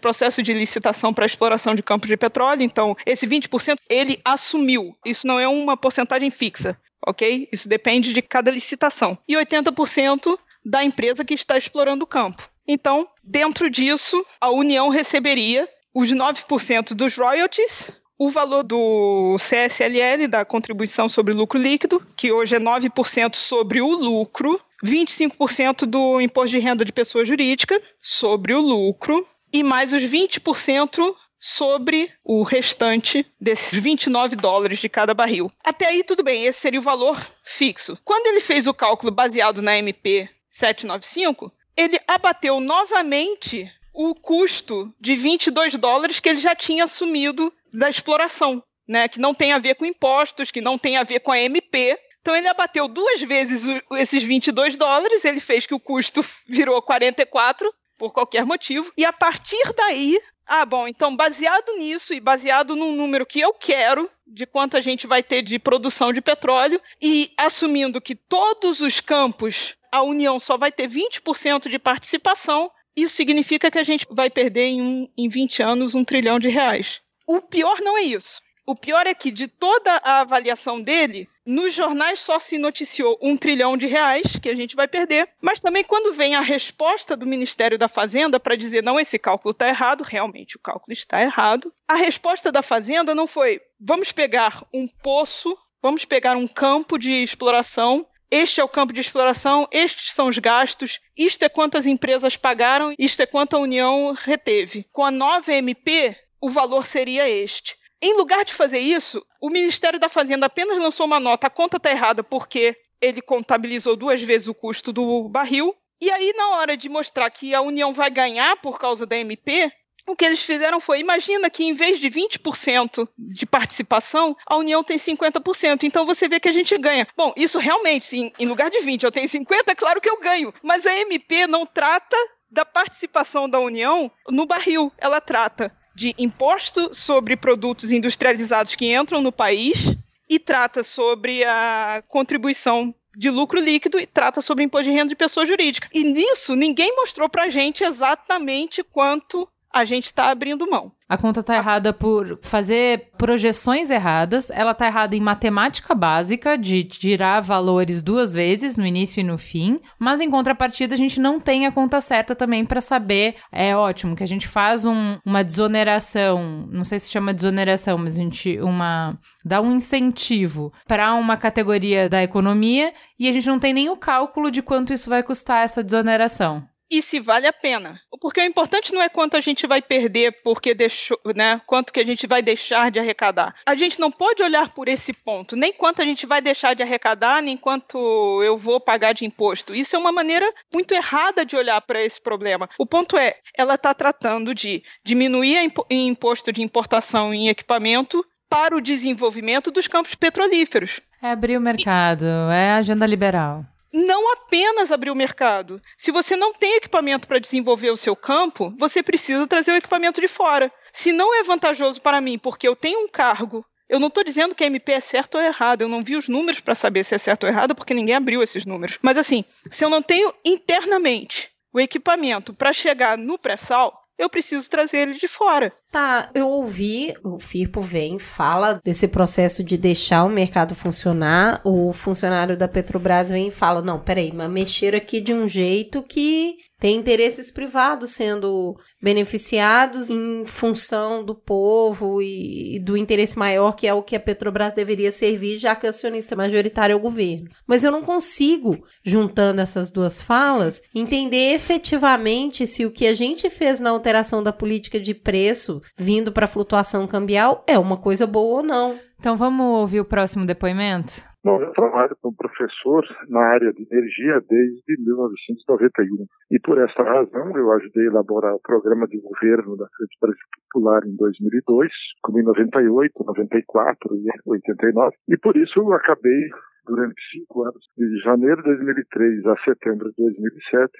processo 0.00 0.42
de 0.42 0.52
licitação 0.52 1.12
para 1.12 1.26
exploração 1.26 1.74
de 1.74 1.82
campos 1.82 2.08
de 2.08 2.16
petróleo. 2.16 2.62
Então, 2.62 2.96
esse 3.06 3.26
20% 3.26 3.78
ele 3.88 4.20
assumiu. 4.24 4.96
Isso 5.04 5.26
não 5.26 5.38
é 5.38 5.48
uma 5.48 5.76
porcentagem 5.76 6.30
fixa, 6.30 6.78
ok? 7.06 7.48
Isso 7.52 7.68
depende 7.68 8.12
de 8.12 8.22
cada 8.22 8.50
licitação. 8.50 9.16
E 9.28 9.34
80% 9.34 10.38
da 10.64 10.84
empresa 10.84 11.24
que 11.24 11.34
está 11.34 11.56
explorando 11.56 12.04
o 12.04 12.06
campo. 12.06 12.48
Então, 12.66 13.08
dentro 13.22 13.68
disso, 13.68 14.24
a 14.40 14.50
União 14.50 14.88
receberia 14.88 15.68
os 15.94 16.10
9% 16.10 16.94
dos 16.94 17.16
royalties, 17.16 17.90
o 18.16 18.30
valor 18.30 18.62
do 18.62 19.36
CSLL, 19.38 20.28
da 20.28 20.44
contribuição 20.44 21.08
sobre 21.08 21.34
lucro 21.34 21.58
líquido, 21.58 22.00
que 22.16 22.30
hoje 22.30 22.54
é 22.54 22.60
9% 22.60 23.34
sobre 23.34 23.80
o 23.80 23.88
lucro, 23.88 24.60
25% 24.82 25.86
do 25.86 26.20
imposto 26.20 26.50
de 26.50 26.58
renda 26.58 26.84
de 26.84 26.92
pessoa 26.92 27.24
jurídica 27.24 27.80
sobre 28.00 28.54
o 28.54 28.60
lucro 28.60 29.26
e 29.52 29.62
mais 29.62 29.92
os 29.92 30.02
20% 30.02 31.14
sobre 31.38 32.12
o 32.22 32.42
restante 32.44 33.26
desses 33.40 33.78
29 33.78 34.36
dólares 34.36 34.78
de 34.78 34.88
cada 34.88 35.12
barril. 35.12 35.50
Até 35.64 35.86
aí 35.86 36.04
tudo 36.04 36.22
bem, 36.22 36.44
esse 36.44 36.60
seria 36.60 36.78
o 36.78 36.82
valor 36.82 37.20
fixo. 37.42 37.98
Quando 38.04 38.28
ele 38.28 38.40
fez 38.40 38.66
o 38.66 38.74
cálculo 38.74 39.10
baseado 39.10 39.60
na 39.60 39.76
MP 39.76 40.28
795, 40.48 41.52
ele 41.76 41.98
abateu 42.06 42.60
novamente 42.60 43.68
o 43.92 44.14
custo 44.14 44.94
de 45.00 45.16
22 45.16 45.74
dólares 45.74 46.20
que 46.20 46.28
ele 46.28 46.40
já 46.40 46.54
tinha 46.54 46.84
assumido 46.84 47.52
da 47.72 47.88
exploração, 47.88 48.62
né? 48.86 49.08
Que 49.08 49.18
não 49.18 49.34
tem 49.34 49.52
a 49.52 49.58
ver 49.58 49.74
com 49.74 49.84
impostos, 49.84 50.50
que 50.50 50.60
não 50.60 50.78
tem 50.78 50.96
a 50.96 51.02
ver 51.02 51.20
com 51.20 51.32
a 51.32 51.38
MP. 51.40 51.98
Então 52.22 52.34
ele 52.34 52.48
abateu 52.48 52.88
duas 52.88 53.20
vezes 53.20 53.64
esses 53.92 54.22
22 54.22 54.76
dólares, 54.76 55.24
ele 55.24 55.40
fez 55.40 55.66
que 55.66 55.74
o 55.74 55.80
custo 55.80 56.24
virou 56.46 56.80
44 56.80 57.72
por 57.98 58.12
qualquer 58.12 58.46
motivo, 58.46 58.90
e 58.96 59.04
a 59.04 59.12
partir 59.12 59.62
daí 59.76 60.18
ah, 60.46 60.66
bom, 60.66 60.88
então 60.88 61.14
baseado 61.14 61.76
nisso 61.78 62.12
e 62.12 62.20
baseado 62.20 62.74
num 62.74 62.94
número 62.94 63.24
que 63.24 63.40
eu 63.40 63.54
quero 63.54 64.10
de 64.26 64.44
quanto 64.44 64.76
a 64.76 64.80
gente 64.80 65.06
vai 65.06 65.22
ter 65.22 65.40
de 65.40 65.58
produção 65.58 66.12
de 66.12 66.20
petróleo 66.20 66.80
e 67.00 67.32
assumindo 67.36 68.00
que 68.00 68.14
todos 68.14 68.80
os 68.80 69.00
campos 69.00 69.74
a 69.90 70.02
União 70.02 70.40
só 70.40 70.56
vai 70.56 70.72
ter 70.72 70.88
20% 70.88 71.68
de 71.70 71.78
participação, 71.78 72.70
isso 72.96 73.14
significa 73.14 73.70
que 73.70 73.78
a 73.78 73.84
gente 73.84 74.06
vai 74.10 74.30
perder 74.30 74.64
em, 74.64 74.82
um, 74.82 75.08
em 75.16 75.28
20 75.28 75.62
anos 75.62 75.94
um 75.94 76.04
trilhão 76.04 76.38
de 76.38 76.48
reais. 76.48 77.00
O 77.26 77.40
pior 77.40 77.80
não 77.80 77.96
é 77.96 78.02
isso. 78.02 78.40
O 78.64 78.76
pior 78.76 79.06
é 79.06 79.14
que 79.14 79.30
de 79.30 79.48
toda 79.48 79.96
a 80.04 80.20
avaliação 80.20 80.80
dele, 80.80 81.28
nos 81.44 81.74
jornais 81.74 82.20
só 82.20 82.38
se 82.38 82.56
noticiou 82.56 83.18
um 83.20 83.36
trilhão 83.36 83.76
de 83.76 83.86
reais 83.86 84.36
que 84.40 84.48
a 84.48 84.54
gente 84.54 84.76
vai 84.76 84.86
perder, 84.86 85.28
mas 85.40 85.58
também 85.58 85.82
quando 85.82 86.14
vem 86.14 86.36
a 86.36 86.40
resposta 86.40 87.16
do 87.16 87.26
Ministério 87.26 87.76
da 87.76 87.88
Fazenda 87.88 88.38
para 88.38 88.56
dizer 88.56 88.82
não, 88.82 89.00
esse 89.00 89.18
cálculo 89.18 89.50
está 89.50 89.68
errado, 89.68 90.02
realmente 90.02 90.56
o 90.56 90.60
cálculo 90.60 90.92
está 90.92 91.20
errado, 91.20 91.72
a 91.88 91.96
resposta 91.96 92.52
da 92.52 92.62
Fazenda 92.62 93.14
não 93.14 93.26
foi 93.26 93.60
vamos 93.80 94.12
pegar 94.12 94.64
um 94.72 94.86
poço, 94.86 95.58
vamos 95.82 96.04
pegar 96.04 96.36
um 96.36 96.46
campo 96.46 96.96
de 96.96 97.10
exploração 97.10 98.06
este 98.32 98.62
é 98.62 98.64
o 98.64 98.68
campo 98.68 98.94
de 98.94 99.00
exploração, 99.02 99.68
estes 99.70 100.14
são 100.14 100.28
os 100.28 100.38
gastos, 100.38 101.00
isto 101.14 101.44
é 101.44 101.50
quantas 101.50 101.86
empresas 101.86 102.34
pagaram, 102.34 102.94
isto 102.98 103.20
é 103.20 103.26
quanto 103.26 103.54
a 103.54 103.58
União 103.58 104.14
reteve. 104.16 104.86
Com 104.90 105.04
a 105.04 105.10
nova 105.10 105.52
MP, 105.52 106.16
o 106.40 106.48
valor 106.48 106.86
seria 106.86 107.28
este. 107.28 107.76
Em 108.02 108.16
lugar 108.16 108.44
de 108.44 108.52
fazer 108.52 108.80
isso, 108.80 109.24
o 109.40 109.48
Ministério 109.48 109.98
da 109.98 110.08
Fazenda 110.08 110.46
apenas 110.46 110.76
lançou 110.76 111.06
uma 111.06 111.20
nota, 111.20 111.46
a 111.46 111.50
conta 111.50 111.76
está 111.76 111.88
errada 111.90 112.24
porque 112.24 112.76
ele 113.00 113.22
contabilizou 113.22 113.94
duas 113.94 114.20
vezes 114.20 114.48
o 114.48 114.54
custo 114.54 114.92
do 114.92 115.28
barril. 115.28 115.72
E 116.00 116.10
aí, 116.10 116.32
na 116.36 116.56
hora 116.56 116.76
de 116.76 116.88
mostrar 116.88 117.30
que 117.30 117.54
a 117.54 117.60
União 117.60 117.92
vai 117.92 118.10
ganhar 118.10 118.56
por 118.56 118.76
causa 118.76 119.06
da 119.06 119.16
MP, 119.16 119.70
o 120.04 120.16
que 120.16 120.24
eles 120.24 120.42
fizeram 120.42 120.80
foi, 120.80 120.98
imagina 120.98 121.48
que 121.48 121.62
em 121.62 121.74
vez 121.74 122.00
de 122.00 122.08
20% 122.08 123.08
de 123.16 123.46
participação, 123.46 124.36
a 124.46 124.56
União 124.56 124.82
tem 124.82 124.98
50%. 124.98 125.84
Então 125.84 126.04
você 126.04 126.28
vê 126.28 126.40
que 126.40 126.48
a 126.48 126.52
gente 126.52 126.76
ganha. 126.76 127.06
Bom, 127.16 127.32
isso 127.36 127.58
realmente, 127.58 128.06
sim, 128.06 128.32
em 128.36 128.46
lugar 128.46 128.68
de 128.68 128.80
20, 128.80 129.04
eu 129.04 129.12
tenho 129.12 129.28
50, 129.28 129.70
é 129.70 129.74
claro 129.76 130.00
que 130.00 130.10
eu 130.10 130.18
ganho. 130.18 130.52
Mas 130.60 130.84
a 130.84 130.92
MP 130.92 131.46
não 131.46 131.64
trata 131.64 132.16
da 132.50 132.64
participação 132.64 133.48
da 133.48 133.60
União 133.60 134.10
no 134.28 134.44
barril. 134.44 134.92
Ela 134.98 135.20
trata 135.20 135.72
de 135.94 136.14
imposto 136.18 136.94
sobre 136.94 137.36
produtos 137.36 137.92
industrializados 137.92 138.74
que 138.74 138.94
entram 138.94 139.20
no 139.20 139.32
país 139.32 139.96
e 140.28 140.38
trata 140.38 140.82
sobre 140.82 141.44
a 141.44 142.02
contribuição 142.08 142.94
de 143.16 143.28
lucro 143.28 143.60
líquido 143.60 144.00
e 144.00 144.06
trata 144.06 144.40
sobre 144.40 144.64
imposto 144.64 144.88
de 144.88 144.96
renda 144.96 145.10
de 145.10 145.16
pessoa 145.16 145.44
jurídica. 145.44 145.88
E 145.92 146.02
nisso 146.02 146.54
ninguém 146.56 146.96
mostrou 146.96 147.28
pra 147.28 147.50
gente 147.50 147.84
exatamente 147.84 148.82
quanto 148.82 149.48
a 149.72 149.84
gente 149.84 150.06
está 150.06 150.30
abrindo 150.30 150.68
mão. 150.68 150.92
A 151.08 151.18
conta 151.18 151.40
está 151.40 151.56
errada 151.56 151.92
por 151.92 152.38
fazer 152.42 153.10
projeções 153.18 153.90
erradas, 153.90 154.48
ela 154.50 154.70
está 154.70 154.86
errada 154.86 155.14
em 155.14 155.20
matemática 155.20 155.94
básica, 155.94 156.56
de 156.56 156.84
tirar 156.84 157.40
valores 157.40 158.00
duas 158.00 158.32
vezes, 158.32 158.76
no 158.76 158.86
início 158.86 159.20
e 159.20 159.22
no 159.22 159.36
fim, 159.36 159.78
mas 159.98 160.22
em 160.22 160.30
contrapartida 160.30 160.94
a 160.94 160.96
gente 160.96 161.20
não 161.20 161.38
tem 161.38 161.66
a 161.66 161.72
conta 161.72 162.00
certa 162.00 162.34
também 162.34 162.64
para 162.64 162.80
saber. 162.80 163.36
É 163.50 163.76
ótimo 163.76 164.16
que 164.16 164.22
a 164.22 164.26
gente 164.26 164.48
faz 164.48 164.86
um, 164.86 165.18
uma 165.24 165.44
desoneração, 165.44 166.66
não 166.70 166.84
sei 166.84 166.98
se 166.98 167.10
chama 167.10 167.34
desoneração, 167.34 167.98
mas 167.98 168.14
a 168.14 168.22
gente 168.22 168.58
uma 168.60 169.18
dá 169.44 169.60
um 169.60 169.72
incentivo 169.72 170.72
para 170.88 171.14
uma 171.14 171.36
categoria 171.36 172.08
da 172.08 172.22
economia 172.22 172.92
e 173.18 173.28
a 173.28 173.32
gente 173.32 173.46
não 173.46 173.58
tem 173.58 173.74
nem 173.74 173.90
o 173.90 173.96
cálculo 173.96 174.50
de 174.50 174.62
quanto 174.62 174.94
isso 174.94 175.10
vai 175.10 175.22
custar 175.22 175.64
essa 175.64 175.84
desoneração 175.84 176.66
e 176.92 177.00
se 177.00 177.18
vale 177.18 177.46
a 177.46 177.52
pena. 177.52 177.98
Porque 178.20 178.38
o 178.38 178.44
importante 178.44 178.92
não 178.92 179.00
é 179.00 179.08
quanto 179.08 179.34
a 179.34 179.40
gente 179.40 179.66
vai 179.66 179.80
perder 179.80 180.42
porque 180.44 180.74
deixou, 180.74 181.18
né? 181.34 181.60
Quanto 181.66 181.90
que 181.90 181.98
a 181.98 182.04
gente 182.04 182.26
vai 182.26 182.42
deixar 182.42 182.90
de 182.90 183.00
arrecadar. 183.00 183.54
A 183.66 183.74
gente 183.74 183.98
não 183.98 184.10
pode 184.10 184.42
olhar 184.42 184.72
por 184.74 184.86
esse 184.88 185.14
ponto, 185.14 185.56
nem 185.56 185.72
quanto 185.72 186.02
a 186.02 186.04
gente 186.04 186.26
vai 186.26 186.42
deixar 186.42 186.74
de 186.74 186.82
arrecadar, 186.82 187.42
nem 187.42 187.56
quanto 187.56 187.98
eu 188.44 188.58
vou 188.58 188.78
pagar 188.78 189.14
de 189.14 189.24
imposto. 189.24 189.74
Isso 189.74 189.96
é 189.96 189.98
uma 189.98 190.12
maneira 190.12 190.52
muito 190.72 190.92
errada 190.92 191.46
de 191.46 191.56
olhar 191.56 191.80
para 191.80 192.02
esse 192.02 192.20
problema. 192.20 192.68
O 192.78 192.86
ponto 192.86 193.16
é, 193.16 193.36
ela 193.56 193.74
está 193.74 193.94
tratando 193.94 194.54
de 194.54 194.82
diminuir 195.02 195.72
o 195.90 195.94
imposto 195.94 196.52
de 196.52 196.62
importação 196.62 197.32
em 197.32 197.48
equipamento 197.48 198.24
para 198.50 198.76
o 198.76 198.82
desenvolvimento 198.82 199.70
dos 199.70 199.88
campos 199.88 200.14
petrolíferos. 200.14 201.00
É 201.22 201.30
abrir 201.30 201.56
o 201.56 201.60
mercado, 201.60 202.24
e... 202.24 202.54
é 202.54 202.72
agenda 202.72 203.06
liberal 203.06 203.64
não 203.92 204.32
apenas 204.32 204.90
abrir 204.90 205.10
o 205.10 205.16
mercado. 205.16 205.80
Se 205.96 206.10
você 206.10 206.36
não 206.36 206.54
tem 206.54 206.76
equipamento 206.76 207.28
para 207.28 207.38
desenvolver 207.38 207.90
o 207.90 207.96
seu 207.96 208.16
campo, 208.16 208.74
você 208.78 209.02
precisa 209.02 209.46
trazer 209.46 209.72
o 209.72 209.76
equipamento 209.76 210.20
de 210.20 210.28
fora. 210.28 210.72
Se 210.92 211.12
não 211.12 211.34
é 211.34 211.42
vantajoso 211.42 212.00
para 212.00 212.20
mim, 212.20 212.38
porque 212.38 212.66
eu 212.66 212.74
tenho 212.74 213.00
um 213.00 213.08
cargo, 213.08 213.64
eu 213.88 214.00
não 214.00 214.08
estou 214.08 214.24
dizendo 214.24 214.54
que 214.54 214.64
a 214.64 214.66
MP 214.66 214.92
é 214.92 215.00
certo 215.00 215.34
ou 215.34 215.42
errado, 215.42 215.82
eu 215.82 215.88
não 215.88 216.02
vi 216.02 216.16
os 216.16 216.26
números 216.26 216.60
para 216.60 216.74
saber 216.74 217.04
se 217.04 217.14
é 217.14 217.18
certo 217.18 217.44
ou 217.44 217.48
errado, 217.50 217.74
porque 217.74 217.92
ninguém 217.92 218.14
abriu 218.14 218.42
esses 218.42 218.64
números. 218.64 218.98
Mas 219.02 219.18
assim, 219.18 219.44
se 219.70 219.84
eu 219.84 219.90
não 219.90 220.00
tenho 220.00 220.32
internamente 220.44 221.50
o 221.72 221.78
equipamento 221.78 222.54
para 222.54 222.72
chegar 222.72 223.18
no 223.18 223.38
pré-sal, 223.38 224.02
eu 224.18 224.30
preciso 224.30 224.70
trazer 224.70 225.08
ele 225.08 225.14
de 225.14 225.28
fora. 225.28 225.72
Tá, 225.92 226.30
eu 226.34 226.48
ouvi, 226.48 227.12
o 227.22 227.38
Firpo 227.38 227.82
vem, 227.82 228.18
fala 228.18 228.80
desse 228.82 229.06
processo 229.06 229.62
de 229.62 229.76
deixar 229.76 230.24
o 230.24 230.30
mercado 230.30 230.74
funcionar, 230.74 231.60
o 231.66 231.92
funcionário 231.92 232.56
da 232.56 232.66
Petrobras 232.66 233.28
vem 233.28 233.48
e 233.48 233.50
fala, 233.50 233.82
não, 233.82 234.00
peraí, 234.00 234.32
mas 234.32 234.50
mexer 234.50 234.94
aqui 234.94 235.20
de 235.20 235.34
um 235.34 235.46
jeito 235.46 236.02
que 236.02 236.54
tem 236.80 236.96
interesses 236.96 237.50
privados 237.50 238.10
sendo 238.10 238.74
beneficiados 239.00 240.08
em 240.08 240.44
função 240.46 241.22
do 241.22 241.34
povo 241.34 242.20
e, 242.20 242.80
do 242.80 242.96
interesse 242.96 243.38
maior 243.38 243.76
que 243.76 243.86
é 243.86 243.94
o 243.94 244.02
que 244.02 244.16
a 244.16 244.20
Petrobras 244.20 244.72
deveria 244.72 245.12
servir, 245.12 245.58
já 245.58 245.76
que 245.76 245.86
o 245.86 245.90
acionista 245.90 246.34
majoritário 246.34 246.94
é 246.94 246.96
o 246.96 247.00
governo. 247.00 247.48
Mas 247.68 247.84
eu 247.84 247.92
não 247.92 248.02
consigo, 248.02 248.78
juntando 249.04 249.60
essas 249.60 249.90
duas 249.90 250.22
falas, 250.22 250.80
entender 250.94 251.52
efetivamente 251.52 252.66
se 252.66 252.86
o 252.86 252.90
que 252.90 253.06
a 253.06 253.14
gente 253.14 253.50
fez 253.50 253.78
na 253.78 253.90
alteração 253.90 254.42
da 254.42 254.52
política 254.52 254.98
de 254.98 255.14
preço 255.14 255.81
vindo 255.96 256.32
para 256.32 256.46
flutuação 256.46 257.06
cambial 257.06 257.64
é 257.68 257.78
uma 257.78 257.96
coisa 257.96 258.26
boa 258.26 258.58
ou 258.58 258.62
não. 258.62 258.98
Então 259.18 259.36
vamos 259.36 259.64
ouvir 259.80 260.00
o 260.00 260.04
próximo 260.04 260.46
depoimento? 260.46 261.22
Bom, 261.44 261.60
eu 261.60 261.72
trabalho 261.72 262.16
como 262.22 262.36
professor 262.36 263.04
na 263.28 263.40
área 263.40 263.72
de 263.72 263.84
energia 263.90 264.40
desde 264.48 264.96
1991. 265.02 266.26
E 266.52 266.60
por 266.60 266.78
essa 266.78 267.02
razão 267.02 267.56
eu 267.56 267.72
ajudei 267.72 268.04
a 268.04 268.10
elaborar 268.10 268.54
o 268.54 268.60
programa 268.60 269.08
de 269.08 269.20
governo 269.20 269.76
da 269.76 269.86
Frente 269.96 270.16
Brasil 270.20 270.46
Popular 270.70 271.02
em 271.04 271.16
2002, 271.16 271.90
como 272.22 272.38
em 272.38 272.44
98, 272.44 273.24
94 273.24 274.16
e 274.16 274.28
89. 274.46 275.16
E 275.28 275.36
por 275.36 275.56
isso 275.56 275.80
eu 275.80 275.92
acabei 275.94 276.48
durante 276.84 277.20
cinco 277.30 277.64
anos, 277.64 277.84
de 277.96 278.20
janeiro 278.22 278.62
de 278.62 278.76
2003 278.76 279.46
a 279.46 279.56
setembro 279.64 280.08
de 280.10 280.22
2007, 280.22 280.92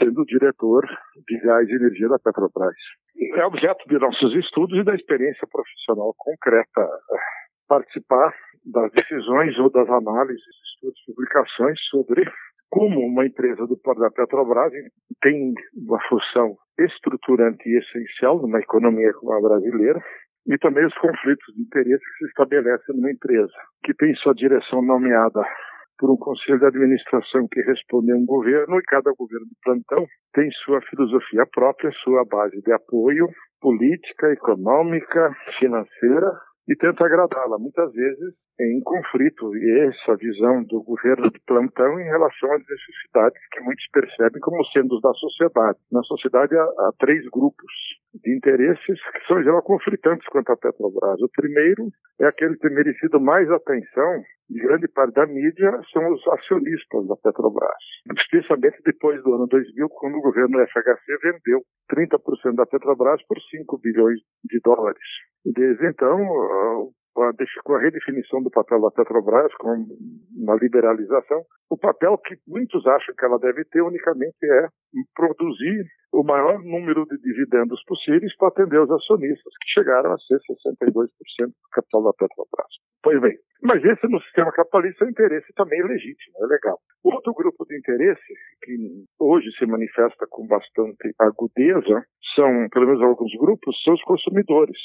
sendo 0.00 0.24
diretor 0.24 0.86
de 1.26 1.38
gás 1.40 1.68
e 1.68 1.74
energia 1.74 2.08
da 2.08 2.18
Petrobras. 2.18 2.74
É 3.34 3.44
objeto 3.44 3.86
de 3.88 3.98
nossos 3.98 4.34
estudos 4.36 4.78
e 4.78 4.84
da 4.84 4.94
experiência 4.94 5.46
profissional 5.50 6.14
concreta 6.16 6.88
participar 7.68 8.34
das 8.64 8.92
decisões 8.92 9.58
ou 9.58 9.70
das 9.70 9.88
análises, 9.88 10.44
estudos, 10.74 11.00
publicações 11.06 11.78
sobre 11.90 12.24
como 12.72 13.00
uma 13.00 13.26
empresa 13.26 13.66
do 13.66 13.78
da 13.98 14.10
Petrobras 14.10 14.72
tem 15.20 15.52
uma 15.76 16.00
função 16.08 16.56
estruturante 16.78 17.68
e 17.68 17.78
essencial 17.78 18.40
numa 18.40 18.60
economia 18.60 19.12
como 19.14 19.32
a 19.32 19.40
brasileira, 19.40 20.02
e 20.46 20.58
também 20.58 20.84
os 20.86 20.94
conflitos 20.94 21.54
de 21.54 21.62
interesse 21.62 22.04
que 22.04 22.18
se 22.18 22.26
estabelecem 22.26 22.96
numa 22.96 23.10
empresa, 23.10 23.52
que 23.84 23.94
tem 23.94 24.14
sua 24.16 24.34
direção 24.34 24.82
nomeada 24.82 25.42
por 25.98 26.10
um 26.10 26.16
conselho 26.16 26.58
de 26.58 26.66
administração 26.66 27.46
que 27.48 27.60
responde 27.62 28.10
a 28.10 28.16
um 28.16 28.26
governo, 28.26 28.78
e 28.78 28.82
cada 28.82 29.12
governo 29.16 29.46
de 29.46 29.56
plantão 29.62 30.04
tem 30.34 30.50
sua 30.64 30.80
filosofia 30.82 31.46
própria, 31.52 31.92
sua 32.02 32.24
base 32.24 32.60
de 32.60 32.72
apoio 32.72 33.28
política, 33.60 34.32
econômica, 34.32 35.30
financeira, 35.60 36.32
e 36.68 36.74
tenta 36.76 37.04
agradá-la, 37.04 37.58
muitas 37.58 37.92
vezes 37.92 38.34
em 38.60 38.80
conflito, 38.82 39.56
e 39.56 39.88
essa 39.88 40.16
visão 40.16 40.62
do 40.64 40.82
governo 40.82 41.30
de 41.30 41.40
plantão 41.46 41.98
em 42.00 42.04
relação 42.04 42.52
às 42.52 42.62
necessidades 42.66 43.40
que 43.52 43.60
muitos 43.60 43.86
percebem 43.92 44.40
como 44.40 44.64
sendo 44.66 45.00
da 45.00 45.12
sociedade. 45.14 45.78
Na 45.90 46.02
sociedade 46.02 46.56
há, 46.56 46.62
há 46.62 46.90
três 46.98 47.24
grupos 47.30 47.72
de 48.14 48.36
interesses 48.36 49.00
que 49.12 49.26
são, 49.26 49.42
geral, 49.42 49.62
conflitantes 49.62 50.26
quanto 50.28 50.52
à 50.52 50.56
Petrobras. 50.56 51.20
O 51.22 51.28
primeiro 51.30 51.88
é 52.20 52.26
aquele 52.26 52.54
que 52.54 52.60
tem 52.60 52.74
merecido 52.74 53.20
mais 53.20 53.50
atenção 53.50 54.22
de 54.50 54.60
grande 54.60 54.86
parte 54.88 55.14
da 55.14 55.26
mídia 55.26 55.80
são 55.92 56.12
os 56.12 56.26
acionistas 56.28 57.06
da 57.08 57.16
Petrobras, 57.16 57.82
especialmente 58.18 58.82
depois 58.84 59.22
do 59.22 59.34
ano 59.34 59.46
2000, 59.46 59.88
quando 59.88 60.16
o 60.16 60.22
governo 60.22 60.58
FHC 60.66 61.16
vendeu 61.22 61.62
30% 61.90 62.54
da 62.54 62.66
Petrobras 62.66 63.22
por 63.26 63.40
5 63.40 63.78
bilhões 63.78 64.18
de 64.44 64.60
dólares. 64.62 65.00
Desde 65.44 65.86
então, 65.86 66.18
com 67.14 67.74
a 67.74 67.80
redefinição 67.80 68.42
do 68.42 68.50
papel 68.50 68.80
da 68.82 68.90
Petrobras, 68.90 69.54
com 69.54 69.86
uma 70.36 70.56
liberalização, 70.56 71.42
o 71.70 71.78
papel 71.78 72.18
que 72.18 72.36
muitos 72.46 72.86
acham 72.86 73.14
que 73.14 73.24
ela 73.24 73.38
deve 73.38 73.64
ter 73.64 73.80
unicamente 73.80 74.36
é 74.44 74.68
produzir 75.14 75.86
o 76.12 76.22
maior 76.22 76.62
número 76.62 77.06
de 77.06 77.18
dividendos 77.18 77.82
possíveis 77.84 78.36
para 78.36 78.48
atender 78.48 78.80
os 78.80 78.90
acionistas, 78.90 79.52
que 79.60 79.80
chegaram 79.80 80.12
a 80.12 80.18
ser 80.18 80.38
62% 80.38 81.08
do 81.46 81.70
capital 81.72 82.04
da 82.04 82.12
Petrobras. 82.12 82.72
Pois 83.02 83.20
bem, 83.20 83.36
mas 83.62 83.82
esse 83.84 84.06
no 84.08 84.20
sistema 84.22 84.52
capitalista 84.52 85.04
é 85.04 85.06
um 85.06 85.10
interesse 85.10 85.52
também 85.54 85.82
legítimo, 85.82 86.36
é 86.42 86.46
legal. 86.46 86.78
Outro 87.02 87.32
grupo 87.32 87.64
de 87.64 87.78
interesse 87.78 88.34
que 88.62 88.76
hoje 89.18 89.50
se 89.58 89.66
manifesta 89.66 90.26
com 90.28 90.46
bastante 90.46 91.14
agudeza 91.18 92.04
são, 92.34 92.68
pelo 92.70 92.86
menos 92.86 93.02
alguns 93.02 93.32
grupos, 93.38 93.74
são 93.82 93.94
os 93.94 94.02
consumidores. 94.02 94.78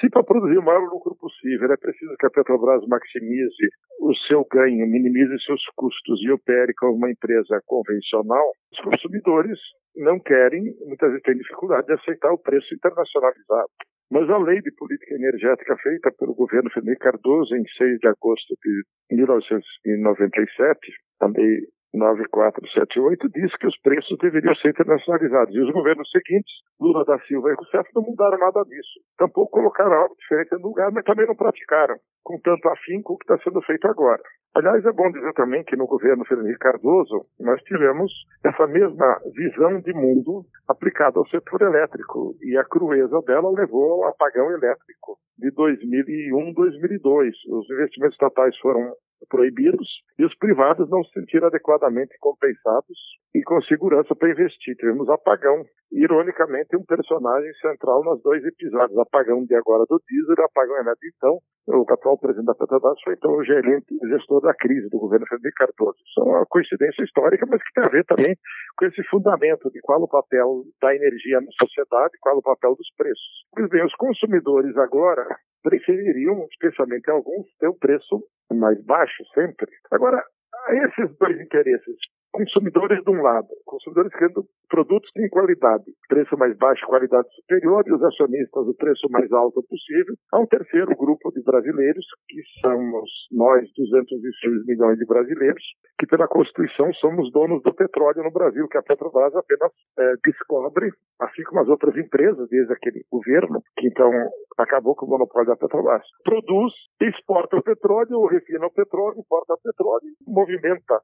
Se 0.00 0.08
para 0.08 0.22
produzir 0.22 0.58
o 0.58 0.64
maior 0.64 0.84
lucro 0.88 1.14
possível 1.16 1.70
é 1.72 1.76
preciso 1.76 2.16
que 2.18 2.26
a 2.26 2.30
Petrobras 2.30 2.86
maximize 2.86 3.68
o 4.00 4.14
seu 4.26 4.46
ganho, 4.50 4.86
minimize 4.86 5.36
seus 5.44 5.62
custos 5.76 6.22
e 6.22 6.30
opere 6.30 6.72
como 6.74 6.94
uma 6.94 7.10
empresa 7.10 7.60
convencional, 7.66 8.50
os 8.72 8.80
consumidores 8.80 9.58
não 9.96 10.18
querem, 10.18 10.62
muitas 10.86 11.10
vezes 11.10 11.22
têm 11.22 11.36
dificuldade 11.36 11.86
de 11.86 11.94
aceitar 11.94 12.32
o 12.32 12.38
preço 12.38 12.74
internacionalizado. 12.74 13.68
Mas 14.10 14.28
a 14.28 14.38
lei 14.38 14.60
de 14.60 14.72
política 14.72 15.14
energética 15.14 15.76
feita 15.76 16.10
pelo 16.18 16.34
governo 16.34 16.70
Fernando 16.70 16.98
Cardoso 16.98 17.54
em 17.54 17.64
6 17.78 17.98
de 17.98 18.08
agosto 18.08 18.54
de 18.62 18.82
1997, 19.16 20.78
a 21.20 21.26
lei 21.26 21.60
9478 21.92 23.28
diz 23.30 23.56
que 23.56 23.66
os 23.66 23.78
preços 23.80 24.16
deveriam 24.18 24.54
ser 24.56 24.70
internacionalizados. 24.70 25.54
E 25.54 25.60
os 25.60 25.72
governos 25.72 26.08
seguintes, 26.10 26.52
Lula 26.80 27.04
da 27.04 27.18
Silva 27.20 27.50
e 27.50 27.54
Rousseff, 27.54 27.90
não 27.94 28.02
mudaram 28.02 28.38
nada 28.38 28.62
disso. 28.64 29.00
Tampouco 29.18 29.52
colocaram 29.52 29.92
algo 29.92 30.14
diferente 30.16 30.52
no 30.52 30.68
lugar, 30.68 30.90
mas 30.92 31.04
também 31.04 31.26
não 31.26 31.34
praticaram 31.34 31.96
com 32.22 32.38
tanto 32.38 32.68
afinco 32.68 33.14
o 33.14 33.18
que 33.18 33.24
está 33.24 33.42
sendo 33.42 33.60
feito 33.62 33.86
agora. 33.88 34.22
Aliás, 34.54 34.84
é 34.84 34.92
bom 34.92 35.10
dizer 35.10 35.32
também 35.34 35.64
que 35.64 35.76
no 35.76 35.86
governo 35.86 36.24
Fernando 36.24 36.58
Cardoso 36.58 37.22
nós 37.38 37.60
tivemos 37.62 38.12
essa 38.44 38.66
mesma 38.66 39.20
visão 39.34 39.80
de 39.80 39.92
mundo 39.92 40.44
aplicada 40.68 41.18
ao 41.18 41.28
setor 41.28 41.62
elétrico 41.62 42.34
e 42.42 42.56
a 42.56 42.64
crueza 42.64 43.20
dela 43.26 43.50
levou 43.50 44.04
ao 44.04 44.10
apagão 44.10 44.50
elétrico 44.50 45.18
de 45.38 45.50
2001-2002. 45.52 47.32
Os 47.48 47.70
investimentos 47.70 48.14
estatais 48.14 48.56
foram 48.58 48.92
proibidos 49.28 49.88
e 50.18 50.24
os 50.24 50.34
privados 50.36 50.88
não 50.90 51.02
se 51.04 51.12
sentiram 51.12 51.48
adequadamente 51.48 52.16
compensados 52.20 52.98
e 53.34 53.42
com 53.42 53.60
segurança 53.62 54.14
para 54.14 54.30
investir. 54.30 54.76
Tivemos 54.76 55.08
apagão. 55.08 55.64
Ironicamente, 55.92 56.76
um 56.76 56.84
personagem 56.84 57.52
central 57.54 58.04
nos 58.04 58.22
dois 58.22 58.44
episódios, 58.44 58.96
apagão 58.98 59.44
de 59.44 59.54
agora 59.56 59.84
do 59.88 60.00
diesel 60.08 60.36
e 60.38 60.42
apagão 60.42 60.76
elétrico. 60.76 61.16
Então, 61.16 61.38
o 61.66 61.84
atual 61.88 62.18
presidente 62.18 62.46
da 62.46 62.54
Petrobras 62.54 63.00
foi 63.02 63.14
então 63.14 63.32
o 63.32 63.44
gerente 63.44 63.94
gestor 64.08 64.40
da 64.40 64.54
crise 64.54 64.88
do 64.88 64.98
governo 64.98 65.26
Fernando 65.26 65.52
Cardoso. 65.56 65.98
Isso 66.06 66.20
é 66.20 66.24
uma 66.24 66.46
coincidência 66.46 67.02
histórica, 67.04 67.46
mas 67.46 67.62
que 67.62 67.72
tem 67.74 67.84
a 67.84 67.90
ver 67.90 68.04
também 68.04 68.36
com 68.76 68.84
esse 68.86 69.02
fundamento 69.04 69.70
de 69.70 69.80
qual 69.80 70.02
o 70.02 70.08
papel 70.08 70.64
da 70.80 70.94
energia 70.94 71.40
na 71.40 71.50
sociedade, 71.52 72.18
qual 72.20 72.38
o 72.38 72.42
papel 72.42 72.74
dos 72.74 72.88
preços. 72.96 73.44
Pois 73.52 73.68
bem, 73.68 73.84
os 73.84 73.94
consumidores 73.94 74.76
agora 74.76 75.26
prefeririam, 75.62 76.46
especialmente 76.50 77.10
alguns, 77.10 77.46
ter 77.58 77.68
um 77.68 77.78
preço 77.78 78.22
mais 78.52 78.82
baixo 78.84 79.22
sempre. 79.34 79.70
Agora, 79.90 80.22
esses 80.70 81.16
dois 81.18 81.40
interesses 81.40 81.96
consumidores 82.32 83.02
de 83.04 83.10
um 83.10 83.22
lado, 83.22 83.48
consumidores 83.64 84.12
querendo 84.12 84.44
produtos 84.68 85.10
com 85.12 85.28
qualidade, 85.30 85.84
preço 86.08 86.36
mais 86.38 86.56
baixo, 86.56 86.86
qualidade 86.86 87.28
superior, 87.34 87.82
e 87.86 87.92
os 87.92 88.02
acionistas 88.02 88.66
o 88.66 88.74
preço 88.74 89.08
mais 89.10 89.30
alto 89.32 89.62
possível. 89.62 90.14
Há 90.32 90.38
um 90.38 90.46
terceiro 90.46 90.94
grupo 90.96 91.30
de 91.32 91.42
brasileiros, 91.42 92.04
que 92.28 92.40
somos 92.60 93.10
nós, 93.32 93.68
206 93.76 94.66
milhões 94.66 94.98
de 94.98 95.06
brasileiros, 95.06 95.62
que 95.98 96.06
pela 96.06 96.28
Constituição 96.28 96.92
somos 96.94 97.30
donos 97.32 97.62
do 97.62 97.74
petróleo 97.74 98.22
no 98.22 98.32
Brasil, 98.32 98.68
que 98.68 98.78
a 98.78 98.82
Petrobras 98.82 99.34
apenas 99.34 99.72
é, 99.98 100.14
descobre, 100.24 100.90
assim 101.20 101.42
como 101.44 101.60
as 101.60 101.68
outras 101.68 101.96
empresas, 101.96 102.48
desde 102.48 102.72
aquele 102.72 103.04
governo, 103.10 103.60
que 103.76 103.88
então 103.88 104.10
acabou 104.58 104.94
com 104.94 105.06
o 105.06 105.10
monopólio 105.10 105.48
da 105.48 105.56
Petrobras. 105.56 106.06
Produz, 106.24 106.72
exporta 107.00 107.56
o 107.56 107.62
petróleo, 107.62 108.26
refina 108.26 108.66
o 108.66 108.72
petróleo, 108.72 109.18
importa 109.18 109.54
o 109.54 109.60
petróleo, 109.62 110.14
movimenta 110.26 111.00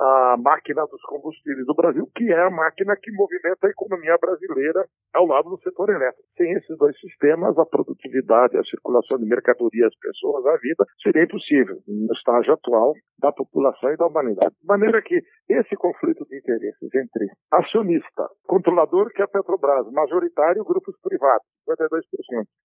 a 0.00 0.36
máquina 0.38 0.84
dos 0.86 1.02
combustíveis 1.02 1.66
do 1.66 1.74
Brasil, 1.74 2.08
que 2.14 2.32
é 2.32 2.40
a 2.40 2.50
máquina 2.50 2.96
que 2.96 3.12
movimenta 3.12 3.66
a 3.66 3.70
economia 3.70 4.16
brasileira 4.20 4.86
ao 5.14 5.26
lado 5.26 5.50
do 5.50 5.62
setor 5.62 5.90
elétrico. 5.90 6.28
Sem 6.36 6.52
esses 6.52 6.76
dois 6.78 6.98
sistemas, 6.98 7.58
a 7.58 7.66
produtividade, 7.66 8.56
a 8.56 8.64
circulação 8.64 9.18
de 9.18 9.26
mercadorias, 9.26 9.92
pessoas, 10.00 10.46
a 10.46 10.56
vida 10.56 10.84
seria 11.02 11.24
impossível 11.24 11.78
no 11.86 12.12
estágio 12.14 12.54
atual 12.54 12.94
da 13.18 13.32
população 13.32 13.92
e 13.92 13.96
da 13.96 14.06
humanidade. 14.06 14.54
De 14.60 14.66
maneira 14.66 15.00
que 15.02 15.20
esse 15.48 15.76
conflito 15.76 16.24
de 16.24 16.38
interesses 16.38 16.94
entre 16.94 17.28
acionista, 17.52 18.28
controlador 18.46 19.10
que 19.12 19.22
é 19.22 19.24
a 19.24 19.28
Petrobras, 19.28 19.90
majoritário 19.92 20.64
grupos 20.64 20.94
privados, 21.02 21.46
52%, 21.68 22.02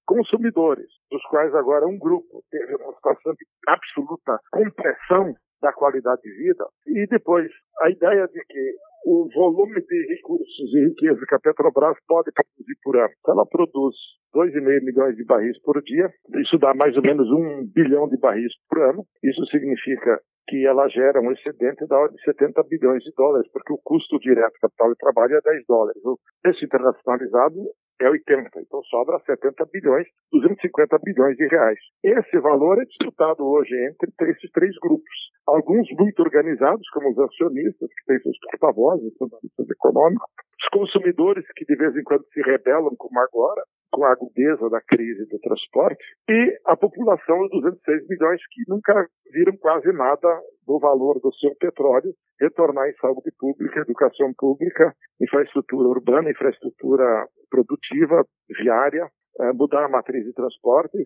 consumidores, 0.06 0.88
dos 1.12 1.24
quais 1.26 1.54
agora 1.54 1.86
um 1.86 1.98
grupo 1.98 2.44
teve 2.50 2.76
uma 2.76 2.94
situação 2.94 3.34
de 3.34 3.46
absoluta 3.68 4.40
compressão 4.52 5.36
da 5.62 5.74
qualidade 5.74 6.22
de 6.22 6.32
vida. 6.32 6.66
E 6.88 7.08
depois, 7.08 7.50
a 7.82 7.90
ideia 7.90 8.28
de 8.28 8.44
que 8.46 8.76
o 9.06 9.28
volume 9.34 9.82
de 9.82 10.16
recursos 10.16 10.74
e 10.74 10.90
riqueza 10.90 11.26
que 11.26 11.36
a 11.36 11.40
Petrobras 11.40 11.98
pode 12.08 12.30
produzir 12.32 12.78
por 12.84 12.98
ano. 12.98 13.14
Ela 13.26 13.46
produz 13.46 13.96
2,5 14.36 14.84
milhões 14.84 15.16
de 15.16 15.24
barris 15.24 15.58
por 15.62 15.82
dia, 15.82 16.10
isso 16.42 16.58
dá 16.58 16.74
mais 16.74 16.96
ou 16.98 17.02
menos 17.02 17.30
um 17.32 17.66
bilhão 17.74 18.10
de 18.10 18.18
barris 18.18 18.52
por 18.68 18.80
ano. 18.82 19.06
Isso 19.24 19.46
significa 19.46 20.20
que 20.50 20.66
ela 20.66 20.88
gera 20.90 21.22
um 21.22 21.32
excedente 21.32 21.86
da 21.88 21.98
ordem 21.98 22.18
de 22.18 22.24
70 22.24 22.64
bilhões 22.64 23.04
de 23.04 23.12
dólares, 23.16 23.50
porque 23.52 23.74
o 23.74 23.80
custo 23.84 24.20
direto 24.20 24.60
capital 24.62 24.92
de 24.92 24.98
trabalho 24.98 25.36
é 25.36 25.42
10 25.42 25.66
dólares. 25.68 26.02
O 26.06 26.18
preço 26.42 26.66
internacionalizado 26.66 27.56
é 28.00 28.10
80, 28.10 28.60
então 28.62 28.82
sobra 28.84 29.20
70 29.26 29.66
bilhões, 29.72 30.08
250 30.32 30.98
bilhões 31.04 31.36
de 31.36 31.48
reais. 31.48 31.80
Esse 32.04 32.40
valor 32.40 32.82
é 32.82 32.86
disputado 32.86 33.44
hoje 33.44 33.74
entre 33.88 34.32
esses 34.32 34.52
três 34.52 34.76
grupos. 34.80 35.16
Alguns 35.48 35.88
muito 35.98 36.22
organizados, 36.22 36.88
como 36.90 37.10
os 37.10 37.20
acionistas, 37.20 37.90
que 37.90 38.06
têm 38.06 38.20
seus 38.20 38.38
porta-vozes, 38.40 39.14
analistas 39.22 39.70
econômicos, 39.70 40.30
os 40.60 40.70
consumidores 40.70 41.46
que 41.56 41.66
de 41.66 41.76
vez 41.76 41.96
em 41.96 42.04
quando 42.04 42.26
se 42.34 42.42
rebelam, 42.42 42.96
como 42.98 43.20
agora, 43.20 43.64
com 43.92 44.04
a 44.04 44.12
agudeza 44.12 44.70
da 44.70 44.82
crise 44.82 45.26
do 45.28 45.40
transporte, 45.40 46.04
e 46.30 46.60
a 46.66 46.76
população 46.76 47.48
de 47.48 47.62
206 47.62 48.08
milhões 48.10 48.42
que 48.52 48.64
nunca 48.68 49.08
viram 49.32 49.56
quase 49.58 49.92
nada 49.94 50.42
do 50.66 50.80
valor 50.80 51.20
do 51.22 51.34
seu 51.36 51.56
petróleo 51.56 52.14
retornar 52.40 52.88
em 52.90 52.96
saúde 52.96 53.32
pública, 53.40 53.80
educação 53.80 54.34
pública, 54.38 54.94
infraestrutura 55.22 55.88
urbana, 55.90 56.30
infraestrutura 56.30 57.28
produtiva, 57.50 58.26
viária, 58.50 59.10
mudar 59.56 59.86
a 59.86 59.90
matriz 59.90 60.26
de 60.26 60.34
transportes, 60.34 61.06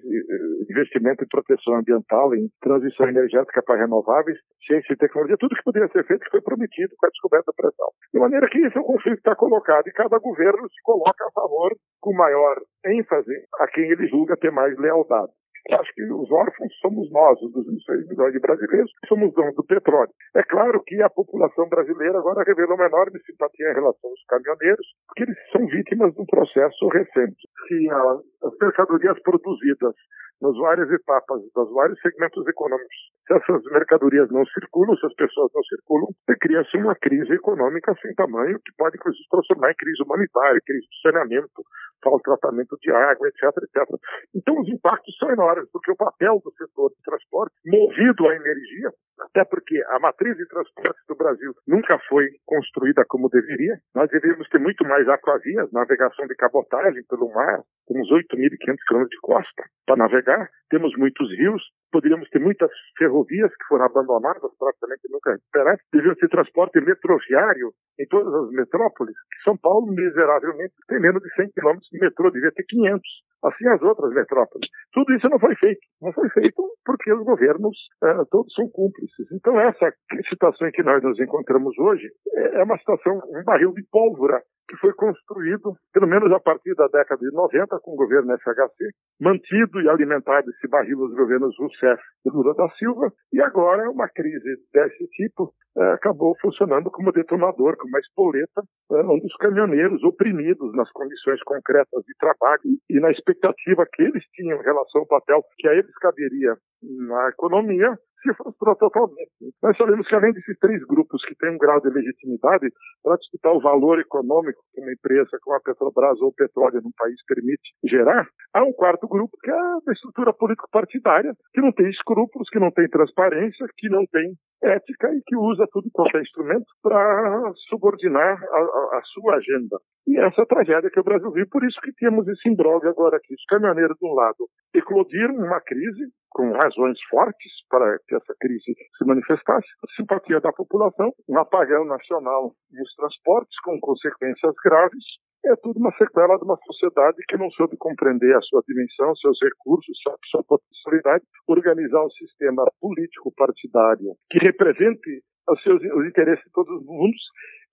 investimento 0.69 1.23
em 1.23 1.27
proteção 1.27 1.75
ambiental, 1.75 2.33
em 2.35 2.49
transição 2.61 3.07
energética 3.07 3.61
para 3.61 3.81
renováveis, 3.81 4.37
ciência 4.65 4.93
e 4.93 4.97
tecnologia, 4.97 5.37
tudo 5.37 5.55
que 5.55 5.63
poderia 5.63 5.89
ser 5.89 6.05
feito 6.05 6.23
que 6.23 6.31
foi 6.31 6.41
prometido 6.41 6.93
com 6.97 7.05
a 7.05 7.09
descoberta 7.09 7.51
pré-sal. 7.55 7.91
De 8.13 8.19
maneira 8.19 8.47
que 8.49 8.57
esse 8.59 8.77
é 8.77 8.81
um 8.81 8.85
conflito 8.85 9.15
que 9.15 9.27
está 9.29 9.35
colocado 9.35 9.87
e 9.87 9.93
cada 9.93 10.17
governo 10.19 10.69
se 10.69 10.81
coloca 10.83 11.25
a 11.25 11.31
favor 11.31 11.75
com 11.99 12.13
maior 12.13 12.55
ênfase 12.85 13.33
a 13.59 13.67
quem 13.67 13.89
ele 13.89 14.07
julga 14.07 14.37
ter 14.37 14.51
mais 14.51 14.77
lealdade. 14.77 15.31
Eu 15.69 15.79
acho 15.79 15.93
que 15.93 16.03
os 16.03 16.31
órfãos 16.31 16.73
somos 16.81 17.11
nós, 17.11 17.39
os 17.41 17.51
206 17.53 18.07
milhões 18.07 18.33
de 18.33 18.39
brasileiros, 18.39 18.91
que 19.01 19.07
somos 19.07 19.33
donos 19.33 19.55
do 19.55 19.63
petróleo. 19.63 20.11
É 20.35 20.43
claro 20.43 20.81
que 20.85 21.01
a 21.01 21.09
população 21.09 21.69
brasileira 21.69 22.17
agora 22.17 22.43
revelou 22.43 22.75
uma 22.75 22.87
enorme 22.87 23.19
simpatia 23.25 23.71
em 23.71 23.75
relação 23.75 24.09
aos 24.09 24.23
caminhoneiros, 24.27 24.87
porque 25.07 25.23
eles 25.23 25.37
são 25.51 25.65
vítimas 25.67 26.13
de 26.13 26.21
um 26.21 26.25
processo 26.25 26.87
recente. 26.89 27.47
Se 27.67 27.89
as 27.91 28.57
mercadorias 28.59 29.21
produzidas 29.21 29.95
nas 30.41 30.57
várias 30.57 30.89
etapas, 30.89 31.39
dos 31.53 31.71
vários 31.71 31.99
segmentos 32.01 32.45
econômicos. 32.47 32.97
Se 33.27 33.33
essas 33.35 33.63
mercadorias 33.65 34.29
não 34.31 34.43
circulam, 34.47 34.97
se 34.97 35.05
as 35.05 35.13
pessoas 35.13 35.51
não 35.53 35.63
circulam, 35.63 36.07
cria-se 36.41 36.77
uma 36.77 36.95
crise 36.95 37.31
econômica 37.33 37.95
sem 38.01 38.13
tamanho, 38.15 38.59
que 38.65 38.73
pode, 38.75 38.97
inclusive, 38.97 39.23
transformar 39.29 39.71
em 39.71 39.75
crise 39.75 40.01
humanitária, 40.03 40.59
crise 40.65 40.87
de 40.87 41.01
saneamento, 41.01 41.61
de 42.01 42.23
tratamento 42.23 42.77
de 42.81 42.91
água, 42.91 43.27
etc, 43.27 43.43
etc. 43.63 43.99
Então, 44.35 44.59
os 44.59 44.67
impactos 44.67 45.15
são 45.17 45.31
enormes, 45.31 45.69
porque 45.71 45.91
o 45.91 45.95
papel 45.95 46.41
do 46.43 46.51
setor 46.53 46.89
de 46.89 47.01
transporte, 47.03 47.55
movido 47.65 48.27
à 48.27 48.35
energia, 48.35 48.89
até 49.19 49.45
porque 49.45 49.81
a 49.89 49.99
matriz 49.99 50.35
de 50.35 50.47
transportes 50.47 51.03
do 51.07 51.15
Brasil 51.15 51.53
nunca 51.67 51.99
foi 52.09 52.27
construída 52.45 53.05
como 53.07 53.29
deveria. 53.29 53.77
Nós 53.93 54.09
deveríamos 54.09 54.47
ter 54.49 54.59
muito 54.59 54.83
mais 54.83 55.07
aquavias, 55.07 55.71
navegação 55.71 56.25
de 56.27 56.35
cabotagem 56.35 57.03
pelo 57.07 57.31
mar, 57.33 57.61
temos 57.87 58.09
8.500 58.09 58.75
quilômetros 58.87 59.09
de 59.09 59.21
costa 59.21 59.63
para 59.85 59.97
navegar, 59.97 60.49
temos 60.69 60.95
muitos 60.97 61.29
rios, 61.37 61.61
poderíamos 61.91 62.29
ter 62.29 62.39
muitas 62.39 62.71
ferrovias 62.97 63.51
que 63.51 63.65
foram 63.67 63.85
abandonadas, 63.85 64.51
praticamente 64.57 65.09
nunca 65.09 65.31
recuperadas, 65.33 65.81
deveríamos 65.91 66.19
ter 66.19 66.29
transporte 66.29 66.81
metroviário 66.81 67.73
em 67.99 68.07
todas 68.07 68.33
as 68.33 68.49
metrópoles. 68.51 69.15
São 69.43 69.57
Paulo, 69.57 69.87
miseravelmente, 69.87 70.73
tem 70.87 70.99
menos 70.99 71.21
de 71.21 71.33
100 71.35 71.51
quilômetros 71.51 71.89
de 71.91 71.99
metrô, 71.99 72.31
devia 72.31 72.51
ter 72.51 72.63
500. 72.63 73.01
Assim 73.43 73.67
as 73.67 73.81
outras 73.81 74.13
metrópoles. 74.13 74.69
Tudo 74.93 75.13
isso 75.15 75.27
não 75.29 75.39
foi 75.39 75.55
feito. 75.55 75.81
Não 76.01 76.13
foi 76.13 76.29
feito 76.29 76.61
porque 76.85 77.11
os 77.13 77.23
governos 77.23 77.75
uh, 78.03 78.25
todos 78.29 78.53
são 78.53 78.69
cúmplices. 78.69 79.31
Então, 79.33 79.59
essa 79.59 79.93
situação 80.29 80.67
em 80.67 80.71
que 80.71 80.83
nós 80.83 81.01
nos 81.03 81.19
encontramos 81.19 81.77
hoje 81.79 82.07
é 82.35 82.63
uma 82.63 82.77
situação, 82.77 83.21
um 83.29 83.43
barril 83.43 83.73
de 83.73 83.83
pólvora 83.91 84.41
que 84.71 84.77
foi 84.77 84.93
construído, 84.93 85.75
pelo 85.93 86.07
menos 86.07 86.31
a 86.31 86.39
partir 86.39 86.73
da 86.75 86.87
década 86.87 87.19
de 87.19 87.35
90, 87.35 87.77
com 87.81 87.91
o 87.91 87.97
governo 87.97 88.33
FHC, 88.39 88.89
mantido 89.19 89.81
e 89.81 89.89
alimentado 89.89 90.49
esse 90.49 90.67
barril 90.69 90.97
dos 90.97 91.13
governos 91.13 91.53
Rousseff 91.59 92.01
e 92.25 92.29
Lula 92.29 92.53
da 92.55 92.69
Silva, 92.77 93.11
e 93.33 93.41
agora 93.41 93.89
uma 93.91 94.07
crise 94.07 94.55
desse 94.73 95.07
tipo 95.09 95.51
é, 95.77 95.91
acabou 95.91 96.35
funcionando 96.41 96.89
como 96.89 97.11
detonador, 97.11 97.75
como 97.75 97.89
uma 97.89 97.99
espoleta, 97.99 98.61
é, 98.91 98.95
onde 99.03 99.25
os 99.25 99.35
caminhoneiros 99.37 100.01
oprimidos 100.03 100.73
nas 100.73 100.89
condições 100.91 101.41
concretas 101.43 102.03
de 102.05 102.13
trabalho 102.17 102.61
e 102.89 102.99
na 102.99 103.11
expectativa 103.31 103.85
que 103.91 104.03
eles 104.03 104.23
tinham 104.33 104.59
em 104.59 104.63
relação 104.63 105.01
ao 105.01 105.07
papel 105.07 105.41
que 105.57 105.67
a 105.67 105.73
eles 105.73 105.93
caberia 105.97 106.55
na 106.81 107.29
economia, 107.29 107.97
se 108.21 108.33
frustrou 108.35 108.75
totalmente. 108.75 109.31
Nós 109.61 109.75
sabemos 109.77 110.07
que 110.07 110.15
além 110.15 110.31
desses 110.31 110.57
três 110.59 110.83
grupos 110.85 111.23
que 111.25 111.35
têm 111.35 111.51
um 111.51 111.57
grau 111.57 111.81
de 111.81 111.89
legitimidade 111.89 112.67
para 113.03 113.17
disputar 113.17 113.53
o 113.53 113.61
valor 113.61 113.99
econômico 113.99 114.61
que 114.73 114.81
uma 114.81 114.91
empresa 114.91 115.37
como 115.41 115.55
a 115.55 115.59
Petrobras 115.59 116.21
ou 116.21 116.29
o 116.29 116.33
petróleo 116.33 116.81
num 116.83 116.91
país 116.97 117.15
permite 117.25 117.73
gerar, 117.83 118.27
há 118.53 118.63
um 118.63 118.73
quarto 118.73 119.07
grupo 119.07 119.35
que 119.41 119.49
é 119.49 119.53
da 119.85 119.93
estrutura 119.93 120.33
político-partidária, 120.33 121.33
que 121.53 121.61
não 121.61 121.71
tem 121.71 121.89
escrúpulos, 121.89 122.49
que 122.49 122.59
não 122.59 122.71
tem 122.71 122.87
transparência, 122.89 123.65
que 123.77 123.89
não 123.89 124.05
tem 124.05 124.35
ética 124.63 125.09
e 125.13 125.21
que 125.25 125.35
usa 125.35 125.67
tudo 125.71 125.89
qualquer 125.91 126.21
instrumento 126.21 126.65
para 126.81 127.53
subordinar 127.69 128.37
a, 128.41 128.57
a, 128.57 128.99
a, 128.99 129.01
sua 129.13 129.35
agenda. 129.35 129.77
E 130.07 130.19
essa 130.19 130.41
é 130.41 130.43
a 130.43 130.47
tragédia 130.47 130.89
que 130.89 130.99
o 130.99 131.03
Brasil 131.03 131.31
vive, 131.31 131.49
por 131.49 131.63
isso 131.63 131.79
que 131.81 131.93
temos 131.93 132.27
esse 132.27 132.49
imbróglio 132.49 132.91
agora 132.91 133.17
aqui. 133.17 133.33
Os 133.33 133.45
caminhoneiros, 133.45 133.97
de 133.97 134.07
um 134.07 134.13
lado, 134.13 134.47
eclodiram 134.73 135.35
uma 135.35 135.59
crise 135.61 136.11
com 136.29 136.51
razões 136.51 136.97
fortes 137.09 137.51
para 137.69 137.97
que 138.07 138.15
essa 138.15 138.33
crise 138.39 138.73
se 138.97 139.05
manifestasse, 139.05 139.67
a 139.83 139.95
simpatia 139.95 140.39
da 140.39 140.51
população, 140.53 141.11
um 141.27 141.37
apagão 141.37 141.85
nacional 141.85 142.53
nos 142.71 142.95
transportes 142.95 143.59
com 143.63 143.79
consequências 143.79 144.53
graves, 144.63 145.03
é 145.45 145.55
tudo 145.55 145.79
uma 145.79 145.91
sequela 145.97 146.37
de 146.37 146.43
uma 146.43 146.57
sociedade 146.65 147.17
que 147.27 147.37
não 147.37 147.49
soube 147.51 147.75
compreender 147.77 148.35
a 148.35 148.41
sua 148.41 148.61
dimensão, 148.67 149.15
seus 149.15 149.37
recursos, 149.41 149.97
sua, 150.01 150.17
sua 150.29 150.43
potencialidade, 150.43 151.25
organizar 151.47 152.03
um 152.05 152.11
sistema 152.11 152.63
político 152.79 153.33
partidário 153.35 154.15
que 154.29 154.39
represente 154.39 155.23
os 155.49 155.61
seus 155.63 155.81
os 155.81 156.05
interesses 156.05 156.43
de 156.45 156.51
todos 156.51 156.79
os 156.79 156.85
mundos, 156.85 157.21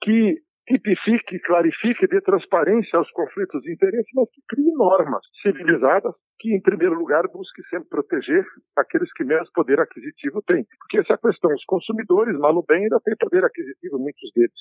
que 0.02 0.40
tipifique, 0.68 1.40
clarifique, 1.40 2.06
dê 2.06 2.20
transparência 2.20 2.98
aos 2.98 3.10
conflitos 3.12 3.62
de 3.62 3.72
interesse, 3.72 4.08
mas 4.14 4.28
que 4.30 4.42
crie 4.48 4.72
normas 4.74 5.22
civilizadas 5.42 6.12
que, 6.38 6.54
em 6.54 6.60
primeiro 6.60 6.94
lugar, 6.94 7.24
busque 7.32 7.62
sempre 7.68 7.88
proteger 7.88 8.44
aqueles 8.76 9.10
que 9.14 9.24
menos 9.24 9.50
poder 9.52 9.80
aquisitivo 9.80 10.42
têm. 10.42 10.64
Porque 10.78 10.98
essa 10.98 11.14
é 11.14 11.16
a 11.16 11.18
questão. 11.18 11.50
Os 11.52 11.64
consumidores, 11.64 12.38
mal 12.38 12.54
ou 12.54 12.64
bem, 12.68 12.84
ainda 12.84 13.00
têm 13.02 13.16
poder 13.18 13.44
aquisitivo, 13.44 13.98
muitos 13.98 14.30
deles. 14.34 14.52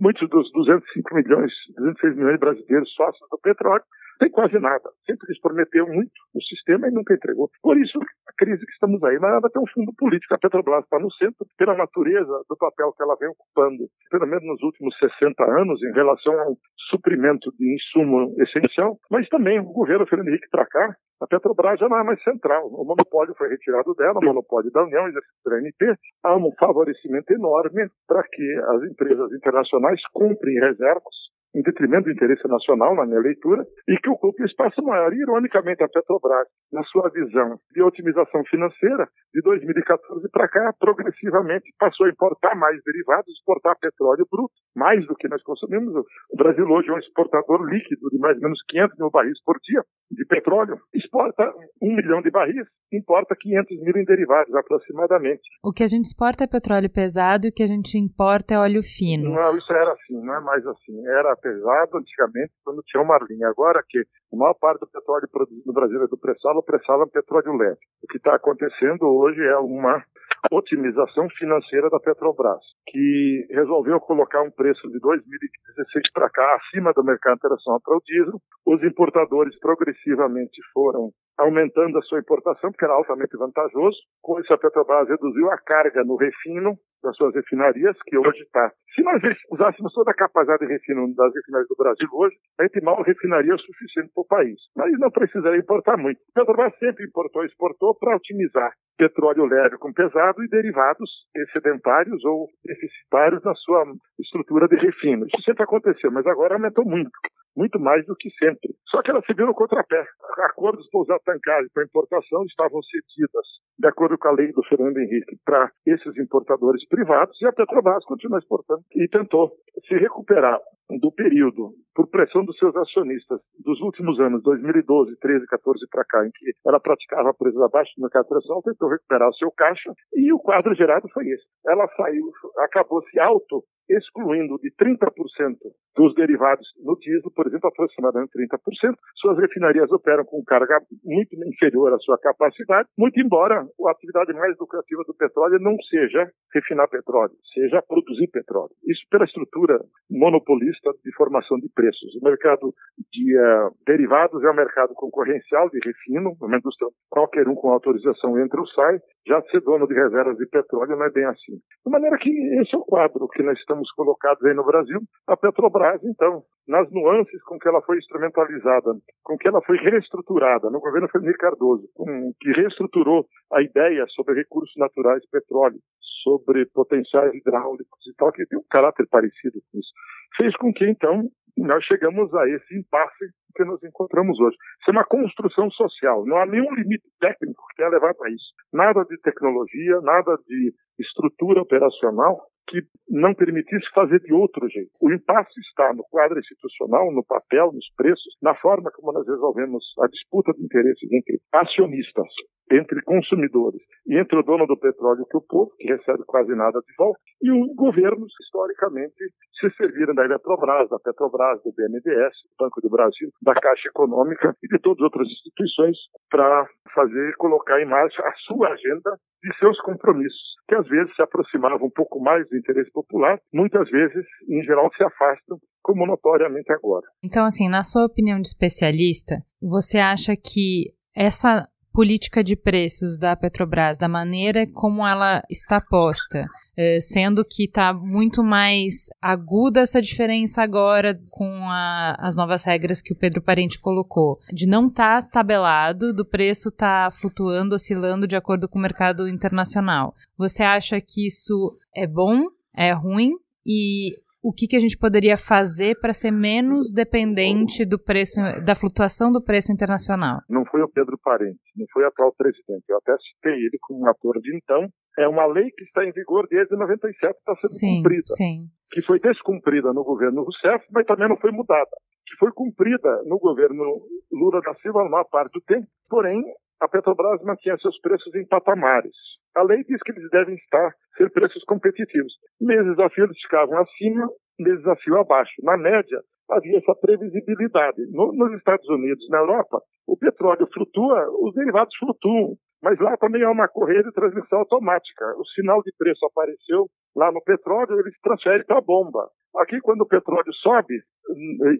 Muitos 0.00 0.28
dos 0.28 0.50
205 0.52 1.14
milhões, 1.14 1.52
206 1.76 2.16
milhões 2.16 2.34
de 2.34 2.40
brasileiros 2.40 2.92
sócios 2.94 3.28
do 3.30 3.38
petróleo 3.38 3.84
tem 4.18 4.30
quase 4.30 4.58
nada. 4.58 4.90
Sempre 5.04 5.26
eles 5.28 5.40
prometeu 5.40 5.86
muito 5.86 6.12
o 6.34 6.42
sistema 6.42 6.88
e 6.88 6.90
nunca 6.90 7.14
entregou. 7.14 7.50
Por 7.62 7.76
isso, 7.78 7.98
a 7.98 8.32
crise 8.36 8.64
que 8.64 8.72
estamos 8.72 9.02
aí. 9.04 9.18
Nada 9.18 9.48
tem 9.50 9.62
um 9.62 9.68
fundo 9.72 9.92
político. 9.96 10.34
A 10.34 10.38
Petrobras 10.38 10.84
está 10.84 10.98
no 10.98 11.12
centro 11.12 11.46
pela 11.56 11.74
natureza 11.74 12.42
do 12.48 12.56
papel 12.56 12.92
que 12.92 13.02
ela 13.02 13.16
vem 13.18 13.28
ocupando, 13.28 13.84
pelo 14.10 14.26
menos 14.26 14.44
nos 14.44 14.62
últimos 14.62 14.96
60 14.98 15.42
anos, 15.44 15.82
em 15.82 15.92
relação 15.92 16.38
ao 16.40 16.56
suprimento 16.90 17.50
de 17.58 17.74
insumo 17.74 18.34
essencial, 18.38 18.98
mas 19.10 19.28
também 19.28 19.58
o 19.58 19.64
governo 19.64 20.06
Fernando 20.06 20.28
Henrique 20.28 20.48
cá, 20.50 20.96
a 21.20 21.26
Petrobras 21.26 21.80
já 21.80 21.88
não 21.88 21.98
é 21.98 22.04
mais 22.04 22.22
central. 22.22 22.68
O 22.68 22.84
monopólio 22.84 23.34
foi 23.36 23.48
retirado 23.48 23.94
dela, 23.94 24.20
o 24.20 24.24
monopólio 24.24 24.70
da 24.70 24.84
União, 24.84 25.08
exercido 25.08 25.34
pela 25.42 25.56
ANP. 25.56 25.98
Há 26.22 26.36
um 26.36 26.52
favorecimento 26.58 27.32
enorme 27.32 27.88
para 28.06 28.22
que 28.22 28.52
as 28.74 28.82
empresas 28.90 29.32
internacionais 29.32 30.00
comprem 30.12 30.60
reservas 30.60 31.14
em 31.56 31.62
detrimento 31.62 32.04
do 32.04 32.12
interesse 32.12 32.46
nacional, 32.46 32.94
na 32.94 33.06
minha 33.06 33.20
leitura, 33.20 33.64
e 33.88 33.96
que 33.96 34.10
ocupe 34.10 34.42
um 34.42 34.46
espaço 34.46 34.82
maior. 34.82 35.12
E, 35.12 35.20
ironicamente, 35.22 35.82
a 35.82 35.88
Petrobras, 35.88 36.46
na 36.70 36.82
sua 36.84 37.08
visão 37.08 37.58
de 37.72 37.82
otimização 37.82 38.44
financeira, 38.44 39.08
de 39.32 39.40
2014 39.40 40.28
para 40.30 40.48
cá, 40.48 40.72
progressivamente 40.78 41.72
passou 41.78 42.06
a 42.06 42.10
importar 42.10 42.54
mais 42.54 42.78
derivados, 42.84 43.32
exportar 43.32 43.74
petróleo 43.80 44.26
bruto, 44.30 44.52
mais 44.74 45.06
do 45.06 45.14
que 45.16 45.28
nós 45.28 45.42
consumimos. 45.42 45.94
O 46.30 46.36
Brasil 46.36 46.66
hoje 46.66 46.90
é 46.90 46.92
um 46.92 46.98
exportador 46.98 47.64
líquido 47.64 48.10
de 48.10 48.18
mais 48.18 48.36
ou 48.36 48.42
menos 48.42 48.58
500 48.68 48.98
mil 48.98 49.10
barris 49.10 49.42
por 49.42 49.56
dia 49.62 49.82
de 50.10 50.24
petróleo, 50.26 50.78
exporta 50.94 51.52
um 51.82 51.94
milhão 51.94 52.22
de 52.22 52.30
barris, 52.30 52.66
importa 52.92 53.34
500 53.38 53.80
mil 53.82 53.96
em 53.96 54.04
derivados, 54.04 54.54
aproximadamente. 54.54 55.42
O 55.64 55.72
que 55.72 55.82
a 55.82 55.86
gente 55.86 56.06
exporta 56.06 56.44
é 56.44 56.46
petróleo 56.46 56.90
pesado 56.90 57.46
e 57.46 57.50
o 57.50 57.52
que 57.52 57.62
a 57.62 57.66
gente 57.66 57.98
importa 57.98 58.54
é 58.54 58.58
óleo 58.58 58.82
fino. 58.82 59.34
Não, 59.34 59.56
isso 59.56 59.72
era 59.72 59.92
assim, 59.92 60.20
não 60.22 60.34
é 60.34 60.40
mais 60.40 60.66
assim. 60.66 61.06
Era 61.06 61.32
pesado 61.46 61.98
antigamente 61.98 62.52
quando 62.64 62.82
tinha 62.82 63.02
uma 63.02 63.18
linha. 63.28 63.48
Agora 63.48 63.82
que 63.88 63.98
a 63.98 64.36
maior 64.36 64.54
parte 64.54 64.80
do 64.80 64.88
petróleo 64.88 65.28
produzido 65.30 65.62
no 65.64 65.72
Brasil 65.72 66.02
é 66.02 66.08
do 66.08 66.18
pré-sal, 66.18 66.56
o 66.56 66.62
pré-sal 66.62 67.02
é 67.02 67.04
um 67.04 67.08
petróleo 67.08 67.56
leve. 67.56 67.78
O 68.02 68.06
que 68.08 68.16
está 68.16 68.34
acontecendo 68.34 69.06
hoje 69.06 69.40
é 69.40 69.56
uma 69.58 70.02
otimização 70.50 71.28
financeira 71.30 71.88
da 71.90 71.98
Petrobras, 72.00 72.62
que 72.88 73.46
resolveu 73.50 74.00
colocar 74.00 74.42
um 74.42 74.50
preço 74.50 74.88
de 74.90 74.98
2016 74.98 76.12
para 76.12 76.30
cá 76.30 76.56
acima 76.56 76.92
do 76.92 77.04
mercado 77.04 77.36
internacional 77.36 77.80
para 77.82 77.96
o 77.96 78.02
diesel. 78.04 78.40
Os 78.66 78.82
importadores 78.82 79.58
progressivamente 79.60 80.60
foram 80.72 81.10
aumentando 81.38 81.98
a 81.98 82.02
sua 82.02 82.20
importação, 82.20 82.70
porque 82.70 82.84
era 82.84 82.94
altamente 82.94 83.36
vantajoso. 83.36 83.96
Com 84.22 84.40
isso, 84.40 84.52
a 84.52 84.58
Petrobras 84.58 85.08
reduziu 85.08 85.50
a 85.50 85.58
carga 85.58 86.02
no 86.04 86.16
refino 86.16 86.76
das 87.02 87.16
suas 87.16 87.34
refinarias, 87.34 87.96
que 88.06 88.18
hoje 88.18 88.42
está. 88.42 88.72
Se 88.94 89.02
nós 89.02 89.22
usássemos 89.52 89.92
toda 89.92 90.10
a 90.10 90.14
capacidade 90.14 90.66
de 90.66 90.72
refino 90.72 91.14
das 91.14 91.32
refinarias 91.34 91.68
do 91.68 91.76
Brasil 91.76 92.08
hoje, 92.12 92.36
a 92.58 92.64
gente 92.64 92.82
mal 92.82 93.02
refinaria 93.02 93.54
o 93.54 93.58
suficiente 93.58 94.10
para 94.14 94.22
o 94.22 94.26
país. 94.26 94.58
Mas 94.74 94.98
não 94.98 95.10
precisaria 95.10 95.60
importar 95.60 95.96
muito. 95.96 96.18
A 96.34 96.40
Petrobras 96.40 96.76
sempre 96.78 97.04
importou 97.04 97.42
e 97.42 97.46
exportou 97.46 97.94
para 97.94 98.16
otimizar 98.16 98.72
petróleo 98.96 99.44
leve 99.44 99.76
com 99.76 99.92
pesado 99.92 100.42
e 100.42 100.48
derivados 100.48 101.10
excedentários 101.36 102.24
ou 102.24 102.48
deficitários 102.64 103.42
na 103.44 103.54
sua 103.54 103.84
estrutura 104.18 104.66
de 104.66 104.76
refino. 104.76 105.26
Isso 105.26 105.42
sempre 105.44 105.64
aconteceu, 105.64 106.10
mas 106.10 106.26
agora 106.26 106.54
aumentou 106.54 106.84
muito 106.84 107.10
muito 107.56 107.80
mais 107.80 108.04
do 108.06 108.14
que 108.14 108.30
sempre. 108.38 108.74
Só 108.86 109.02
que 109.02 109.10
ela 109.10 109.22
se 109.22 109.32
viu 109.32 109.46
no 109.46 109.54
contrapé. 109.54 110.04
Acordos 110.50 110.88
pousados 110.90 111.24
tancagem 111.24 111.68
para 111.72 111.84
importação 111.84 112.44
estavam 112.44 112.80
cedidas, 112.82 113.46
de 113.78 113.88
acordo 113.88 114.18
com 114.18 114.28
a 114.28 114.32
lei 114.32 114.52
do 114.52 114.62
Fernando 114.64 114.98
Henrique, 114.98 115.38
para 115.44 115.70
esses 115.86 116.16
importadores 116.18 116.86
privados 116.88 117.40
e 117.40 117.46
a 117.46 117.52
Petrobras 117.52 118.04
continua 118.04 118.38
exportando 118.38 118.82
e 118.94 119.08
tentou 119.08 119.52
se 119.88 119.94
recuperar 119.94 120.60
do 120.88 121.10
período, 121.12 121.72
por 121.94 122.08
pressão 122.08 122.44
dos 122.44 122.56
seus 122.58 122.74
acionistas, 122.76 123.40
dos 123.64 123.80
últimos 123.80 124.20
anos, 124.20 124.42
2012, 124.42 125.16
13, 125.18 125.46
14 125.46 125.86
para 125.90 126.04
cá, 126.04 126.26
em 126.26 126.30
que 126.30 126.52
ela 126.66 126.78
praticava 126.78 127.34
preços 127.34 127.60
abaixo 127.60 127.92
do 127.96 128.02
mercado 128.02 128.26
internacional, 128.26 128.62
tentou 128.62 128.88
recuperar 128.88 129.28
o 129.28 129.34
seu 129.34 129.50
caixa 129.50 129.92
e 130.14 130.32
o 130.32 130.38
quadro 130.38 130.74
gerado 130.74 131.08
foi 131.12 131.26
esse. 131.26 131.44
Ela 131.66 131.88
saiu, 131.96 132.30
acabou 132.58 133.02
se 133.02 133.18
auto 133.18 133.64
excluindo 133.88 134.58
de 134.58 134.70
30% 134.74 135.56
dos 135.96 136.14
derivados 136.14 136.66
no 136.84 136.98
diesel, 136.98 137.30
por 137.34 137.46
exemplo, 137.46 137.68
aproximadamente 137.68 138.32
30%. 138.32 138.94
Suas 139.16 139.38
refinarias 139.38 139.90
operam 139.92 140.24
com 140.24 140.42
carga 140.44 140.80
muito 141.04 141.36
inferior 141.46 141.94
à 141.94 141.98
sua 141.98 142.18
capacidade, 142.18 142.88
muito 142.98 143.18
embora 143.20 143.62
a 143.62 143.90
atividade 143.90 144.32
mais 144.34 144.58
lucrativa 144.58 145.02
do 145.06 145.14
petróleo 145.14 145.58
não 145.60 145.76
seja 145.88 146.28
refinar 146.52 146.88
petróleo, 146.88 147.34
seja 147.54 147.82
produzir 147.82 148.28
petróleo. 148.28 148.74
Isso 148.84 149.02
pela 149.10 149.24
estrutura 149.24 149.78
monopolista 150.10 150.75
de 151.04 151.14
formação 151.14 151.58
de 151.58 151.68
preços. 151.74 152.14
O 152.20 152.24
mercado 152.24 152.72
de 153.12 153.38
uh, 153.38 153.70
derivados 153.86 154.42
é 154.42 154.50
um 154.50 154.54
mercado 154.54 154.94
concorrencial 154.94 155.68
de 155.70 155.78
refino, 155.84 156.36
uma 156.40 156.56
indústria 156.56 156.88
qualquer 157.10 157.48
um 157.48 157.54
com 157.54 157.70
autorização 157.70 158.38
entra 158.38 158.60
ou 158.60 158.66
sai, 158.68 158.98
já 159.26 159.40
ser 159.50 159.60
dono 159.60 159.86
de 159.86 159.94
reservas 159.94 160.36
de 160.36 160.46
petróleo 160.46 160.96
não 160.96 161.04
é 161.04 161.10
bem 161.10 161.24
assim. 161.24 161.54
De 161.84 161.90
maneira 161.90 162.16
que 162.18 162.30
esse 162.60 162.74
é 162.74 162.78
o 162.78 162.84
quadro 162.84 163.28
que 163.28 163.42
nós 163.42 163.58
estamos 163.58 163.90
colocados 163.92 164.44
aí 164.44 164.54
no 164.54 164.64
Brasil. 164.64 165.00
A 165.26 165.36
Petrobras, 165.36 166.02
então, 166.04 166.42
nas 166.68 166.90
nuances 166.92 167.42
com 167.44 167.58
que 167.58 167.68
ela 167.68 167.82
foi 167.82 167.98
instrumentalizada, 167.98 168.92
com 169.22 169.36
que 169.36 169.48
ela 169.48 169.60
foi 169.62 169.76
reestruturada 169.78 170.70
no 170.70 170.80
governo 170.80 171.08
Fernando 171.08 171.36
Cardoso, 171.36 171.88
com 171.94 172.32
que 172.40 172.52
reestruturou 172.52 173.26
a 173.52 173.62
ideia 173.62 174.04
sobre 174.08 174.34
recursos 174.34 174.74
naturais, 174.76 175.22
petróleo, 175.30 175.78
sobre 176.26 176.66
potenciais 176.66 177.32
hidráulicos 177.32 178.04
e 178.04 178.14
tal, 178.16 178.32
que 178.32 178.44
tem 178.46 178.58
um 178.58 178.64
caráter 178.68 179.06
parecido 179.08 179.60
com 179.70 179.78
isso. 179.78 179.92
Fez 180.36 180.56
com 180.56 180.72
que, 180.72 180.84
então, 180.84 181.30
nós 181.56 181.84
chegamos 181.84 182.34
a 182.34 182.48
esse 182.48 182.76
impasse 182.76 183.30
que 183.54 183.64
nos 183.64 183.82
encontramos 183.84 184.38
hoje. 184.40 184.56
Isso 184.80 184.90
é 184.90 184.92
uma 184.92 185.04
construção 185.04 185.70
social, 185.70 186.26
não 186.26 186.36
há 186.36 186.44
nenhum 186.44 186.74
limite 186.74 187.08
técnico 187.20 187.62
que 187.68 187.76
tenha 187.76 187.88
levado 187.88 188.16
a 188.24 188.28
isso. 188.28 188.52
Nada 188.72 189.04
de 189.04 189.16
tecnologia, 189.20 190.00
nada 190.02 190.36
de 190.48 190.74
estrutura 190.98 191.62
operacional 191.62 192.42
que 192.66 192.82
não 193.08 193.34
permitisse 193.34 193.86
fazer 193.94 194.20
de 194.20 194.32
outro 194.32 194.68
jeito. 194.68 194.90
O 195.00 195.12
impasse 195.12 195.58
está 195.60 195.92
no 195.94 196.04
quadro 196.10 196.38
institucional, 196.38 197.12
no 197.12 197.24
papel, 197.24 197.72
nos 197.72 197.86
preços, 197.96 198.36
na 198.42 198.54
forma 198.56 198.90
como 198.90 199.12
nós 199.12 199.26
resolvemos 199.26 199.84
a 200.00 200.08
disputa 200.08 200.52
de 200.52 200.64
interesses 200.64 201.10
entre 201.12 201.40
acionistas, 201.52 202.26
entre 202.70 203.00
consumidores 203.02 203.80
e 204.06 204.18
entre 204.18 204.38
o 204.38 204.42
dono 204.42 204.66
do 204.66 204.76
petróleo, 204.76 205.24
que 205.30 205.36
é 205.36 205.38
o 205.38 205.46
povo, 205.46 205.70
que 205.78 205.86
recebe 205.86 206.24
quase 206.26 206.54
nada 206.54 206.80
de 206.80 206.94
volta, 206.98 207.20
e 207.40 207.50
os 207.50 207.74
governos, 207.76 208.32
historicamente, 208.42 209.14
se 209.60 209.70
serviram 209.76 210.14
da 210.14 210.24
Eletrobras, 210.24 210.88
da 210.88 210.98
Petrobras, 210.98 211.62
do 211.62 211.72
BNDES, 211.72 212.34
do 212.42 212.64
Banco 212.64 212.80
do 212.80 212.90
Brasil, 212.90 213.30
da 213.42 213.54
Caixa 213.54 213.88
Econômica 213.88 214.54
e 214.62 214.68
de 214.68 214.78
todas 214.80 214.98
as 214.98 215.04
outras 215.04 215.28
instituições 215.28 215.96
para 216.28 216.68
fazer, 216.92 217.36
colocar 217.36 217.80
em 217.80 217.86
marcha 217.86 218.22
a 218.22 218.32
sua 218.46 218.68
agenda 218.68 219.16
de 219.42 219.56
seus 219.58 219.80
compromissos, 219.82 220.56
que 220.68 220.74
às 220.74 220.86
vezes 220.88 221.14
se 221.14 221.22
aproximavam 221.22 221.86
um 221.86 221.90
pouco 221.90 222.20
mais 222.20 222.48
do 222.56 222.58
interesse 222.58 222.90
popular, 222.90 223.38
muitas 223.52 223.88
vezes, 223.90 224.24
em 224.48 224.62
geral, 224.62 224.90
se 224.96 225.04
afastam, 225.04 225.58
como 225.82 226.06
notoriamente 226.06 226.72
agora. 226.72 227.06
Então, 227.22 227.44
assim, 227.44 227.68
na 227.68 227.82
sua 227.82 228.06
opinião 228.06 228.40
de 228.40 228.48
especialista, 228.48 229.36
você 229.60 229.98
acha 229.98 230.34
que 230.34 230.94
essa 231.14 231.68
política 231.96 232.44
de 232.44 232.54
preços 232.54 233.16
da 233.16 233.34
Petrobras, 233.34 233.96
da 233.96 234.06
maneira 234.06 234.66
como 234.70 235.06
ela 235.06 235.42
está 235.48 235.80
posta, 235.80 236.44
eh, 236.76 237.00
sendo 237.00 237.42
que 237.42 237.64
está 237.64 237.90
muito 237.94 238.44
mais 238.44 239.06
aguda 239.18 239.80
essa 239.80 240.02
diferença 240.02 240.60
agora 240.60 241.18
com 241.30 241.48
a, 241.70 242.14
as 242.18 242.36
novas 242.36 242.64
regras 242.64 243.00
que 243.00 243.14
o 243.14 243.16
Pedro 243.16 243.40
Parente 243.40 243.80
colocou, 243.80 244.38
de 244.52 244.66
não 244.66 244.88
estar 244.88 245.22
tá 245.22 245.28
tabelado, 245.30 246.12
do 246.12 246.26
preço 246.26 246.68
estar 246.68 247.10
tá 247.10 247.10
flutuando, 247.10 247.74
oscilando 247.74 248.26
de 248.26 248.36
acordo 248.36 248.68
com 248.68 248.78
o 248.78 248.82
mercado 248.82 249.26
internacional. 249.26 250.14
Você 250.36 250.62
acha 250.62 251.00
que 251.00 251.26
isso 251.26 251.78
é 251.96 252.06
bom, 252.06 252.42
é 252.76 252.92
ruim? 252.92 253.32
E 253.64 254.14
o 254.46 254.52
que, 254.52 254.68
que 254.68 254.76
a 254.76 254.78
gente 254.78 254.96
poderia 254.96 255.36
fazer 255.36 255.98
para 255.98 256.12
ser 256.12 256.30
menos 256.30 256.92
dependente 256.92 257.84
do 257.84 257.98
preço, 257.98 258.38
da 258.64 258.76
flutuação 258.76 259.32
do 259.32 259.42
preço 259.42 259.72
internacional? 259.72 260.38
Não 260.48 260.64
foi 260.64 260.82
o 260.82 260.88
Pedro 260.88 261.18
Parente, 261.18 261.58
não 261.74 261.84
foi 261.92 262.04
o 262.04 262.06
atual 262.06 262.32
presidente. 262.32 262.84
Eu 262.88 262.98
até 262.98 263.16
citei 263.18 263.54
ele 263.54 263.76
como 263.80 264.04
um 264.04 264.08
ator 264.08 264.38
de 264.40 264.54
então. 264.54 264.86
É 265.18 265.26
uma 265.26 265.46
lei 265.46 265.68
que 265.76 265.82
está 265.82 266.04
em 266.04 266.12
vigor 266.12 266.46
desde 266.48 266.76
97, 266.76 267.36
está 267.36 267.56
sendo 267.56 267.70
sim, 267.70 267.96
cumprida. 267.96 268.22
Sim. 268.36 268.66
Que 268.92 269.02
foi 269.02 269.18
descumprida 269.18 269.92
no 269.92 270.04
governo 270.04 270.44
Rousseff, 270.44 270.86
mas 270.92 271.04
também 271.06 271.28
não 271.28 271.36
foi 271.38 271.50
mudada. 271.50 271.90
Que 272.24 272.36
foi 272.38 272.52
cumprida 272.52 273.22
no 273.24 273.40
governo 273.40 273.82
Lula 274.30 274.60
da 274.60 274.74
Silva 274.74 275.02
na 275.02 275.10
maior 275.10 275.24
parte 275.24 275.54
do 275.54 275.60
tempo, 275.62 275.88
porém 276.08 276.40
a 276.80 276.88
Petrobras 276.88 277.42
mantinha 277.42 277.76
seus 277.78 277.98
preços 278.00 278.34
em 278.34 278.46
patamares. 278.46 279.16
A 279.54 279.62
lei 279.62 279.82
diz 279.84 280.02
que 280.02 280.12
eles 280.12 280.30
devem 280.30 280.54
estar 280.54 280.92
ser 281.16 281.30
preços 281.30 281.64
competitivos. 281.64 282.32
Meses 282.60 282.98
a 282.98 283.08
fio 283.08 283.24
eles 283.24 283.40
ficavam 283.40 283.78
acima, 283.78 284.28
meses 284.58 284.86
a 284.86 284.96
fio 284.96 285.18
abaixo. 285.18 285.54
Na 285.62 285.76
média, 285.76 286.20
havia 286.50 286.78
essa 286.78 286.94
previsibilidade. 286.94 288.02
No, 288.12 288.32
nos 288.32 288.52
Estados 288.58 288.88
Unidos, 288.88 289.26
na 289.30 289.38
Europa, 289.38 289.80
o 290.06 290.16
petróleo 290.16 290.68
flutua, 290.72 291.26
os 291.40 291.54
derivados 291.54 291.94
flutuam. 291.98 292.54
Mas 292.82 292.98
lá 293.00 293.16
também 293.16 293.42
há 293.42 293.50
uma 293.50 293.68
correia 293.68 294.02
de 294.02 294.12
transmissão 294.12 294.60
automática. 294.60 295.24
O 295.38 295.44
sinal 295.46 295.82
de 295.82 295.92
preço 295.98 296.24
apareceu 296.26 296.86
lá 297.16 297.32
no 297.32 297.42
petróleo, 297.42 297.98
ele 297.98 298.10
se 298.10 298.20
transfere 298.20 298.64
para 298.64 298.78
a 298.78 298.82
bomba. 298.82 299.28
Aqui, 299.56 299.80
quando 299.80 300.02
o 300.02 300.06
petróleo 300.06 300.52
sobe, 300.62 300.94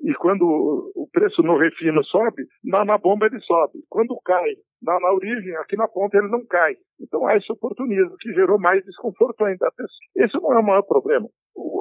e 0.02 0.14
quando 0.14 0.42
o 0.42 1.08
preço 1.12 1.42
no 1.42 1.58
refino 1.58 2.02
sobe, 2.04 2.42
na, 2.64 2.84
na 2.84 2.98
bomba 2.98 3.26
ele 3.26 3.38
sobe. 3.40 3.78
Quando 3.88 4.18
cai 4.24 4.54
na, 4.82 4.98
na, 4.98 5.12
origem, 5.12 5.54
aqui 5.56 5.76
na 5.76 5.86
ponta 5.86 6.16
ele 6.16 6.28
não 6.28 6.44
cai. 6.46 6.74
Então 7.00 7.26
há 7.26 7.36
esse 7.36 7.52
oportunismo 7.52 8.16
que 8.18 8.32
gerou 8.32 8.58
mais 8.58 8.82
desconforto 8.84 9.44
ainda. 9.44 9.70
Esse 10.16 10.34
não 10.40 10.52
é 10.52 10.58
o 10.58 10.64
maior 10.64 10.82
problema. 10.82 11.28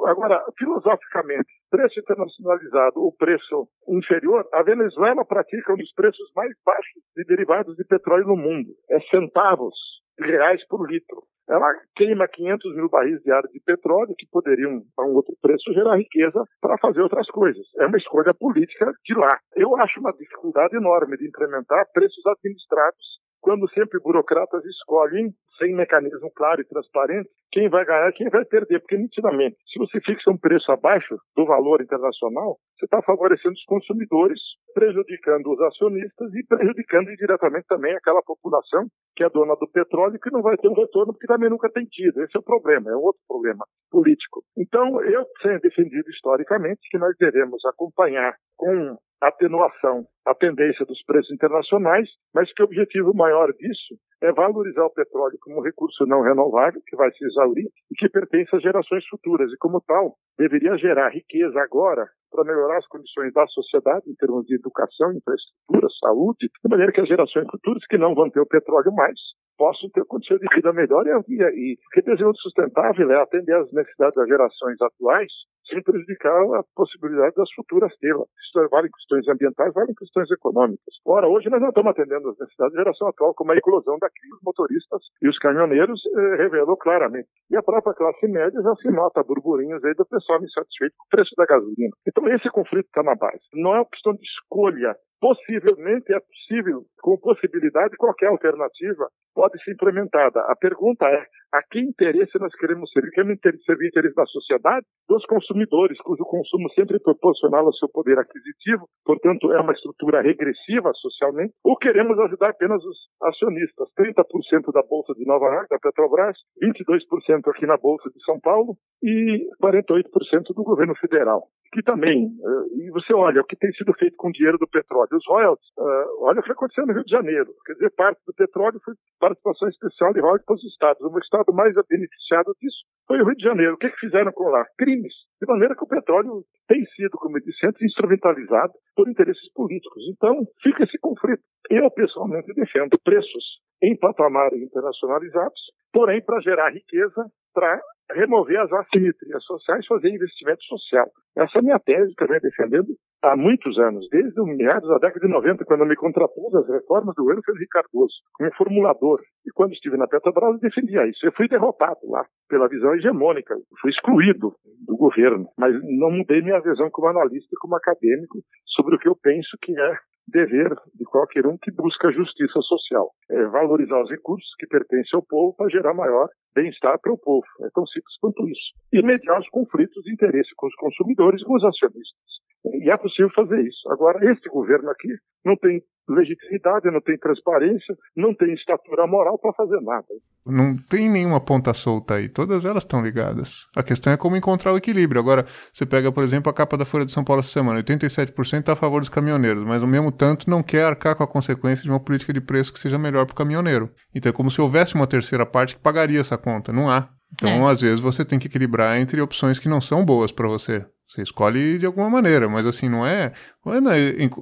Agora, 0.06 0.42
filosoficamente, 0.56 1.48
preço 1.70 1.98
internacionalizado, 1.98 3.00
o 3.00 3.12
preço 3.12 3.68
inferior, 3.88 4.46
a 4.52 4.62
Venezuela 4.62 5.24
pratica 5.24 5.72
um 5.72 5.76
dos 5.76 5.92
preços 5.94 6.30
mais 6.36 6.52
baixos 6.64 7.02
de 7.16 7.24
derivados 7.24 7.74
de 7.76 7.84
petróleo 7.84 8.26
no 8.26 8.36
mundo. 8.36 8.68
É 8.90 9.00
centavos 9.10 9.74
reais 10.20 10.64
por 10.68 10.88
litro. 10.88 11.22
Ela 11.48 11.68
queima 11.94 12.26
500 12.26 12.74
mil 12.74 12.88
barris 12.88 13.22
diários 13.22 13.52
de 13.52 13.60
petróleo 13.60 14.14
que 14.18 14.26
poderiam, 14.30 14.82
a 14.98 15.04
um 15.04 15.14
outro 15.14 15.34
preço, 15.40 15.72
gerar 15.72 15.96
riqueza 15.96 16.42
para 16.60 16.76
fazer 16.78 17.00
outras 17.00 17.28
coisas. 17.28 17.64
É 17.78 17.86
uma 17.86 17.98
escolha 17.98 18.34
política 18.34 18.92
de 19.04 19.14
lá. 19.14 19.38
Eu 19.54 19.76
acho 19.76 20.00
uma 20.00 20.12
dificuldade 20.12 20.76
enorme 20.76 21.16
de 21.16 21.28
implementar 21.28 21.86
preços 21.92 22.26
administrados 22.26 23.16
quando 23.40 23.70
sempre 23.70 24.00
burocratas 24.00 24.64
escolhem, 24.64 25.30
sem 25.56 25.72
mecanismo 25.72 26.32
claro 26.34 26.60
e 26.60 26.64
transparente, 26.64 27.30
quem 27.56 27.70
vai 27.70 27.86
ganhar 27.86 28.10
e 28.10 28.12
quem 28.12 28.28
vai 28.28 28.44
perder. 28.44 28.80
Porque, 28.80 28.98
nitidamente, 28.98 29.56
se 29.72 29.78
você 29.78 29.98
fixa 30.02 30.30
um 30.30 30.36
preço 30.36 30.70
abaixo 30.70 31.16
do 31.34 31.46
valor 31.46 31.80
internacional, 31.80 32.58
você 32.76 32.84
está 32.84 33.00
favorecendo 33.00 33.54
os 33.54 33.64
consumidores, 33.64 34.38
prejudicando 34.74 35.46
os 35.50 35.60
acionistas 35.62 36.34
e 36.34 36.46
prejudicando 36.46 37.10
indiretamente 37.10 37.66
também 37.66 37.96
aquela 37.96 38.22
população 38.22 38.84
que 39.16 39.24
é 39.24 39.30
dona 39.30 39.56
do 39.56 39.66
petróleo 39.72 40.20
que 40.20 40.30
não 40.30 40.42
vai 40.42 40.58
ter 40.58 40.68
um 40.68 40.74
retorno 40.74 41.14
porque 41.14 41.26
também 41.26 41.48
nunca 41.48 41.70
tem 41.70 41.86
tido. 41.86 42.22
Esse 42.22 42.36
é 42.36 42.40
o 42.40 42.44
problema, 42.44 42.90
é 42.90 42.94
um 42.94 43.00
outro 43.00 43.22
problema 43.26 43.64
político. 43.90 44.42
Então, 44.58 45.00
eu 45.02 45.24
tenho 45.42 45.58
defendido 45.60 46.10
historicamente 46.10 46.80
que 46.90 46.98
nós 46.98 47.16
devemos 47.18 47.64
acompanhar 47.64 48.34
com 48.58 48.98
atenuação 49.22 50.04
a 50.26 50.34
tendência 50.34 50.84
dos 50.84 51.02
preços 51.04 51.32
internacionais, 51.32 52.06
mas 52.34 52.52
que 52.52 52.62
o 52.62 52.66
objetivo 52.66 53.14
maior 53.14 53.50
disso 53.54 53.96
é 54.22 54.32
valorizar 54.32 54.84
o 54.84 54.92
petróleo 54.92 55.36
como 55.40 55.62
recurso 55.62 56.06
não 56.06 56.22
renovável, 56.22 56.80
que 56.86 56.96
vai 56.96 57.10
se 57.12 57.24
exaurir 57.24 57.66
e 57.90 57.94
que 57.94 58.08
pertence 58.08 58.54
às 58.54 58.62
gerações 58.62 59.06
futuras, 59.08 59.50
e 59.52 59.56
como 59.58 59.80
tal, 59.80 60.16
deveria 60.38 60.76
gerar 60.78 61.10
riqueza 61.10 61.60
agora 61.60 62.06
para 62.30 62.44
melhorar 62.44 62.78
as 62.78 62.86
condições 62.88 63.32
da 63.32 63.46
sociedade 63.46 64.10
em 64.10 64.14
termos 64.14 64.44
de 64.46 64.56
educação, 64.56 65.12
infraestrutura, 65.12 65.88
saúde, 66.00 66.48
de 66.48 66.70
maneira 66.70 66.92
que 66.92 67.00
as 67.00 67.08
gerações 67.08 67.46
futuras 67.50 67.84
que 67.86 67.98
não 67.98 68.14
vão 68.14 68.30
ter 68.30 68.40
o 68.40 68.46
petróleo 68.46 68.92
mais 68.92 69.18
possam 69.56 69.88
ter 69.90 70.04
condições 70.04 70.40
de 70.40 70.46
vida 70.54 70.72
melhor 70.72 71.06
e, 71.06 71.10
e, 71.10 71.72
e 71.72 71.76
porque 71.84 72.02
desenvolvimento 72.02 72.42
sustentável 72.42 73.10
é 73.10 73.22
atender 73.22 73.54
às 73.54 73.72
necessidades 73.72 74.14
das 74.14 74.28
gerações 74.28 74.80
atuais 74.80 75.32
sem 75.68 75.82
prejudicar 75.82 76.36
a 76.54 76.64
possibilidade 76.74 77.34
das 77.34 77.50
futuras 77.52 77.94
tê-la. 77.98 78.24
Isso 78.24 78.68
vale 78.70 78.88
questões 78.88 79.28
ambientais, 79.28 79.72
vale 79.74 79.94
questões 79.94 80.30
econômicas. 80.30 80.94
Ora, 81.04 81.28
hoje 81.28 81.50
nós 81.50 81.60
não 81.60 81.68
estamos 81.68 81.90
atendendo 81.90 82.30
às 82.30 82.38
necessidades 82.38 82.74
da 82.74 82.82
geração 82.82 83.08
atual, 83.08 83.34
como 83.34 83.52
a 83.52 83.56
eclosão 83.56 83.98
da 83.98 84.08
crise 84.08 84.30
dos 84.30 84.42
motoristas 84.42 85.02
e 85.22 85.28
os 85.28 85.38
caminhoneiros 85.38 86.00
eh, 86.06 86.36
revelou 86.36 86.76
claramente. 86.76 87.28
E 87.50 87.56
a 87.56 87.62
própria 87.62 87.94
classe 87.94 88.26
média 88.26 88.60
já 88.62 88.74
se 88.76 88.90
nota 88.90 89.22
burburinhos 89.22 89.84
aí 89.84 89.94
do 89.94 90.06
pessoal 90.06 90.42
insatisfeito 90.42 90.94
com 90.96 91.04
o 91.04 91.10
preço 91.10 91.34
da 91.36 91.46
gasolina. 91.46 91.94
Então 92.06 92.28
esse 92.28 92.48
conflito 92.50 92.86
está 92.86 93.02
na 93.02 93.14
base. 93.14 93.42
Não 93.54 93.74
é 93.74 93.78
uma 93.78 93.88
questão 93.88 94.14
de 94.14 94.22
escolha 94.22 94.96
possivelmente 95.20 96.12
é 96.12 96.20
possível, 96.20 96.84
com 97.00 97.18
possibilidade, 97.18 97.96
qualquer 97.96 98.28
alternativa 98.28 99.08
pode 99.34 99.62
ser 99.62 99.72
implementada. 99.72 100.40
A 100.40 100.56
pergunta 100.56 101.06
é: 101.06 101.24
a 101.52 101.62
que 101.62 101.80
interesse 101.80 102.38
nós 102.38 102.54
queremos 102.56 102.90
servir? 102.90 103.10
Queremos 103.10 103.40
servir 103.64 103.86
o 103.86 103.88
interesse 103.88 104.14
da 104.14 104.26
sociedade, 104.26 104.86
dos 105.08 105.24
consumidores, 105.26 105.55
cujo 106.04 106.24
consumo 106.24 106.68
sempre 106.70 106.96
é 106.96 106.98
proporcional 106.98 107.66
ao 107.66 107.72
seu 107.74 107.88
poder 107.88 108.18
aquisitivo, 108.18 108.88
portanto, 109.04 109.52
é 109.52 109.60
uma 109.60 109.72
estrutura 109.72 110.20
regressiva 110.20 110.92
socialmente, 110.94 111.54
ou 111.64 111.76
queremos 111.76 112.18
ajudar 112.18 112.50
apenas 112.50 112.82
os 112.84 112.96
acionistas? 113.22 113.88
30% 113.98 114.72
da 114.72 114.82
Bolsa 114.82 115.14
de 115.14 115.24
Nova 115.24 115.46
York, 115.46 115.68
da 115.70 115.78
Petrobras, 115.78 116.36
22% 116.62 117.48
aqui 117.50 117.66
na 117.66 117.76
Bolsa 117.76 118.10
de 118.10 118.22
São 118.24 118.38
Paulo 118.40 118.76
e 119.02 119.46
48% 119.62 120.54
do 120.54 120.62
governo 120.62 120.94
federal. 120.96 121.44
Que 121.72 121.82
também, 121.82 122.26
eh, 122.26 122.86
e 122.86 122.90
você 122.90 123.12
olha 123.12 123.40
o 123.40 123.44
que 123.44 123.56
tem 123.56 123.70
sido 123.72 123.92
feito 123.94 124.16
com 124.16 124.28
o 124.28 124.32
dinheiro 124.32 124.58
do 124.58 124.68
petróleo, 124.68 125.08
os 125.12 125.26
royalties, 125.26 125.68
uh, 125.78 126.24
olha 126.24 126.40
o 126.40 126.42
que 126.42 126.52
aconteceu 126.52 126.86
no 126.86 126.92
Rio 126.94 127.04
de 127.04 127.10
Janeiro, 127.10 127.52
quer 127.66 127.74
dizer, 127.74 127.90
parte 127.94 128.20
do 128.26 128.32
petróleo 128.32 128.80
foi 128.84 128.94
participação 129.20 129.68
especial 129.68 130.12
de 130.12 130.20
royalties 130.20 130.46
para 130.46 130.54
os 130.54 130.64
estados, 130.64 131.02
o 131.02 131.18
estado 131.18 131.52
mais 131.52 131.74
beneficiado 131.88 132.54
disso 132.60 132.86
foi 133.06 133.20
o 133.20 133.24
Rio 133.24 133.36
de 133.36 133.44
Janeiro. 133.44 133.74
O 133.74 133.78
que, 133.78 133.88
que 133.88 134.00
fizeram 134.00 134.32
com 134.32 134.48
lá? 134.48 134.64
Crimes. 134.76 135.14
De 135.46 135.52
maneira 135.52 135.76
que 135.76 135.84
o 135.84 135.86
petróleo 135.86 136.42
tem 136.66 136.84
sido, 136.96 137.16
como 137.18 137.38
eu 137.38 137.40
disse 137.40 137.64
antes, 137.64 137.80
instrumentalizado 137.80 138.72
por 138.96 139.08
interesses 139.08 139.48
políticos. 139.52 140.02
Então, 140.10 140.42
fica 140.60 140.82
esse 140.82 140.98
conflito. 140.98 141.40
Eu, 141.70 141.88
pessoalmente, 141.92 142.52
defendo 142.52 142.98
preços 143.04 143.44
em 143.80 143.96
patamares 143.96 144.60
internacionalizados, 144.60 145.60
porém, 145.92 146.20
para 146.20 146.40
gerar 146.40 146.70
riqueza 146.70 147.30
para 147.54 147.80
remover 148.14 148.60
as 148.60 148.72
assimetrias 148.72 149.44
sociais 149.44 149.86
fazer 149.86 150.08
investimento 150.08 150.62
social. 150.64 151.06
Essa 151.36 151.58
é 151.58 151.60
a 151.60 151.62
minha 151.62 151.78
tese 151.78 152.14
que 152.14 152.22
eu 152.22 152.28
venho 152.28 152.40
defendendo 152.40 152.88
há 153.22 153.36
muitos 153.36 153.78
anos, 153.78 154.06
desde 154.10 154.40
o 154.40 154.46
meados 154.46 154.88
da 154.88 154.98
década 154.98 155.26
de 155.26 155.32
90, 155.32 155.64
quando 155.64 155.80
eu 155.80 155.86
me 155.86 155.96
contrapus 155.96 156.54
às 156.54 156.68
reformas 156.68 157.14
do 157.14 157.24
Felipe 157.24 157.66
Cardoso, 157.68 158.14
como 158.34 158.54
formulador. 158.54 159.18
E 159.46 159.50
quando 159.52 159.72
estive 159.72 159.96
na 159.96 160.06
Petrobras, 160.06 160.54
eu 160.54 160.60
defendia 160.60 161.06
isso. 161.06 161.26
Eu 161.26 161.32
fui 161.32 161.48
derrotado 161.48 162.00
lá 162.04 162.24
pela 162.48 162.68
visão 162.68 162.94
hegemônica, 162.94 163.54
fui 163.80 163.90
excluído 163.90 164.54
do 164.86 164.96
governo, 164.96 165.48
mas 165.58 165.74
não 165.82 166.10
mudei 166.10 166.40
minha 166.42 166.60
visão 166.60 166.88
como 166.90 167.08
analista 167.08 167.48
e 167.52 167.58
como 167.60 167.76
acadêmico 167.76 168.38
sobre 168.66 168.94
o 168.94 168.98
que 168.98 169.08
eu 169.08 169.16
penso 169.16 169.56
que 169.60 169.78
é 169.78 169.96
dever 170.28 170.74
de 170.94 171.04
qualquer 171.04 171.46
um 171.46 171.56
que 171.56 171.70
busca 171.70 172.12
justiça 172.12 172.60
social. 172.62 173.10
É 173.30 173.44
valorizar 173.46 174.02
os 174.02 174.10
recursos 174.10 174.48
que 174.58 174.66
pertencem 174.66 175.14
ao 175.14 175.22
povo 175.22 175.54
para 175.56 175.70
gerar 175.70 175.94
maior 175.94 176.28
bem-estar 176.54 176.98
para 177.00 177.12
o 177.12 177.18
povo. 177.18 177.46
É 177.60 177.68
tão 177.74 177.86
simples 177.86 178.16
quanto 178.20 178.48
isso. 178.48 178.72
E 178.92 179.02
mediar 179.02 179.38
os 179.38 179.48
conflitos 179.50 180.02
de 180.02 180.12
interesse 180.12 180.50
com 180.56 180.66
os 180.66 180.74
consumidores 180.76 181.42
e 181.42 181.44
com 181.44 181.54
os 181.54 181.64
acionistas. 181.64 182.25
E 182.72 182.90
é 182.90 182.96
possível 182.96 183.30
fazer 183.34 183.60
isso. 183.60 183.88
Agora, 183.90 184.18
este 184.30 184.48
governo 184.48 184.90
aqui 184.90 185.08
não 185.44 185.56
tem 185.56 185.82
legitimidade, 186.08 186.90
não 186.90 187.00
tem 187.00 187.18
transparência, 187.18 187.96
não 188.16 188.34
tem 188.34 188.54
estatura 188.54 189.06
moral 189.06 189.38
para 189.38 189.52
fazer 189.52 189.80
nada. 189.80 190.06
Não 190.44 190.76
tem 190.88 191.10
nenhuma 191.10 191.40
ponta 191.40 191.74
solta 191.74 192.14
aí, 192.14 192.28
todas 192.28 192.64
elas 192.64 192.84
estão 192.84 193.02
ligadas. 193.02 193.66
A 193.76 193.82
questão 193.82 194.12
é 194.12 194.16
como 194.16 194.36
encontrar 194.36 194.72
o 194.72 194.76
equilíbrio. 194.76 195.20
Agora, 195.20 195.44
você 195.72 195.84
pega, 195.84 196.12
por 196.12 196.22
exemplo, 196.22 196.50
a 196.50 196.54
capa 196.54 196.76
da 196.76 196.84
Folha 196.84 197.04
de 197.04 197.12
São 197.12 197.24
Paulo 197.24 197.40
essa 197.40 197.48
semana, 197.48 197.82
87% 197.82 198.60
está 198.60 198.72
a 198.72 198.76
favor 198.76 199.00
dos 199.00 199.08
caminhoneiros, 199.08 199.64
mas 199.64 199.82
ao 199.82 199.88
mesmo 199.88 200.12
tanto 200.12 200.48
não 200.48 200.62
quer 200.62 200.84
arcar 200.84 201.16
com 201.16 201.24
a 201.24 201.28
consequência 201.28 201.82
de 201.82 201.90
uma 201.90 202.00
política 202.00 202.32
de 202.32 202.40
preço 202.40 202.72
que 202.72 202.78
seja 202.78 202.98
melhor 202.98 203.26
para 203.26 203.32
o 203.32 203.36
caminhoneiro. 203.36 203.90
Então 204.14 204.30
é 204.30 204.32
como 204.32 204.50
se 204.50 204.60
houvesse 204.60 204.94
uma 204.94 205.06
terceira 205.06 205.44
parte 205.44 205.74
que 205.74 205.82
pagaria 205.82 206.20
essa 206.20 206.38
conta, 206.38 206.72
não 206.72 206.88
há. 206.88 207.15
Então, 207.32 207.68
é. 207.68 207.72
às 207.72 207.80
vezes, 207.80 208.00
você 208.00 208.24
tem 208.24 208.38
que 208.38 208.46
equilibrar 208.46 208.98
entre 208.98 209.20
opções 209.20 209.58
que 209.58 209.68
não 209.68 209.80
são 209.80 210.04
boas 210.04 210.32
para 210.32 210.48
você. 210.48 210.86
Você 211.08 211.22
escolhe 211.22 211.78
de 211.78 211.86
alguma 211.86 212.10
maneira, 212.10 212.48
mas 212.48 212.66
assim, 212.66 212.88
não 212.88 213.06
é. 213.06 213.32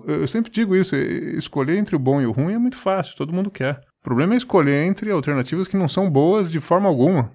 Eu 0.07 0.27
sempre 0.27 0.51
digo 0.51 0.75
isso: 0.75 0.97
escolher 0.97 1.77
entre 1.77 1.95
o 1.95 1.99
bom 1.99 2.21
e 2.21 2.27
o 2.27 2.33
ruim 2.33 2.55
é 2.55 2.59
muito 2.59 2.77
fácil, 2.77 3.17
todo 3.17 3.35
mundo 3.35 3.51
quer. 3.51 3.81
O 4.01 4.05
problema 4.05 4.35
é 4.35 4.37
escolher 4.37 4.85
entre 4.87 5.11
alternativas 5.11 5.69
que 5.69 5.77
não 5.77 5.89
são 5.89 6.11
boas 6.11 6.51
de 6.51 6.61
forma 6.61 6.89
alguma. 6.89 7.33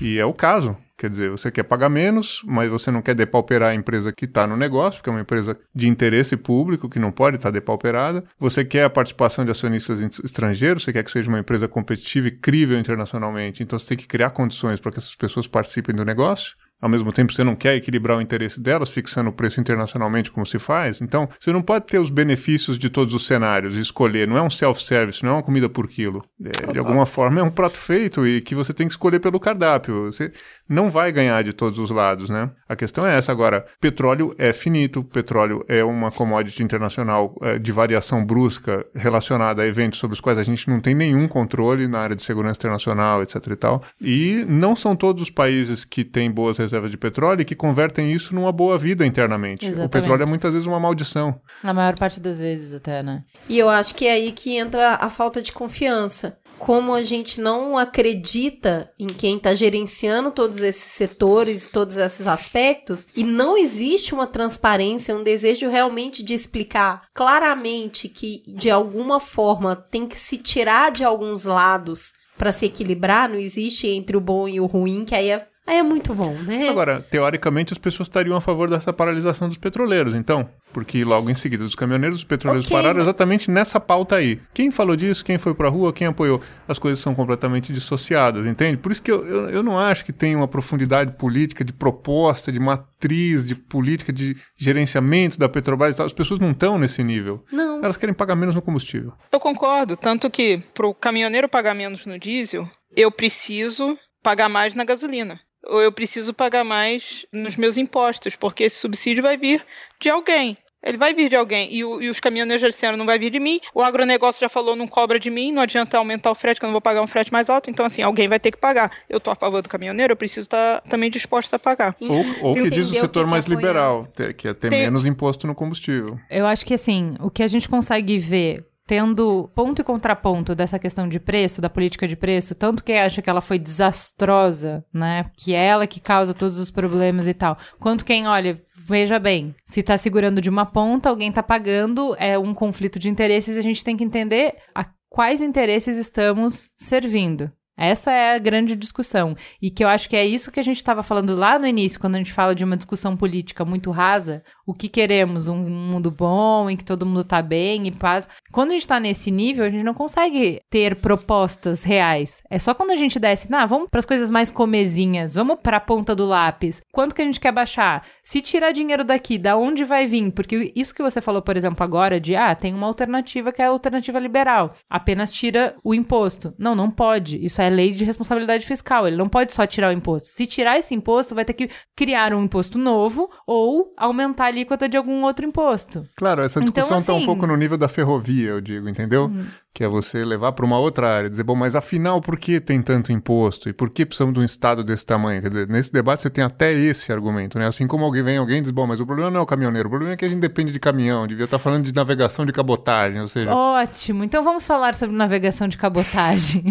E 0.00 0.18
é 0.18 0.24
o 0.24 0.34
caso. 0.34 0.76
Quer 0.98 1.10
dizer, 1.10 1.30
você 1.30 1.50
quer 1.50 1.62
pagar 1.64 1.90
menos, 1.90 2.42
mas 2.46 2.70
você 2.70 2.90
não 2.90 3.02
quer 3.02 3.14
depauperar 3.14 3.70
a 3.70 3.74
empresa 3.74 4.12
que 4.12 4.24
está 4.24 4.46
no 4.46 4.56
negócio, 4.56 4.98
porque 4.98 5.10
é 5.10 5.12
uma 5.12 5.20
empresa 5.20 5.58
de 5.74 5.86
interesse 5.86 6.36
público 6.36 6.88
que 6.88 6.98
não 6.98 7.12
pode 7.12 7.36
estar 7.36 7.48
tá 7.48 7.52
depauperada. 7.52 8.24
Você 8.38 8.64
quer 8.64 8.84
a 8.84 8.90
participação 8.90 9.44
de 9.44 9.50
acionistas 9.50 10.00
estrangeiros, 10.24 10.84
você 10.84 10.92
quer 10.92 11.04
que 11.04 11.10
seja 11.10 11.28
uma 11.28 11.38
empresa 11.38 11.68
competitiva 11.68 12.28
e 12.28 12.30
crível 12.30 12.78
internacionalmente. 12.78 13.62
Então 13.62 13.78
você 13.78 13.88
tem 13.88 13.98
que 13.98 14.06
criar 14.06 14.30
condições 14.30 14.80
para 14.80 14.90
que 14.90 14.98
essas 14.98 15.14
pessoas 15.14 15.46
participem 15.46 15.94
do 15.94 16.04
negócio 16.04 16.56
ao 16.80 16.88
mesmo 16.88 17.10
tempo 17.10 17.32
você 17.32 17.42
não 17.42 17.56
quer 17.56 17.74
equilibrar 17.74 18.18
o 18.18 18.20
interesse 18.20 18.60
delas, 18.60 18.90
fixando 18.90 19.30
o 19.30 19.32
preço 19.32 19.60
internacionalmente 19.60 20.30
como 20.30 20.44
se 20.44 20.58
faz. 20.58 21.00
Então, 21.00 21.28
você 21.40 21.52
não 21.52 21.62
pode 21.62 21.86
ter 21.86 21.98
os 21.98 22.10
benefícios 22.10 22.78
de 22.78 22.90
todos 22.90 23.14
os 23.14 23.26
cenários 23.26 23.76
e 23.76 23.80
escolher. 23.80 24.28
Não 24.28 24.36
é 24.36 24.42
um 24.42 24.50
self-service, 24.50 25.24
não 25.24 25.30
é 25.30 25.34
uma 25.36 25.42
comida 25.42 25.68
por 25.68 25.88
quilo. 25.88 26.24
É, 26.42 26.72
de 26.72 26.78
alguma 26.78 27.06
forma 27.06 27.40
é 27.40 27.42
um 27.42 27.50
prato 27.50 27.78
feito 27.78 28.26
e 28.26 28.40
que 28.40 28.54
você 28.54 28.74
tem 28.74 28.86
que 28.86 28.92
escolher 28.92 29.20
pelo 29.20 29.40
cardápio. 29.40 30.12
Você 30.12 30.30
não 30.68 30.90
vai 30.90 31.12
ganhar 31.12 31.42
de 31.42 31.52
todos 31.52 31.78
os 31.78 31.90
lados, 31.90 32.28
né? 32.28 32.50
A 32.68 32.74
questão 32.74 33.06
é 33.06 33.16
essa. 33.16 33.30
Agora, 33.30 33.64
petróleo 33.80 34.34
é 34.38 34.52
finito, 34.52 35.04
petróleo 35.04 35.64
é 35.68 35.84
uma 35.84 36.10
commodity 36.10 36.62
internacional 36.62 37.34
é, 37.40 37.58
de 37.58 37.72
variação 37.72 38.24
brusca 38.24 38.84
relacionada 38.94 39.62
a 39.62 39.66
eventos 39.66 39.98
sobre 39.98 40.14
os 40.14 40.20
quais 40.20 40.38
a 40.38 40.42
gente 40.42 40.68
não 40.68 40.80
tem 40.80 40.94
nenhum 40.94 41.28
controle 41.28 41.86
na 41.86 42.00
área 42.00 42.16
de 42.16 42.22
segurança 42.22 42.58
internacional, 42.58 43.22
etc 43.22 43.46
e 43.46 43.56
tal. 43.56 43.82
E 44.00 44.44
não 44.48 44.74
são 44.74 44.96
todos 44.96 45.22
os 45.22 45.30
países 45.30 45.84
que 45.84 46.04
têm 46.04 46.30
boas 46.30 46.58
reservas 46.58 46.90
de 46.90 46.96
petróleo 46.96 47.42
e 47.42 47.44
que 47.44 47.54
convertem 47.54 48.12
isso 48.12 48.34
numa 48.34 48.52
boa 48.52 48.78
vida 48.78 49.06
internamente. 49.06 49.64
Exatamente. 49.64 49.88
O 49.88 49.90
petróleo 49.90 50.22
é 50.22 50.26
muitas 50.26 50.52
vezes 50.52 50.66
uma 50.66 50.80
maldição. 50.80 51.40
Na 51.62 51.72
maior 51.72 51.96
parte 51.96 52.20
das 52.20 52.38
vezes, 52.38 52.74
até, 52.74 53.02
né? 53.02 53.22
E 53.48 53.58
eu 53.58 53.68
acho 53.68 53.94
que 53.94 54.06
é 54.06 54.12
aí 54.12 54.32
que 54.32 54.56
entra 54.56 54.96
a 55.00 55.08
falta 55.08 55.40
de 55.40 55.52
confiança 55.52 56.38
como 56.58 56.94
a 56.94 57.02
gente 57.02 57.40
não 57.40 57.76
acredita 57.76 58.92
em 58.98 59.06
quem 59.06 59.36
está 59.36 59.54
gerenciando 59.54 60.30
todos 60.30 60.58
esses 60.60 60.92
setores, 60.92 61.66
todos 61.66 61.96
esses 61.96 62.26
aspectos, 62.26 63.06
e 63.14 63.22
não 63.22 63.56
existe 63.56 64.14
uma 64.14 64.26
transparência, 64.26 65.16
um 65.16 65.22
desejo 65.22 65.68
realmente 65.68 66.22
de 66.22 66.34
explicar 66.34 67.02
claramente 67.14 68.08
que 68.08 68.42
de 68.46 68.70
alguma 68.70 69.20
forma 69.20 69.76
tem 69.76 70.06
que 70.06 70.18
se 70.18 70.38
tirar 70.38 70.90
de 70.90 71.04
alguns 71.04 71.44
lados 71.44 72.12
para 72.36 72.52
se 72.52 72.66
equilibrar, 72.66 73.28
não 73.28 73.38
existe 73.38 73.88
entre 73.88 74.16
o 74.16 74.20
bom 74.20 74.46
e 74.46 74.60
o 74.60 74.66
ruim, 74.66 75.04
que 75.04 75.14
aí 75.14 75.30
é 75.30 75.46
Aí 75.66 75.78
é 75.78 75.82
muito 75.82 76.14
bom, 76.14 76.32
né? 76.32 76.68
Agora, 76.68 77.00
teoricamente, 77.00 77.72
as 77.72 77.78
pessoas 77.78 78.06
estariam 78.06 78.36
a 78.36 78.40
favor 78.40 78.70
dessa 78.70 78.92
paralisação 78.92 79.48
dos 79.48 79.58
petroleiros, 79.58 80.14
então. 80.14 80.48
Porque 80.72 81.02
logo 81.04 81.28
em 81.28 81.34
seguida 81.34 81.64
dos 81.64 81.74
caminhoneiros, 81.74 82.18
os 82.18 82.24
petroleiros 82.24 82.66
okay, 82.66 82.76
pararam 82.76 83.00
exatamente 83.00 83.50
nessa 83.50 83.80
pauta 83.80 84.14
aí. 84.14 84.40
Quem 84.54 84.70
falou 84.70 84.94
disso, 84.94 85.24
quem 85.24 85.38
foi 85.38 85.54
pra 85.54 85.68
rua, 85.68 85.92
quem 85.92 86.06
apoiou. 86.06 86.40
As 86.68 86.78
coisas 86.78 87.00
são 87.00 87.16
completamente 87.16 87.72
dissociadas, 87.72 88.46
entende? 88.46 88.76
Por 88.76 88.92
isso 88.92 89.02
que 89.02 89.10
eu, 89.10 89.26
eu, 89.26 89.50
eu 89.50 89.62
não 89.62 89.76
acho 89.76 90.04
que 90.04 90.12
tem 90.12 90.36
uma 90.36 90.46
profundidade 90.46 91.16
política 91.16 91.64
de 91.64 91.72
proposta, 91.72 92.52
de 92.52 92.60
matriz, 92.60 93.44
de 93.44 93.56
política 93.56 94.12
de 94.12 94.36
gerenciamento 94.56 95.36
da 95.36 95.48
Petrobras. 95.48 95.98
As 95.98 96.12
pessoas 96.12 96.38
não 96.38 96.52
estão 96.52 96.78
nesse 96.78 97.02
nível. 97.02 97.44
Não. 97.50 97.82
Elas 97.82 97.96
querem 97.96 98.14
pagar 98.14 98.36
menos 98.36 98.54
no 98.54 98.62
combustível. 98.62 99.12
Eu 99.32 99.40
concordo. 99.40 99.96
Tanto 99.96 100.30
que 100.30 100.62
pro 100.74 100.94
caminhoneiro 100.94 101.48
pagar 101.48 101.74
menos 101.74 102.06
no 102.06 102.18
diesel, 102.20 102.68
eu 102.94 103.10
preciso 103.10 103.98
pagar 104.22 104.48
mais 104.48 104.74
na 104.74 104.84
gasolina 104.84 105.40
ou 105.68 105.80
eu 105.80 105.92
preciso 105.92 106.32
pagar 106.32 106.64
mais 106.64 107.26
nos 107.32 107.56
meus 107.56 107.76
impostos, 107.76 108.36
porque 108.36 108.64
esse 108.64 108.76
subsídio 108.76 109.22
vai 109.22 109.36
vir 109.36 109.64
de 110.00 110.08
alguém. 110.08 110.56
Ele 110.86 110.96
vai 110.96 111.12
vir 111.12 111.28
de 111.28 111.34
alguém. 111.34 111.74
E, 111.74 111.84
o, 111.84 112.00
e, 112.00 112.08
os 112.08 112.20
caminhoneiros 112.20 112.62
já 112.62 112.68
disseram, 112.68 112.96
não 112.96 113.04
vai 113.06 113.18
vir 113.18 113.30
de 113.30 113.40
mim. 113.40 113.58
O 113.74 113.82
agronegócio 113.82 114.40
já 114.40 114.48
falou, 114.48 114.76
não 114.76 114.86
cobra 114.86 115.18
de 115.18 115.28
mim. 115.30 115.50
Não 115.50 115.60
adianta 115.60 115.98
aumentar 115.98 116.30
o 116.30 116.34
frete, 116.34 116.60
que 116.60 116.64
eu 116.64 116.68
não 116.68 116.72
vou 116.72 116.80
pagar 116.80 117.02
um 117.02 117.08
frete 117.08 117.32
mais 117.32 117.50
alto. 117.50 117.68
Então, 117.68 117.84
assim, 117.84 118.02
alguém 118.02 118.28
vai 118.28 118.38
ter 118.38 118.52
que 118.52 118.58
pagar. 118.58 118.92
Eu 119.10 119.18
estou 119.18 119.32
a 119.32 119.36
favor 119.36 119.60
do 119.60 119.68
caminhoneiro, 119.68 120.12
eu 120.12 120.16
preciso 120.16 120.42
estar 120.42 120.80
também 120.82 121.10
disposto 121.10 121.52
a 121.54 121.58
pagar. 121.58 121.96
Ou, 122.00 122.50
ou 122.50 122.54
que 122.54 122.70
diz 122.70 122.88
o 122.88 122.94
setor 122.94 123.24
que 123.24 123.30
mais 123.30 123.46
liberal, 123.46 124.04
que 124.38 124.46
é 124.46 124.54
ter 124.54 124.70
Tem... 124.70 124.82
menos 124.82 125.06
imposto 125.06 125.44
no 125.46 125.56
combustível. 125.56 126.20
Eu 126.30 126.46
acho 126.46 126.64
que, 126.64 126.74
assim, 126.74 127.16
o 127.20 127.30
que 127.30 127.42
a 127.42 127.48
gente 127.48 127.68
consegue 127.68 128.16
ver 128.16 128.64
tendo 128.86 129.50
ponto 129.54 129.82
e 129.82 129.84
contraponto 129.84 130.54
dessa 130.54 130.78
questão 130.78 131.08
de 131.08 131.18
preço, 131.18 131.60
da 131.60 131.68
política 131.68 132.06
de 132.06 132.16
preço, 132.16 132.54
tanto 132.54 132.84
quem 132.84 133.00
acha 133.00 133.20
que 133.20 133.28
ela 133.28 133.40
foi 133.40 133.58
desastrosa, 133.58 134.84
né, 134.94 135.30
que 135.36 135.54
é 135.54 135.66
ela 135.66 135.86
que 135.86 136.00
causa 136.00 136.32
todos 136.32 136.58
os 136.58 136.70
problemas 136.70 137.26
e 137.26 137.34
tal, 137.34 137.58
quanto 137.80 138.04
quem, 138.04 138.26
olha, 138.28 138.62
veja 138.86 139.18
bem, 139.18 139.54
se 139.64 139.82
tá 139.82 139.96
segurando 139.96 140.40
de 140.40 140.48
uma 140.48 140.64
ponta, 140.64 141.08
alguém 141.08 141.32
tá 141.32 141.42
pagando, 141.42 142.14
é 142.18 142.38
um 142.38 142.54
conflito 142.54 142.98
de 142.98 143.08
interesses, 143.08 143.58
a 143.58 143.62
gente 143.62 143.82
tem 143.82 143.96
que 143.96 144.04
entender 144.04 144.54
a 144.74 144.86
quais 145.08 145.40
interesses 145.40 145.96
estamos 145.96 146.70
servindo. 146.76 147.50
Essa 147.76 148.10
é 148.10 148.34
a 148.34 148.38
grande 148.38 148.74
discussão. 148.74 149.36
E 149.60 149.70
que 149.70 149.84
eu 149.84 149.88
acho 149.88 150.08
que 150.08 150.16
é 150.16 150.24
isso 150.24 150.50
que 150.50 150.60
a 150.60 150.62
gente 150.62 150.78
estava 150.78 151.02
falando 151.02 151.34
lá 151.34 151.58
no 151.58 151.66
início, 151.66 152.00
quando 152.00 152.14
a 152.14 152.18
gente 152.18 152.32
fala 152.32 152.54
de 152.54 152.64
uma 152.64 152.76
discussão 152.76 153.16
política 153.16 153.64
muito 153.64 153.90
rasa, 153.90 154.42
o 154.66 154.72
que 154.72 154.88
queremos? 154.88 155.46
Um 155.46 155.62
mundo 155.68 156.10
bom 156.10 156.70
em 156.70 156.76
que 156.76 156.84
todo 156.84 157.06
mundo 157.06 157.22
tá 157.22 157.42
bem 157.42 157.86
e 157.86 157.92
paz. 157.92 158.28
Quando 158.50 158.70
a 158.70 158.74
gente 158.74 158.86
tá 158.86 158.98
nesse 158.98 159.30
nível, 159.30 159.64
a 159.64 159.68
gente 159.68 159.84
não 159.84 159.94
consegue 159.94 160.60
ter 160.70 160.96
propostas 160.96 161.84
reais. 161.84 162.42
É 162.50 162.58
só 162.58 162.74
quando 162.74 162.90
a 162.90 162.96
gente 162.96 163.18
desce, 163.18 163.48
ah, 163.52 163.66
vamos 163.66 163.88
para 163.90 163.98
as 163.98 164.06
coisas 164.06 164.30
mais 164.30 164.50
comezinhas, 164.50 165.34
vamos 165.34 165.58
para 165.62 165.76
a 165.76 165.80
ponta 165.80 166.14
do 166.16 166.24
lápis. 166.24 166.80
Quanto 166.92 167.14
que 167.14 167.22
a 167.22 167.24
gente 167.24 167.40
quer 167.40 167.52
baixar? 167.52 168.04
Se 168.22 168.40
tirar 168.40 168.72
dinheiro 168.72 169.04
daqui, 169.04 169.38
da 169.38 169.56
onde 169.56 169.84
vai 169.84 170.06
vir? 170.06 170.32
Porque 170.32 170.72
isso 170.74 170.94
que 170.94 171.02
você 171.02 171.20
falou, 171.20 171.42
por 171.42 171.56
exemplo, 171.56 171.84
agora 171.84 172.18
de, 172.18 172.34
ah, 172.34 172.54
tem 172.54 172.74
uma 172.74 172.86
alternativa 172.86 173.52
que 173.52 173.60
é 173.62 173.66
a 173.66 173.70
alternativa 173.70 174.18
liberal. 174.18 174.72
Apenas 174.90 175.30
tira 175.30 175.76
o 175.84 175.94
imposto. 175.94 176.54
Não, 176.58 176.74
não 176.74 176.90
pode. 176.90 177.44
Isso 177.44 177.60
é 177.60 177.65
lei 177.68 177.92
de 177.92 178.04
responsabilidade 178.04 178.66
fiscal. 178.66 179.06
Ele 179.06 179.16
não 179.16 179.28
pode 179.28 179.52
só 179.52 179.66
tirar 179.66 179.90
o 179.90 179.92
imposto. 179.92 180.28
Se 180.28 180.46
tirar 180.46 180.78
esse 180.78 180.94
imposto, 180.94 181.34
vai 181.34 181.44
ter 181.44 181.52
que 181.52 181.68
criar 181.94 182.32
um 182.34 182.44
imposto 182.44 182.78
novo 182.78 183.30
ou 183.46 183.92
aumentar 183.96 184.46
alíquota 184.46 184.88
de 184.88 184.96
algum 184.96 185.22
outro 185.24 185.46
imposto. 185.46 186.06
Claro, 186.16 186.42
essa 186.42 186.60
discussão 186.60 186.98
está 186.98 186.98
então, 187.02 187.16
assim, 187.16 187.22
um 187.22 187.26
pouco 187.26 187.46
no 187.46 187.56
nível 187.56 187.78
da 187.78 187.88
ferrovia, 187.88 188.50
eu 188.50 188.60
digo, 188.60 188.88
entendeu? 188.88 189.26
Hum 189.26 189.46
que 189.76 189.84
é 189.84 189.88
você 189.88 190.24
levar 190.24 190.52
para 190.52 190.64
uma 190.64 190.78
outra 190.78 191.06
área, 191.06 191.28
dizer, 191.28 191.42
bom, 191.42 191.54
mas 191.54 191.76
afinal, 191.76 192.18
por 192.18 192.38
que 192.38 192.58
tem 192.58 192.80
tanto 192.80 193.12
imposto? 193.12 193.68
E 193.68 193.74
por 193.74 193.90
que 193.90 194.06
precisamos 194.06 194.32
de 194.32 194.40
um 194.40 194.42
Estado 194.42 194.82
desse 194.82 195.04
tamanho? 195.04 195.42
Quer 195.42 195.48
dizer, 195.48 195.68
nesse 195.68 195.92
debate 195.92 196.22
você 196.22 196.30
tem 196.30 196.42
até 196.42 196.72
esse 196.72 197.12
argumento, 197.12 197.58
né? 197.58 197.66
Assim 197.66 197.86
como 197.86 198.02
alguém 198.02 198.22
vem, 198.22 198.38
alguém 198.38 198.62
diz, 198.62 198.70
bom, 198.70 198.86
mas 198.86 199.00
o 199.00 199.04
problema 199.04 199.30
não 199.30 199.40
é 199.40 199.42
o 199.42 199.46
caminhoneiro, 199.46 199.88
o 199.88 199.90
problema 199.90 200.14
é 200.14 200.16
que 200.16 200.24
a 200.24 200.28
gente 200.30 200.40
depende 200.40 200.72
de 200.72 200.80
caminhão, 200.80 201.26
devia 201.26 201.44
estar 201.44 201.58
tá 201.58 201.62
falando 201.62 201.84
de 201.84 201.94
navegação 201.94 202.46
de 202.46 202.54
cabotagem, 202.54 203.20
ou 203.20 203.28
seja... 203.28 203.54
Ótimo, 203.54 204.24
então 204.24 204.42
vamos 204.42 204.66
falar 204.66 204.94
sobre 204.94 205.14
navegação 205.14 205.68
de 205.68 205.76
cabotagem. 205.76 206.64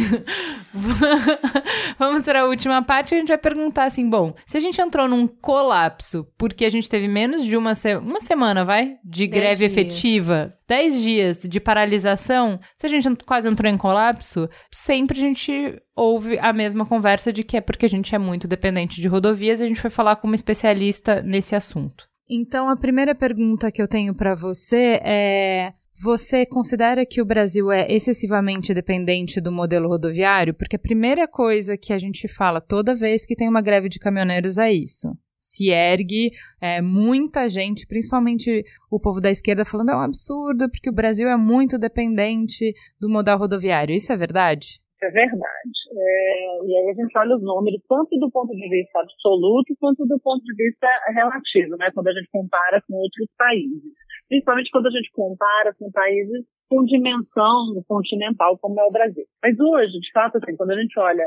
vamos 2.00 2.24
para 2.24 2.42
a 2.42 2.46
última 2.46 2.82
parte, 2.82 3.14
a 3.14 3.20
gente 3.20 3.28
vai 3.28 3.38
perguntar 3.38 3.84
assim, 3.84 4.10
bom, 4.10 4.34
se 4.48 4.58
a 4.58 4.60
gente 4.60 4.82
entrou 4.82 5.08
num 5.08 5.28
colapso 5.28 6.26
porque 6.40 6.66
a 6.66 6.72
gente 6.72 6.90
teve 6.90 7.08
menos 7.08 7.46
de 7.46 7.56
uma, 7.56 7.76
se 7.76 7.98
uma 7.98 8.20
semana, 8.20 8.66
vai, 8.66 8.96
de 9.04 9.28
greve 9.28 9.64
efetiva, 9.64 10.56
10 10.68 11.02
dias 11.02 11.42
de 11.44 11.60
paralisação, 11.60 12.60
se 12.78 12.88
a 12.88 12.90
gente 12.90 12.95
quase 13.26 13.50
entrou 13.50 13.72
em 13.72 13.78
colapso, 13.78 14.50
sempre 14.72 15.18
a 15.18 15.22
gente 15.22 15.82
ouve 15.96 16.38
a 16.40 16.52
mesma 16.54 16.86
conversa 16.86 17.32
de 17.32 17.44
que 17.44 17.58
é 17.58 17.62
porque 17.62 17.86
a 17.86 17.90
gente 17.90 18.14
é 18.14 18.18
muito 18.18 18.48
dependente 18.48 19.02
de 19.02 19.08
rodovias 19.08 19.60
e 19.60 19.64
a 19.64 19.68
gente 19.68 19.82
foi 19.82 19.90
falar 19.90 20.18
com 20.18 20.28
uma 20.28 20.36
especialista 20.36 21.22
nesse 21.22 21.56
assunto. 21.56 22.08
Então, 22.30 22.70
a 22.70 22.76
primeira 22.76 23.14
pergunta 23.14 23.72
que 23.72 23.82
eu 23.82 23.88
tenho 23.88 24.16
para 24.16 24.34
você 24.34 25.00
é: 25.04 25.74
você 26.02 26.46
considera 26.46 27.06
que 27.06 27.22
o 27.22 27.26
Brasil 27.26 27.72
é 27.72 27.92
excessivamente 27.92 28.74
dependente 28.74 29.40
do 29.40 29.52
modelo 29.52 29.88
rodoviário? 29.88 30.54
Porque 30.54 30.76
a 30.76 30.80
primeira 30.80 31.28
coisa 31.28 31.78
que 31.78 31.94
a 31.94 31.98
gente 31.98 32.28
fala 32.28 32.60
toda 32.60 32.96
vez 32.96 33.26
que 33.26 33.36
tem 33.36 33.48
uma 33.48 33.62
greve 33.62 33.88
de 33.88 34.00
caminhoneiros 34.00 34.58
é 34.58 34.72
isso. 34.74 35.16
Se 35.48 35.70
ergue 35.70 36.32
é, 36.60 36.82
muita 36.82 37.48
gente, 37.48 37.86
principalmente 37.86 38.64
o 38.92 39.00
povo 39.00 39.22
da 39.22 39.30
esquerda, 39.30 39.64
falando 39.64 39.92
é 39.92 39.96
um 39.96 40.02
absurdo, 40.02 40.70
porque 40.72 40.90
o 40.90 40.94
Brasil 40.94 41.28
é 41.28 41.38
muito 41.38 41.78
dependente 41.78 42.74
do 43.00 43.08
modal 43.08 43.38
rodoviário. 43.38 43.96
Isso 43.96 44.12
é 44.12 44.16
verdade? 44.16 44.80
é 45.06 45.12
verdade. 45.12 45.78
É, 45.94 46.66
e 46.66 46.78
aí 46.78 46.90
a 46.90 46.94
gente 46.94 47.18
olha 47.18 47.36
os 47.36 47.44
números, 47.44 47.80
tanto 47.88 48.18
do 48.18 48.30
ponto 48.32 48.52
de 48.56 48.70
vista 48.70 49.00
absoluto, 49.00 49.76
quanto 49.80 50.06
do 50.06 50.20
ponto 50.20 50.44
de 50.44 50.56
vista 50.56 50.88
relativo, 51.14 51.78
né, 51.78 51.92
quando 51.94 52.08
a 52.08 52.14
gente 52.14 52.30
compara 52.32 52.82
com 52.88 52.96
outros 52.96 53.28
países. 53.38 53.94
Principalmente 54.28 54.72
quando 54.72 54.88
a 54.88 54.92
gente 54.92 55.12
compara 55.12 55.74
com 55.78 55.92
países 55.92 56.44
com 56.68 56.84
dimensão 56.84 57.84
continental, 57.88 58.58
como 58.58 58.80
é 58.80 58.84
o 58.84 58.92
Brasil. 58.92 59.24
Mas 59.44 59.60
hoje, 59.60 60.00
de 60.00 60.12
fato, 60.12 60.38
assim, 60.38 60.56
quando 60.58 60.72
a 60.72 60.82
gente 60.82 61.00
olha 61.00 61.26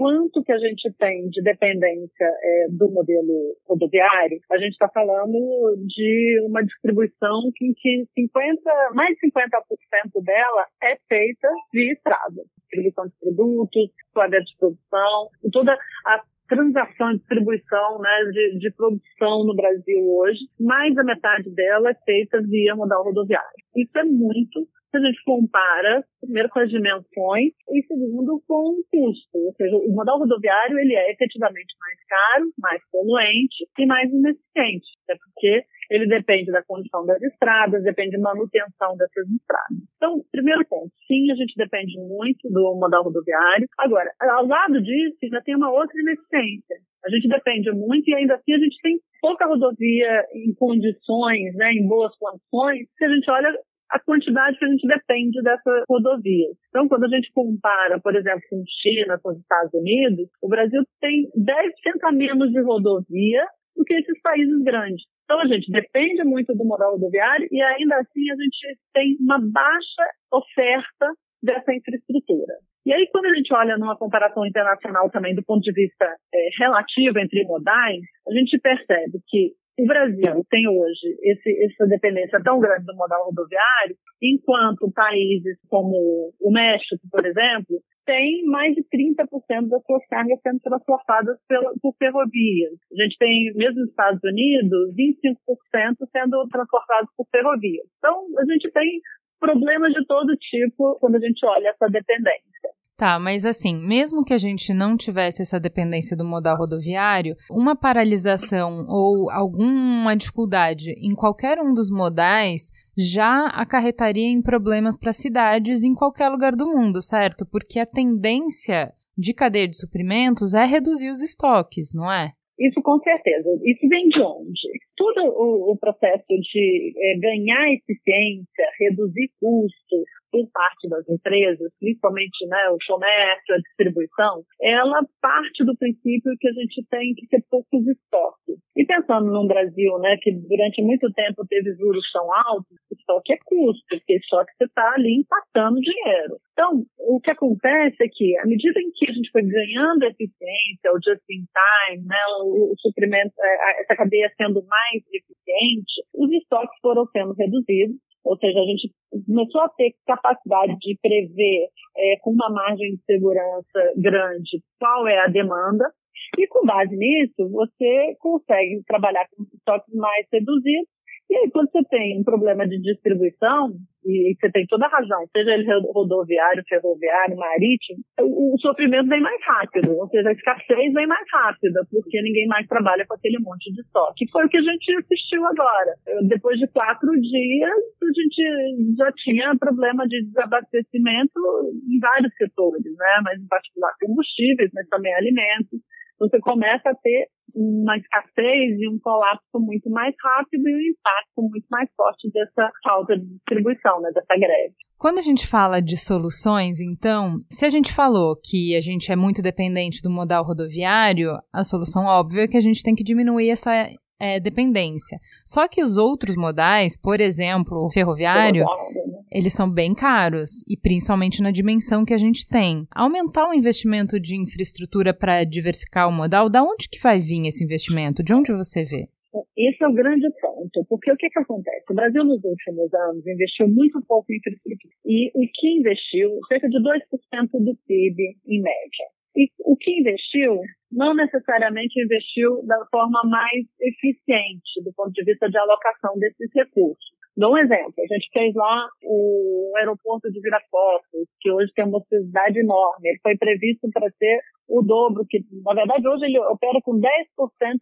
quanto 0.00 0.42
que 0.42 0.50
a 0.50 0.56
gente 0.56 0.90
tem 0.98 1.28
de 1.28 1.42
dependência 1.42 2.24
é, 2.24 2.68
do 2.70 2.90
modelo 2.90 3.54
rodoviário, 3.68 4.40
a 4.50 4.56
gente 4.56 4.72
está 4.72 4.88
falando 4.88 5.76
de 5.86 6.40
uma 6.48 6.64
distribuição 6.64 7.50
em 7.60 7.74
que 7.74 8.06
50, 8.14 8.62
mais 8.94 9.14
de 9.18 9.28
50% 9.28 10.24
dela 10.24 10.66
é 10.82 10.96
feita 11.06 11.48
de 11.74 11.92
estrada. 11.92 12.40
Distribuição 12.62 13.04
de 13.08 13.12
produtos, 13.20 13.90
quadra 14.14 14.40
de 14.40 14.56
produção, 14.58 15.28
toda 15.52 15.78
a 16.06 16.22
transação, 16.48 17.16
distribuição 17.16 17.98
né, 17.98 18.24
de, 18.32 18.58
de, 18.58 18.70
produção 18.72 19.44
no 19.44 19.54
Brasil 19.54 20.00
hoje, 20.16 20.40
mais 20.58 20.94
da 20.94 21.04
metade 21.04 21.50
dela 21.50 21.90
é 21.90 21.94
feita 22.06 22.40
via 22.40 22.74
modal 22.74 23.04
rodoviário. 23.04 23.50
Isso 23.76 23.98
é 23.98 24.04
muito 24.04 24.66
se 24.90 24.96
a 24.96 25.00
gente 25.00 25.22
compara, 25.24 26.04
primeiro 26.20 26.48
com 26.48 26.58
as 26.58 26.68
dimensões 26.68 27.52
e 27.70 27.82
segundo 27.86 28.42
com 28.46 28.74
o 28.74 28.84
custo. 28.90 29.38
Ou 29.38 29.54
seja, 29.54 29.76
o 29.76 29.94
modal 29.94 30.18
rodoviário 30.18 30.78
ele 30.78 30.94
é 30.94 31.12
efetivamente 31.12 31.74
mais 31.78 31.98
caro, 32.08 32.50
mais 32.58 32.82
poluente 32.90 33.66
e 33.78 33.86
mais 33.86 34.10
ineficiente. 34.10 34.86
Até 35.04 35.16
porque 35.18 35.64
ele 35.90 36.06
depende 36.06 36.50
da 36.52 36.62
condição 36.62 37.06
das 37.06 37.20
estradas, 37.22 37.82
depende 37.82 38.16
da 38.16 38.22
manutenção 38.22 38.96
dessas 38.96 39.28
estradas. 39.28 39.78
Então, 39.96 40.22
primeiro 40.30 40.64
ponto, 40.66 40.90
sim, 41.06 41.30
a 41.30 41.34
gente 41.34 41.54
depende 41.56 41.98
muito 41.98 42.48
do 42.48 42.74
modal 42.74 43.04
rodoviário. 43.04 43.66
Agora, 43.78 44.10
ao 44.20 44.46
lado 44.46 44.80
disso, 44.82 45.18
ainda 45.22 45.42
tem 45.42 45.56
uma 45.56 45.70
outra 45.70 46.00
ineficiência. 46.00 46.76
A 47.04 47.10
gente 47.10 47.28
depende 47.28 47.72
muito 47.72 48.08
e 48.08 48.14
ainda 48.14 48.34
assim 48.34 48.52
a 48.52 48.58
gente 48.58 48.76
tem 48.82 48.98
pouca 49.20 49.46
rodovia 49.46 50.24
em 50.34 50.54
condições, 50.54 51.54
né, 51.54 51.72
em 51.72 51.86
boas 51.86 52.14
condições, 52.16 52.86
se 52.96 53.04
a 53.04 53.08
gente 53.08 53.30
olha 53.30 53.58
a 53.90 53.98
quantidade 53.98 54.58
que 54.58 54.64
a 54.64 54.68
gente 54.68 54.86
depende 54.86 55.42
dessas 55.42 55.84
rodovias. 55.88 56.56
Então, 56.68 56.88
quando 56.88 57.04
a 57.04 57.08
gente 57.08 57.30
compara, 57.32 58.00
por 58.00 58.14
exemplo, 58.14 58.40
com 58.48 58.62
China, 58.82 59.18
com 59.22 59.30
os 59.30 59.38
Estados 59.38 59.74
Unidos, 59.74 60.28
o 60.42 60.48
Brasil 60.48 60.82
tem 61.00 61.28
10% 61.36 61.72
a 62.04 62.12
menos 62.12 62.50
de 62.52 62.60
rodovia 62.60 63.44
do 63.76 63.84
que 63.84 63.94
esses 63.94 64.20
países 64.22 64.62
grandes. 64.62 65.02
Então, 65.24 65.40
a 65.40 65.46
gente 65.46 65.70
depende 65.70 66.24
muito 66.24 66.54
do 66.54 66.64
moral 66.64 66.92
rodoviário 66.92 67.48
e 67.50 67.62
ainda 67.62 67.96
assim 67.96 68.30
a 68.30 68.34
gente 68.34 68.78
tem 68.92 69.16
uma 69.20 69.38
baixa 69.38 70.04
oferta 70.32 71.12
dessa 71.42 71.72
infraestrutura. 71.72 72.54
E 72.86 72.92
aí, 72.92 73.06
quando 73.12 73.26
a 73.26 73.34
gente 73.34 73.52
olha 73.52 73.76
numa 73.76 73.96
comparação 73.96 74.46
internacional 74.46 75.10
também 75.10 75.34
do 75.34 75.44
ponto 75.44 75.60
de 75.60 75.72
vista 75.72 76.06
é, 76.34 76.48
relativo 76.58 77.18
entre 77.18 77.44
modais, 77.44 78.02
a 78.26 78.32
gente 78.32 78.58
percebe 78.58 79.18
que 79.28 79.52
o 79.82 79.86
Brasil 79.86 80.44
tem 80.50 80.68
hoje 80.68 81.16
esse, 81.22 81.64
essa 81.64 81.86
dependência 81.86 82.42
tão 82.42 82.60
grande 82.60 82.84
do 82.84 82.94
modal 82.96 83.24
rodoviário, 83.24 83.96
enquanto 84.22 84.92
países 84.92 85.56
como 85.68 86.32
o 86.40 86.52
México, 86.52 87.00
por 87.10 87.24
exemplo, 87.24 87.80
tem 88.04 88.44
mais 88.44 88.74
de 88.74 88.82
30% 88.82 89.68
das 89.68 89.82
suas 89.84 90.04
cargas 90.08 90.38
sendo 90.42 90.60
transportadas 90.60 91.38
pela, 91.46 91.72
por 91.80 91.94
ferrovias. 91.96 92.74
A 92.92 93.02
gente 93.02 93.16
tem, 93.18 93.52
mesmo 93.54 93.80
nos 93.80 93.90
Estados 93.90 94.20
Unidos, 94.24 94.94
25% 94.94 96.08
sendo 96.10 96.48
transportados 96.48 97.10
por 97.16 97.26
ferrovias. 97.30 97.86
Então, 97.98 98.26
a 98.38 98.44
gente 98.52 98.70
tem 98.72 99.00
problemas 99.38 99.92
de 99.92 100.04
todo 100.06 100.36
tipo 100.36 100.98
quando 101.00 101.16
a 101.16 101.20
gente 101.20 101.44
olha 101.46 101.68
essa 101.68 101.86
dependência. 101.88 102.70
Tá, 103.00 103.18
mas 103.18 103.46
assim, 103.46 103.76
mesmo 103.76 104.22
que 104.22 104.34
a 104.34 104.36
gente 104.36 104.74
não 104.74 104.94
tivesse 104.94 105.40
essa 105.40 105.58
dependência 105.58 106.14
do 106.14 106.22
modal 106.22 106.54
rodoviário, 106.58 107.34
uma 107.50 107.74
paralisação 107.74 108.84
ou 108.86 109.30
alguma 109.30 110.14
dificuldade 110.14 110.90
em 110.98 111.14
qualquer 111.14 111.56
um 111.60 111.72
dos 111.72 111.90
modais 111.90 112.68
já 112.94 113.46
acarretaria 113.54 114.28
em 114.28 114.42
problemas 114.42 114.98
para 114.98 115.14
cidades 115.14 115.82
em 115.82 115.94
qualquer 115.94 116.28
lugar 116.28 116.54
do 116.54 116.66
mundo, 116.66 117.00
certo? 117.00 117.46
Porque 117.50 117.80
a 117.80 117.86
tendência 117.86 118.92
de 119.16 119.32
cadeia 119.32 119.66
de 119.66 119.78
suprimentos 119.78 120.52
é 120.52 120.66
reduzir 120.66 121.08
os 121.08 121.22
estoques, 121.22 121.94
não 121.94 122.12
é? 122.12 122.32
Isso 122.58 122.82
com 122.82 122.98
certeza. 122.98 123.48
Isso 123.64 123.88
vem 123.88 124.08
de 124.08 124.20
onde? 124.20 124.68
Todo 124.94 125.24
o, 125.24 125.72
o 125.72 125.78
processo 125.78 126.26
de 126.28 126.92
é, 126.98 127.18
ganhar 127.18 127.72
eficiência, 127.72 128.64
reduzir 128.78 129.30
custos, 129.40 130.04
por 130.30 130.48
parte 130.50 130.88
das 130.88 131.08
empresas, 131.08 131.72
principalmente 131.78 132.46
né, 132.46 132.68
o 132.70 132.78
comércio, 132.86 133.54
a 133.54 133.58
distribuição, 133.58 134.42
ela 134.62 135.02
parte 135.20 135.64
do 135.64 135.76
princípio 135.76 136.32
que 136.38 136.48
a 136.48 136.52
gente 136.52 136.86
tem 136.90 137.14
que 137.14 137.26
ter 137.28 137.44
poucos 137.50 137.86
estoques. 137.86 138.56
E 138.76 138.84
pensando 138.86 139.30
no 139.30 139.46
Brasil, 139.46 139.98
né, 139.98 140.16
que 140.20 140.32
durante 140.32 140.82
muito 140.82 141.10
tempo 141.12 141.46
teve 141.48 141.74
juros 141.74 142.04
tão 142.12 142.32
altos, 142.32 142.76
estoque 142.92 143.32
é 143.32 143.38
custo, 143.44 143.84
porque 143.88 144.14
estoque 144.14 144.52
você 144.56 144.64
está 144.64 144.94
ali 144.94 145.20
empatando 145.20 145.80
dinheiro. 145.80 146.38
Então, 146.52 146.84
o 146.98 147.20
que 147.20 147.30
acontece 147.30 147.96
é 148.02 148.08
que, 148.08 148.36
à 148.38 148.46
medida 148.46 148.78
em 148.80 148.90
que 148.92 149.10
a 149.10 149.12
gente 149.12 149.30
foi 149.30 149.42
ganhando 149.42 150.04
eficiência, 150.04 150.92
o 150.92 151.00
just-in-time, 151.02 152.06
né, 152.06 152.20
o, 152.42 152.72
o 152.72 152.74
suprimento, 152.78 153.32
é, 153.40 153.82
essa 153.82 153.96
cadeia 153.96 154.30
sendo 154.36 154.62
mais 154.66 155.02
eficiente, 155.12 156.04
os 156.14 156.30
estoques 156.32 156.78
foram 156.82 157.06
sendo 157.06 157.32
reduzidos 157.32 157.96
ou 158.24 158.36
seja, 158.38 158.58
a 158.58 158.64
gente 158.64 158.90
começou 159.26 159.62
a 159.62 159.68
ter 159.70 159.94
capacidade 160.06 160.76
de 160.78 160.98
prever 161.00 161.68
é, 161.96 162.16
com 162.20 162.30
uma 162.30 162.50
margem 162.50 162.94
de 162.94 163.02
segurança 163.04 163.92
grande 163.96 164.62
qual 164.78 165.06
é 165.08 165.18
a 165.18 165.28
demanda, 165.28 165.90
e 166.38 166.46
com 166.46 166.64
base 166.64 166.96
nisso, 166.96 167.48
você 167.50 168.14
consegue 168.20 168.82
trabalhar 168.86 169.26
com 169.34 169.44
estoques 169.54 169.94
mais 169.94 170.26
reduzidos. 170.32 170.88
E 171.28 171.36
aí, 171.36 171.50
quando 171.50 171.70
você 171.70 171.82
tem 171.84 172.20
um 172.20 172.24
problema 172.24 172.66
de 172.66 172.80
distribuição, 172.80 173.72
e 174.04 174.34
você 174.34 174.50
tem 174.50 174.66
toda 174.66 174.86
a 174.86 174.88
razão, 174.88 175.26
seja 175.32 175.52
ele 175.52 175.66
rodoviário, 175.92 176.62
ferroviário, 176.68 177.36
marítimo, 177.36 178.00
o, 178.20 178.54
o 178.54 178.58
sofrimento 178.58 179.08
vem 179.08 179.20
mais 179.20 179.40
rápido, 179.48 179.92
ou 179.96 180.08
seja, 180.08 180.28
a 180.28 180.32
escassez 180.32 180.92
vem 180.92 181.06
mais 181.06 181.26
rápida, 181.32 181.86
porque 181.90 182.22
ninguém 182.22 182.46
mais 182.46 182.66
trabalha 182.66 183.04
com 183.06 183.14
aquele 183.14 183.38
monte 183.40 183.72
de 183.72 183.80
estoque. 183.80 184.30
Foi 184.30 184.46
o 184.46 184.48
que 184.48 184.58
a 184.58 184.62
gente 184.62 184.96
assistiu 184.96 185.44
agora. 185.46 185.94
Depois 186.28 186.58
de 186.58 186.66
quatro 186.68 187.10
dias, 187.20 187.78
a 188.02 188.06
gente 188.06 188.96
já 188.96 189.12
tinha 189.12 189.56
problema 189.58 190.06
de 190.06 190.24
desabastecimento 190.24 191.40
em 191.88 191.98
vários 192.00 192.34
setores, 192.36 192.84
né? 192.84 193.20
mas 193.24 193.40
em 193.40 193.46
particular 193.48 193.92
combustíveis, 194.00 194.70
mas 194.74 194.88
também 194.88 195.14
alimentos 195.14 195.80
você 196.20 196.38
começa 196.40 196.90
a 196.90 196.94
ter 196.94 197.28
uma 197.54 197.96
escassez 197.96 198.78
e 198.78 198.88
um 198.88 198.98
colapso 199.00 199.58
muito 199.58 199.90
mais 199.90 200.14
rápido 200.22 200.68
e 200.68 200.74
um 200.74 200.92
impacto 200.92 201.42
muito 201.50 201.66
mais 201.70 201.88
forte 201.96 202.30
dessa 202.30 202.70
falta 202.86 203.18
de 203.18 203.26
distribuição, 203.26 204.00
né, 204.00 204.10
dessa 204.12 204.36
greve. 204.36 204.74
Quando 204.98 205.18
a 205.18 205.22
gente 205.22 205.46
fala 205.46 205.80
de 205.80 205.96
soluções, 205.96 206.78
então, 206.80 207.36
se 207.50 207.64
a 207.64 207.70
gente 207.70 207.92
falou 207.92 208.36
que 208.36 208.76
a 208.76 208.80
gente 208.80 209.10
é 209.10 209.16
muito 209.16 209.40
dependente 209.40 210.02
do 210.02 210.10
modal 210.10 210.44
rodoviário, 210.44 211.32
a 211.52 211.64
solução 211.64 212.04
óbvia 212.04 212.42
é 212.42 212.48
que 212.48 212.56
a 212.56 212.60
gente 212.60 212.82
tem 212.82 212.94
que 212.94 213.02
diminuir 213.02 213.48
essa 213.48 213.72
é, 214.20 214.38
dependência. 214.38 215.18
Só 215.46 215.66
que 215.66 215.82
os 215.82 215.96
outros 215.96 216.36
modais, 216.36 216.96
por 217.00 217.18
exemplo, 217.20 217.86
o 217.86 217.90
ferroviário, 217.90 218.64
né? 218.64 219.19
Eles 219.32 219.52
são 219.52 219.70
bem 219.70 219.94
caros 219.94 220.62
e 220.68 220.76
principalmente 220.76 221.42
na 221.42 221.50
dimensão 221.50 222.04
que 222.04 222.14
a 222.14 222.18
gente 222.18 222.46
tem. 222.46 222.86
Aumentar 222.94 223.48
o 223.48 223.54
investimento 223.54 224.18
de 224.18 224.36
infraestrutura 224.36 225.14
para 225.14 225.44
diversificar 225.44 226.08
o 226.08 226.12
modal, 226.12 226.48
da 226.50 226.62
onde 226.62 226.88
que 226.88 227.00
vai 227.00 227.18
vir 227.18 227.46
esse 227.46 227.64
investimento? 227.64 228.22
De 228.22 228.34
onde 228.34 228.52
você 228.52 228.84
vê? 228.84 229.08
Esse 229.56 229.84
é 229.84 229.88
o 229.88 229.92
grande 229.92 230.28
ponto, 230.40 230.84
porque 230.88 231.12
o 231.12 231.16
que, 231.16 231.28
que 231.30 231.38
acontece? 231.38 231.84
O 231.90 231.94
Brasil 231.94 232.24
nos 232.24 232.42
últimos 232.42 232.92
anos 232.92 233.24
investiu 233.26 233.68
muito 233.68 234.02
pouco 234.06 234.32
em 234.32 234.36
infraestrutura 234.36 234.94
e 235.06 235.30
o 235.34 235.46
que 235.54 235.78
investiu, 235.78 236.30
cerca 236.48 236.68
de 236.68 236.78
2% 236.78 237.64
do 237.64 237.76
PIB 237.86 238.36
em 238.46 238.60
média. 238.60 239.06
E 239.36 239.48
o 239.64 239.76
que 239.76 240.00
investiu 240.00 240.60
não 240.90 241.14
necessariamente 241.14 242.02
investiu 242.02 242.64
da 242.66 242.84
forma 242.90 243.22
mais 243.24 243.66
eficiente 243.80 244.82
do 244.84 244.92
ponto 244.92 245.12
de 245.12 245.24
vista 245.24 245.48
de 245.48 245.56
alocação 245.56 246.18
desses 246.18 246.50
recursos. 246.52 247.09
Dou 247.36 247.52
um 247.52 247.58
exemplo. 247.58 247.94
A 247.98 248.14
gente 248.14 248.28
fez 248.32 248.54
lá 248.54 248.86
o 249.04 249.72
aeroporto 249.76 250.30
de 250.30 250.40
Viracopos, 250.40 251.28
que 251.40 251.50
hoje 251.50 251.72
tem 251.74 251.84
uma 251.84 252.00
cidade 252.08 252.58
enorme. 252.58 253.08
Ele 253.08 253.18
foi 253.22 253.36
previsto 253.36 253.88
para 253.92 254.10
ser 254.10 254.40
o 254.68 254.82
dobro, 254.82 255.24
que 255.28 255.40
na 255.64 255.74
verdade 255.74 256.06
hoje 256.06 256.24
ele 256.24 256.38
opera 256.38 256.80
com 256.82 256.92
10% 256.98 257.06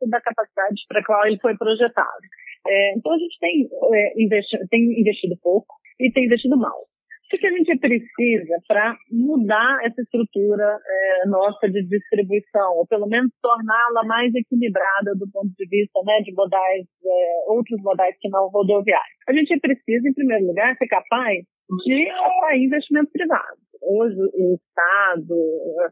da 0.09 0.20
capacidade 0.20 0.81
para 0.89 1.01
a 1.01 1.05
qual 1.05 1.27
ele 1.27 1.39
foi 1.39 1.57
projetado. 1.57 2.25
É, 2.66 2.95
então 2.97 3.12
a 3.12 3.19
gente 3.19 3.39
tem, 3.39 3.69
é, 3.95 4.23
investi 4.23 4.59
tem 4.70 5.01
investido 5.01 5.37
pouco 5.43 5.75
e 6.01 6.11
tem 6.12 6.27
investido 6.27 6.57
mal. 6.57 6.87
O 7.28 7.38
que 7.38 7.46
a 7.46 7.50
gente 7.50 7.78
precisa 7.78 8.56
para 8.66 8.96
mudar 9.12 9.80
essa 9.84 10.00
estrutura 10.00 10.64
é, 10.64 11.26
nossa 11.28 11.68
de 11.68 11.82
distribuição, 11.86 12.72
ou 12.78 12.86
pelo 12.86 13.06
menos 13.06 13.30
torná-la 13.42 14.02
mais 14.05 14.34
equilibrada 14.34 15.12
do 15.14 15.30
ponto 15.30 15.52
de 15.55 15.68
vista 15.68 16.00
né, 16.06 16.20
de 16.24 16.32
modais, 16.32 16.86
é, 17.05 17.52
outros 17.52 17.82
modais 17.82 18.16
que 18.18 18.30
não 18.30 18.48
rodoviários? 18.48 19.18
A 19.28 19.32
gente 19.34 19.60
precisa, 19.60 20.09
em 20.09 20.14
primeiro 20.14 20.46
lugar, 20.46 20.74
ser 20.78 20.88
capaz 20.88 21.44
de 21.84 22.09
atrair 22.09 22.64
investimento 22.64 23.10
privado. 23.12 23.59
Hoje, 23.82 24.16
o 24.16 24.55
Estado, 24.55 25.34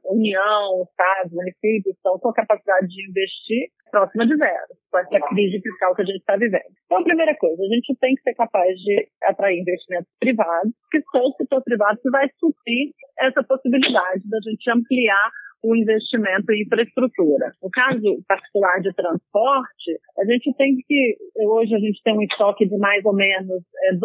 a 0.05 0.13
União, 0.13 0.83
Estados, 0.89 1.33
municípios 1.33 1.95
estão 1.97 2.19
com 2.19 2.31
a 2.31 2.35
capacidade 2.35 2.89
de 2.89 3.09
investir 3.09 3.69
próxima 3.91 4.27
de 4.27 4.37
zero, 4.37 4.73
com 4.91 4.99
essa 4.99 5.21
crise 5.29 5.61
fiscal 5.61 5.95
que 5.95 6.03
a 6.03 6.05
gente 6.05 6.19
está 6.19 6.37
vivendo. 6.37 6.75
Então, 6.85 6.99
a 6.99 7.05
primeira 7.05 7.35
coisa, 7.37 7.63
a 7.63 7.75
gente 7.75 7.97
tem 8.01 8.15
que 8.15 8.23
ser 8.23 8.35
capaz 8.35 8.75
de 8.77 9.09
atrair 9.23 9.61
investimentos 9.61 10.11
privados, 10.21 10.73
que 10.91 11.01
só 11.11 11.21
o 11.21 11.33
setor 11.33 11.63
privado 11.63 11.99
que 12.03 12.11
vai 12.11 12.29
suprir 12.39 12.93
essa 13.19 13.43
possibilidade 13.43 14.23
da 14.29 14.39
gente 14.45 14.71
ampliar 14.71 15.31
o 15.63 15.77
investimento 15.77 16.53
em 16.53 16.63
infraestrutura. 16.63 17.53
No 17.63 17.71
caso 17.71 18.23
particular 18.29 18.81
de 18.81 18.93
transporte, 18.95 19.99
a 20.19 20.25
gente 20.25 20.55
tem 20.57 20.77
que, 20.87 21.17
hoje 21.37 21.75
a 21.75 21.79
gente 21.79 22.01
tem 22.03 22.17
um 22.17 22.23
estoque 22.23 22.67
de 22.67 22.77
mais 22.79 23.05
ou 23.05 23.15
menos 23.15 23.63
é, 23.85 23.95
12% 23.95 24.01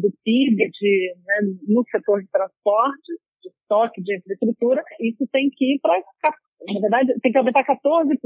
do 0.00 0.12
PIB 0.24 0.70
de, 0.70 1.14
né, 1.26 1.48
no 1.68 1.84
setor 1.90 2.20
de 2.20 2.30
transporte, 2.30 3.12
de 3.42 3.48
estoque 3.48 4.02
de 4.02 4.16
infraestrutura, 4.16 4.82
isso 5.00 5.26
tem 5.32 5.48
que 5.50 5.74
ir 5.74 5.80
para 5.80 6.00
na 6.66 6.80
verdade, 6.80 7.14
tem 7.20 7.30
que 7.30 7.38
aumentar 7.38 7.64
14%, 7.64 8.16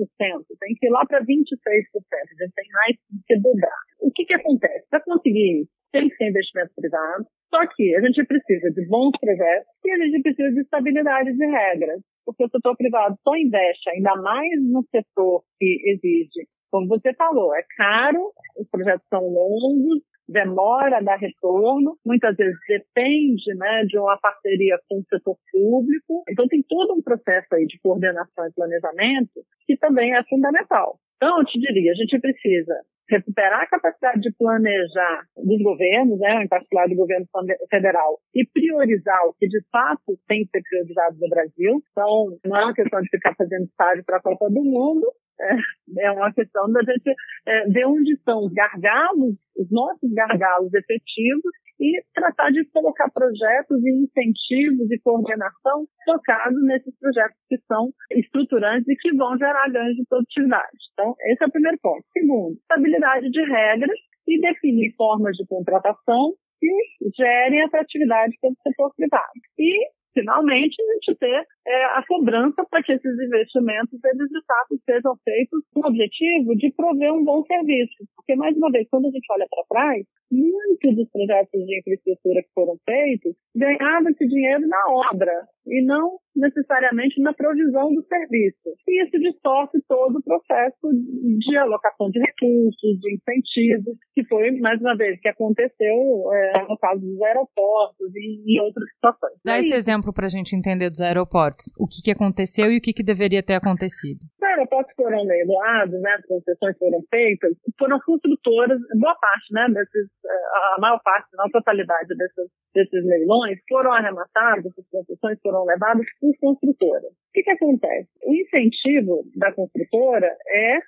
tem 0.60 0.74
que 0.78 0.86
ir 0.86 0.90
lá 0.90 1.04
para 1.04 1.20
26%, 1.20 1.26
a 1.26 2.44
gente 2.44 2.54
tem 2.54 2.64
mais 2.72 2.96
que 3.26 3.38
dobrar. 3.38 3.80
O 4.00 4.10
que, 4.12 4.24
que 4.24 4.34
acontece? 4.34 4.86
Para 4.88 5.02
conseguir 5.02 5.66
tem 5.92 6.08
que 6.08 6.16
ser 6.16 6.28
investimento 6.28 6.70
privado, 6.76 7.26
só 7.48 7.66
que 7.74 7.96
a 7.96 8.00
gente 8.00 8.24
precisa 8.24 8.70
de 8.70 8.86
bons 8.86 9.12
projetos 9.20 9.68
e 9.84 9.90
a 9.90 9.96
gente 9.98 10.22
precisa 10.22 10.50
de 10.52 10.60
estabilidade 10.60 11.32
de 11.32 11.46
regras 11.46 12.00
porque 12.30 12.44
o 12.44 12.48
setor 12.48 12.76
privado 12.76 13.16
só 13.22 13.34
investe 13.36 13.90
ainda 13.90 14.14
mais 14.16 14.50
no 14.62 14.84
setor 14.90 15.42
que 15.58 15.80
exige. 15.86 16.46
Como 16.70 16.86
você 16.86 17.12
falou, 17.14 17.54
é 17.54 17.64
caro, 17.76 18.32
os 18.56 18.68
projetos 18.70 19.04
são 19.08 19.20
longos, 19.20 20.02
demora 20.28 20.98
a 20.98 21.02
dar 21.02 21.16
retorno, 21.16 21.96
muitas 22.06 22.36
vezes 22.36 22.56
depende 22.68 23.52
né, 23.56 23.84
de 23.86 23.98
uma 23.98 24.16
parceria 24.18 24.78
com 24.88 25.00
o 25.00 25.04
setor 25.08 25.36
público. 25.50 26.22
Então 26.28 26.46
tem 26.46 26.62
todo 26.68 26.94
um 26.94 27.02
processo 27.02 27.52
aí 27.52 27.66
de 27.66 27.80
coordenação 27.82 28.46
e 28.46 28.52
planejamento 28.52 29.42
que 29.66 29.76
também 29.76 30.14
é 30.14 30.22
fundamental. 30.24 30.98
Então, 31.16 31.38
eu 31.38 31.44
te 31.44 31.58
diria, 31.58 31.92
a 31.92 31.94
gente 31.94 32.18
precisa 32.18 32.74
recuperar 33.10 33.62
a 33.62 33.66
capacidade 33.66 34.20
de 34.20 34.32
planejar 34.38 35.22
dos 35.36 35.62
governos, 35.62 36.18
né, 36.18 36.44
em 36.44 36.48
particular 36.48 36.88
do 36.88 36.94
governo 36.94 37.26
federal, 37.68 38.18
e 38.34 38.46
priorizar 38.46 39.26
o 39.26 39.34
que 39.34 39.48
de 39.48 39.60
fato 39.70 40.18
tem 40.28 40.44
que 40.44 40.50
ser 40.50 40.62
priorizado 40.62 41.16
no 41.20 41.28
Brasil. 41.28 41.82
Então, 41.90 42.38
não 42.44 42.56
é 42.56 42.64
uma 42.64 42.74
questão 42.74 43.00
de 43.00 43.08
ficar 43.10 43.34
fazendo 43.34 43.64
estágio 43.64 44.04
para 44.04 44.18
a 44.18 44.22
Copa 44.22 44.48
do 44.48 44.62
Mundo, 44.62 45.06
é, 45.40 46.06
é 46.06 46.10
uma 46.12 46.32
questão 46.32 46.70
da 46.70 46.80
gente 46.80 47.14
é, 47.46 47.66
ver 47.68 47.86
onde 47.86 48.12
estão 48.12 48.44
os 48.44 48.52
gargalos, 48.52 49.36
os 49.56 49.70
nossos 49.70 50.12
gargalos 50.12 50.72
efetivos 50.74 51.52
e 51.80 52.02
tratar 52.14 52.50
de 52.50 52.64
colocar 52.66 53.10
projetos 53.10 53.82
e 53.82 53.90
incentivos 54.04 54.90
e 54.90 55.00
coordenação 55.00 55.86
focados 56.04 56.62
nesses 56.64 56.94
projetos 56.98 57.36
que 57.48 57.56
são 57.66 57.90
estruturantes 58.12 58.86
e 58.88 58.96
que 58.96 59.16
vão 59.16 59.36
gerar 59.38 59.70
ganhos 59.70 59.96
de 59.96 60.04
produtividade. 60.06 60.76
Então, 60.92 61.14
esse 61.20 61.42
é 61.42 61.46
o 61.46 61.52
primeiro 61.52 61.78
ponto. 61.80 62.04
Segundo, 62.12 62.52
estabilidade 62.52 63.30
de 63.30 63.42
regras 63.42 63.98
e 64.28 64.40
definir 64.40 64.94
formas 64.94 65.34
de 65.36 65.46
contratação 65.46 66.34
que 66.60 67.12
gerem 67.16 67.62
atratividade 67.62 68.36
para 68.40 68.50
o 68.50 68.56
setor 68.62 68.94
privado. 68.94 69.32
E 69.58 69.88
finalmente 70.14 70.76
a 70.80 70.94
gente 70.94 71.18
ter 71.18 71.46
é, 71.66 71.84
a 71.96 72.04
cobrança 72.06 72.64
para 72.70 72.82
que 72.82 72.92
esses 72.92 73.12
investimentos 73.20 73.98
eles 74.04 74.28
de 74.28 74.44
fato 74.46 74.80
sejam 74.84 75.16
feitos 75.24 75.60
com 75.72 75.80
o 75.80 75.88
objetivo 75.88 76.56
de 76.56 76.72
prover 76.72 77.12
um 77.12 77.24
bom 77.24 77.44
serviço. 77.44 78.04
Porque, 78.16 78.34
mais 78.36 78.56
uma 78.56 78.70
vez, 78.70 78.88
quando 78.90 79.06
a 79.06 79.10
gente 79.10 79.26
olha 79.32 79.46
para 79.50 79.64
trás, 79.68 80.04
muitos 80.30 80.96
dos 80.96 81.10
projetos 81.10 81.66
de 81.66 81.78
infraestrutura 81.78 82.42
que 82.42 82.50
foram 82.54 82.76
feitos 82.84 83.34
ganhavam 83.54 84.10
esse 84.10 84.26
dinheiro 84.26 84.66
na 84.68 84.82
obra 85.10 85.32
e 85.66 85.84
não 85.84 86.18
necessariamente 86.34 87.20
na 87.20 87.32
provisão 87.32 87.92
do 87.92 88.02
serviço. 88.06 88.70
E 88.88 89.04
isso 89.04 89.18
distorce 89.18 89.78
todo 89.88 90.16
o 90.16 90.22
processo 90.22 90.88
de 90.92 91.56
alocação 91.56 92.08
de 92.10 92.20
recursos, 92.20 93.00
de 93.00 93.14
incentivos, 93.14 93.96
que 94.14 94.24
foi, 94.24 94.50
mais 94.60 94.80
uma 94.80 94.96
vez, 94.96 95.20
que 95.20 95.28
aconteceu 95.28 96.32
é, 96.32 96.62
no 96.68 96.78
caso 96.78 97.00
dos 97.00 97.20
aeroportos 97.22 98.14
e 98.14 98.56
em 98.56 98.60
outras 98.60 98.88
situações. 98.94 99.38
Dá 99.44 99.58
esse 99.58 99.74
exemplo 99.74 100.12
para 100.12 100.26
a 100.26 100.30
gente 100.30 100.54
entender 100.54 100.88
dos 100.88 101.00
aeroportos. 101.00 101.72
O 101.78 101.86
que, 101.86 102.02
que 102.02 102.10
aconteceu 102.10 102.70
e 102.70 102.78
o 102.78 102.80
que, 102.80 102.92
que 102.92 103.02
deveria 103.02 103.42
ter 103.42 103.54
acontecido? 103.54 104.20
Os 104.22 104.42
aeroportos 104.42 104.94
foram 104.96 105.22
leiloados, 105.24 106.00
né, 106.00 106.14
as 106.14 106.26
concessões 106.26 106.78
foram 106.78 107.02
feitas, 107.10 107.52
foram 107.78 107.98
construtoras, 108.00 108.78
boa 108.98 109.14
parte, 109.16 109.52
né, 109.52 109.66
desses, 109.74 110.08
é, 110.24 110.76
a 110.76 110.80
maior 110.80 111.00
parte, 111.02 111.28
não 111.34 111.46
a 111.46 111.50
totalidade 111.50 112.08
desses, 112.16 112.50
desses 112.74 113.04
leilões, 113.04 113.58
foram 113.68 113.92
arrematados, 113.92 114.66
essas 114.66 114.86
concessões 114.90 115.38
foram 115.42 115.49
levadas 115.64 116.06
por 116.20 116.32
construtora. 116.38 117.06
O 117.06 117.32
que, 117.32 117.42
que 117.42 117.50
acontece? 117.50 118.08
O 118.24 118.34
incentivo 118.34 119.22
da 119.36 119.52
construtora 119.52 120.26
é 120.48 120.80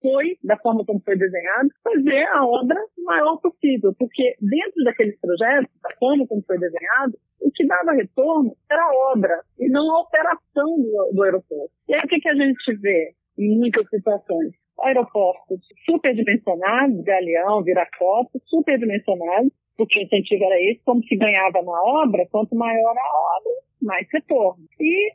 foi, 0.00 0.38
da 0.42 0.56
forma 0.56 0.84
como 0.84 1.00
foi 1.04 1.16
desenhado, 1.16 1.68
fazer 1.84 2.24
a 2.32 2.44
obra 2.44 2.80
maior 3.04 3.36
possível, 3.38 3.94
porque 3.98 4.34
dentro 4.40 4.84
daqueles 4.84 5.18
projetos, 5.20 5.70
da 5.82 5.90
forma 5.98 6.26
como 6.26 6.42
foi 6.46 6.58
desenhado, 6.58 7.18
o 7.40 7.50
que 7.50 7.66
dava 7.66 7.92
retorno 7.92 8.56
era 8.70 8.82
a 8.82 9.12
obra 9.12 9.40
e 9.58 9.68
não 9.68 9.94
a 9.94 10.00
operação 10.00 10.76
do, 10.78 11.12
do 11.12 11.22
aeroporto. 11.22 11.72
E 11.88 11.94
aí 11.94 12.00
o 12.04 12.08
que, 12.08 12.20
que 12.20 12.32
a 12.32 12.36
gente 12.36 12.76
vê 12.80 13.12
em 13.38 13.58
muitas 13.58 13.86
situações? 13.88 14.52
Aeroportos 14.80 15.60
superdimensionados, 15.84 17.04
Galeão, 17.04 17.62
Viracopos, 17.62 18.40
superdimensionados, 18.46 19.52
porque 19.80 19.98
o 19.98 20.02
incentivo 20.02 20.44
era 20.44 20.60
esse, 20.60 20.84
como 20.84 21.02
se 21.04 21.16
ganhava 21.16 21.62
na 21.62 21.82
obra, 22.04 22.28
quanto 22.30 22.54
maior 22.54 22.94
a 22.94 23.38
obra, 23.38 23.52
mais 23.80 24.06
retorno. 24.12 24.62
E 24.78 25.12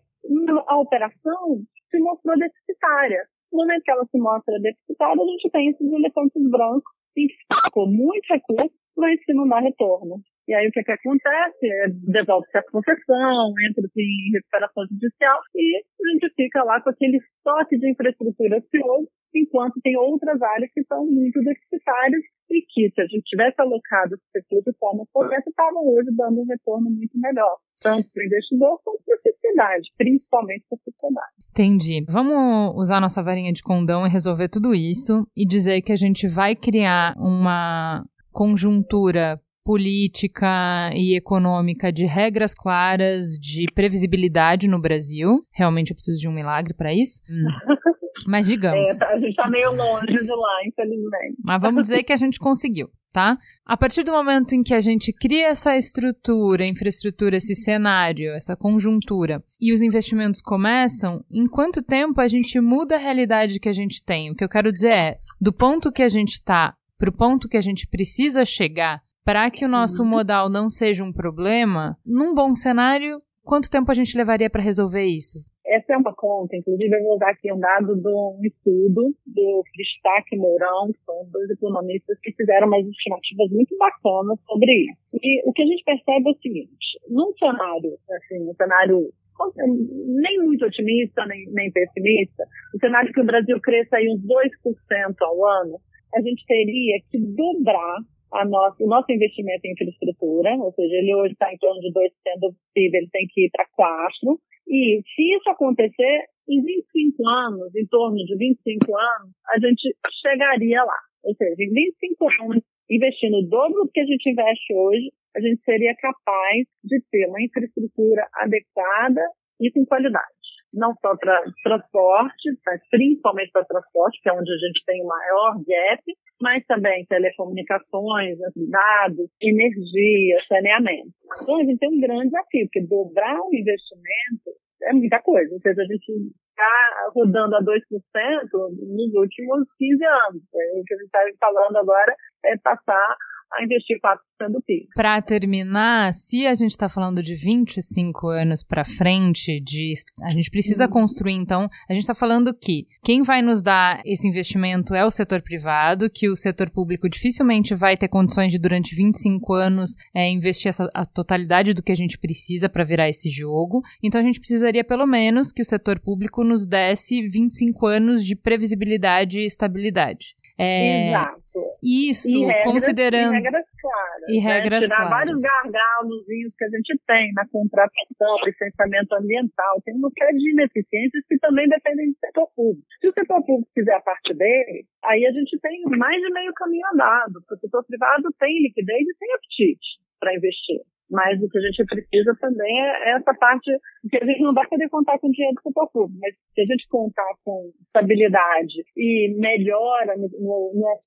a 0.65 0.77
operação 0.79 1.61
se 1.91 1.99
mostrou 1.99 2.35
deficitária. 2.35 3.27
No 3.53 3.59
momento 3.59 3.83
que 3.83 3.91
ela 3.91 4.05
se 4.09 4.17
mostra 4.17 4.59
deficitária, 4.59 5.21
a 5.21 5.25
gente 5.25 5.51
tem 5.51 5.69
esses 5.69 5.93
elefantes 5.93 6.49
brancos 6.49 6.91
que 7.13 7.27
com 7.71 7.85
muito 7.85 8.25
recurso, 8.27 8.73
mas 8.97 9.23
que 9.23 9.35
não 9.35 9.47
dá 9.47 9.59
retorno. 9.59 10.15
E 10.47 10.53
aí 10.55 10.67
o 10.67 10.71
que, 10.71 10.83
que 10.83 10.91
acontece? 10.91 11.67
É, 11.67 11.87
devolve-se 11.89 12.57
a 12.57 12.63
concessão, 12.63 13.53
entra-se 13.69 14.01
em 14.01 14.31
recuperação 14.33 14.83
judicial 14.89 15.39
e 15.53 15.77
a 15.77 16.11
gente 16.11 16.33
fica 16.35 16.63
lá 16.63 16.81
com 16.81 16.89
aquele 16.89 17.17
estoque 17.17 17.77
de 17.77 17.91
infraestrutura 17.91 18.57
ocioso, 18.57 19.09
enquanto 19.35 19.79
tem 19.81 19.97
outras 19.97 20.41
áreas 20.41 20.71
que 20.73 20.83
são 20.85 21.05
muito 21.05 21.39
deficitárias 21.41 22.21
e 22.49 22.61
que, 22.61 22.89
se 22.93 23.01
a 23.01 23.05
gente 23.05 23.23
tivesse 23.23 23.59
alocado 23.59 24.15
esse 24.15 24.23
recurso 24.35 24.71
de 24.71 24.77
forma 24.77 25.05
correta, 25.11 25.49
estavam 25.49 25.85
hoje 25.87 26.09
dando 26.15 26.41
um 26.41 26.45
retorno 26.45 26.89
muito 26.89 27.17
melhor, 27.19 27.57
tanto 27.81 28.07
para 28.11 28.21
o 28.21 28.25
investidor 28.25 28.79
quanto 28.83 29.03
para 29.03 29.15
a 29.15 29.33
sociedade, 29.33 29.89
principalmente 29.97 30.65
para 30.69 30.77
a 30.77 30.91
sociedade. 30.91 31.33
Entendi. 31.49 32.05
Vamos 32.09 32.75
usar 32.75 33.01
nossa 33.01 33.21
varinha 33.21 33.51
de 33.51 33.63
condão 33.63 34.05
e 34.05 34.09
resolver 34.09 34.47
tudo 34.47 34.73
isso 34.73 35.27
e 35.35 35.45
dizer 35.45 35.81
que 35.81 35.91
a 35.91 35.97
gente 35.97 36.27
vai 36.27 36.55
criar 36.55 37.15
uma 37.17 38.05
conjuntura 38.31 39.39
política 39.63 40.91
e 40.93 41.17
econômica 41.17 41.91
de 41.91 42.05
regras 42.05 42.53
claras, 42.53 43.29
de 43.39 43.65
previsibilidade 43.73 44.67
no 44.67 44.79
Brasil. 44.79 45.43
Realmente 45.51 45.89
eu 45.89 45.95
preciso 45.95 46.19
de 46.19 46.27
um 46.27 46.31
milagre 46.31 46.73
para 46.75 46.93
isso. 46.93 47.19
Mas 48.25 48.47
digamos. 48.47 49.01
É, 49.01 49.05
a 49.05 49.19
gente 49.19 49.29
está 49.29 49.49
meio 49.49 49.71
longe 49.71 50.17
de 50.17 50.31
lá, 50.31 50.65
infelizmente. 50.65 51.37
Mas 51.43 51.61
vamos 51.61 51.83
dizer 51.83 52.03
que 52.03 52.13
a 52.13 52.15
gente 52.15 52.39
conseguiu, 52.39 52.89
tá? 53.11 53.37
A 53.65 53.75
partir 53.75 54.03
do 54.03 54.11
momento 54.11 54.53
em 54.53 54.63
que 54.63 54.73
a 54.73 54.79
gente 54.79 55.11
cria 55.11 55.47
essa 55.47 55.75
estrutura, 55.75 56.65
infraestrutura, 56.65 57.37
esse 57.37 57.55
cenário, 57.55 58.31
essa 58.33 58.55
conjuntura, 58.55 59.43
e 59.59 59.73
os 59.73 59.81
investimentos 59.81 60.41
começam, 60.41 61.23
em 61.31 61.47
quanto 61.47 61.81
tempo 61.81 62.21
a 62.21 62.27
gente 62.27 62.59
muda 62.59 62.95
a 62.95 62.99
realidade 62.99 63.59
que 63.59 63.69
a 63.69 63.73
gente 63.73 64.03
tem? 64.03 64.31
O 64.31 64.35
que 64.35 64.43
eu 64.43 64.49
quero 64.49 64.71
dizer 64.71 64.93
é, 64.93 65.17
do 65.39 65.51
ponto 65.51 65.91
que 65.91 66.03
a 66.03 66.09
gente 66.09 66.33
está 66.33 66.73
para 66.97 67.09
o 67.09 67.13
ponto 67.13 67.49
que 67.49 67.57
a 67.57 67.61
gente 67.61 67.87
precisa 67.87 68.45
chegar 68.45 69.01
para 69.25 69.49
que 69.49 69.65
o 69.65 69.67
nosso 69.67 70.03
uhum. 70.03 70.09
modal 70.09 70.49
não 70.49 70.69
seja 70.69 71.03
um 71.03 71.11
problema, 71.11 71.97
num 72.05 72.35
bom 72.35 72.53
cenário, 72.53 73.19
quanto 73.43 73.71
tempo 73.71 73.91
a 73.91 73.93
gente 73.95 74.15
levaria 74.15 74.49
para 74.49 74.61
resolver 74.61 75.03
isso? 75.03 75.43
Essa 75.75 75.93
é 75.93 75.97
uma 75.97 76.13
conta, 76.15 76.55
inclusive 76.55 76.95
eu 76.95 77.03
vou 77.03 77.15
usar 77.15 77.31
aqui 77.31 77.51
um 77.51 77.59
dado 77.59 77.95
de 77.95 78.07
um 78.07 78.39
estudo 78.43 79.13
do 79.25 79.63
Fristac 79.73 80.23
e 80.31 80.37
Mourão, 80.37 80.91
que 80.91 80.99
são 81.05 81.15
dois 81.31 81.49
economistas 81.49 82.17
que 82.21 82.31
fizeram 82.33 82.67
umas 82.67 82.85
estimativas 82.87 83.51
muito 83.51 83.77
bacanas 83.77 84.39
sobre 84.47 84.71
isso. 84.71 85.01
E 85.21 85.49
o 85.49 85.53
que 85.53 85.63
a 85.63 85.65
gente 85.65 85.83
percebe 85.83 86.29
é 86.29 86.31
o 86.31 86.37
seguinte, 86.41 86.87
num 87.09 87.33
cenário, 87.37 87.97
assim, 88.09 88.49
um 88.49 88.53
cenário 88.55 89.11
nem 89.57 90.39
muito 90.39 90.65
otimista, 90.65 91.25
nem, 91.25 91.45
nem 91.51 91.71
pessimista, 91.71 92.45
o 92.73 92.79
cenário 92.79 93.11
que 93.11 93.19
o 93.19 93.25
Brasil 93.25 93.59
cresça 93.61 93.97
aí 93.97 94.07
uns 94.07 94.21
2% 94.21 95.15
ao 95.21 95.45
ano, 95.45 95.77
a 96.15 96.21
gente 96.21 96.45
teria 96.45 96.99
que 97.11 97.19
dobrar 97.19 97.97
a 98.31 98.45
nossa, 98.45 98.83
o 98.83 98.87
nosso 98.87 99.11
investimento 99.11 99.65
em 99.65 99.73
infraestrutura, 99.73 100.55
ou 100.57 100.71
seja, 100.73 100.95
ele 100.95 101.15
hoje 101.15 101.33
está 101.33 101.51
em 101.53 101.57
torno 101.57 101.79
de 101.79 101.91
2% 101.91 102.09
do 102.39 102.55
PIB, 102.73 102.97
ele 102.97 103.09
tem 103.11 103.27
que 103.29 103.45
ir 103.45 103.49
para 103.51 103.65
4%. 103.77 104.37
E 104.67 105.01
se 105.15 105.35
isso 105.35 105.49
acontecer, 105.49 106.25
em 106.49 106.61
25 106.61 107.27
anos, 107.27 107.75
em 107.75 107.85
torno 107.87 108.17
de 108.17 108.35
25 108.35 108.97
anos, 108.97 109.31
a 109.47 109.59
gente 109.59 109.95
chegaria 110.21 110.83
lá. 110.83 110.99
Ou 111.23 111.35
seja, 111.35 111.55
em 111.59 111.71
25 111.71 112.27
anos, 112.43 112.63
investindo 112.89 113.37
o 113.37 113.47
dobro 113.47 113.83
do 113.83 113.91
que 113.91 113.99
a 113.99 114.05
gente 114.05 114.29
investe 114.29 114.73
hoje, 114.73 115.11
a 115.35 115.39
gente 115.39 115.61
seria 115.63 115.95
capaz 115.95 116.67
de 116.83 117.01
ter 117.11 117.27
uma 117.27 117.41
infraestrutura 117.41 118.27
adequada 118.33 119.21
e 119.59 119.71
com 119.71 119.85
qualidade 119.85 120.44
não 120.75 120.93
só 121.01 121.15
para 121.15 121.41
transporte, 121.63 122.51
mas 122.65 122.81
principalmente 122.91 123.51
para 123.51 123.65
transporte, 123.65 124.19
que 124.21 124.29
é 124.29 124.33
onde 124.33 124.51
a 124.51 124.57
gente 124.57 124.83
tem 124.85 125.01
o 125.01 125.07
maior 125.07 125.55
gap, 125.65 126.03
mas 126.41 126.65
também 126.65 127.05
telecomunicações, 127.05 128.37
dados, 128.69 129.29
energia, 129.41 130.37
saneamento. 130.47 131.09
Então, 131.41 131.55
a 131.55 131.63
gente 131.63 131.79
tem 131.79 131.89
um 131.89 131.99
grande 131.99 132.29
desafio, 132.29 132.67
porque 132.67 132.87
dobrar 132.87 133.39
o 133.39 133.55
investimento 133.55 134.51
é 134.83 134.93
muita 134.93 135.21
coisa. 135.21 135.53
Ou 135.53 135.61
seja, 135.61 135.81
a 135.81 135.85
gente 135.85 136.11
está 136.49 137.09
rodando 137.15 137.55
a 137.55 137.61
2% 137.61 137.71
nos 137.71 139.13
últimos 139.15 139.67
15 139.77 140.05
anos. 140.05 140.41
O 140.75 140.83
que 140.85 140.93
a 140.93 140.97
gente 140.97 141.05
está 141.05 141.21
falando 141.39 141.77
agora 141.77 142.15
é 142.45 142.57
passar 142.57 143.15
a 143.55 143.63
investir 143.63 143.97
4% 143.99 144.51
do 144.51 144.61
PIB. 144.61 144.87
Para 144.93 145.21
terminar, 145.21 146.13
se 146.13 146.45
a 146.45 146.53
gente 146.53 146.71
está 146.71 146.89
falando 146.89 147.23
de 147.23 147.33
25 147.35 148.27
anos 148.27 148.63
para 148.63 148.83
frente, 148.83 149.59
de, 149.61 149.93
a 150.23 150.33
gente 150.33 150.49
precisa 150.49 150.85
uhum. 150.85 150.91
construir, 150.91 151.33
então, 151.33 151.69
a 151.89 151.93
gente 151.93 152.01
está 152.03 152.13
falando 152.13 152.53
que 152.53 152.85
quem 153.03 153.23
vai 153.23 153.41
nos 153.41 153.61
dar 153.61 154.01
esse 154.05 154.27
investimento 154.27 154.93
é 154.93 155.05
o 155.05 155.09
setor 155.09 155.41
privado, 155.41 156.09
que 156.09 156.29
o 156.29 156.35
setor 156.35 156.69
público 156.69 157.09
dificilmente 157.09 157.73
vai 157.73 157.95
ter 157.95 158.07
condições 158.07 158.51
de, 158.51 158.59
durante 158.59 158.95
25 158.95 159.53
anos, 159.53 159.91
é, 160.13 160.29
investir 160.29 160.69
essa, 160.69 160.89
a 160.93 161.05
totalidade 161.05 161.73
do 161.73 161.81
que 161.81 161.91
a 161.91 161.95
gente 161.95 162.17
precisa 162.17 162.67
para 162.67 162.83
virar 162.83 163.07
esse 163.07 163.29
jogo. 163.29 163.81
Então, 164.03 164.19
a 164.19 164.23
gente 164.23 164.39
precisaria, 164.39 164.83
pelo 164.83 165.07
menos, 165.07 165.51
que 165.51 165.61
o 165.61 165.65
setor 165.65 165.99
público 165.99 166.43
nos 166.43 166.67
desse 166.67 167.21
25 167.21 167.85
anos 167.85 168.23
de 168.25 168.35
previsibilidade 168.35 169.39
e 169.39 169.45
estabilidade. 169.45 170.35
É, 170.57 171.09
Exato. 171.09 171.44
Isso, 171.81 172.27
e 172.27 172.45
regras, 172.45 172.63
considerando. 172.65 173.33
E 173.33 173.37
regras 173.37 173.65
claras. 173.81 174.29
E 174.29 174.35
né? 174.35 174.43
regras 174.43 174.83
Tirar 174.83 174.95
claras. 174.95 175.11
vários 175.11 175.41
gargalos 175.41 176.25
que 176.25 176.65
a 176.65 176.69
gente 176.69 176.99
tem 177.07 177.33
na 177.33 177.47
contratação, 177.47 178.35
licenciamento 178.45 179.15
ambiental. 179.15 179.81
Tem 179.83 179.95
uma 179.95 180.09
série 180.17 180.37
de 180.37 180.51
ineficiências 180.51 181.23
que 181.27 181.37
também 181.39 181.67
dependem 181.67 182.11
do 182.11 182.17
setor 182.17 182.47
público. 182.55 182.87
Se 182.99 183.07
o 183.07 183.13
setor 183.13 183.45
público 183.45 183.71
fizer 183.73 183.95
a 183.95 184.01
parte 184.01 184.33
dele, 184.33 184.85
aí 185.03 185.25
a 185.25 185.31
gente 185.31 185.59
tem 185.59 185.81
mais 185.97 186.21
de 186.21 186.33
meio 186.33 186.53
caminho 186.53 186.87
andado. 186.93 187.41
Porque 187.47 187.55
o 187.55 187.59
setor 187.59 187.83
privado 187.85 188.29
tem 188.39 188.61
liquidez 188.63 189.01
e 189.01 189.17
tem 189.19 189.33
apetite 189.33 189.99
para 190.19 190.35
investir. 190.35 190.81
Mas 191.11 191.41
o 191.41 191.49
que 191.49 191.57
a 191.57 191.61
gente 191.61 191.85
precisa 191.85 192.35
também 192.39 192.81
é 192.81 193.17
essa 193.17 193.33
parte 193.35 193.69
que 194.09 194.17
a 194.17 194.25
gente 194.25 194.41
não 194.41 194.53
vai 194.53 194.67
poder 194.67 194.89
contar 194.89 195.19
com 195.19 195.29
dinheiro 195.29 195.55
do 195.55 195.61
setor 195.61 195.89
público, 195.91 196.19
mas 196.19 196.33
se 196.53 196.61
a 196.61 196.65
gente 196.65 196.87
contar 196.89 197.29
com 197.43 197.71
estabilidade 197.85 198.73
e 198.97 199.35
melhora 199.37 200.15
nas 200.17 200.31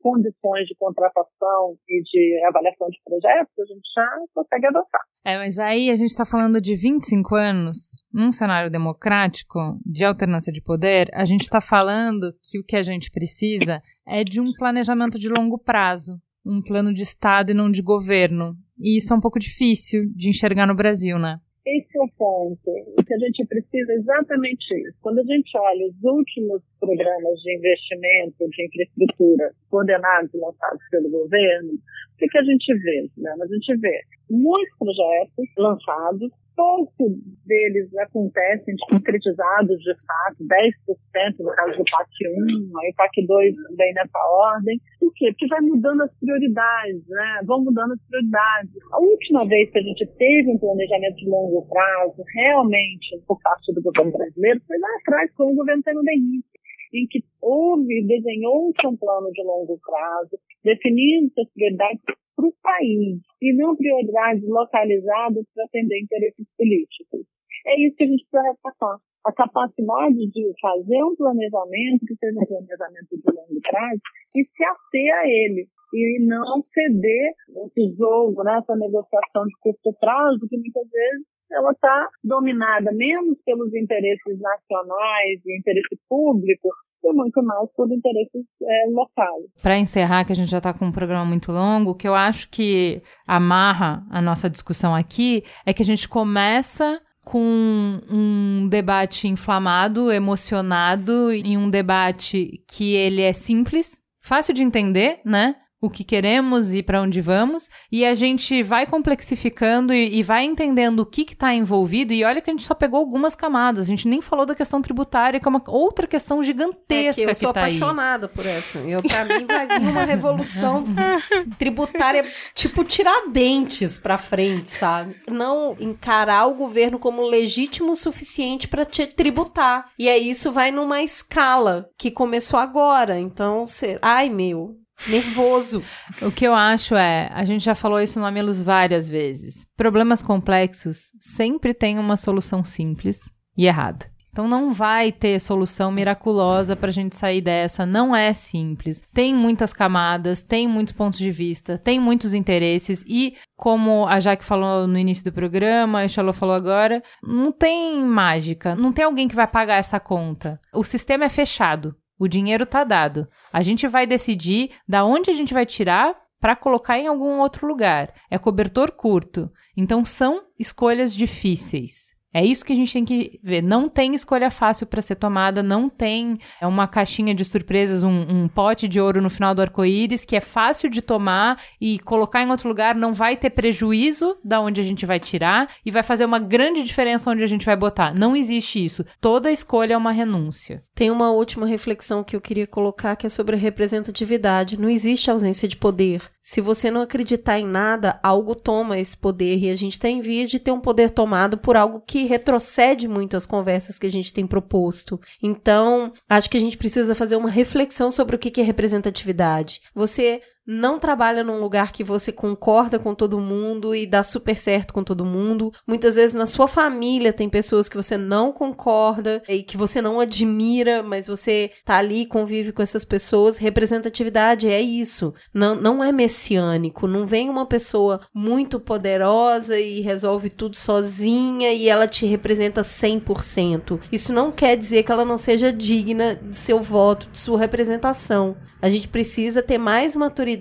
condições 0.00 0.66
de 0.66 0.74
contratação 0.78 1.76
e 1.88 2.02
de 2.02 2.44
avaliação 2.46 2.88
de 2.88 2.98
projetos, 3.04 3.52
a 3.58 3.64
gente 3.64 3.88
já 3.94 4.08
consegue 4.34 4.66
adotar. 4.66 5.02
É, 5.24 5.36
mas 5.36 5.58
aí 5.58 5.90
a 5.90 5.96
gente 5.96 6.10
está 6.10 6.24
falando 6.24 6.60
de 6.60 6.74
25 6.74 7.34
anos, 7.34 8.02
num 8.12 8.32
cenário 8.32 8.70
democrático, 8.70 9.58
de 9.84 10.04
alternância 10.04 10.52
de 10.52 10.62
poder, 10.62 11.08
a 11.12 11.24
gente 11.24 11.42
está 11.42 11.60
falando 11.60 12.32
que 12.42 12.58
o 12.58 12.64
que 12.64 12.76
a 12.76 12.82
gente 12.82 13.10
precisa 13.10 13.80
é 14.06 14.22
de 14.22 14.40
um 14.40 14.52
planejamento 14.56 15.18
de 15.18 15.28
longo 15.28 15.58
prazo, 15.58 16.18
um 16.44 16.62
plano 16.62 16.92
de 16.92 17.02
Estado 17.02 17.50
e 17.50 17.54
não 17.54 17.70
de 17.70 17.82
governo. 17.82 18.54
E 18.78 18.96
isso 18.96 19.12
é 19.12 19.16
um 19.16 19.20
pouco 19.20 19.38
difícil 19.38 20.10
de 20.14 20.30
enxergar 20.30 20.66
no 20.66 20.74
Brasil, 20.74 21.18
né? 21.18 21.38
Esse 21.66 21.98
é 21.98 22.00
o 22.00 22.08
ponto. 22.16 22.70
O 22.96 23.04
que 23.04 23.12
a 23.12 23.18
gente 23.18 23.44
precisa 23.46 23.92
é 23.92 23.96
exatamente 23.96 24.64
isso. 24.88 24.96
Quando 25.02 25.18
a 25.18 25.24
gente 25.24 25.50
olha 25.58 25.86
os 25.86 26.02
últimos 26.02 26.62
programas 26.80 27.34
de 27.42 27.56
investimento 27.56 28.48
de 28.48 28.64
infraestrutura 28.64 29.52
coordenados 29.68 30.32
e 30.32 30.38
lançados 30.38 30.80
pelo 30.90 31.10
governo, 31.10 31.74
o 31.74 32.16
que, 32.16 32.38
a 32.38 32.42
gente 32.42 32.74
vê? 32.74 33.10
Né? 33.18 33.34
A 33.42 33.46
gente 33.46 33.76
vê 33.76 34.00
muitos 34.30 34.78
projetos 34.78 35.46
lançados 35.58 36.32
pouco 36.58 37.14
deles 37.46 37.86
acontecem 37.98 38.74
concretizados 38.90 39.78
de 39.78 39.94
fato, 40.02 40.42
10% 40.42 41.38
no 41.38 41.54
caso 41.54 41.78
do 41.78 41.84
PAC 41.84 42.10
1, 42.26 42.78
aí 42.80 42.92
PAC 42.96 43.24
2 43.24 43.54
vem 43.76 43.94
nessa 43.94 44.18
ordem. 44.18 44.80
Por 44.98 45.14
quê? 45.14 45.30
Porque 45.30 45.46
vai 45.46 45.60
mudando 45.60 46.02
as 46.02 46.10
prioridades, 46.18 47.06
né? 47.06 47.40
Vão 47.46 47.62
mudando 47.62 47.92
as 47.92 48.02
prioridades. 48.08 48.72
A 48.90 48.98
última 48.98 49.46
vez 49.46 49.70
que 49.70 49.78
a 49.78 49.82
gente 49.82 50.04
teve 50.18 50.50
um 50.50 50.58
planejamento 50.58 51.14
de 51.14 51.28
longo 51.28 51.64
prazo, 51.68 52.24
realmente, 52.34 53.22
por 53.28 53.38
parte 53.40 53.72
do 53.72 53.80
governo 53.80 54.10
brasileiro, 54.10 54.60
foi 54.66 54.78
lá 54.78 54.88
atrás 55.00 55.32
com 55.34 55.52
o 55.52 55.56
governo 55.56 55.82
Fernando 55.84 56.08
Henrique 56.08 56.58
em 56.92 57.06
que 57.06 57.22
houve, 57.42 58.06
desenhou-se 58.06 58.86
um 58.86 58.96
plano 58.96 59.30
de 59.30 59.42
longo 59.42 59.78
prazo, 59.78 60.38
definindo 60.64 61.30
as 61.38 61.52
prioridades 61.52 62.00
para 62.38 62.46
o 62.46 62.54
país 62.62 63.18
e 63.42 63.52
não 63.52 63.74
prioridades 63.74 64.48
localizadas 64.48 65.44
para 65.52 65.64
atender 65.64 66.00
interesses 66.00 66.46
políticos. 66.56 67.26
É 67.66 67.80
isso 67.82 67.96
que 67.96 68.04
a 68.04 68.06
gente 68.06 68.24
precisa 68.30 68.52
ressaltar. 68.52 68.98
A 69.26 69.32
capacidade 69.32 70.30
de 70.30 70.52
fazer 70.62 71.02
um 71.02 71.16
planejamento, 71.16 72.06
que 72.06 72.14
seja 72.14 72.38
um 72.38 72.46
planejamento 72.46 73.10
de 73.10 73.22
longo 73.26 73.60
prazo, 73.68 74.00
e 74.36 74.44
se 74.44 74.64
ater 74.64 75.14
a 75.18 75.26
ele. 75.26 75.66
E 75.92 76.20
não 76.20 76.62
ceder 76.72 77.32
esse 77.66 77.96
jogo, 77.96 78.44
né, 78.44 78.58
essa 78.58 78.76
negociação 78.76 79.44
de 79.44 79.54
curto 79.60 79.92
prazo, 79.98 80.46
que 80.48 80.56
muitas 80.56 80.88
vezes 80.88 81.26
ela 81.50 81.72
está 81.72 82.08
dominada 82.22 82.92
menos 82.92 83.38
pelos 83.44 83.74
interesses 83.74 84.38
nacionais 84.38 85.40
e 85.44 85.58
interesse 85.58 85.98
público, 86.08 86.68
e 87.02 87.12
muito 87.12 87.42
mais 87.42 87.68
por 87.76 87.90
interesses 87.90 88.44
é, 88.62 88.90
locais. 88.90 89.44
Para 89.62 89.78
encerrar, 89.78 90.24
que 90.24 90.32
a 90.32 90.34
gente 90.34 90.50
já 90.50 90.58
está 90.58 90.72
com 90.72 90.86
um 90.86 90.92
programa 90.92 91.24
muito 91.24 91.52
longo, 91.52 91.90
o 91.90 91.94
que 91.94 92.08
eu 92.08 92.14
acho 92.14 92.48
que 92.50 93.02
amarra 93.26 94.06
a 94.10 94.20
nossa 94.20 94.48
discussão 94.48 94.94
aqui 94.94 95.42
é 95.64 95.72
que 95.72 95.82
a 95.82 95.84
gente 95.84 96.08
começa 96.08 97.00
com 97.24 98.00
um 98.10 98.68
debate 98.70 99.28
inflamado, 99.28 100.10
emocionado, 100.10 101.30
e 101.30 101.58
um 101.58 101.68
debate 101.68 102.64
que 102.66 102.94
ele 102.94 103.20
é 103.20 103.34
simples, 103.34 104.00
fácil 104.22 104.54
de 104.54 104.62
entender, 104.62 105.20
né? 105.26 105.56
O 105.80 105.88
que 105.88 106.02
queremos 106.02 106.74
e 106.74 106.82
para 106.82 107.00
onde 107.00 107.20
vamos, 107.20 107.68
e 107.90 108.04
a 108.04 108.14
gente 108.14 108.62
vai 108.62 108.86
complexificando 108.86 109.92
e, 109.92 110.18
e 110.18 110.22
vai 110.22 110.44
entendendo 110.44 111.00
o 111.00 111.06
que 111.06 111.22
está 111.22 111.54
envolvido. 111.54 112.12
E 112.12 112.24
olha 112.24 112.40
que 112.40 112.50
a 112.50 112.52
gente 112.52 112.66
só 112.66 112.74
pegou 112.74 112.98
algumas 112.98 113.36
camadas, 113.36 113.86
a 113.86 113.88
gente 113.88 114.08
nem 114.08 114.20
falou 114.20 114.44
da 114.44 114.54
questão 114.54 114.82
tributária, 114.82 115.38
que 115.38 115.46
é 115.46 115.48
uma 115.48 115.62
outra 115.68 116.06
questão 116.06 116.42
gigantesca. 116.42 117.22
É 117.22 117.24
que 117.24 117.30
eu 117.30 117.34
sou 117.34 117.52
tá 117.52 117.60
apaixonada 117.60 118.26
aí. 118.26 118.32
por 118.32 118.44
essa. 118.44 118.78
Eu, 118.78 119.02
pra 119.02 119.24
mim 119.24 119.46
vai 119.46 119.66
vir 119.66 119.88
uma 119.88 120.04
revolução 120.04 120.84
tributária 121.58 122.24
tipo 122.54 122.82
tiradentes 122.84 123.98
para 123.98 124.18
frente, 124.18 124.70
sabe? 124.70 125.14
Não 125.30 125.76
encarar 125.78 126.46
o 126.46 126.54
governo 126.54 126.98
como 126.98 127.22
legítimo 127.22 127.92
o 127.92 127.96
suficiente 127.96 128.66
para 128.66 128.84
te 128.84 129.06
tributar. 129.06 129.90
E 129.98 130.08
aí 130.08 130.28
isso 130.28 130.50
vai 130.50 130.70
numa 130.70 131.02
escala 131.02 131.88
que 131.96 132.10
começou 132.10 132.58
agora. 132.58 133.18
Então, 133.18 133.64
cê... 133.64 133.98
ai 134.02 134.28
meu, 134.28 134.76
nervoso. 135.06 135.82
O 136.22 136.30
que 136.30 136.44
eu 136.44 136.54
acho 136.54 136.94
é, 136.94 137.30
a 137.32 137.44
gente 137.44 137.64
já 137.64 137.74
falou 137.74 138.00
isso 138.00 138.18
no 138.18 138.24
Mamilos 138.24 138.60
várias 138.60 139.08
vezes. 139.08 139.66
Problemas 139.76 140.22
complexos 140.22 141.12
sempre 141.20 141.72
têm 141.72 141.98
uma 141.98 142.16
solução 142.16 142.64
simples 142.64 143.32
e 143.56 143.66
errada. 143.66 144.06
Então 144.38 144.46
não 144.46 144.72
vai 144.72 145.10
ter 145.10 145.40
solução 145.40 145.90
miraculosa 145.90 146.76
para 146.76 146.90
a 146.90 146.92
gente 146.92 147.16
sair 147.16 147.40
dessa. 147.40 147.84
Não 147.84 148.14
é 148.14 148.32
simples. 148.32 149.02
Tem 149.12 149.34
muitas 149.34 149.72
camadas, 149.72 150.42
tem 150.42 150.68
muitos 150.68 150.92
pontos 150.92 151.18
de 151.18 151.30
vista, 151.30 151.76
tem 151.76 151.98
muitos 151.98 152.34
interesses 152.34 153.04
e, 153.08 153.34
como 153.56 154.06
a 154.06 154.20
Jaque 154.20 154.44
falou 154.44 154.86
no 154.86 154.96
início 154.96 155.24
do 155.24 155.32
programa, 155.32 156.02
a 156.02 156.08
Charlotte 156.08 156.38
falou 156.38 156.54
agora, 156.54 157.02
não 157.20 157.50
tem 157.50 158.00
mágica. 158.00 158.76
Não 158.76 158.92
tem 158.92 159.04
alguém 159.04 159.26
que 159.26 159.34
vai 159.34 159.48
pagar 159.48 159.76
essa 159.76 159.98
conta. 159.98 160.60
O 160.72 160.84
sistema 160.84 161.24
é 161.24 161.28
fechado. 161.28 161.96
O 162.18 162.28
dinheiro 162.28 162.66
tá 162.66 162.84
dado. 162.84 163.28
A 163.52 163.62
gente 163.62 163.86
vai 163.86 164.06
decidir 164.06 164.70
da 164.86 165.04
onde 165.04 165.30
a 165.30 165.34
gente 165.34 165.54
vai 165.54 165.64
tirar 165.64 166.14
para 166.40 166.56
colocar 166.56 166.98
em 166.98 167.06
algum 167.06 167.40
outro 167.40 167.66
lugar. 167.66 168.12
É 168.30 168.38
cobertor 168.38 168.92
curto. 168.92 169.50
Então 169.76 170.04
são 170.04 170.42
escolhas 170.58 171.14
difíceis. 171.14 172.16
É 172.32 172.44
isso 172.44 172.64
que 172.64 172.72
a 172.72 172.76
gente 172.76 172.92
tem 172.92 173.04
que 173.04 173.40
ver. 173.42 173.62
Não 173.62 173.88
tem 173.88 174.14
escolha 174.14 174.50
fácil 174.50 174.86
para 174.86 175.00
ser 175.00 175.16
tomada, 175.16 175.62
não 175.62 175.88
tem 175.88 176.38
é 176.60 176.66
uma 176.66 176.86
caixinha 176.86 177.34
de 177.34 177.44
surpresas, 177.44 178.02
um, 178.02 178.20
um 178.28 178.48
pote 178.48 178.86
de 178.86 179.00
ouro 179.00 179.22
no 179.22 179.30
final 179.30 179.54
do 179.54 179.62
arco-íris 179.62 180.26
que 180.26 180.36
é 180.36 180.40
fácil 180.40 180.90
de 180.90 181.00
tomar 181.00 181.60
e 181.80 181.98
colocar 182.00 182.42
em 182.42 182.50
outro 182.50 182.68
lugar 182.68 182.94
não 182.94 183.14
vai 183.14 183.36
ter 183.36 183.50
prejuízo 183.50 184.36
da 184.44 184.60
onde 184.60 184.80
a 184.80 184.84
gente 184.84 185.06
vai 185.06 185.18
tirar 185.18 185.70
e 185.84 185.90
vai 185.90 186.02
fazer 186.02 186.26
uma 186.26 186.38
grande 186.38 186.84
diferença 186.84 187.30
onde 187.30 187.42
a 187.42 187.46
gente 187.46 187.64
vai 187.64 187.76
botar. 187.76 188.14
Não 188.14 188.36
existe 188.36 188.84
isso. 188.84 189.04
Toda 189.20 189.50
escolha 189.50 189.94
é 189.94 189.96
uma 189.96 190.12
renúncia. 190.12 190.84
Tem 190.98 191.12
uma 191.12 191.30
última 191.30 191.64
reflexão 191.64 192.24
que 192.24 192.34
eu 192.34 192.40
queria 192.40 192.66
colocar 192.66 193.14
que 193.14 193.24
é 193.24 193.30
sobre 193.30 193.54
a 193.54 193.58
representatividade. 193.58 194.76
Não 194.76 194.90
existe 194.90 195.30
ausência 195.30 195.68
de 195.68 195.76
poder. 195.76 196.20
Se 196.42 196.60
você 196.60 196.90
não 196.90 197.02
acreditar 197.02 197.56
em 197.56 197.64
nada, 197.64 198.18
algo 198.20 198.52
toma 198.56 198.98
esse 198.98 199.16
poder 199.16 199.58
e 199.58 199.70
a 199.70 199.76
gente 199.76 199.92
está 199.92 200.08
em 200.08 200.20
via 200.20 200.44
de 200.44 200.58
ter 200.58 200.72
um 200.72 200.80
poder 200.80 201.12
tomado 201.12 201.56
por 201.56 201.76
algo 201.76 202.00
que 202.00 202.24
retrocede 202.24 203.06
muito 203.06 203.36
as 203.36 203.46
conversas 203.46 203.96
que 203.96 204.08
a 204.08 204.10
gente 204.10 204.32
tem 204.32 204.44
proposto. 204.44 205.20
Então, 205.40 206.12
acho 206.28 206.50
que 206.50 206.56
a 206.56 206.60
gente 206.60 206.76
precisa 206.76 207.14
fazer 207.14 207.36
uma 207.36 207.48
reflexão 207.48 208.10
sobre 208.10 208.34
o 208.34 208.38
que 208.38 208.60
é 208.60 208.64
representatividade. 208.64 209.82
Você 209.94 210.42
não 210.70 210.98
trabalha 210.98 211.42
num 211.42 211.60
lugar 211.62 211.92
que 211.92 212.04
você 212.04 212.30
concorda 212.30 212.98
com 212.98 213.14
todo 213.14 213.40
mundo 213.40 213.94
e 213.94 214.06
dá 214.06 214.22
super 214.22 214.54
certo 214.54 214.92
com 214.92 215.02
todo 215.02 215.24
mundo. 215.24 215.72
Muitas 215.86 216.16
vezes 216.16 216.34
na 216.34 216.44
sua 216.44 216.68
família 216.68 217.32
tem 217.32 217.48
pessoas 217.48 217.88
que 217.88 217.96
você 217.96 218.18
não 218.18 218.52
concorda 218.52 219.42
e 219.48 219.62
que 219.62 219.78
você 219.78 220.02
não 220.02 220.20
admira, 220.20 221.02
mas 221.02 221.26
você 221.26 221.70
tá 221.86 221.96
ali 221.96 222.26
convive 222.26 222.70
com 222.70 222.82
essas 222.82 223.02
pessoas. 223.02 223.56
Representatividade 223.56 224.68
é 224.68 224.82
isso. 224.82 225.32
Não, 225.54 225.74
não 225.74 226.04
é 226.04 226.12
messiânico. 226.12 227.06
Não 227.06 227.24
vem 227.24 227.48
uma 227.48 227.64
pessoa 227.64 228.20
muito 228.34 228.78
poderosa 228.78 229.80
e 229.80 230.02
resolve 230.02 230.50
tudo 230.50 230.76
sozinha 230.76 231.72
e 231.72 231.88
ela 231.88 232.06
te 232.06 232.26
representa 232.26 232.82
100%. 232.82 234.00
Isso 234.12 234.34
não 234.34 234.52
quer 234.52 234.76
dizer 234.76 235.02
que 235.02 235.10
ela 235.10 235.24
não 235.24 235.38
seja 235.38 235.72
digna 235.72 236.34
de 236.36 236.54
seu 236.54 236.78
voto, 236.82 237.26
de 237.32 237.38
sua 237.38 237.58
representação. 237.58 238.54
A 238.80 238.88
gente 238.88 239.08
precisa 239.08 239.60
ter 239.60 239.76
mais 239.76 240.14
maturidade, 240.14 240.57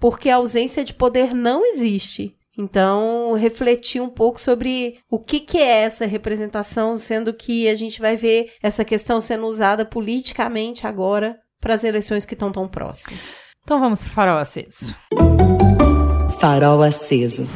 porque 0.00 0.28
a 0.30 0.36
ausência 0.36 0.84
de 0.84 0.94
poder 0.94 1.34
não 1.34 1.64
existe. 1.64 2.34
Então, 2.58 3.34
refletir 3.34 4.00
um 4.00 4.08
pouco 4.08 4.40
sobre 4.40 4.98
o 5.10 5.18
que, 5.18 5.40
que 5.40 5.58
é 5.58 5.82
essa 5.82 6.06
representação, 6.06 6.96
sendo 6.96 7.34
que 7.34 7.68
a 7.68 7.74
gente 7.74 8.00
vai 8.00 8.16
ver 8.16 8.50
essa 8.62 8.84
questão 8.84 9.20
sendo 9.20 9.46
usada 9.46 9.84
politicamente 9.84 10.86
agora 10.86 11.38
para 11.60 11.74
as 11.74 11.84
eleições 11.84 12.24
que 12.24 12.34
estão 12.34 12.50
tão 12.50 12.66
próximas. 12.66 13.36
Então 13.62 13.78
vamos 13.78 14.00
para 14.02 14.10
o 14.10 14.12
farol 14.12 14.38
aceso. 14.38 14.94
Farol 16.38 16.82
aceso. 16.82 17.46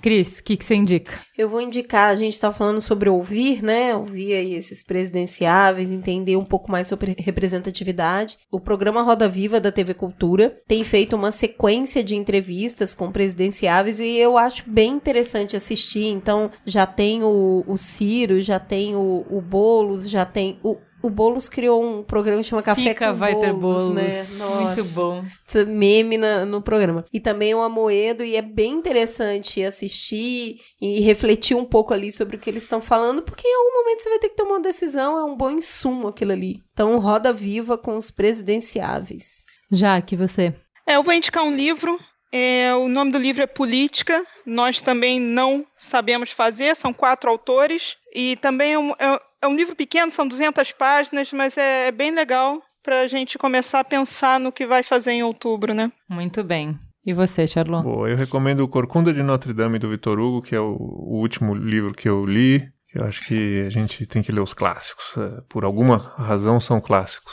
Cris, 0.00 0.38
o 0.38 0.44
que, 0.44 0.56
que 0.56 0.64
você 0.64 0.74
indica? 0.74 1.18
Eu 1.36 1.48
vou 1.48 1.60
indicar, 1.60 2.10
a 2.10 2.16
gente 2.16 2.34
está 2.34 2.52
falando 2.52 2.80
sobre 2.80 3.08
ouvir, 3.08 3.62
né? 3.62 3.94
Ouvir 3.94 4.34
aí 4.34 4.54
esses 4.54 4.82
presidenciáveis, 4.82 5.90
entender 5.90 6.36
um 6.36 6.44
pouco 6.44 6.70
mais 6.70 6.88
sobre 6.88 7.14
representatividade. 7.18 8.38
O 8.50 8.60
programa 8.60 9.02
Roda 9.02 9.28
Viva 9.28 9.60
da 9.60 9.70
TV 9.70 9.94
Cultura 9.94 10.60
tem 10.66 10.82
feito 10.82 11.14
uma 11.14 11.30
sequência 11.30 12.02
de 12.02 12.16
entrevistas 12.16 12.94
com 12.94 13.12
presidenciáveis 13.12 14.00
e 14.00 14.16
eu 14.16 14.36
acho 14.36 14.68
bem 14.68 14.92
interessante 14.92 15.56
assistir. 15.56 16.06
Então, 16.06 16.50
já 16.64 16.86
tem 16.86 17.22
o, 17.22 17.64
o 17.66 17.76
Ciro, 17.76 18.40
já 18.40 18.58
tem 18.58 18.96
o, 18.96 19.24
o 19.30 19.40
Boulos, 19.40 20.08
já 20.08 20.24
tem 20.24 20.58
o, 20.62 20.76
o 21.08 21.10
Boulos 21.10 21.48
criou 21.48 21.82
um 21.82 22.02
programa 22.02 22.42
que 22.42 22.48
chama 22.48 22.62
Café 22.62 22.82
Fica, 22.82 23.10
com 23.10 23.18
vai 23.18 23.32
Boulos, 23.32 23.48
ter 23.48 23.54
Boulos. 23.54 23.94
né? 23.94 24.26
Nossa. 24.36 24.60
Muito 24.62 24.84
bom. 24.84 25.24
Meme 25.66 26.18
na, 26.18 26.44
no 26.44 26.60
programa. 26.60 27.04
E 27.12 27.18
também 27.18 27.54
o 27.54 27.62
Amoedo, 27.62 28.22
e 28.22 28.36
é 28.36 28.42
bem 28.42 28.74
interessante 28.74 29.64
assistir 29.64 30.60
e 30.80 31.00
refletir 31.00 31.56
um 31.56 31.64
pouco 31.64 31.94
ali 31.94 32.12
sobre 32.12 32.36
o 32.36 32.38
que 32.38 32.50
eles 32.50 32.62
estão 32.62 32.80
falando, 32.80 33.22
porque 33.22 33.48
em 33.48 33.56
algum 33.56 33.82
momento 33.82 34.02
você 34.02 34.10
vai 34.10 34.18
ter 34.18 34.28
que 34.28 34.36
tomar 34.36 34.50
uma 34.56 34.60
decisão, 34.60 35.18
é 35.18 35.24
um 35.24 35.36
bom 35.36 35.50
insumo 35.50 36.08
aquilo 36.08 36.32
ali. 36.32 36.62
Então, 36.72 36.98
roda 36.98 37.32
viva 37.32 37.78
com 37.78 37.96
os 37.96 38.10
presidenciáveis. 38.10 39.44
Já 39.70 40.00
que 40.00 40.16
você. 40.16 40.54
É, 40.86 40.96
eu 40.96 41.02
vou 41.02 41.14
indicar 41.14 41.44
um 41.44 41.54
livro. 41.54 41.98
É, 42.30 42.74
o 42.74 42.88
nome 42.88 43.10
do 43.10 43.18
livro 43.18 43.42
é 43.42 43.46
Política. 43.46 44.22
Nós 44.44 44.80
também 44.82 45.18
não 45.18 45.66
sabemos 45.74 46.30
fazer. 46.30 46.76
São 46.76 46.92
quatro 46.92 47.30
autores. 47.30 47.96
E 48.14 48.36
também 48.36 48.74
é 48.74 48.78
um, 48.78 48.90
é, 48.92 49.20
é 49.42 49.46
um 49.46 49.54
livro 49.54 49.74
pequeno, 49.76 50.10
são 50.10 50.26
200 50.26 50.72
páginas, 50.72 51.32
mas 51.32 51.56
é, 51.56 51.88
é 51.88 51.92
bem 51.92 52.10
legal 52.10 52.60
para 52.82 53.02
a 53.02 53.08
gente 53.08 53.38
começar 53.38 53.80
a 53.80 53.84
pensar 53.84 54.40
no 54.40 54.52
que 54.52 54.66
vai 54.66 54.82
fazer 54.82 55.12
em 55.12 55.22
outubro, 55.22 55.74
né? 55.74 55.92
Muito 56.08 56.42
bem. 56.42 56.78
E 57.04 57.12
você, 57.12 57.46
Charlot? 57.46 57.84
Bom, 57.84 58.06
eu 58.06 58.16
recomendo 58.16 58.60
o 58.60 58.68
Corcunda 58.68 59.12
de 59.12 59.22
Notre 59.22 59.52
Dame 59.52 59.78
do 59.78 59.88
Vitor 59.88 60.18
Hugo, 60.18 60.42
que 60.42 60.54
é 60.54 60.60
o, 60.60 60.76
o 60.76 61.18
último 61.18 61.54
livro 61.54 61.94
que 61.94 62.08
eu 62.08 62.24
li. 62.26 62.68
Eu 62.94 63.04
acho 63.04 63.24
que 63.26 63.64
a 63.66 63.70
gente 63.70 64.06
tem 64.06 64.22
que 64.22 64.32
ler 64.32 64.40
os 64.40 64.52
clássicos. 64.52 65.14
É, 65.16 65.40
por 65.48 65.64
alguma 65.64 65.98
razão 66.16 66.60
são 66.60 66.80
clássicos. 66.80 67.32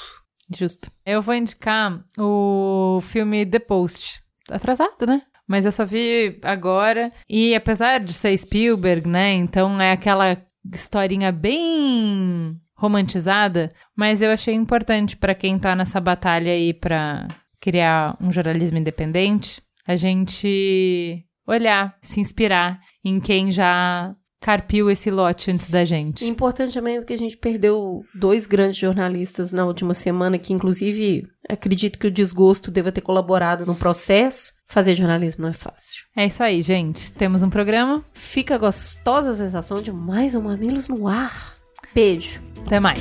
Justo. 0.55 0.89
Eu 1.05 1.21
vou 1.21 1.33
indicar 1.33 2.03
o 2.17 3.01
filme 3.01 3.45
The 3.45 3.59
Post. 3.59 4.21
Atrasado, 4.49 5.07
né? 5.07 5.21
Mas 5.47 5.65
eu 5.65 5.71
só 5.71 5.85
vi 5.85 6.39
agora. 6.43 7.11
E 7.29 7.55
apesar 7.55 7.99
de 7.99 8.13
ser 8.13 8.37
Spielberg, 8.37 9.07
né? 9.07 9.33
Então 9.33 9.81
é 9.81 9.91
aquela 9.91 10.37
historinha 10.73 11.31
bem 11.31 12.59
romantizada, 12.75 13.71
mas 13.95 14.21
eu 14.21 14.29
achei 14.31 14.53
importante 14.53 15.15
para 15.15 15.35
quem 15.35 15.57
tá 15.57 15.75
nessa 15.75 15.99
batalha 15.99 16.51
aí 16.51 16.73
para 16.73 17.27
criar 17.59 18.17
um 18.21 18.31
jornalismo 18.31 18.77
independente, 18.77 19.61
a 19.87 19.95
gente 19.95 21.25
olhar, 21.47 21.95
se 22.01 22.19
inspirar 22.19 22.79
em 23.03 23.19
quem 23.19 23.51
já 23.51 24.15
carpiu 24.41 24.91
esse 24.91 25.09
lote 25.09 25.49
antes 25.49 25.69
da 25.69 25.83
gente. 25.83 26.23
Importante 26.25 26.73
também 26.73 26.97
porque 26.97 27.13
a 27.13 27.17
gente 27.17 27.37
perdeu 27.37 28.03
dois 28.13 28.45
grandes 28.45 28.77
jornalistas 28.77 29.51
na 29.51 29.65
última 29.65 29.93
semana, 29.93 30.37
que 30.37 30.53
inclusive 30.53 31.27
acredito 31.49 31.97
que 31.97 32.07
o 32.07 32.11
desgosto 32.11 32.69
deva 32.69 32.91
ter 32.91 33.01
colaborado 33.01 33.65
no 33.65 33.73
processo. 33.73 34.53
Fazer 34.67 34.95
jornalismo 34.95 35.43
não 35.43 35.49
é 35.49 35.53
fácil. 35.53 36.03
É 36.15 36.25
isso 36.25 36.43
aí, 36.43 36.61
gente. 36.61 37.11
Temos 37.13 37.43
um 37.43 37.49
programa. 37.49 38.03
Fica 38.13 38.57
gostosa 38.57 39.31
a 39.31 39.35
sensação 39.35 39.81
de 39.81 39.91
mais 39.91 40.35
um 40.35 40.41
Mamilos 40.41 40.87
no 40.87 41.07
ar. 41.07 41.55
Beijo. 41.93 42.41
Até 42.65 42.79
mais. 42.79 42.99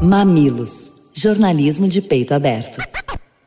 Mamilos. 0.00 0.92
Jornalismo 1.12 1.88
de 1.88 2.00
peito 2.00 2.32
aberto. 2.32 2.78